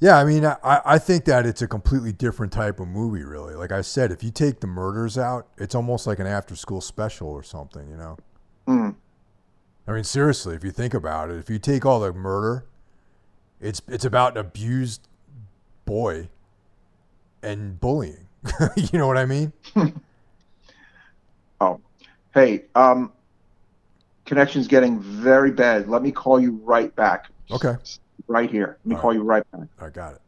yeah. 0.00 0.18
I 0.18 0.24
mean, 0.24 0.44
I, 0.44 0.56
I 0.62 0.98
think 0.98 1.24
that 1.26 1.46
it's 1.46 1.62
a 1.62 1.68
completely 1.68 2.12
different 2.12 2.52
type 2.52 2.80
of 2.80 2.88
movie. 2.88 3.24
Really, 3.24 3.54
like 3.54 3.72
I 3.72 3.80
said, 3.80 4.12
if 4.12 4.22
you 4.22 4.30
take 4.30 4.60
the 4.60 4.66
murders 4.66 5.16
out, 5.16 5.48
it's 5.56 5.74
almost 5.74 6.06
like 6.06 6.18
an 6.18 6.26
after 6.26 6.54
school 6.56 6.80
special 6.80 7.28
or 7.28 7.42
something. 7.42 7.88
You 7.88 7.96
know. 7.96 8.16
Hmm. 8.66 8.90
I 9.86 9.92
mean, 9.92 10.04
seriously, 10.04 10.54
if 10.54 10.64
you 10.64 10.70
think 10.70 10.94
about 10.94 11.30
it, 11.30 11.36
if 11.36 11.50
you 11.50 11.58
take 11.58 11.84
all 11.84 12.00
the 12.00 12.12
murder, 12.12 12.64
it's 13.60 13.82
it's 13.88 14.04
about 14.04 14.32
an 14.32 14.38
abused 14.38 15.06
boy 15.84 16.28
and 17.42 17.78
bullying. 17.80 18.28
you 18.76 18.98
know 18.98 19.06
what 19.06 19.18
I 19.18 19.26
mean? 19.26 19.52
Oh, 21.60 21.80
hey, 22.34 22.64
um, 22.74 23.12
connection's 24.26 24.66
getting 24.66 25.00
very 25.00 25.52
bad. 25.52 25.88
Let 25.88 26.02
me 26.02 26.10
call 26.10 26.40
you 26.40 26.60
right 26.64 26.94
back. 26.96 27.30
Okay. 27.50 27.74
Right 28.26 28.50
here. 28.50 28.76
Let 28.84 28.86
me 28.86 28.94
All 28.96 29.00
call 29.00 29.14
you 29.14 29.22
right 29.22 29.44
back. 29.52 29.68
I 29.80 29.88
got 29.88 30.14
it. 30.14 30.20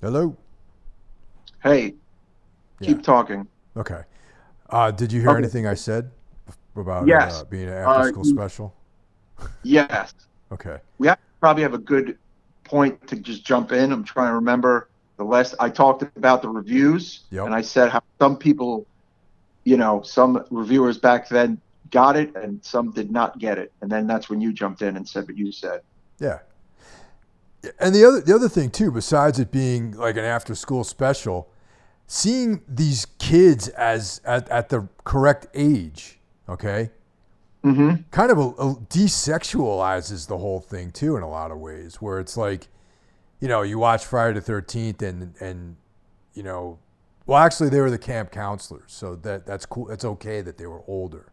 Hello. 0.00 0.36
Hey, 1.62 1.94
Yeah. 2.80 2.86
keep 2.88 3.02
talking. 3.02 3.46
Okay. 3.76 4.02
Uh, 4.70 4.90
did 4.90 5.12
you 5.12 5.20
hear 5.20 5.30
Okay. 5.30 5.38
anything 5.38 5.66
I 5.66 5.74
said 5.74 6.10
about 6.76 7.06
Yes. 7.06 7.40
uh, 7.40 7.44
being 7.44 7.68
an 7.68 7.84
Uh, 7.84 7.90
after 7.90 8.08
school 8.10 8.26
you- 8.26 8.32
special? 8.32 8.74
Yes, 9.62 10.14
Okay. 10.52 10.78
we 10.98 11.08
have, 11.08 11.18
probably 11.40 11.62
have 11.62 11.74
a 11.74 11.78
good 11.78 12.18
point 12.64 13.06
to 13.08 13.16
just 13.16 13.44
jump 13.44 13.72
in. 13.72 13.92
I'm 13.92 14.04
trying 14.04 14.28
to 14.28 14.34
remember 14.34 14.88
the 15.16 15.24
last 15.24 15.54
I 15.58 15.68
talked 15.70 16.02
about 16.16 16.42
the 16.42 16.48
reviews, 16.48 17.24
Yep. 17.30 17.46
and 17.46 17.54
I 17.54 17.60
said 17.62 17.90
how 17.90 18.00
some 18.20 18.36
people, 18.36 18.86
you 19.64 19.76
know, 19.76 20.02
some 20.02 20.44
reviewers 20.50 20.98
back 20.98 21.28
then 21.28 21.60
got 21.90 22.16
it 22.16 22.36
and 22.36 22.64
some 22.64 22.90
did 22.92 23.10
not 23.10 23.38
get 23.38 23.58
it, 23.58 23.72
and 23.80 23.90
then 23.90 24.06
that's 24.06 24.28
when 24.30 24.40
you 24.40 24.52
jumped 24.52 24.82
in 24.82 24.96
and 24.96 25.08
said 25.08 25.26
what 25.26 25.36
you 25.36 25.50
said. 25.50 25.80
Yeah. 26.20 26.38
And 27.80 27.94
the 27.94 28.04
other 28.04 28.20
the 28.20 28.34
other 28.34 28.48
thing 28.48 28.70
too, 28.70 28.90
besides 28.92 29.38
it 29.38 29.50
being 29.50 29.92
like 29.92 30.16
an 30.16 30.24
after 30.24 30.54
school 30.54 30.84
special, 30.84 31.50
seeing 32.06 32.62
these 32.68 33.06
kids 33.18 33.68
as 33.70 34.20
at, 34.24 34.48
at 34.48 34.68
the 34.68 34.88
correct 35.04 35.46
age, 35.54 36.18
okay, 36.48 36.90
Mm-hmm. 37.64 38.02
kind 38.12 38.30
of 38.30 38.38
a, 38.38 38.42
a 38.42 38.74
desexualizes 38.76 40.28
the 40.28 40.38
whole 40.38 40.60
thing 40.60 40.92
too 40.92 41.16
in 41.16 41.22
a 41.24 41.28
lot 41.28 41.50
of 41.50 41.58
ways. 41.58 41.96
Where 41.96 42.20
it's 42.20 42.36
like, 42.36 42.68
you 43.40 43.48
know, 43.48 43.62
you 43.62 43.78
watch 43.78 44.04
Friday 44.06 44.34
the 44.34 44.40
Thirteenth 44.40 45.02
and 45.02 45.34
and 45.40 45.76
you 46.34 46.44
know, 46.44 46.78
well, 47.26 47.38
actually 47.38 47.68
they 47.68 47.80
were 47.80 47.90
the 47.90 47.98
camp 47.98 48.30
counselors, 48.30 48.92
so 48.92 49.16
that 49.16 49.44
that's 49.44 49.66
cool. 49.66 49.86
That's 49.86 50.04
okay 50.04 50.40
that 50.40 50.56
they 50.56 50.66
were 50.66 50.82
older. 50.86 51.32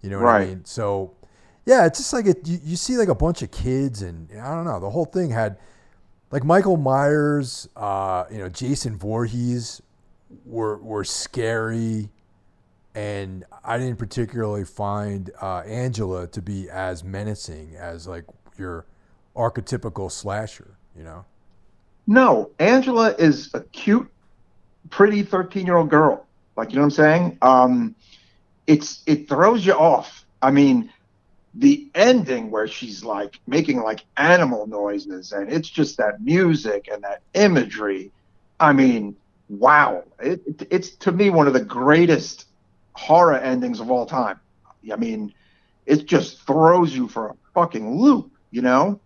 You 0.00 0.10
know 0.10 0.18
what 0.18 0.28
I 0.28 0.46
mean? 0.46 0.64
So, 0.64 1.14
yeah, 1.64 1.86
it's 1.86 1.98
just 1.98 2.12
like 2.12 2.26
it, 2.26 2.46
you, 2.46 2.58
you 2.64 2.76
see 2.76 2.96
like 2.96 3.08
a 3.08 3.14
bunch 3.14 3.42
of 3.42 3.50
kids, 3.50 4.02
and 4.02 4.28
I 4.32 4.54
don't 4.54 4.64
know. 4.64 4.80
The 4.80 4.90
whole 4.90 5.04
thing 5.04 5.30
had 5.30 5.58
like 6.30 6.44
Michael 6.44 6.76
Myers, 6.76 7.68
uh, 7.76 8.24
you 8.30 8.38
know, 8.38 8.48
Jason 8.48 8.96
Voorhees 8.96 9.82
were 10.44 10.78
were 10.78 11.04
scary. 11.04 12.10
and 12.94 13.44
I 13.64 13.78
didn't 13.78 13.98
particularly 13.98 14.64
find 14.64 15.30
uh, 15.40 15.60
Angela 15.60 16.26
to 16.28 16.42
be 16.42 16.68
as 16.68 17.02
menacing 17.04 17.74
as 17.76 18.06
like 18.06 18.24
your 18.58 18.86
archetypical 19.36 20.10
slasher. 20.10 20.76
You 20.96 21.04
know? 21.04 21.24
No, 22.06 22.50
Angela 22.58 23.14
is 23.18 23.50
a 23.54 23.60
cute, 23.60 24.10
pretty 24.90 25.22
thirteen-year-old 25.22 25.88
girl. 25.90 26.26
Like 26.56 26.70
you 26.70 26.76
know 26.76 26.82
what 26.82 26.86
I'm 26.86 26.90
saying? 26.90 27.38
Um, 27.40 27.94
it's 28.66 29.02
it 29.06 29.28
throws 29.28 29.64
you 29.64 29.72
off. 29.72 30.26
I 30.42 30.50
mean, 30.50 30.91
the 31.54 31.90
ending 31.94 32.50
where 32.50 32.66
she's 32.66 33.04
like 33.04 33.38
making 33.46 33.82
like 33.82 34.04
animal 34.16 34.66
noises 34.66 35.32
and 35.32 35.52
it's 35.52 35.68
just 35.68 35.98
that 35.98 36.22
music 36.22 36.88
and 36.90 37.02
that 37.02 37.22
imagery. 37.34 38.10
I 38.58 38.72
mean, 38.72 39.16
wow! 39.48 40.04
It, 40.20 40.40
it, 40.46 40.68
it's 40.70 40.90
to 40.96 41.12
me 41.12 41.30
one 41.30 41.46
of 41.46 41.52
the 41.52 41.64
greatest 41.64 42.46
horror 42.94 43.36
endings 43.38 43.80
of 43.80 43.90
all 43.90 44.06
time. 44.06 44.40
I 44.90 44.96
mean, 44.96 45.34
it 45.86 46.06
just 46.06 46.46
throws 46.46 46.94
you 46.94 47.08
for 47.08 47.28
a 47.28 47.34
fucking 47.54 47.98
loop, 47.98 48.30
you 48.50 48.62
know. 48.62 49.00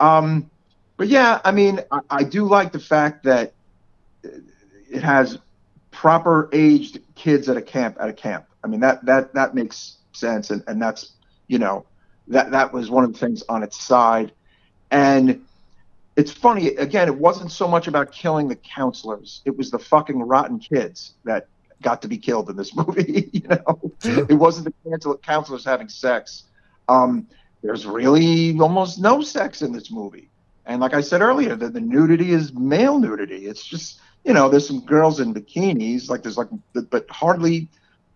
Um, 0.00 0.50
but 0.96 1.08
yeah, 1.08 1.40
I 1.44 1.52
mean, 1.52 1.80
I, 1.90 2.00
I 2.10 2.24
do 2.24 2.46
like 2.46 2.72
the 2.72 2.80
fact 2.80 3.24
that 3.24 3.54
it 4.22 5.02
has 5.02 5.38
proper 5.90 6.48
aged 6.52 7.00
kids 7.14 7.48
at 7.48 7.56
a 7.56 7.62
camp 7.62 7.96
at 8.00 8.08
a 8.08 8.12
camp. 8.12 8.46
I 8.62 8.66
mean 8.66 8.80
that 8.80 9.04
that 9.06 9.34
that 9.34 9.54
makes 9.54 9.98
sense, 10.12 10.50
and 10.50 10.62
and 10.66 10.80
that's 10.80 11.12
you 11.46 11.58
know 11.58 11.84
that 12.28 12.50
that 12.52 12.72
was 12.72 12.90
one 12.90 13.04
of 13.04 13.12
the 13.12 13.18
things 13.18 13.42
on 13.48 13.62
its 13.62 13.82
side, 13.82 14.32
and 14.90 15.44
it's 16.16 16.32
funny 16.32 16.68
again. 16.68 17.08
It 17.08 17.16
wasn't 17.16 17.50
so 17.50 17.68
much 17.68 17.86
about 17.86 18.12
killing 18.12 18.48
the 18.48 18.56
counselors; 18.56 19.42
it 19.44 19.56
was 19.56 19.70
the 19.70 19.78
fucking 19.78 20.20
rotten 20.20 20.58
kids 20.58 21.14
that 21.24 21.48
got 21.82 22.02
to 22.02 22.08
be 22.08 22.18
killed 22.18 22.48
in 22.50 22.56
this 22.56 22.74
movie. 22.76 23.30
you 23.32 23.48
know, 23.48 23.80
sure. 24.02 24.26
it 24.28 24.34
wasn't 24.34 24.74
the 24.84 25.18
counselors 25.22 25.64
having 25.64 25.88
sex. 25.88 26.44
Um, 26.88 27.26
there's 27.62 27.86
really 27.86 28.58
almost 28.58 28.98
no 28.98 29.22
sex 29.22 29.62
in 29.62 29.72
this 29.72 29.90
movie, 29.90 30.28
and 30.66 30.80
like 30.80 30.94
I 30.94 31.00
said 31.00 31.20
earlier, 31.20 31.56
the, 31.56 31.68
the 31.68 31.80
nudity 31.80 32.32
is 32.32 32.52
male 32.52 32.98
nudity. 32.98 33.46
It's 33.46 33.64
just 33.64 34.00
you 34.24 34.32
know, 34.32 34.48
there's 34.48 34.66
some 34.66 34.80
girls 34.80 35.20
in 35.20 35.34
bikinis, 35.34 36.08
like 36.08 36.22
there's 36.22 36.38
like, 36.38 36.48
but 36.72 37.08
hardly. 37.10 37.68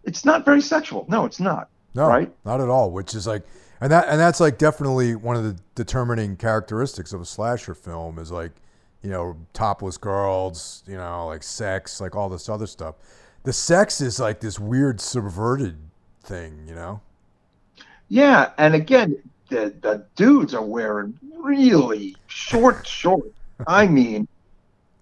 It's 0.04 0.24
not 0.24 0.46
very 0.46 0.62
sexual. 0.62 1.04
No, 1.08 1.26
it's 1.26 1.40
not. 1.40 1.68
No, 1.94 2.08
right? 2.08 2.32
Not 2.44 2.60
at 2.60 2.68
all. 2.68 2.90
Which 2.90 3.14
is 3.14 3.26
like, 3.26 3.42
and 3.80 3.90
that 3.92 4.08
and 4.08 4.18
that's 4.18 4.40
like 4.40 4.58
definitely 4.58 5.14
one 5.14 5.36
of 5.36 5.44
the 5.44 5.56
determining 5.74 6.36
characteristics 6.36 7.12
of 7.12 7.20
a 7.20 7.24
slasher 7.24 7.74
film 7.74 8.18
is 8.18 8.30
like, 8.30 8.52
you 9.02 9.10
know, 9.10 9.36
topless 9.52 9.96
girls, 9.96 10.82
you 10.86 10.96
know, 10.96 11.26
like 11.26 11.42
sex, 11.42 12.00
like 12.00 12.14
all 12.14 12.28
this 12.28 12.48
other 12.48 12.66
stuff. 12.66 12.96
The 13.44 13.52
sex 13.52 14.00
is 14.00 14.20
like 14.20 14.40
this 14.40 14.58
weird 14.58 15.00
subverted 15.00 15.78
thing, 16.22 16.64
you 16.66 16.74
know. 16.74 17.00
Yeah, 18.08 18.50
and 18.58 18.74
again, 18.74 19.16
the 19.48 19.74
the 19.80 20.06
dudes 20.16 20.54
are 20.54 20.64
wearing 20.64 21.18
really 21.38 22.16
short 22.26 22.86
shorts. 22.86 23.28
I 23.66 23.86
mean, 23.86 24.28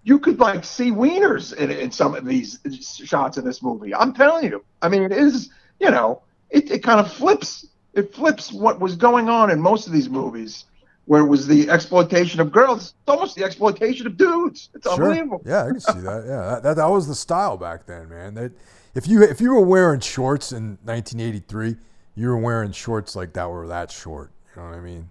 you 0.05 0.19
could 0.19 0.39
like 0.39 0.65
see 0.65 0.91
wieners 0.91 1.55
in, 1.55 1.71
in 1.71 1.91
some 1.91 2.15
of 2.15 2.25
these 2.25 2.61
shots 3.05 3.39
in 3.39 3.45
this 3.45 3.63
movie. 3.63 3.95
I'm 3.95 4.15
telling 4.15 4.45
you. 4.45 4.65
I 4.81 4.89
mean, 4.89 5.03
it 5.03 5.13
is, 5.13 5.51
you 5.81 5.91
know, 5.91 6.23
it, 6.57 6.71
it 6.71 6.83
kind 6.83 6.99
of 6.99 7.13
flips. 7.13 7.67
It 7.93 8.15
flips 8.15 8.53
what 8.53 8.81
was 8.81 8.97
going 8.97 9.29
on 9.29 9.51
in 9.51 9.61
most 9.61 9.87
of 9.87 9.93
these 9.93 10.09
movies, 10.09 10.65
where 11.05 11.21
it 11.21 11.27
was 11.27 11.47
the 11.47 11.69
exploitation 11.69 12.41
of 12.41 12.51
girls. 12.51 12.95
It's 13.01 13.09
almost 13.09 13.37
the 13.37 13.45
exploitation 13.45 14.07
of 14.07 14.17
dudes. 14.17 14.71
It's 14.75 14.87
sure. 14.87 14.95
unbelievable. 14.95 15.43
Yeah, 15.45 15.65
I 15.65 15.69
can 15.69 15.81
see 15.81 16.01
that. 16.01 16.25
Yeah, 16.27 16.51
that, 16.51 16.63
that, 16.63 16.77
that 16.77 16.87
was 16.87 17.07
the 17.07 17.15
style 17.15 17.57
back 17.57 17.87
then, 17.87 18.09
man. 18.09 18.35
That 18.35 18.53
if 18.95 19.07
you 19.07 19.23
if 19.23 19.41
you 19.41 19.51
were 19.51 19.61
wearing 19.61 20.01
shorts 20.01 20.53
in 20.53 20.79
1983, 20.85 21.77
you 22.15 22.29
were 22.29 22.39
wearing 22.39 22.73
shorts 22.73 23.15
like 23.15 23.35
that 23.35 23.51
were 23.51 23.69
that 23.69 23.91
short. 23.91 24.31
You 24.55 24.63
know 24.63 24.69
what 24.71 24.79
I 24.79 24.81
mean? 24.81 25.11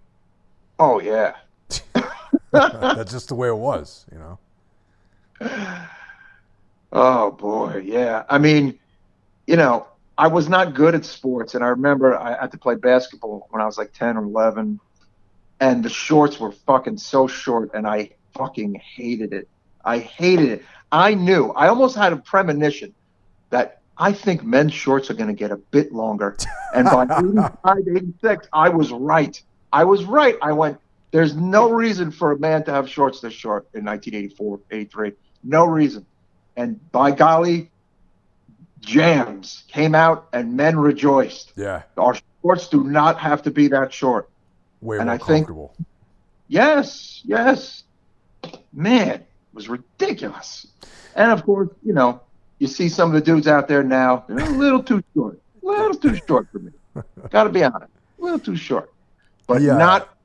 Oh 0.80 1.00
yeah. 1.00 1.36
That's 2.52 3.12
just 3.12 3.30
the 3.30 3.36
way 3.36 3.50
it 3.50 3.58
was, 3.58 4.06
you 4.12 4.18
know. 4.18 4.40
oh 6.92 7.32
boy, 7.32 7.84
yeah. 7.86 8.24
I 8.30 8.40
mean, 8.40 8.80
you 9.46 9.58
know, 9.58 9.88
I 10.18 10.28
was 10.28 10.48
not 10.48 10.74
good 10.74 10.96
at 10.96 11.06
sports, 11.06 11.56
and 11.56 11.64
I 11.64 11.68
remember 11.68 12.18
I 12.18 12.40
had 12.40 12.52
to 12.52 12.58
play 12.58 12.76
basketball 12.76 13.48
when 13.50 13.62
I 13.62 13.66
was 13.66 13.78
like 13.78 13.94
ten 13.94 14.18
or 14.18 14.24
eleven, 14.24 14.80
and 15.60 15.84
the 15.84 15.90
shorts 15.90 16.40
were 16.40 16.52
fucking 16.52 16.98
so 16.98 17.28
short, 17.28 17.72
and 17.74 17.86
I 17.86 18.12
fucking 18.34 18.76
hated 18.76 19.34
it. 19.34 19.48
I 19.84 20.00
hated 20.00 20.50
it. 20.50 20.66
I 20.92 21.14
knew. 21.14 21.50
I 21.50 21.68
almost 21.68 21.96
had 21.96 22.14
a 22.14 22.18
premonition 22.18 22.94
that 23.50 23.82
I 23.98 24.12
think 24.12 24.44
men's 24.44 24.74
shorts 24.74 25.10
are 25.10 25.14
going 25.14 25.28
to 25.28 25.34
get 25.34 25.52
a 25.52 25.58
bit 25.58 25.92
longer. 25.92 26.38
And 26.74 26.86
by 26.86 27.04
85, 27.66 27.78
86, 27.96 28.48
I 28.54 28.70
was 28.70 28.92
right. 28.92 29.42
I 29.72 29.84
was 29.84 30.06
right. 30.06 30.38
I 30.42 30.52
went, 30.52 30.80
there's 31.12 31.36
no 31.36 31.70
reason 31.70 32.12
for 32.12 32.32
a 32.32 32.40
man 32.40 32.64
to 32.66 32.72
have 32.72 32.90
shorts 32.90 33.22
this 33.22 33.34
short 33.34 33.68
in 33.74 33.86
1984, 33.86 34.60
83. 34.72 35.14
No 35.44 35.66
reason. 35.66 36.06
And 36.58 36.80
by 36.92 37.12
golly, 37.12 37.72
jams 38.86 39.64
came 39.68 39.96
out 39.96 40.28
and 40.32 40.56
men 40.56 40.78
rejoiced. 40.78 41.52
Yeah. 41.56 41.84
Our 41.98 42.16
shorts 42.42 42.68
do 42.70 42.84
not 42.84 43.20
have 43.20 43.42
to 43.44 43.52
be 43.52 43.68
that 43.70 43.92
short. 43.92 44.30
Way 44.82 44.98
and 44.98 45.08
more 45.08 45.16
I 45.16 45.18
comfortable. 45.18 45.74
Think, 45.76 45.88
yes, 46.48 47.22
yes. 47.26 47.84
Man, 48.72 49.10
it 49.10 49.28
was 49.54 49.68
ridiculous. 49.68 50.68
And 51.16 51.32
of 51.32 51.44
course, 51.44 51.70
you 51.84 51.94
know, 51.94 52.22
you 52.60 52.68
see 52.68 52.88
some 52.88 53.10
of 53.10 53.16
the 53.16 53.22
dudes 53.22 53.48
out 53.48 53.68
there 53.68 53.84
now, 53.84 54.24
they're 54.28 54.46
a 54.46 54.50
little 54.50 54.84
too 54.84 55.04
short. 55.14 55.40
A 55.64 55.66
little 55.66 55.96
too 55.96 56.16
short 56.28 56.48
for 56.52 56.60
me. 56.60 56.72
Gotta 57.30 57.50
be 57.50 57.64
honest. 57.64 57.92
A 58.20 58.24
little 58.24 58.40
too 58.40 58.56
short. 58.56 58.94
But 59.48 59.62
yeah. 59.62 59.78
not 59.78 60.16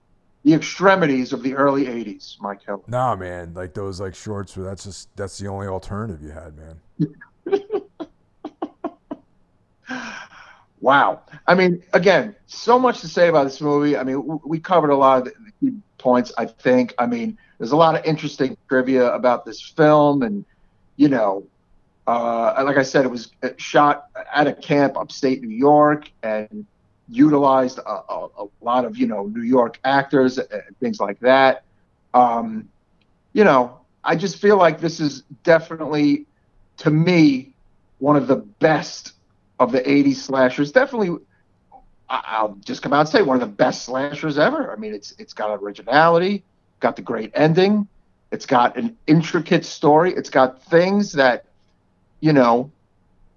the 0.44 0.54
extremities 0.54 1.32
of 1.32 1.42
the 1.42 1.54
early 1.54 1.86
'80s, 1.86 2.36
Mike. 2.40 2.60
Nah, 2.86 3.16
man, 3.16 3.52
like 3.54 3.74
those 3.74 4.00
like 4.00 4.14
shorts. 4.14 4.54
That's 4.54 4.84
just 4.84 5.14
that's 5.16 5.38
the 5.38 5.48
only 5.48 5.66
alternative 5.66 6.22
you 6.22 6.30
had, 6.30 6.54
man. 6.56 7.10
wow. 10.80 11.22
I 11.46 11.54
mean, 11.54 11.82
again, 11.92 12.36
so 12.46 12.78
much 12.78 13.00
to 13.00 13.08
say 13.08 13.28
about 13.28 13.44
this 13.44 13.60
movie. 13.60 13.96
I 13.96 14.04
mean, 14.04 14.40
we 14.44 14.60
covered 14.60 14.90
a 14.90 14.96
lot 14.96 15.18
of 15.18 15.24
the 15.24 15.52
key 15.60 15.76
points. 15.98 16.32
I 16.38 16.46
think. 16.46 16.94
I 16.98 17.06
mean, 17.06 17.38
there's 17.58 17.72
a 17.72 17.76
lot 17.76 17.96
of 17.96 18.04
interesting 18.04 18.56
trivia 18.68 19.12
about 19.12 19.44
this 19.44 19.60
film, 19.60 20.22
and 20.22 20.44
you 20.96 21.08
know, 21.08 21.46
uh, 22.06 22.62
like 22.64 22.76
I 22.76 22.82
said, 22.82 23.04
it 23.04 23.10
was 23.10 23.30
shot 23.56 24.06
at 24.32 24.46
a 24.46 24.52
camp 24.52 24.96
upstate 24.96 25.42
New 25.42 25.54
York, 25.56 26.10
and 26.22 26.66
utilized 27.08 27.78
a, 27.78 27.90
a, 27.90 28.28
a, 28.38 28.46
lot 28.60 28.84
of 28.84 28.96
you 28.96 29.06
know 29.06 29.26
New 29.26 29.42
York 29.42 29.78
actors 29.84 30.38
and 30.38 30.76
things 30.78 31.00
like 31.00 31.18
that. 31.20 31.64
Um, 32.14 32.68
you 33.32 33.44
know, 33.44 33.80
I 34.02 34.16
just 34.16 34.38
feel 34.38 34.56
like 34.56 34.80
this 34.80 35.00
is 35.00 35.22
definitely, 35.44 36.26
to 36.78 36.90
me, 36.90 37.52
one 37.98 38.16
of 38.16 38.26
the 38.26 38.36
best 38.36 39.12
of 39.60 39.70
the 39.70 39.80
'80s 39.82 40.16
slashers. 40.16 40.72
Definitely, 40.72 41.16
I'll 42.08 42.56
just 42.64 42.82
come 42.82 42.92
out 42.92 43.00
and 43.00 43.08
say 43.08 43.22
one 43.22 43.40
of 43.40 43.40
the 43.40 43.54
best 43.54 43.84
slashers 43.84 44.38
ever. 44.38 44.72
I 44.72 44.76
mean, 44.76 44.92
it's 44.92 45.14
it's 45.18 45.32
got 45.32 45.54
originality, 45.62 46.42
got 46.80 46.96
the 46.96 47.02
great 47.02 47.30
ending, 47.34 47.86
it's 48.32 48.46
got 48.46 48.76
an 48.76 48.96
intricate 49.06 49.64
story, 49.64 50.12
it's 50.14 50.30
got 50.30 50.62
things 50.64 51.12
that, 51.12 51.44
you 52.20 52.32
know, 52.32 52.70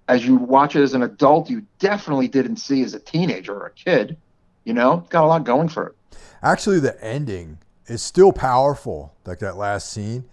as 0.08 0.26
you 0.26 0.36
watch 0.36 0.76
it 0.76 0.82
as 0.82 0.94
an 0.94 1.02
adult, 1.02 1.48
you 1.48 1.64
definitely 1.78 2.28
didn't 2.28 2.56
see 2.56 2.82
as 2.82 2.94
a 2.94 3.00
teenager 3.00 3.54
or 3.54 3.66
a 3.66 3.70
kid. 3.70 4.16
You 4.64 4.72
know, 4.72 5.00
it's 5.00 5.08
got 5.08 5.24
a 5.24 5.26
lot 5.26 5.44
going 5.44 5.68
for 5.68 5.88
it. 5.88 6.18
Actually, 6.42 6.80
the 6.80 7.02
ending 7.04 7.58
is 7.86 8.02
still 8.02 8.32
powerful, 8.32 9.14
like 9.24 9.38
that 9.40 9.56
last 9.56 9.90
scene, 9.90 10.24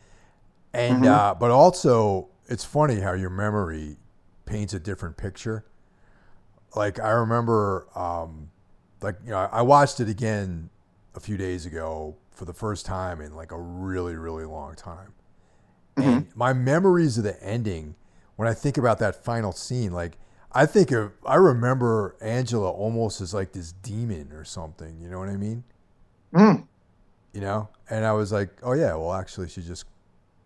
and 0.73 1.03
mm-hmm. 1.03 1.13
uh, 1.13 1.33
but 1.33 1.51
also 1.51 2.29
it's 2.47 2.63
funny 2.63 2.99
how 3.01 3.13
your 3.13 3.29
memory 3.29 3.97
paints 4.45 4.73
a 4.73 4.79
different 4.79 5.17
picture. 5.17 5.65
Like 6.75 6.99
I 6.99 7.09
remember, 7.09 7.87
um, 7.95 8.49
like 9.01 9.15
you 9.23 9.31
know, 9.31 9.49
I 9.51 9.61
watched 9.61 9.99
it 9.99 10.09
again 10.09 10.69
a 11.15 11.19
few 11.19 11.37
days 11.37 11.65
ago 11.65 12.15
for 12.31 12.45
the 12.45 12.53
first 12.53 12.85
time 12.85 13.21
in 13.21 13.35
like 13.35 13.51
a 13.51 13.59
really, 13.59 14.15
really 14.15 14.45
long 14.45 14.75
time, 14.75 15.13
mm-hmm. 15.95 16.09
and 16.09 16.35
my 16.35 16.53
memories 16.53 17.17
of 17.17 17.23
the 17.23 17.41
ending 17.43 17.95
when 18.41 18.47
I 18.47 18.55
think 18.55 18.77
about 18.79 18.97
that 18.97 19.23
final 19.23 19.51
scene, 19.51 19.91
like 19.91 20.17
I 20.51 20.65
think 20.65 20.91
of, 20.91 21.11
I 21.23 21.35
remember 21.35 22.15
Angela 22.21 22.71
almost 22.71 23.21
as 23.21 23.35
like 23.35 23.51
this 23.51 23.71
demon 23.71 24.31
or 24.33 24.43
something. 24.43 24.99
You 24.99 25.09
know 25.09 25.19
what 25.19 25.29
I 25.29 25.37
mean? 25.37 25.63
Mm. 26.33 26.65
You 27.33 27.41
know, 27.41 27.69
and 27.87 28.03
I 28.03 28.13
was 28.13 28.31
like, 28.31 28.49
oh 28.63 28.73
yeah, 28.73 28.95
well 28.95 29.13
actually 29.13 29.47
she's 29.47 29.67
just 29.67 29.85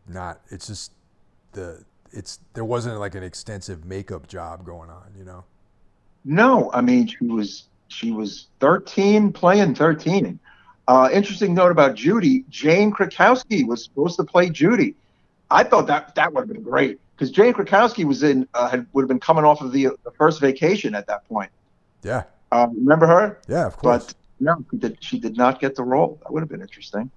not. 0.10 0.42
It's 0.50 0.68
just 0.68 0.92
the 1.54 1.86
it's 2.12 2.40
there 2.54 2.66
wasn't 2.66 3.00
like 3.00 3.16
an 3.16 3.24
extensive 3.24 3.86
makeup 3.86 4.28
job 4.28 4.66
going 4.66 4.90
on. 4.90 5.14
You 5.18 5.24
know? 5.24 5.46
No, 6.26 6.72
I 6.74 6.82
mean 6.82 7.08
she 7.08 7.24
was 7.24 7.68
she 7.88 8.12
was 8.12 8.48
13 8.60 9.32
playing 9.32 9.76
13. 9.76 10.40
Uh, 10.88 11.10
interesting 11.12 11.54
note 11.54 11.72
about 11.72 11.96
Judy. 11.96 12.44
Jane 12.50 12.92
Krakowski 12.92 13.66
was 13.66 13.84
supposed 13.84 14.18
to 14.18 14.24
play 14.24 14.50
Judy. 14.50 14.96
I 15.50 15.64
thought 15.64 15.88
that 15.88 16.16
that 16.16 16.34
would 16.34 16.42
have 16.42 16.50
been 16.50 16.64
great 16.64 17.00
because 17.16 17.32
Jane 17.32 17.54
Krakowski 17.54 18.04
was 18.04 18.24
in 18.24 18.48
uh, 18.54 18.70
had, 18.70 18.86
would 18.94 19.04
have 19.04 19.08
been 19.08 19.20
coming 19.20 19.46
off 19.46 19.62
of 19.62 19.72
the, 19.72 19.90
the 20.04 20.12
first 20.12 20.42
vacation 20.42 20.96
at 20.96 21.08
that 21.08 21.28
point. 21.28 21.52
Yeah. 22.04 22.24
Um, 22.52 22.76
remember 22.76 23.08
her? 23.08 23.40
Yeah, 23.48 23.66
of 23.66 23.78
course. 23.78 24.06
But 24.06 24.16
no, 24.40 24.66
she 24.72 24.78
did, 24.78 24.98
she 25.02 25.20
did 25.20 25.38
not 25.38 25.60
get 25.60 25.76
the 25.76 25.84
role. 25.84 26.20
That 26.24 26.32
would 26.32 26.42
have 26.42 26.50
been 26.50 26.62
interesting. 26.62 27.10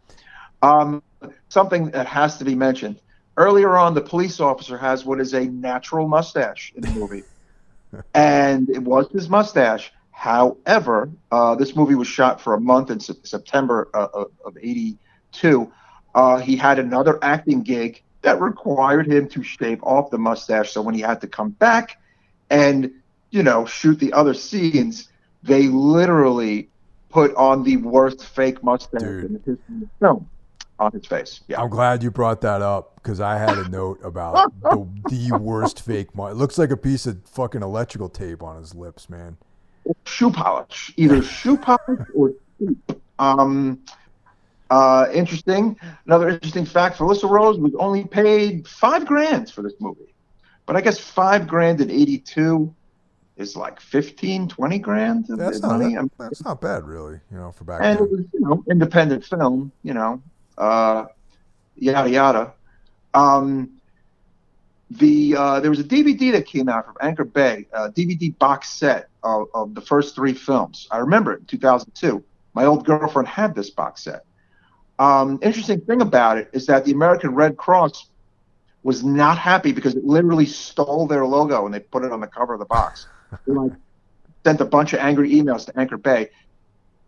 Um, 0.62 1.02
something 1.48 1.90
that 1.90 2.06
has 2.06 2.38
to 2.38 2.44
be 2.44 2.54
mentioned. 2.54 3.00
Earlier 3.36 3.76
on, 3.76 3.94
the 3.94 4.00
police 4.00 4.40
officer 4.40 4.76
has 4.76 5.04
what 5.04 5.20
is 5.20 5.32
a 5.34 5.44
natural 5.44 6.08
mustache 6.08 6.72
in 6.74 6.82
the 6.82 6.90
movie, 6.90 7.22
and 8.14 8.68
it 8.70 8.82
was 8.82 9.08
his 9.10 9.28
mustache. 9.28 9.92
However, 10.10 11.10
uh, 11.30 11.54
this 11.54 11.76
movie 11.76 11.94
was 11.94 12.08
shot 12.08 12.40
for 12.40 12.54
a 12.54 12.60
month 12.60 12.90
in 12.90 12.98
September 13.00 13.88
uh, 13.94 14.08
of 14.44 14.56
'82. 14.60 15.72
Uh, 16.14 16.38
he 16.38 16.56
had 16.56 16.78
another 16.78 17.18
acting 17.22 17.62
gig 17.62 18.02
that 18.22 18.40
required 18.40 19.06
him 19.06 19.28
to 19.28 19.42
shave 19.42 19.82
off 19.84 20.10
the 20.10 20.18
mustache. 20.18 20.72
So 20.72 20.82
when 20.82 20.94
he 20.94 21.00
had 21.00 21.20
to 21.20 21.28
come 21.28 21.50
back 21.50 22.00
and 22.50 22.90
you 23.30 23.42
know 23.42 23.64
shoot 23.64 24.00
the 24.00 24.12
other 24.12 24.34
scenes, 24.34 25.08
they 25.42 25.68
literally 25.68 26.68
put 27.10 27.34
on 27.36 27.62
the 27.62 27.76
worst 27.76 28.24
fake 28.24 28.62
mustache 28.62 29.00
Dude. 29.00 29.24
in 29.24 29.32
the 29.34 29.38
history 29.38 29.82
of 29.82 29.88
film 30.00 30.30
on 30.78 30.92
his 30.92 31.06
face. 31.06 31.40
Yeah. 31.48 31.60
I'm 31.60 31.68
glad 31.68 32.02
you 32.02 32.10
brought 32.10 32.40
that 32.42 32.62
up 32.62 32.94
because 32.96 33.20
I 33.20 33.38
had 33.38 33.58
a 33.58 33.68
note 33.68 34.00
about 34.02 34.52
the, 34.62 34.88
the 35.10 35.38
worst 35.40 35.82
fake. 35.82 36.14
Mu- 36.14 36.26
it 36.26 36.34
looks 36.34 36.58
like 36.58 36.70
a 36.70 36.76
piece 36.76 37.06
of 37.06 37.18
fucking 37.24 37.62
electrical 37.62 38.08
tape 38.08 38.42
on 38.42 38.58
his 38.58 38.74
lips, 38.74 39.10
man. 39.10 39.36
Shoe 40.04 40.30
polish, 40.30 40.92
either 40.96 41.22
shoe 41.22 41.56
polish 41.56 42.06
or 42.14 42.34
um. 43.18 43.80
Uh, 44.70 45.08
interesting. 45.14 45.78
Another 46.04 46.28
interesting 46.28 46.66
fact: 46.66 46.98
Felissa 46.98 47.30
Rose 47.30 47.58
was 47.58 47.72
only 47.78 48.04
paid 48.04 48.68
five 48.68 49.06
grand 49.06 49.50
for 49.50 49.62
this 49.62 49.72
movie, 49.80 50.12
but 50.66 50.76
I 50.76 50.82
guess 50.82 50.98
five 50.98 51.46
grand 51.46 51.80
in 51.80 51.90
'82 51.90 52.74
is 53.38 53.56
like 53.56 53.80
15, 53.80 54.48
20 54.48 54.78
grand. 54.78 55.24
That's 55.28 55.60
not, 55.60 55.78
that, 55.78 56.10
that's 56.18 56.44
not 56.44 56.60
bad, 56.60 56.84
really, 56.84 57.18
you 57.30 57.38
know, 57.38 57.52
for 57.52 57.64
back 57.64 57.80
and 57.82 57.98
then. 57.98 58.04
it 58.04 58.10
was, 58.10 58.20
you 58.34 58.40
know, 58.40 58.64
independent 58.68 59.24
film, 59.24 59.72
you 59.82 59.94
know, 59.94 60.20
uh, 60.58 61.06
yada, 61.76 62.10
yada. 62.10 62.52
Um, 63.14 63.70
the 64.90 65.36
uh, 65.36 65.60
there 65.60 65.70
was 65.70 65.80
a 65.80 65.84
DVD 65.84 66.32
that 66.32 66.46
came 66.46 66.68
out 66.68 66.86
from 66.86 66.96
Anchor 67.00 67.24
Bay, 67.24 67.66
a 67.72 67.90
DVD 67.90 68.36
box 68.38 68.70
set 68.70 69.08
of, 69.22 69.48
of 69.54 69.74
the 69.74 69.80
first 69.80 70.14
three 70.14 70.32
films. 70.32 70.88
I 70.90 70.98
remember 70.98 71.34
it 71.34 71.40
in 71.40 71.46
2002. 71.46 72.24
My 72.54 72.64
old 72.64 72.84
girlfriend 72.84 73.28
had 73.28 73.54
this 73.54 73.70
box 73.70 74.04
set. 74.04 74.24
Um, 74.98 75.38
interesting 75.42 75.80
thing 75.80 76.00
about 76.00 76.38
it 76.38 76.50
is 76.52 76.66
that 76.66 76.84
the 76.84 76.92
American 76.92 77.34
Red 77.34 77.56
Cross 77.56 78.08
was 78.82 79.04
not 79.04 79.38
happy 79.38 79.72
because 79.72 79.94
it 79.94 80.04
literally 80.04 80.46
stole 80.46 81.06
their 81.06 81.26
logo 81.26 81.66
and 81.66 81.74
they 81.74 81.80
put 81.80 82.04
it 82.04 82.10
on 82.10 82.20
the 82.20 82.26
cover 82.26 82.54
of 82.54 82.58
the 82.58 82.64
box. 82.64 83.06
they 83.46 83.52
like 83.52 83.72
sent 84.44 84.60
a 84.60 84.64
bunch 84.64 84.92
of 84.92 85.00
angry 85.00 85.30
emails 85.30 85.66
to 85.66 85.78
Anchor 85.78 85.98
Bay. 85.98 86.30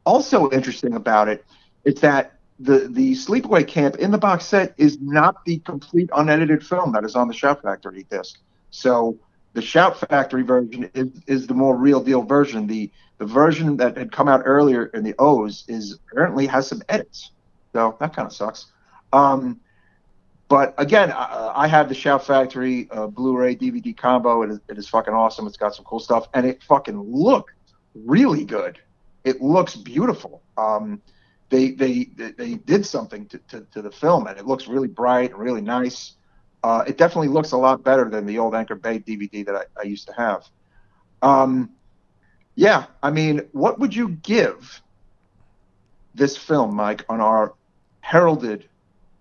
Also 0.05 0.51
interesting 0.51 0.95
about 0.95 1.29
it 1.29 1.45
is 1.85 1.95
that 2.01 2.40
the 2.61 2.89
the 2.91 3.13
sleepaway 3.13 3.67
camp 3.67 3.97
in 3.97 4.11
the 4.11 4.19
box 4.19 4.45
set 4.45 4.75
is 4.77 5.01
not 5.01 5.45
the 5.47 5.59
complete 5.61 6.11
unedited 6.15 6.65
film 6.65 6.93
that 6.93 7.05
is 7.05 7.17
on 7.17 7.27
the 7.27 7.35
Shout 7.35 7.63
Factory 7.63 8.07
disc. 8.11 8.39
So 8.71 9.19
the 9.55 9.63
Shout 9.63 9.99
Factory 9.99 10.43
version 10.43 10.91
is, 10.95 11.11
is 11.27 11.47
the 11.47 11.55
more 11.55 11.77
real 11.77 12.03
deal 12.03 12.23
version. 12.23 12.67
The 12.67 12.91
the 13.19 13.25
version 13.27 13.77
that 13.79 13.97
had 13.97 14.13
come 14.13 14.29
out 14.29 14.43
earlier 14.45 14.87
in 14.87 15.05
the 15.05 15.15
O's 15.19 15.65
is 15.69 15.99
apparently 16.13 16.47
has 16.47 16.67
some 16.67 16.83
edits. 16.89 17.31
So 17.73 17.97
that 17.99 18.15
kind 18.15 18.27
of 18.27 18.33
sucks. 18.33 18.67
Um, 19.13 19.61
but 20.49 20.75
again, 20.79 21.13
I, 21.13 21.69
have 21.69 21.89
the 21.89 21.95
Shout 21.95 22.27
Factory 22.27 22.89
uh, 22.91 23.07
Blu-ray 23.07 23.55
DVD 23.55 23.97
combo. 23.97 24.43
It 24.43 24.51
is, 24.51 24.61
it 24.69 24.79
is 24.79 24.89
fucking 24.89 25.15
awesome. 25.15 25.47
It's 25.47 25.57
got 25.57 25.77
some 25.77 25.85
cool 25.85 26.01
stuff, 26.01 26.29
and 26.35 26.45
it 26.45 26.61
fucking 26.65 26.99
looks 26.99 27.53
really 27.95 28.45
good. 28.45 28.81
It 29.23 29.41
looks 29.41 29.77
beautiful. 29.77 30.43
Um, 30.57 31.01
they, 31.51 31.73
they 31.73 32.05
they 32.39 32.55
did 32.55 32.87
something 32.87 33.27
to, 33.27 33.39
to, 33.49 33.67
to, 33.73 33.83
the 33.83 33.91
film, 33.91 34.27
and 34.29 34.39
it 34.39 34.47
looks 34.47 34.69
really 34.69 34.89
bright 34.89 35.33
and 35.33 35.39
really 35.39 35.61
nice. 35.61 36.15
Uh, 36.63 36.85
it 36.87 36.97
definitely 36.97 37.29
looks 37.29 37.53
a 37.53 37.57
lot 37.57 37.83
better 37.83 38.09
than 38.09 38.25
the 38.25 38.39
old 38.39 38.55
Anchor 38.55 38.77
Bay 38.77 39.01
DVD 39.01 39.45
that 39.47 39.55
I, 39.55 39.81
I 39.81 39.83
used 39.83 40.07
to 40.07 40.13
have. 40.13 40.45
Um, 41.23 41.71
yeah, 42.55 42.87
I 43.03 43.11
mean, 43.11 43.43
what 43.53 43.79
would 43.79 43.95
you 43.95 44.11
give 44.23 44.81
this 46.15 46.37
film, 46.37 46.75
Mike, 46.75 47.05
on 47.09 47.21
our 47.21 47.55
heralded 48.01 48.69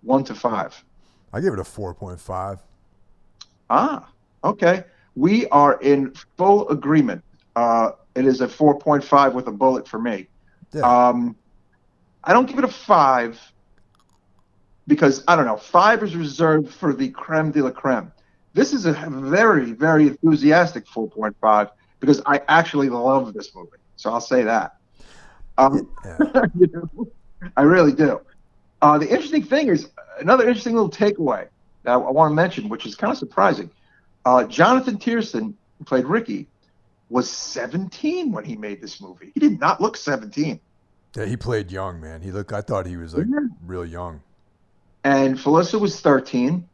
one 0.01 0.23
to 0.26 0.35
five? 0.35 0.84
I 1.31 1.41
give 1.41 1.53
it 1.53 1.60
a 1.60 1.64
4.5. 1.64 2.60
Ah, 3.69 4.10
okay. 4.43 4.84
We 5.15 5.47
are 5.47 5.80
in 5.81 6.14
full 6.38 6.68
agreement. 6.69 7.23
Uh, 7.56 7.91
it 8.15 8.26
is 8.26 8.41
a 8.41 8.47
4.5 8.47 9.34
with 9.34 9.47
a 9.47 9.51
bullet 9.51 9.88
for 9.88 9.99
me. 9.99 10.27
Yeah. 10.73 10.81
Um, 10.81 11.35
I 12.30 12.34
don't 12.34 12.45
give 12.47 12.60
it 12.60 12.64
a 12.64 12.68
five 12.68 13.41
because 14.85 15.23
I 15.27 15.35
don't 15.35 15.47
know. 15.47 15.57
Five 15.57 16.03
is 16.03 16.15
reserved 16.15 16.72
for 16.72 16.93
the 16.93 17.10
creme 17.10 17.49
de 17.49 17.64
la 17.64 17.72
creme. 17.72 18.11
This 18.53 18.72
is 18.72 18.85
a 18.85 18.91
very, 18.93 19.72
very 19.72 20.10
enthusiastic 20.10 20.85
4.5 20.85 21.72
because 21.99 22.22
I 22.27 22.39
actually 22.47 22.89
love 22.89 23.34
this 23.34 23.56
movie. 23.56 23.77
So 23.95 24.11
I'll 24.11 24.22
say 24.22 24.43
that. 24.43 24.76
Um, 25.57 25.89
yeah. 26.06 26.45
you 26.60 26.68
know, 26.72 27.07
I 27.57 27.64
really 27.64 27.93
do. 27.93 28.22
Uh, 28.84 28.99
the 28.99 29.10
interesting 29.10 29.43
thing 29.43 29.68
is 29.68 29.89
another 30.19 30.47
interesting 30.47 30.76
little 30.76 30.91
takeaway 30.91 31.47
that 31.81 31.93
I, 31.93 31.95
I 31.95 32.11
want 32.11 32.30
to 32.30 32.35
mention, 32.35 32.69
which 32.69 32.85
is 32.85 32.93
kind 32.93 33.11
of 33.11 33.18
surprising. 33.18 33.72
Uh, 34.23 34.43
Jonathan 34.43 34.99
Tiersten, 34.99 35.56
who 35.80 35.84
played 35.84 36.06
Ricky, 36.06 36.47
was 37.10 37.27
17 37.27 38.31
when 38.31 38.45
he 38.45 38.56
made 38.56 38.81
this 38.81 39.01
movie. 39.01 39.31
He 39.34 39.39
did 39.39 39.60
not 39.60 39.81
look 39.81 39.97
17. 39.97 40.60
Yeah, 41.15 41.26
he 41.26 41.38
played 41.38 41.72
young, 41.72 41.99
man. 41.99 42.22
He 42.22 42.31
looked. 42.31 42.53
I 42.53 42.61
thought 42.61 42.86
he 42.86 42.98
was 42.98 43.15
like 43.15 43.27
yeah. 43.30 43.48
real 43.65 43.86
young. 43.86 44.22
And 45.03 45.38
Felissa 45.38 45.80
was 45.80 45.99
13, 46.02 46.68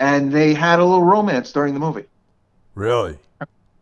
and 0.00 0.32
they 0.32 0.54
had 0.54 0.78
a 0.78 0.84
little 0.84 1.04
romance 1.04 1.52
during 1.52 1.74
the 1.74 1.80
movie. 1.80 2.06
Really? 2.74 3.18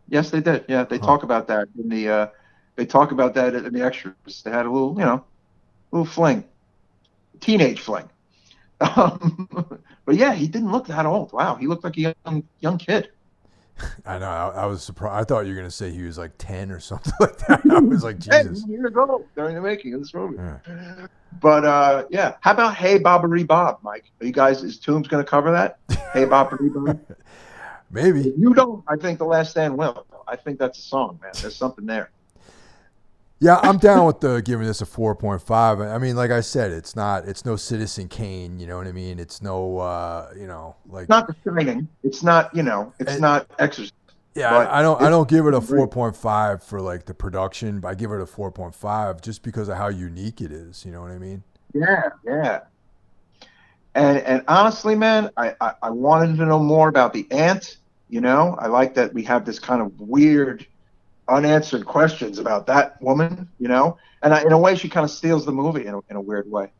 Yes, 0.09 0.31
they 0.31 0.41
did. 0.41 0.65
Yeah, 0.67 0.83
they 0.83 0.97
huh. 0.97 1.05
talk 1.05 1.23
about 1.23 1.47
that 1.47 1.67
in 1.77 1.89
the. 1.89 2.09
Uh, 2.09 2.27
they 2.75 2.85
talk 2.85 3.11
about 3.11 3.33
that 3.35 3.53
in 3.53 3.73
the 3.73 3.81
extras. 3.83 4.41
They 4.43 4.51
had 4.51 4.65
a 4.65 4.71
little, 4.71 4.93
you 4.97 5.05
know, 5.05 5.23
little 5.91 6.05
fling 6.05 6.43
teenage 7.41 7.81
fling. 7.81 8.09
Um, 8.81 9.47
but 10.05 10.15
yeah, 10.15 10.33
he 10.33 10.47
didn't 10.47 10.71
look 10.71 10.87
that 10.87 11.05
old. 11.05 11.31
Wow, 11.33 11.53
he 11.53 11.67
looked 11.67 11.83
like 11.83 11.97
a 11.97 12.15
young 12.25 12.43
young 12.61 12.79
kid. 12.79 13.11
I 14.05 14.19
know. 14.19 14.25
I, 14.29 14.63
I, 14.63 14.65
was 14.65 14.83
surprised. 14.83 15.21
I 15.21 15.23
thought 15.23 15.41
you 15.41 15.49
were 15.49 15.55
going 15.55 15.67
to 15.67 15.71
say 15.71 15.91
he 15.91 16.03
was 16.03 16.17
like 16.17 16.31
ten 16.37 16.71
or 16.71 16.79
something 16.81 17.13
like 17.19 17.37
that. 17.47 17.61
I 17.69 17.79
was 17.79 18.03
like, 18.03 18.19
Jesus. 18.19 18.61
Ten 18.61 18.71
years 18.71 18.93
old 18.95 19.25
during 19.35 19.55
the 19.55 19.61
making 19.61 19.93
of 19.93 20.01
this 20.01 20.13
movie. 20.13 20.37
Yeah. 20.37 21.07
But 21.39 21.65
uh, 21.65 22.05
yeah, 22.09 22.35
how 22.41 22.51
about 22.51 22.75
Hey 22.75 22.99
Bobbery 22.99 23.43
Bob, 23.43 23.79
Mike? 23.81 24.11
Are 24.19 24.25
you 24.25 24.33
guys? 24.33 24.63
Is 24.63 24.79
Tombs 24.79 25.07
going 25.07 25.23
to 25.23 25.29
cover 25.29 25.51
that? 25.51 25.79
hey 26.13 26.25
Bobbery 26.25 26.69
Bob. 26.69 26.99
Maybe. 27.91 28.21
If 28.21 28.37
you 28.37 28.53
don't. 28.53 28.83
I 28.87 28.95
think 28.95 29.19
The 29.19 29.25
Last 29.25 29.51
Stand 29.51 29.77
will. 29.77 30.05
I 30.27 30.35
think 30.35 30.59
that's 30.59 30.79
a 30.79 30.81
song, 30.81 31.19
man. 31.21 31.31
There's 31.41 31.55
something 31.55 31.85
there. 31.85 32.11
Yeah, 33.41 33.59
I'm 33.63 33.79
down 33.79 34.05
with 34.05 34.19
the 34.19 34.39
giving 34.43 34.67
this 34.67 34.81
a 34.81 34.85
4.5. 34.85 35.91
I 35.91 35.97
mean, 35.97 36.15
like 36.15 36.29
I 36.29 36.41
said, 36.41 36.71
it's 36.71 36.95
not, 36.95 37.27
it's 37.27 37.43
no 37.43 37.55
Citizen 37.55 38.07
Kane. 38.07 38.59
You 38.59 38.67
know 38.67 38.77
what 38.77 38.85
I 38.85 38.91
mean? 38.91 39.17
It's 39.17 39.41
no, 39.41 39.79
uh, 39.79 40.31
you 40.37 40.45
know, 40.45 40.75
like 40.87 41.09
not 41.09 41.25
the 41.25 41.35
Shining. 41.43 41.87
It's 42.03 42.21
not, 42.21 42.55
you 42.55 42.61
know, 42.61 42.93
it's 42.99 43.13
and, 43.13 43.21
not 43.21 43.47
Exorcist. 43.57 43.95
Yeah, 44.35 44.69
I 44.71 44.83
don't, 44.83 45.01
I 45.01 45.09
don't 45.09 45.27
give 45.27 45.47
it 45.47 45.55
a 45.55 45.59
4.5 45.59 46.61
for 46.61 46.79
like 46.81 47.05
the 47.05 47.15
production, 47.15 47.79
but 47.79 47.87
I 47.87 47.95
give 47.95 48.11
it 48.11 48.21
a 48.21 48.25
4.5 48.25 49.21
just 49.21 49.41
because 49.41 49.69
of 49.69 49.75
how 49.77 49.87
unique 49.87 50.39
it 50.39 50.51
is. 50.51 50.85
You 50.85 50.91
know 50.91 51.01
what 51.01 51.09
I 51.09 51.17
mean? 51.17 51.43
Yeah, 51.73 52.09
yeah. 52.23 52.59
And 53.95 54.19
and 54.19 54.43
honestly, 54.47 54.95
man, 54.95 55.31
I, 55.35 55.55
I, 55.59 55.73
I 55.83 55.89
wanted 55.89 56.37
to 56.37 56.45
know 56.45 56.59
more 56.59 56.87
about 56.87 57.11
the 57.11 57.27
ant. 57.31 57.77
You 58.07 58.21
know, 58.21 58.55
I 58.59 58.67
like 58.67 58.93
that 58.95 59.13
we 59.13 59.23
have 59.23 59.45
this 59.45 59.59
kind 59.59 59.81
of 59.81 59.99
weird 59.99 60.65
unanswered 61.31 61.85
questions 61.85 62.37
about 62.37 62.67
that 62.67 63.01
woman, 63.01 63.49
you 63.57 63.67
know, 63.67 63.97
and 64.21 64.33
I, 64.33 64.41
in 64.43 64.51
a 64.51 64.57
way, 64.57 64.75
she 64.75 64.89
kind 64.89 65.03
of 65.03 65.09
steals 65.09 65.45
the 65.45 65.51
movie 65.51 65.85
in 65.85 65.95
a, 65.95 65.99
in 66.09 66.15
a 66.15 66.21
weird 66.21 66.49
way. 66.51 66.71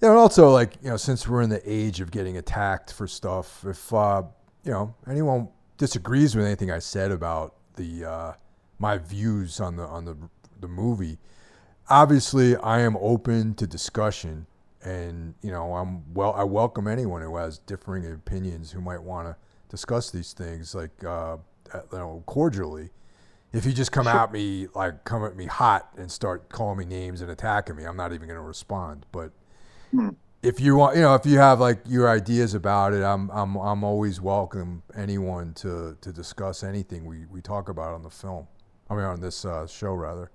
Yeah, 0.00 0.10
and 0.10 0.18
also 0.18 0.50
like 0.50 0.74
you 0.82 0.90
know, 0.90 0.96
since 0.96 1.28
we're 1.28 1.42
in 1.42 1.50
the 1.50 1.62
age 1.64 2.00
of 2.00 2.10
getting 2.10 2.36
attacked 2.36 2.92
for 2.92 3.06
stuff, 3.06 3.64
if 3.66 3.92
uh, 3.92 4.22
you 4.64 4.70
know 4.70 4.94
anyone 5.08 5.48
disagrees 5.76 6.34
with 6.34 6.44
anything 6.44 6.70
I 6.70 6.78
said 6.78 7.10
about 7.10 7.54
the 7.76 8.04
uh, 8.04 8.32
my 8.78 8.98
views 8.98 9.60
on 9.60 9.76
the 9.76 9.84
on 9.84 10.04
the 10.04 10.16
the 10.60 10.68
movie, 10.68 11.18
obviously 11.88 12.56
I 12.56 12.80
am 12.80 12.96
open 12.98 13.54
to 13.54 13.66
discussion, 13.66 14.46
and 14.82 15.34
you 15.42 15.50
know 15.50 15.74
I'm 15.74 16.12
well. 16.14 16.34
I 16.34 16.44
welcome 16.44 16.86
anyone 16.86 17.22
who 17.22 17.36
has 17.36 17.58
differing 17.58 18.10
opinions 18.10 18.72
who 18.72 18.80
might 18.80 19.02
want 19.02 19.28
to 19.28 19.36
discuss 19.68 20.10
these 20.10 20.32
things 20.32 20.74
like 20.74 21.02
uh, 21.04 21.36
you 21.74 21.98
know 21.98 22.22
cordially 22.26 22.90
if 23.54 23.64
you 23.64 23.72
just 23.72 23.92
come 23.92 24.04
sure. 24.04 24.12
at 24.12 24.32
me 24.32 24.66
like 24.74 25.04
come 25.04 25.24
at 25.24 25.36
me 25.36 25.46
hot 25.46 25.88
and 25.96 26.10
start 26.10 26.48
calling 26.48 26.78
me 26.78 26.84
names 26.84 27.20
and 27.20 27.30
attacking 27.30 27.76
me, 27.76 27.84
I'm 27.84 27.96
not 27.96 28.12
even 28.12 28.26
going 28.26 28.38
to 28.38 28.42
respond. 28.42 29.06
But 29.12 29.30
hmm. 29.92 30.10
if 30.42 30.58
you 30.60 30.74
want, 30.74 30.96
you 30.96 31.02
know, 31.02 31.14
if 31.14 31.24
you 31.24 31.38
have 31.38 31.60
like 31.60 31.78
your 31.86 32.08
ideas 32.10 32.54
about 32.54 32.92
it, 32.92 33.02
I'm 33.02 33.30
I'm 33.30 33.56
I'm 33.56 33.84
always 33.84 34.20
welcome 34.20 34.82
anyone 34.96 35.54
to 35.54 35.96
to 36.00 36.12
discuss 36.12 36.64
anything 36.64 37.06
we 37.06 37.26
we 37.26 37.40
talk 37.40 37.68
about 37.68 37.94
on 37.94 38.02
the 38.02 38.10
film. 38.10 38.48
I 38.90 38.94
mean, 38.94 39.04
on 39.04 39.20
this 39.20 39.44
uh, 39.44 39.66
show 39.66 39.94
rather. 39.94 40.30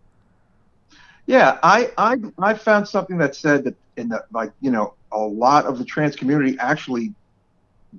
Yeah, 1.26 1.60
I, 1.62 1.92
I 1.98 2.18
I 2.40 2.54
found 2.56 2.88
something 2.88 3.18
that 3.20 3.36
said 3.36 3.66
that 3.66 3.76
in 3.98 4.10
the 4.10 4.24
like 4.32 4.52
you 4.62 4.72
know 4.72 4.96
a 5.12 5.20
lot 5.20 5.66
of 5.66 5.78
the 5.78 5.86
trans 5.86 6.16
community 6.16 6.58
actually 6.60 7.14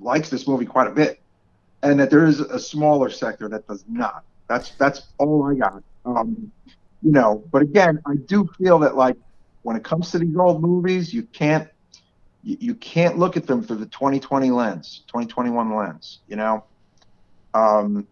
likes 0.00 0.30
this 0.30 0.48
movie 0.48 0.64
quite 0.64 0.86
a 0.86 0.90
bit, 0.90 1.20
and 1.82 2.00
that 2.00 2.10
there 2.10 2.24
is 2.24 2.40
a 2.40 2.58
smaller 2.58 3.10
sector 3.10 3.48
that 3.50 3.68
does 3.68 3.84
not. 3.86 4.24
That's 4.50 4.70
that's 4.70 5.02
all 5.18 5.44
I 5.44 5.54
got. 5.54 5.80
Um, 6.04 6.50
you 7.02 7.12
know, 7.12 7.44
but 7.52 7.62
again, 7.62 8.00
I 8.04 8.16
do 8.16 8.50
feel 8.58 8.80
that 8.80 8.96
like 8.96 9.16
when 9.62 9.76
it 9.76 9.84
comes 9.84 10.10
to 10.10 10.18
these 10.18 10.34
old 10.36 10.60
movies, 10.60 11.14
you 11.14 11.22
can't 11.22 11.68
you, 12.42 12.56
you 12.58 12.74
can't 12.74 13.16
look 13.16 13.36
at 13.36 13.46
them 13.46 13.62
through 13.62 13.76
the 13.76 13.86
2020 13.86 14.50
lens, 14.50 15.04
2021 15.06 15.76
lens. 15.76 16.18
You 16.26 16.34
know, 16.34 16.64
um, 17.54 18.08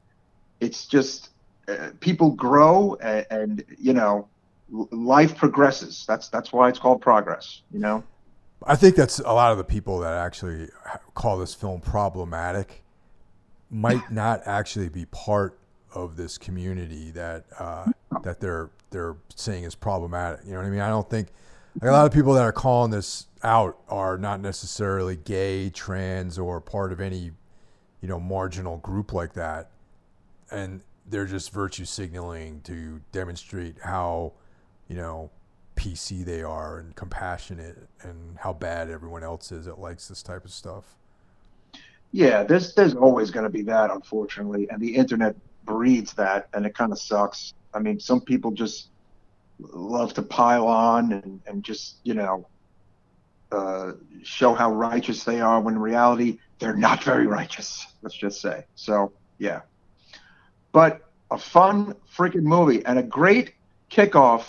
it's 0.60 0.86
just 0.86 1.30
uh, 1.66 1.90
people 1.98 2.30
grow 2.30 2.94
and, 3.00 3.26
and 3.32 3.64
you 3.76 3.92
know 3.92 4.28
life 4.70 5.36
progresses. 5.36 6.04
That's 6.06 6.28
that's 6.28 6.52
why 6.52 6.68
it's 6.68 6.78
called 6.78 7.02
progress. 7.02 7.62
You 7.72 7.80
know. 7.80 8.04
I 8.64 8.76
think 8.76 8.94
that's 8.94 9.18
a 9.18 9.32
lot 9.32 9.50
of 9.50 9.58
the 9.58 9.64
people 9.64 9.98
that 10.00 10.14
actually 10.14 10.68
call 11.14 11.36
this 11.38 11.54
film 11.54 11.80
problematic 11.80 12.84
might 13.72 14.12
not 14.12 14.42
actually 14.46 14.88
be 14.88 15.04
part 15.06 15.58
of 15.94 16.16
this 16.16 16.38
community 16.38 17.10
that 17.12 17.44
uh, 17.58 17.86
that 18.22 18.40
they're 18.40 18.70
they're 18.90 19.16
saying 19.34 19.64
is 19.64 19.74
problematic. 19.74 20.40
You 20.44 20.52
know 20.52 20.58
what 20.58 20.66
I 20.66 20.70
mean? 20.70 20.80
I 20.80 20.88
don't 20.88 21.08
think 21.08 21.28
like 21.80 21.90
a 21.90 21.92
lot 21.92 22.06
of 22.06 22.12
people 22.12 22.34
that 22.34 22.42
are 22.42 22.52
calling 22.52 22.90
this 22.90 23.26
out 23.42 23.78
are 23.88 24.18
not 24.18 24.40
necessarily 24.40 25.16
gay, 25.16 25.70
trans, 25.70 26.38
or 26.38 26.60
part 26.60 26.92
of 26.92 27.00
any 27.00 27.30
you 28.00 28.08
know 28.08 28.18
marginal 28.18 28.78
group 28.78 29.12
like 29.12 29.34
that, 29.34 29.70
and 30.50 30.82
they're 31.06 31.26
just 31.26 31.52
virtue 31.52 31.84
signaling 31.84 32.60
to 32.62 33.00
demonstrate 33.12 33.76
how 33.82 34.32
you 34.88 34.96
know 34.96 35.30
PC 35.76 36.24
they 36.24 36.42
are 36.42 36.78
and 36.78 36.96
compassionate 36.96 37.88
and 38.02 38.36
how 38.38 38.52
bad 38.52 38.90
everyone 38.90 39.22
else 39.22 39.52
is 39.52 39.66
that 39.66 39.78
likes 39.78 40.08
this 40.08 40.22
type 40.22 40.44
of 40.44 40.50
stuff. 40.50 40.96
Yeah, 42.10 42.42
there's 42.42 42.74
there's 42.74 42.94
always 42.94 43.30
going 43.30 43.44
to 43.44 43.50
be 43.50 43.62
that, 43.62 43.90
unfortunately, 43.90 44.68
and 44.70 44.80
the 44.80 44.96
internet 44.96 45.36
breeds 45.68 46.14
that, 46.14 46.48
and 46.54 46.66
it 46.66 46.74
kind 46.74 46.90
of 46.90 46.98
sucks. 46.98 47.52
I 47.74 47.78
mean, 47.78 48.00
some 48.00 48.22
people 48.22 48.50
just 48.50 48.88
love 49.60 50.14
to 50.14 50.22
pile 50.22 50.66
on 50.66 51.12
and, 51.12 51.40
and 51.46 51.62
just 51.62 51.96
you 52.04 52.14
know 52.14 52.48
uh, 53.52 53.92
show 54.22 54.54
how 54.54 54.72
righteous 54.72 55.24
they 55.24 55.40
are 55.40 55.60
when 55.60 55.74
in 55.74 55.80
reality 55.80 56.38
they're 56.58 56.76
not 56.76 57.04
very 57.04 57.26
righteous. 57.26 57.86
Let's 58.02 58.16
just 58.16 58.40
say. 58.40 58.64
So 58.74 59.12
yeah, 59.38 59.60
but 60.72 61.02
a 61.30 61.38
fun 61.38 61.94
freaking 62.16 62.42
movie 62.42 62.84
and 62.84 62.98
a 62.98 63.02
great 63.02 63.52
kickoff 63.90 64.44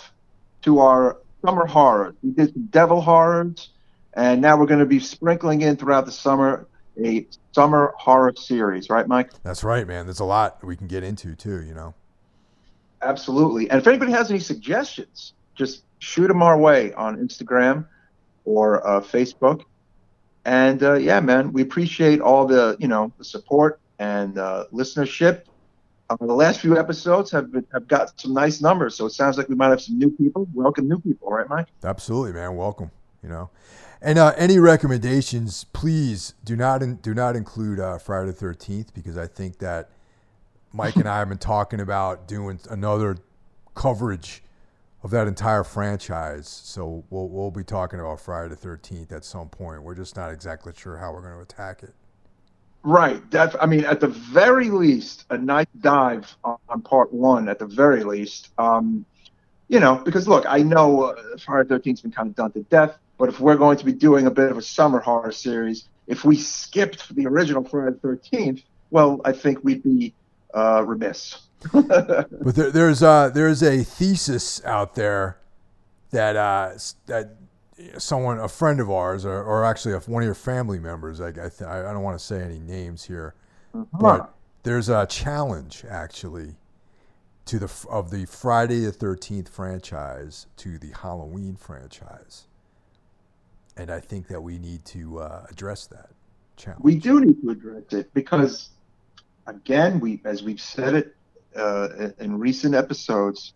to 0.62 0.80
our 0.80 1.18
summer 1.44 1.66
horrors. 1.66 2.14
We 2.22 2.30
did 2.30 2.54
some 2.54 2.66
devil 2.70 3.02
horrors, 3.02 3.68
and 4.14 4.40
now 4.40 4.58
we're 4.58 4.66
going 4.66 4.80
to 4.80 4.86
be 4.86 5.00
sprinkling 5.00 5.60
in 5.60 5.76
throughout 5.76 6.06
the 6.06 6.12
summer 6.12 6.66
a 7.04 7.26
summer 7.52 7.94
horror 7.98 8.32
series, 8.36 8.90
right, 8.90 9.06
Mike? 9.06 9.30
That's 9.42 9.64
right, 9.64 9.86
man. 9.86 10.06
There's 10.06 10.20
a 10.20 10.24
lot 10.24 10.62
we 10.64 10.76
can 10.76 10.86
get 10.86 11.02
into 11.02 11.34
too, 11.34 11.62
you 11.62 11.74
know. 11.74 11.94
Absolutely. 13.02 13.70
And 13.70 13.80
if 13.80 13.86
anybody 13.86 14.12
has 14.12 14.30
any 14.30 14.40
suggestions, 14.40 15.32
just 15.54 15.84
shoot 15.98 16.28
them 16.28 16.42
our 16.42 16.58
way 16.58 16.92
on 16.94 17.16
Instagram 17.16 17.86
or 18.44 18.86
uh, 18.86 19.00
Facebook. 19.00 19.64
And 20.44 20.82
uh, 20.82 20.94
yeah, 20.94 21.20
man, 21.20 21.52
we 21.52 21.62
appreciate 21.62 22.20
all 22.20 22.46
the 22.46 22.76
you 22.78 22.88
know 22.88 23.12
the 23.18 23.24
support 23.24 23.78
and 23.98 24.38
uh, 24.38 24.64
listenership. 24.72 25.42
Uh, 26.08 26.16
the 26.18 26.34
last 26.34 26.60
few 26.60 26.76
episodes 26.78 27.30
have 27.30 27.52
been, 27.52 27.66
have 27.72 27.86
got 27.86 28.18
some 28.18 28.32
nice 28.32 28.60
numbers, 28.60 28.96
so 28.96 29.06
it 29.06 29.10
sounds 29.10 29.38
like 29.38 29.48
we 29.48 29.54
might 29.54 29.68
have 29.68 29.80
some 29.80 29.98
new 29.98 30.10
people. 30.10 30.48
Welcome, 30.54 30.88
new 30.88 30.98
people, 30.98 31.30
right, 31.30 31.48
Mike? 31.48 31.68
Absolutely, 31.84 32.32
man. 32.32 32.56
Welcome. 32.56 32.90
You 33.22 33.28
know, 33.28 33.50
and 34.02 34.18
uh, 34.18 34.32
any 34.36 34.58
recommendations, 34.58 35.64
please 35.72 36.34
do 36.44 36.56
not 36.56 36.82
in, 36.82 36.96
do 36.96 37.14
not 37.14 37.36
include 37.36 37.80
uh, 37.80 37.98
Friday 37.98 38.28
the 38.28 38.32
Thirteenth 38.32 38.94
because 38.94 39.18
I 39.18 39.26
think 39.26 39.58
that 39.58 39.90
Mike 40.72 40.96
and 40.96 41.08
I 41.08 41.18
have 41.18 41.28
been 41.28 41.38
talking 41.38 41.80
about 41.80 42.26
doing 42.26 42.60
another 42.70 43.18
coverage 43.74 44.42
of 45.02 45.10
that 45.10 45.26
entire 45.26 45.64
franchise. 45.64 46.48
So 46.48 47.04
we'll 47.10 47.28
we'll 47.28 47.50
be 47.50 47.64
talking 47.64 48.00
about 48.00 48.20
Friday 48.20 48.50
the 48.50 48.56
Thirteenth 48.56 49.12
at 49.12 49.24
some 49.24 49.48
point. 49.48 49.82
We're 49.82 49.94
just 49.94 50.16
not 50.16 50.32
exactly 50.32 50.72
sure 50.76 50.96
how 50.96 51.12
we're 51.12 51.22
going 51.22 51.34
to 51.34 51.40
attack 51.40 51.82
it. 51.82 51.94
Right. 52.82 53.22
I 53.60 53.66
mean, 53.66 53.84
at 53.84 54.00
the 54.00 54.08
very 54.08 54.70
least, 54.70 55.26
a 55.28 55.36
nice 55.36 55.66
dive 55.80 56.34
on, 56.44 56.56
on 56.70 56.80
part 56.80 57.12
one. 57.12 57.48
At 57.48 57.58
the 57.58 57.66
very 57.66 58.04
least, 58.04 58.48
um, 58.56 59.04
you 59.68 59.80
know, 59.80 59.96
because 59.96 60.26
look, 60.26 60.46
I 60.48 60.62
know 60.62 61.02
uh, 61.02 61.36
Friday 61.38 61.68
the 61.68 61.74
Thirteenth's 61.74 62.00
been 62.00 62.10
kind 62.10 62.30
of 62.30 62.36
done 62.36 62.52
to 62.52 62.62
death. 62.64 62.96
But 63.20 63.28
if 63.28 63.38
we're 63.38 63.56
going 63.56 63.76
to 63.76 63.84
be 63.84 63.92
doing 63.92 64.26
a 64.26 64.30
bit 64.30 64.50
of 64.50 64.56
a 64.56 64.62
summer 64.62 64.98
horror 64.98 65.30
series, 65.30 65.84
if 66.06 66.24
we 66.24 66.36
skipped 66.36 67.14
the 67.14 67.26
original 67.26 67.62
Friday 67.62 67.92
the 67.92 67.98
Thirteenth, 67.98 68.62
well, 68.90 69.20
I 69.26 69.32
think 69.32 69.62
we'd 69.62 69.82
be 69.82 70.14
uh, 70.54 70.82
remiss. 70.86 71.42
but 71.74 72.30
there, 72.54 72.70
there's 72.70 73.02
uh, 73.02 73.28
there's 73.28 73.62
a 73.62 73.84
thesis 73.84 74.64
out 74.64 74.94
there 74.94 75.36
that 76.12 76.34
uh, 76.34 76.72
that 77.06 77.36
someone, 77.98 78.38
a 78.38 78.48
friend 78.48 78.80
of 78.80 78.90
ours, 78.90 79.26
or, 79.26 79.42
or 79.44 79.66
actually 79.66 79.92
one 79.92 80.22
of 80.22 80.26
your 80.26 80.34
family 80.34 80.78
members, 80.78 81.20
I 81.20 81.28
I, 81.28 81.32
th- 81.32 81.60
I 81.60 81.92
don't 81.92 82.02
want 82.02 82.18
to 82.18 82.24
say 82.24 82.42
any 82.42 82.58
names 82.58 83.04
here, 83.04 83.34
uh-huh. 83.74 83.84
but 84.00 84.34
there's 84.62 84.88
a 84.88 85.04
challenge 85.04 85.84
actually 85.86 86.54
to 87.44 87.58
the 87.58 87.86
of 87.90 88.10
the 88.10 88.24
Friday 88.24 88.86
the 88.86 88.92
Thirteenth 88.92 89.50
franchise 89.50 90.46
to 90.56 90.78
the 90.78 90.92
Halloween 91.02 91.56
franchise, 91.56 92.46
and 93.76 93.90
I 93.90 94.00
think 94.00 94.28
that 94.28 94.40
we 94.40 94.58
need 94.58 94.84
to 94.86 95.20
uh, 95.20 95.46
address 95.50 95.86
that 95.88 96.10
challenge. 96.56 96.82
We 96.82 96.96
do 96.96 97.20
need 97.20 97.40
to 97.42 97.50
address 97.50 97.92
it 97.92 98.12
because 98.14 98.70
again, 99.46 100.00
we 100.00 100.20
as 100.24 100.42
we've 100.42 100.60
said 100.60 100.94
it 100.94 101.16
uh, 101.56 102.10
in 102.18 102.38
recent 102.38 102.74
episodes, 102.74 103.54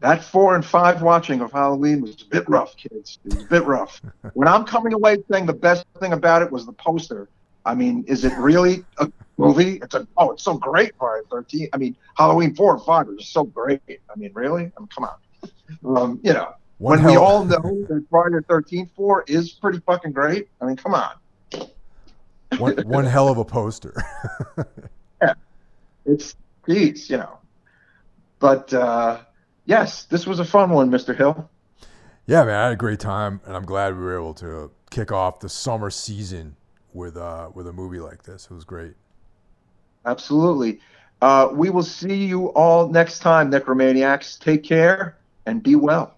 that 0.00 0.22
four 0.22 0.54
and 0.54 0.64
five 0.64 1.02
watching 1.02 1.40
of 1.40 1.52
Halloween 1.52 2.00
was 2.00 2.22
a 2.22 2.26
bit 2.26 2.48
rough, 2.48 2.76
kids. 2.76 3.18
It 3.24 3.34
was 3.34 3.44
a 3.44 3.46
bit 3.48 3.64
rough. 3.64 4.00
when 4.34 4.48
I'm 4.48 4.64
coming 4.64 4.92
away 4.92 5.18
saying 5.30 5.46
the 5.46 5.52
best 5.52 5.84
thing 6.00 6.12
about 6.12 6.42
it 6.42 6.52
was 6.52 6.66
the 6.66 6.72
poster, 6.72 7.28
I 7.64 7.74
mean, 7.74 8.04
is 8.06 8.24
it 8.24 8.32
really 8.38 8.84
a 8.98 9.10
movie? 9.36 9.78
It's 9.82 9.94
a 9.94 10.06
oh, 10.16 10.32
it's 10.32 10.44
so 10.44 10.56
great. 10.56 10.92
Friday 10.98 11.26
Thirteen. 11.30 11.68
I 11.72 11.76
mean, 11.78 11.96
Halloween 12.16 12.54
four 12.54 12.74
and 12.74 12.82
five 12.82 13.08
are 13.08 13.16
just 13.16 13.32
so 13.32 13.44
great. 13.44 13.82
I 13.88 14.16
mean, 14.16 14.30
really? 14.34 14.70
I 14.76 14.80
mean, 14.80 14.88
come 14.94 15.04
on. 15.04 15.96
Um, 15.96 16.20
you 16.22 16.32
know, 16.32 16.54
One 16.78 17.02
when 17.02 17.12
we 17.12 17.18
all 17.18 17.44
know 17.44 17.60
that 17.88 18.06
Friday 18.08 18.36
the 18.36 18.42
Thirteenth 18.48 18.90
four 18.94 19.24
is 19.26 19.50
pretty 19.50 19.80
fucking 19.80 20.12
great. 20.12 20.48
I 20.60 20.66
mean, 20.66 20.76
come 20.76 20.94
on. 20.94 21.14
one 22.58 22.76
one 22.86 23.04
hell 23.16 23.28
of 23.28 23.38
a 23.38 23.44
poster. 23.44 23.94
yeah, 25.22 25.34
it's 26.06 26.36
geez, 26.68 27.10
you 27.10 27.16
know. 27.16 27.38
But 28.38 28.72
uh, 28.72 29.20
yes, 29.64 30.04
this 30.04 30.24
was 30.26 30.38
a 30.38 30.44
fun 30.44 30.70
one, 30.70 30.90
Mr. 30.90 31.16
Hill. 31.16 31.50
Yeah, 32.26 32.44
man, 32.44 32.54
I 32.54 32.64
had 32.64 32.72
a 32.72 32.76
great 32.76 33.00
time, 33.00 33.40
and 33.44 33.56
I'm 33.56 33.64
glad 33.64 33.96
we 33.96 34.04
were 34.04 34.14
able 34.14 34.34
to 34.34 34.70
kick 34.90 35.10
off 35.10 35.40
the 35.40 35.48
summer 35.48 35.90
season 35.90 36.56
with 36.92 37.16
uh, 37.16 37.50
with 37.54 37.66
a 37.66 37.72
movie 37.72 38.00
like 38.00 38.22
this. 38.22 38.44
It 38.50 38.54
was 38.54 38.64
great. 38.64 38.94
Absolutely. 40.04 40.78
Uh, 41.20 41.48
we 41.52 41.70
will 41.70 41.82
see 41.82 42.26
you 42.26 42.48
all 42.48 42.88
next 42.88 43.18
time, 43.18 43.50
Necromaniacs. 43.50 44.38
Take 44.38 44.62
care 44.62 45.16
and 45.46 45.60
be 45.60 45.74
well. 45.74 46.17